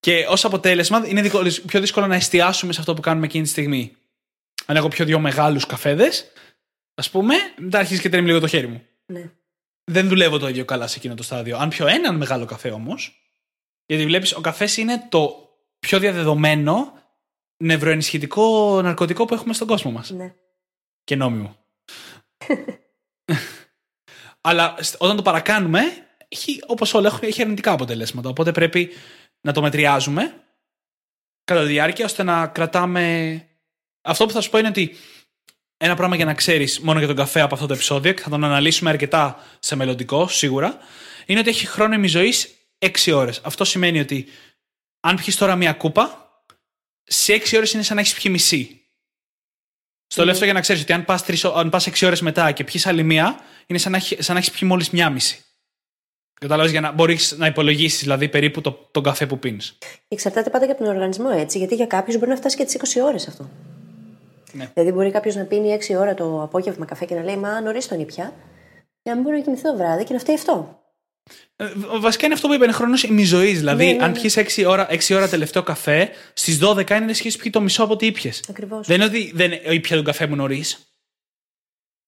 Και 0.00 0.26
ως 0.28 0.44
αποτέλεσμα 0.44 1.06
είναι 1.06 1.22
δικο- 1.22 1.42
πιο 1.66 1.80
δύσκολο 1.80 2.06
να 2.06 2.14
εστιάσουμε 2.14 2.72
σε 2.72 2.80
αυτό 2.80 2.94
που 2.94 3.00
κάνουμε 3.00 3.26
εκείνη 3.26 3.44
τη 3.44 3.50
στιγμή. 3.50 3.96
Αν 4.66 4.76
έχω 4.76 4.88
πιο 4.88 5.04
δύο 5.04 5.18
μεγάλους 5.18 5.66
καφέδες, 5.66 6.32
ας 6.94 7.10
πούμε, 7.10 7.34
μετά 7.56 7.78
αρχίζεις 7.78 8.02
και 8.02 8.08
τρέμει 8.08 8.26
λίγο 8.26 8.40
το 8.40 8.46
χέρι 8.46 8.66
μου. 8.66 8.86
Ναι. 9.06 9.30
Δεν 9.84 10.08
δουλεύω 10.08 10.38
το 10.38 10.48
ίδιο 10.48 10.64
καλά 10.64 10.86
σε 10.86 10.98
εκείνο 10.98 11.14
το 11.14 11.22
στάδιο. 11.22 11.56
Αν 11.56 11.68
πιω 11.68 11.86
έναν 11.86 12.16
μεγάλο 12.16 12.44
καφέ 12.44 12.70
όμως, 12.70 13.18
γιατί 13.86 14.04
βλέπεις, 14.04 14.32
ο 14.32 14.40
καφές 14.40 14.76
είναι 14.76 15.06
το 15.08 15.48
πιο 15.78 15.98
διαδεδομένο 15.98 16.92
νευροενισχυτικό 17.56 18.80
ναρκωτικό 18.82 19.24
που 19.24 19.34
έχουμε 19.34 19.54
στον 19.54 19.66
κόσμο 19.66 19.90
μας. 19.90 20.10
Ναι. 20.10 20.34
Και 21.04 21.16
νόμιμο. 21.16 21.56
Αλλά 24.40 24.76
σ- 24.80 24.96
όταν 24.98 25.16
το 25.16 25.22
παρακάνουμε, 25.22 25.80
έχει, 26.28 26.62
όπως 26.66 26.94
όλα 26.94 27.06
έχουν, 27.06 27.28
έχει 27.28 27.42
αρνητικά 27.42 27.72
αποτελέσματα. 27.72 28.28
Οπότε 28.28 28.52
πρέπει 28.52 28.90
να 29.40 29.52
το 29.52 29.62
μετριάζουμε 29.62 30.42
κατά 31.44 31.60
τη 31.60 31.66
διάρκεια 31.66 32.04
ώστε 32.04 32.22
να 32.22 32.46
κρατάμε. 32.46 33.46
Αυτό 34.04 34.26
που 34.26 34.32
θα 34.32 34.40
σου 34.40 34.50
πω 34.50 34.58
είναι 34.58 34.68
ότι 34.68 34.96
ένα 35.76 35.94
πράγμα 35.96 36.16
για 36.16 36.24
να 36.24 36.34
ξέρεις 36.34 36.80
μόνο 36.80 36.98
για 36.98 37.06
τον 37.08 37.16
καφέ 37.16 37.40
από 37.40 37.54
αυτό 37.54 37.66
το 37.66 37.72
επεισόδιο 37.74 38.12
και 38.12 38.22
θα 38.22 38.30
τον 38.30 38.44
αναλύσουμε 38.44 38.90
αρκετά 38.90 39.44
σε 39.58 39.76
μελλοντικό, 39.76 40.28
σίγουρα, 40.28 40.78
είναι 41.26 41.40
ότι 41.40 41.48
έχει 41.48 41.66
χρόνο 41.66 41.94
ημιζωή 41.94 42.34
6 42.78 43.12
ώρες. 43.14 43.40
Αυτό 43.44 43.64
σημαίνει 43.64 44.00
ότι 44.00 44.26
αν 45.00 45.16
πιεις 45.16 45.36
τώρα 45.36 45.56
μία 45.56 45.72
κούπα, 45.72 46.28
σε 47.04 47.32
6 47.32 47.56
ώρες 47.56 47.72
είναι 47.72 47.82
σαν 47.82 47.94
να 47.96 48.00
έχεις 48.02 48.14
πιει 48.14 48.32
μισή. 48.34 48.80
Στο 50.06 50.22
λέω 50.24 50.32
αυτό 50.32 50.44
για 50.44 50.54
να 50.54 50.60
ξέρεις 50.60 50.82
ότι 50.82 50.92
αν 50.92 51.04
πας 51.04 51.44
αν 51.54 51.70
πας 51.70 51.86
6 51.86 52.06
ώρες 52.06 52.20
μετά 52.20 52.52
και 52.52 52.64
πιεις 52.64 52.86
άλλη 52.86 53.02
μία, 53.02 53.40
είναι 53.66 53.78
σαν 53.78 53.92
να, 53.92 53.96
έχει- 53.98 54.22
σαν 54.22 54.34
να 54.34 54.40
έχεις 54.40 54.50
πιει 54.52 54.68
μόλις 54.70 54.90
μία 54.90 55.10
μισή. 55.10 55.38
Κατάλαβες 56.40 56.70
για 56.70 56.80
να 56.80 56.92
μπορείς 56.92 57.32
να 57.32 57.46
υπολογίσεις 57.46 58.00
δηλαδή 58.00 58.28
περίπου 58.28 58.60
το, 58.60 58.88
τον 58.90 59.02
καφέ 59.02 59.26
που 59.26 59.38
πίνεις. 59.38 59.78
Εξαρτάται 60.08 60.50
πάντα 60.50 60.66
και 60.66 60.72
από 60.72 60.84
τον 60.84 60.94
οργανισμό 60.94 61.28
έτσι, 61.34 61.58
γιατί 61.58 61.74
για 61.74 61.86
κάποιους 61.86 62.16
μπορεί 62.18 62.30
να 62.30 62.36
φτάσει 62.36 62.56
και 62.56 62.64
τις 62.64 62.96
20 62.96 63.00
ώρες 63.04 63.28
αυτό. 63.28 63.50
Ναι. 64.54 64.70
Δηλαδή, 64.74 64.92
μπορεί 64.92 65.10
κάποιος 65.10 65.34
να 65.34 65.44
πίνει 65.44 65.78
6 65.88 65.94
ώρα 65.98 66.14
το 66.14 66.42
απόγευμα 66.42 66.84
καφέ 66.84 67.04
και 67.04 67.14
να 67.14 67.22
λέει 67.22 67.36
Μα 67.36 67.60
νωρίς 67.60 67.88
τον 67.88 68.00
ήπια, 68.00 68.32
για 69.02 69.12
να 69.12 69.14
μην 69.14 69.22
μπορεί 69.22 69.36
να 69.36 69.42
κοιμηθεί 69.42 69.62
το 69.62 69.76
βράδυ 69.76 70.04
και 70.04 70.12
να 70.12 70.18
φταίει 70.18 70.34
αυτό. 70.34 70.82
Ε, 71.56 71.64
Βασικά 72.00 72.24
είναι 72.24 72.34
αυτό 72.34 72.48
που 72.48 72.54
είπε, 72.54 72.64
είναι 72.64 72.72
χρόνος 72.72 73.02
ημιζωής. 73.02 73.58
Δηλαδή, 73.58 73.86
Ναι, 73.86 73.92
ναι, 73.92 74.04
αν 74.04 74.10
ναι. 74.10 74.20
πιεις 74.20 74.36
6 74.36 74.64
ώρα, 74.66 74.86
6 74.90 75.14
ώρα 75.14 75.28
τελευταίο 75.28 75.62
καφέ, 75.62 76.10
στις 76.34 76.58
12 76.62 76.90
είναι 76.90 77.04
να 77.04 77.10
έχει 77.10 77.38
πιει 77.38 77.50
το 77.50 77.60
μισό 77.60 77.82
από 77.82 77.92
ό,τι 77.92 78.06
ήπιες. 78.06 78.44
Ακριβώς. 78.48 78.86
Δεν 78.86 78.96
είναι 78.96 79.04
ότι 79.04 79.32
δεν 79.34 79.52
ήπια 79.52 79.96
τον 79.96 80.04
καφέ 80.04 80.26
μου 80.26 80.36
νωρίς. 80.36 80.88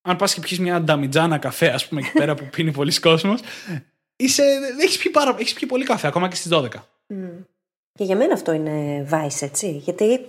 Αν 0.09 0.17
πας 0.17 0.35
και 0.35 0.41
πιεις 0.41 0.59
μια 0.61 0.81
νταμιτζάνα 0.81 1.39
καφέ, 1.39 1.71
ας 1.71 1.87
πούμε, 1.89 2.01
εκεί 2.01 2.13
πέρα 2.13 2.35
που 2.35 2.45
πίνει 2.45 2.73
πολλοί 2.73 3.01
κόσμος, 3.01 3.41
είσαι, 4.17 4.43
έχεις, 4.83 4.99
πιει 4.99 5.13
πάρα, 5.13 5.37
έχεις 5.39 5.53
πιει 5.53 5.69
πολύ 5.69 5.85
καφέ, 5.85 6.07
ακόμα 6.07 6.29
και 6.29 6.35
στις 6.37 6.51
12. 6.53 6.69
Και 7.93 8.05
για 8.05 8.17
μένα 8.17 8.33
αυτό 8.35 8.53
είναι 8.53 9.07
vice, 9.11 9.41
έτσι. 9.43 9.71
Γιατί 9.71 10.21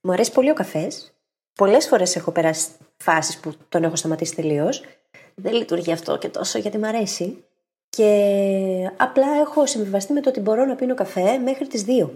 μου 0.00 0.12
αρέσει 0.12 0.32
πολύ 0.32 0.50
ο 0.50 0.54
καφές. 0.54 1.12
Πολλές 1.58 1.86
φορές 1.86 2.16
έχω 2.16 2.30
περάσει 2.30 2.68
φάσεις 2.96 3.38
που 3.38 3.52
τον 3.68 3.84
έχω 3.84 3.96
σταματήσει 3.96 4.34
τελείως. 4.34 4.82
Δεν 5.34 5.52
λειτουργεί 5.52 5.92
αυτό 5.92 6.18
και 6.18 6.28
τόσο 6.28 6.58
γιατί 6.58 6.78
μου 6.78 6.86
αρέσει. 6.86 7.44
Και 7.88 8.90
απλά 8.96 9.26
έχω 9.40 9.66
συμβιβαστεί 9.66 10.12
με 10.12 10.20
το 10.20 10.28
ότι 10.28 10.40
μπορώ 10.40 10.64
να 10.64 10.74
πίνω 10.74 10.94
καφέ 10.94 11.38
μέχρι 11.38 11.66
τις 11.66 11.84
2 11.84 12.10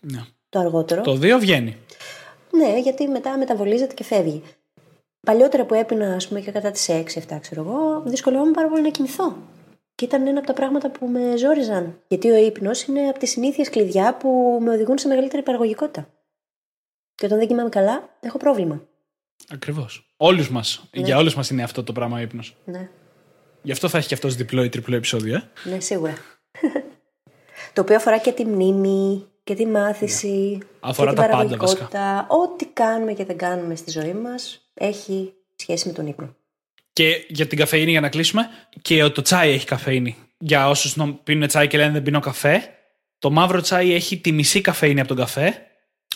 Ναι. 0.00 0.20
το 0.48 0.58
αργότερο. 0.58 1.02
Το 1.02 1.12
2 1.12 1.38
βγαίνει. 1.38 1.76
Ναι, 2.50 2.78
γιατί 2.78 3.08
μετά 3.08 3.38
μεταβολίζεται 3.38 3.94
και 3.94 4.04
φεύγει. 4.04 4.42
Παλιότερα 5.20 5.64
που 5.64 5.74
έπινα, 5.74 6.14
ας 6.14 6.28
πούμε, 6.28 6.40
και 6.40 6.50
κατά 6.50 6.70
τις 6.70 6.88
6-7, 6.88 7.38
ξέρω 7.40 7.60
εγώ, 7.62 8.02
δυσκολευόμουν 8.04 8.52
πάρα 8.52 8.68
πολύ 8.68 8.82
να 8.82 8.90
κοιμηθώ. 8.90 9.36
Και 9.94 10.04
ήταν 10.04 10.26
ένα 10.26 10.38
από 10.38 10.46
τα 10.46 10.52
πράγματα 10.52 10.90
που 10.90 11.06
με 11.06 11.36
ζόριζαν. 11.36 12.00
Γιατί 12.08 12.30
ο 12.30 12.36
ύπνος 12.36 12.82
είναι 12.82 13.08
από 13.08 13.18
τις 13.18 13.30
συνήθειες 13.30 13.70
κλειδιά 13.70 14.16
που 14.16 14.58
με 14.62 14.70
οδηγούν 14.70 14.98
σε 14.98 15.08
μεγαλύτερη 15.08 15.42
παραγωγικότητα. 15.42 16.08
Και 17.16 17.26
όταν 17.26 17.38
δεν 17.38 17.46
κοιμάμαι 17.46 17.68
καλά, 17.68 18.16
έχω 18.20 18.38
πρόβλημα. 18.38 18.82
Ακριβώς. 19.48 20.12
Όλους 20.16 20.50
μας. 20.50 20.88
Ναι. 20.96 21.02
Για 21.02 21.18
όλους 21.18 21.34
μας 21.34 21.50
είναι 21.50 21.62
αυτό 21.62 21.84
το 21.84 21.92
πράγμα 21.92 22.16
ο 22.16 22.20
ύπνος. 22.20 22.56
Ναι, 22.64 22.88
Γι' 23.62 23.72
αυτό 23.72 23.88
θα 23.88 23.98
έχει 23.98 24.08
και 24.08 24.14
αυτός 24.14 24.34
διπλό 24.34 24.64
ή 24.64 24.68
τριπλό 24.68 24.96
επεισόδιο. 24.96 25.34
Ε. 25.34 25.68
ναι 25.68 25.80
σίγουρα. 25.80 26.14
το 27.74 27.80
οποίο 27.80 27.96
αφορά 27.96 28.18
και 28.18 28.32
τη 28.32 28.44
μνήμη 28.44 29.26
και 29.44 29.54
τη 29.54 29.66
μάθηση. 29.66 30.58
Αφορά 30.80 31.10
και 31.10 31.16
τα 31.16 31.22
την 31.22 31.30
πάντα, 31.30 31.46
παραγωγικότητα. 31.46 32.26
Ό,τι 32.28 32.66
κάνουμε 32.66 33.12
και 33.12 33.24
δεν 33.24 33.36
κάνουμε 33.36 33.74
στη 33.76 33.90
ζωή 33.90 34.12
μας 34.12 34.70
έχει 34.74 35.32
σχέση 35.56 35.86
με 35.86 35.92
τον 35.92 36.06
ύπνο. 36.06 36.36
Και 36.92 37.26
για 37.28 37.46
την 37.46 37.58
καφεΐνη, 37.58 37.90
για 37.90 38.00
να 38.00 38.08
κλείσουμε, 38.08 38.48
και 38.82 39.08
το 39.08 39.22
τσάι 39.22 39.50
έχει 39.50 39.66
καφεΐνη. 39.66 40.16
Για 40.38 40.68
όσους 40.68 40.96
πίνουν 41.24 41.48
τσάι 41.48 41.66
και 41.66 41.76
λένε 41.76 41.92
δεν 41.92 42.02
πίνω 42.02 42.20
καφέ, 42.20 42.62
το 43.18 43.30
μαύρο 43.30 43.60
τσάι 43.60 43.94
έχει 43.94 44.18
τη 44.18 44.32
μισή 44.32 44.60
καφεΐνη 44.60 45.00
από 45.00 45.08
τον 45.08 45.16
καφέ. 45.16 45.66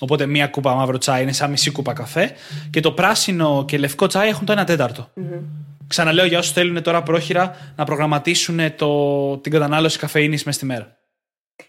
Οπότε 0.01 0.27
μία 0.27 0.47
κούπα 0.47 0.75
μαύρο 0.75 0.99
τσάι 0.99 1.23
είναι 1.23 1.33
σαν 1.33 1.51
μισή 1.51 1.71
κούπα 1.71 1.93
καφέ. 1.93 2.33
Και 2.71 2.81
το 2.81 2.93
πράσινο 2.93 3.65
και 3.67 3.79
λευκό 3.79 4.07
τσάι 4.07 4.29
έχουν 4.29 4.47
το 4.47 4.61
1 4.61 4.67
τέταρτο. 4.67 5.11
Ξαναλέω 5.87 6.25
για 6.27 6.39
όσους 6.39 6.53
θέλουν 6.53 6.83
τώρα 6.83 7.03
πρόχειρα 7.03 7.57
να 7.77 7.85
προγραμματίσουν 7.85 8.59
το, 8.77 9.39
την 9.39 9.53
κατανάλωση 9.53 9.99
καφεΐνης 9.99 10.45
μέσα 10.45 10.57
στη 10.57 10.67
μέρα. 10.67 10.99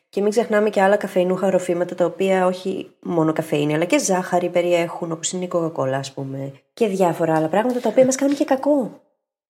Και 0.09 0.21
μην 0.21 0.29
ξεχνάμε 0.29 0.69
και 0.69 0.82
άλλα 0.82 0.95
καφεϊνούχα 0.95 1.45
αγροφήματα 1.45 1.95
τα 1.95 2.05
οποία 2.05 2.45
όχι 2.45 2.89
μόνο 3.01 3.34
καφεΐνη 3.34 3.73
αλλά 3.73 3.86
και 3.86 3.99
ζάχαρη 3.99 4.49
περιέχουν, 4.49 5.11
όπως 5.11 5.32
είναι 5.32 5.43
η 5.43 5.47
κοκακόλα, 5.47 5.97
ας 5.97 6.11
πούμε. 6.13 6.51
Και 6.73 6.88
διάφορα 6.88 7.36
άλλα 7.36 7.47
πράγματα 7.47 7.79
τα 7.79 7.89
οποία 7.89 8.05
μας 8.05 8.15
κάνουν 8.15 8.36
και 8.36 8.43
κακό. 8.43 9.01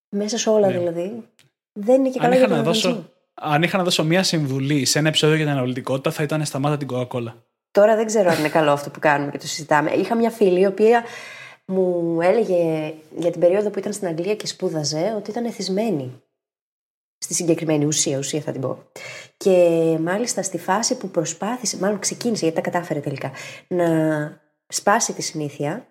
Μέσα 0.09 0.37
σε 0.37 0.49
όλα 0.49 0.67
δηλαδή. 0.67 1.23
Δεν 1.73 1.95
είναι 1.99 2.09
και 2.09 2.19
Ναι. 2.19 2.25
Αν 2.25 2.31
καλά 2.31 2.35
είχα, 2.35 2.37
για 2.37 2.47
τον 2.47 2.55
να 2.55 2.57
οργανισμό. 2.59 2.91
δώσω, 2.91 3.09
αν 3.33 3.63
είχα 3.63 3.77
να 3.77 3.83
δώσω 3.83 4.03
μία 4.03 4.23
συμβουλή 4.23 4.85
σε 4.85 4.99
ένα 4.99 5.07
επεισόδιο 5.07 5.35
για 5.35 5.45
την 5.45 5.53
αναλυτικότητα, 5.53 6.11
θα 6.11 6.23
ήταν 6.23 6.45
σταμάτα 6.45 6.77
την 6.77 6.87
Coca-Cola. 6.91 7.33
Τώρα 7.71 7.95
δεν 7.95 8.05
ξέρω 8.05 8.29
αν 8.29 8.39
είναι 8.39 8.49
καλό 8.49 8.71
αυτό 8.71 8.89
που 8.89 8.99
κάνουμε 8.99 9.31
και 9.31 9.37
το 9.37 9.47
συζητάμε. 9.47 9.91
Είχα 9.91 10.15
μια 10.15 10.29
φίλη 10.29 10.59
η 10.59 10.65
οποία 10.65 11.03
μου 11.65 12.21
έλεγε 12.21 12.93
για 13.17 13.31
την 13.31 13.39
περίοδο 13.39 13.69
που 13.69 13.79
ήταν 13.79 13.93
στην 13.93 14.07
Αγγλία 14.07 14.35
και 14.35 14.47
σπούδαζε 14.47 15.13
ότι 15.17 15.29
ήταν 15.29 15.45
εθισμένη. 15.45 16.21
Στη 17.17 17.33
συγκεκριμένη 17.33 17.85
ουσία, 17.85 18.17
ουσία 18.17 18.41
θα 18.41 18.51
την 18.51 18.61
πω. 18.61 18.77
Και 19.37 19.97
μάλιστα 20.01 20.43
στη 20.43 20.57
φάση 20.57 20.97
που 20.97 21.09
προσπάθησε, 21.09 21.77
μάλλον 21.77 21.99
ξεκίνησε 21.99 22.45
γιατί 22.45 22.61
τα 22.61 22.69
κατάφερε 22.69 22.99
τελικά, 22.99 23.31
να 23.67 23.87
σπάσει 24.67 25.13
τη 25.13 25.21
συνήθεια, 25.21 25.87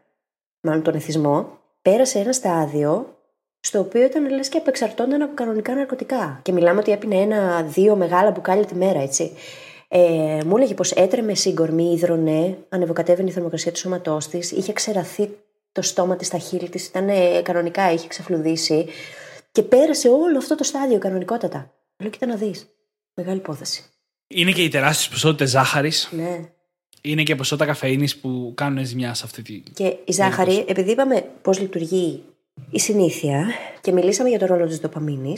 μάλλον 0.61 0.83
τον 0.83 0.95
εθισμό, 0.95 1.59
πέρασε 1.83 2.19
ένα 2.19 2.33
στάδιο 2.33 3.19
στο 3.61 3.79
οποίο 3.79 4.03
ήταν 4.03 4.31
λες 4.31 4.49
και 4.49 4.59
απεξαρτώνταν 4.59 5.23
από 5.23 5.35
κανονικά 5.35 5.75
ναρκωτικά. 5.75 6.41
Και 6.43 6.53
μιλάμε 6.53 6.81
ότι 6.81 6.93
έπινε 6.93 7.17
ένα-δύο 7.17 7.97
μεγάλα 7.97 8.31
μπουκάλια 8.31 8.65
τη 8.65 8.75
μέρα, 8.75 9.01
έτσι. 9.01 9.33
Ε, 9.93 10.41
μου 10.47 10.57
έλεγε 10.57 10.75
πως 10.75 10.91
έτρεμε 10.91 11.35
σύγκορμη, 11.35 11.93
ίδρωνε, 11.93 12.59
ανεβοκατέβαινε 12.69 13.29
η 13.29 13.33
θερμοκρασία 13.33 13.73
του 13.73 13.79
σώματός 13.79 14.29
της, 14.29 14.51
είχε 14.51 14.73
ξεραθεί 14.73 15.31
το 15.73 15.83
στόμα 15.83 16.17
της, 16.17 16.29
τα 16.29 16.39
χείλη 16.39 16.69
της, 16.69 16.87
ήταν 16.87 17.09
ε, 17.09 17.43
κανονικά, 17.43 17.93
είχε 17.93 18.07
ξεφλουδίσει. 18.09 18.87
Και 19.53 19.63
πέρασε 19.63 20.09
όλο 20.09 20.39
αυτό 20.39 20.55
το 20.55 20.65
στάδιο 20.65 20.99
κανονικότατα. 20.99 21.73
Λέω, 21.97 22.11
κοίτα 22.11 22.27
να 22.27 22.35
δεις. 22.35 22.67
Μεγάλη 23.15 23.39
υπόθεση. 23.39 23.85
Είναι 24.27 24.51
και 24.51 24.63
οι 24.63 24.69
τεράστιες 24.69 25.09
ποσότητες 25.09 25.51
ζάχαρης. 25.51 26.09
Ναι. 26.13 26.49
Είναι 27.01 27.23
και 27.23 27.35
ποσότητα 27.35 27.67
καφεΐνη 27.67 28.09
που 28.21 28.53
κάνουν 28.57 28.85
ζημιά 28.85 29.15
σε 29.15 29.23
αυτή 29.25 29.43
τη. 29.43 29.63
Και 29.75 29.97
η 30.05 30.13
ζάχαρη, 30.13 30.65
επειδή 30.69 30.91
είπαμε 30.91 31.31
πώς 31.43 31.61
λειτουργεί 31.61 32.23
η 32.71 32.79
συνήθεια 32.79 33.47
και 33.81 33.93
μιλήσαμε 33.93 34.29
για 34.29 34.39
το 34.39 34.47
ρόλο 34.47 34.67
της 34.67 34.79
δοπαμίνη, 34.79 35.37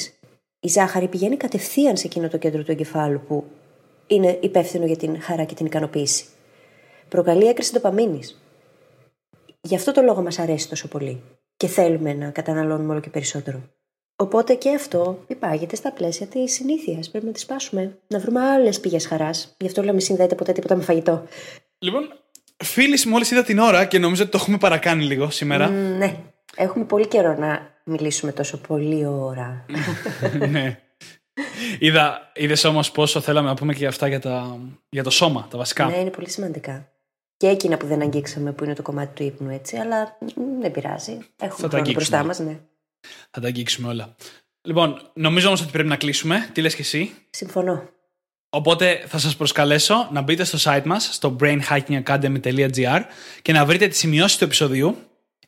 η 0.60 0.68
ζάχαρη 0.68 1.08
πηγαίνει 1.08 1.36
κατευθείαν 1.36 1.96
σε 1.96 2.06
εκείνο 2.06 2.28
το 2.28 2.38
κέντρο 2.38 2.62
του 2.62 2.70
εγκεφάλου 2.70 3.20
που 3.28 3.44
είναι 4.14 4.38
υπεύθυνο 4.40 4.86
για 4.86 4.96
την 4.96 5.22
χαρά 5.22 5.44
και 5.44 5.54
την 5.54 5.66
ικανοποίηση. 5.66 6.24
Προκαλεί 7.08 7.46
έκρηση 7.46 7.72
δοπαμίνης. 7.72 8.42
Γι' 9.60 9.74
αυτό 9.74 9.92
το 9.92 10.02
λόγο 10.02 10.22
μας 10.22 10.38
αρέσει 10.38 10.68
τόσο 10.68 10.88
πολύ 10.88 11.22
και 11.56 11.66
θέλουμε 11.66 12.14
να 12.14 12.30
καταναλώνουμε 12.30 12.92
όλο 12.92 13.00
και 13.00 13.10
περισσότερο. 13.10 13.62
Οπότε 14.16 14.54
και 14.54 14.74
αυτό 14.74 15.24
υπάγεται 15.26 15.76
στα 15.76 15.92
πλαίσια 15.92 16.26
της 16.26 16.52
συνήθειας. 16.52 17.10
Πρέπει 17.10 17.26
να 17.26 17.32
τη 17.32 17.40
σπάσουμε. 17.40 17.98
Να 18.06 18.18
βρούμε 18.18 18.40
άλλες 18.40 18.80
πηγές 18.80 19.06
χαράς. 19.06 19.54
Γι' 19.58 19.66
αυτό 19.66 19.82
λέω 19.82 19.92
μην 19.92 20.00
συνδέεται 20.00 20.34
ποτέ 20.34 20.52
τίποτα 20.52 20.76
με 20.76 20.82
φαγητό. 20.82 21.26
Λοιπόν, 21.78 22.12
φίλη, 22.56 22.98
μόλις 23.06 23.30
είδα 23.30 23.42
την 23.42 23.58
ώρα 23.58 23.84
και 23.84 23.98
νομίζω 23.98 24.22
ότι 24.22 24.30
το 24.30 24.38
έχουμε 24.40 24.58
παρακάνει 24.58 25.04
λίγο 25.04 25.30
σήμερα. 25.30 25.68
Μ, 25.68 25.96
ναι. 25.98 26.16
Έχουμε 26.56 26.84
πολύ 26.84 27.06
καιρό 27.06 27.36
να 27.38 27.70
μιλήσουμε 27.84 28.32
τόσο 28.32 28.56
πολύ 28.56 29.06
ώρα. 29.06 29.66
ναι. 30.48 30.78
Είδα, 31.78 32.30
είδες 32.34 32.64
όμως 32.64 32.90
πόσο 32.90 33.20
θέλαμε 33.20 33.48
να 33.48 33.54
πούμε 33.54 33.74
και 33.74 33.86
αυτά 33.86 34.08
για, 34.08 34.20
τα, 34.20 34.58
για 34.88 35.02
το 35.02 35.10
σώμα, 35.10 35.46
τα 35.50 35.58
βασικά. 35.58 35.86
ναι, 35.86 35.96
είναι 35.96 36.10
πολύ 36.10 36.30
σημαντικά. 36.30 36.86
Και 37.36 37.46
εκείνα 37.48 37.76
που 37.76 37.86
δεν 37.86 38.00
αγγίξαμε, 38.02 38.52
που 38.52 38.64
είναι 38.64 38.74
το 38.74 38.82
κομμάτι 38.82 39.14
του 39.14 39.22
ύπνου, 39.22 39.50
έτσι. 39.50 39.76
Αλλά 39.76 40.16
μ, 40.20 40.60
δεν 40.60 40.70
πειράζει. 40.70 41.18
Θα 41.36 41.46
Έχουμε 41.46 41.68
τα 41.68 41.76
χρόνο 41.76 41.92
μπροστά 41.92 42.18
αγγίξουμε. 42.18 42.48
μας, 42.48 42.56
ναι. 42.56 42.60
Θα 43.30 43.40
τα 43.40 43.46
αγγίξουμε 43.46 43.88
όλα. 43.88 44.14
Λοιπόν, 44.62 45.10
νομίζω 45.14 45.46
όμως 45.46 45.60
ότι 45.60 45.70
πρέπει 45.72 45.88
να 45.88 45.96
κλείσουμε. 45.96 46.50
Τι 46.52 46.60
λες 46.60 46.74
και 46.74 46.82
εσύ; 46.82 47.12
Συμφωνώ. 47.30 47.88
Οπότε 48.50 49.04
θα 49.06 49.18
σας 49.18 49.36
προσκαλέσω 49.36 50.08
να 50.12 50.20
μπείτε 50.20 50.44
στο 50.44 50.58
site 50.62 50.82
μας, 50.84 51.08
στο 51.12 51.36
brainhackingacademy.gr 51.40 53.00
και 53.42 53.52
να 53.52 53.64
βρείτε 53.64 53.86
τις 53.88 53.98
σημειώσεις 53.98 54.38
του 54.38 54.44
επεισοδίου. 54.44 54.96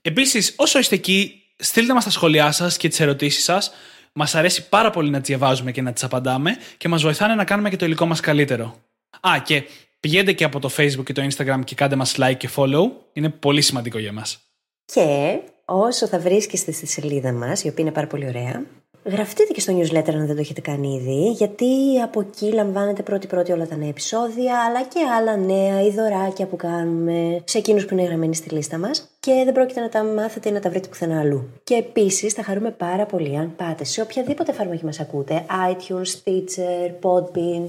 Επίσης, 0.02 0.54
όσο 0.56 0.78
είστε 0.78 0.94
εκεί, 0.94 1.42
στείλτε 1.56 1.92
μας 1.92 2.04
τα 2.04 2.10
σχόλιά 2.10 2.52
σας 2.52 2.76
και 2.76 2.88
τις 2.88 3.00
ερωτήσεις 3.00 3.44
σας. 3.44 3.72
Μας 4.16 4.34
αρέσει 4.34 4.68
πάρα 4.68 4.90
πολύ 4.90 5.10
να 5.10 5.18
τις 5.18 5.28
διαβάζουμε 5.28 5.72
και 5.72 5.82
να 5.82 5.92
τις 5.92 6.04
απαντάμε 6.04 6.56
και 6.76 6.88
μας 6.88 7.02
βοηθάνε 7.02 7.34
να 7.34 7.44
κάνουμε 7.44 7.70
και 7.70 7.76
το 7.76 7.84
υλικό 7.84 8.06
μας 8.06 8.20
καλύτερο. 8.20 8.76
Α, 9.20 9.38
και 9.44 9.62
πηγαίνετε 10.00 10.32
και 10.32 10.44
από 10.44 10.58
το 10.58 10.70
Facebook 10.76 11.04
και 11.04 11.12
το 11.12 11.26
Instagram 11.30 11.60
και 11.64 11.74
κάντε 11.74 11.96
μας 11.96 12.14
like 12.18 12.36
και 12.36 12.48
follow. 12.56 12.90
Είναι 13.12 13.28
πολύ 13.28 13.60
σημαντικό 13.60 13.98
για 13.98 14.12
μας. 14.12 14.38
Και 14.84 15.38
όσο 15.64 16.06
θα 16.06 16.18
βρίσκεστε 16.18 16.72
στη 16.72 16.86
σελίδα 16.86 17.32
μας, 17.32 17.64
η 17.64 17.68
οποία 17.68 17.84
είναι 17.84 17.92
πάρα 17.92 18.06
πολύ 18.06 18.28
ωραία, 18.28 18.66
γραφτείτε 19.04 19.52
και 19.52 19.60
στο 19.60 19.78
newsletter 19.78 20.14
αν 20.14 20.26
δεν 20.26 20.34
το 20.34 20.40
έχετε 20.40 20.60
κάνει 20.60 20.94
ήδη, 20.94 21.30
γιατί 21.30 22.00
από 22.02 22.20
εκεί 22.20 22.52
λαμβάνετε 22.52 23.02
πρώτη-πρώτη 23.02 23.52
όλα 23.52 23.66
τα 23.66 23.76
νέα 23.76 23.88
επεισόδια, 23.88 24.58
αλλά 24.58 24.82
και 24.82 24.98
άλλα 25.18 25.36
νέα 25.36 25.82
ή 25.82 25.90
δωράκια 25.90 26.46
που 26.46 26.56
κάνουμε 26.56 27.42
σε 27.44 27.58
εκείνους 27.58 27.86
που 27.86 27.94
είναι 27.94 28.02
γραμμένοι 28.02 28.34
στη 28.34 28.54
λίστα 28.54 28.78
μας 28.78 29.08
και 29.20 29.42
δεν 29.44 29.52
πρόκειται 29.52 29.80
να 29.80 29.88
τα 29.88 30.04
μάθετε 30.04 30.48
ή 30.48 30.52
να 30.52 30.60
τα 30.60 30.70
βρείτε 30.70 30.88
πουθενά 30.88 31.20
αλλού. 31.20 31.48
Και 31.64 31.74
επίσης 31.74 32.32
θα 32.32 32.42
χαρούμε 32.42 32.70
πάρα 32.70 33.06
πολύ 33.06 33.36
αν 33.36 33.52
πάτε 33.56 33.84
σε 33.84 34.00
οποιαδήποτε 34.00 34.50
εφαρμογή 34.50 34.84
μας 34.84 35.00
ακούτε, 35.00 35.44
iTunes, 35.70 36.22
Stitcher, 36.22 36.90
Podbean, 37.02 37.68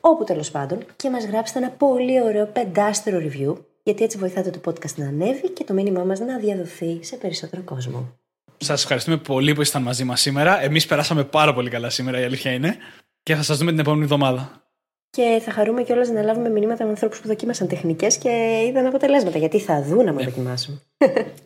όπου 0.00 0.24
τέλος 0.24 0.50
πάντων, 0.50 0.78
και 0.96 1.10
μας 1.10 1.24
γράψετε 1.24 1.58
ένα 1.58 1.70
πολύ 1.70 2.22
ωραίο 2.22 2.46
πεντάστερο 2.46 3.18
review, 3.18 3.54
γιατί 3.82 4.04
έτσι 4.04 4.18
βοηθάτε 4.18 4.50
το 4.50 4.60
podcast 4.64 4.94
να 4.96 5.06
ανέβει 5.06 5.50
και 5.50 5.64
το 5.64 5.74
μήνυμά 5.74 6.04
μας 6.04 6.20
να 6.20 6.38
διαδοθεί 6.38 6.98
σε 7.00 7.16
περισσότερο 7.16 7.62
κόσμο. 7.62 8.19
Σας 8.62 8.82
ευχαριστούμε 8.82 9.16
πολύ 9.16 9.52
που 9.52 9.60
ήσασταν 9.60 9.82
μαζί 9.82 10.04
μας 10.04 10.20
σήμερα. 10.20 10.62
Εμείς 10.62 10.86
περάσαμε 10.86 11.24
πάρα 11.24 11.54
πολύ 11.54 11.70
καλά 11.70 11.90
σήμερα, 11.90 12.20
η 12.20 12.24
αλήθεια 12.24 12.52
είναι. 12.52 12.76
Και 13.22 13.34
θα 13.34 13.42
σας 13.42 13.58
δούμε 13.58 13.70
την 13.70 13.80
επόμενη 13.80 14.02
εβδομάδα. 14.02 14.64
Και 15.10 15.40
θα 15.44 15.50
χαρούμε 15.52 15.82
κιόλας 15.82 16.08
να 16.08 16.22
λάβουμε 16.22 16.48
μηνύματα 16.48 16.82
από 16.82 16.92
ανθρώπους 16.92 17.20
που 17.20 17.28
δοκίμασαν 17.28 17.68
τεχνικές 17.68 18.16
και 18.16 18.64
είδαν 18.68 18.86
αποτελέσματα. 18.86 19.38
Γιατί 19.38 19.58
θα 19.58 19.82
δουν 19.82 20.08
άμα 20.08 20.22
δοκιμάσουν. 20.22 20.82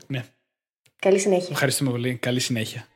Ναι. 0.07 0.25
Καλή 0.99 1.19
συνέχεια. 1.19 1.49
Ευχαριστούμε 1.51 1.91
πολύ. 1.91 2.15
Καλή 2.15 2.41
συνέχεια. 2.41 2.87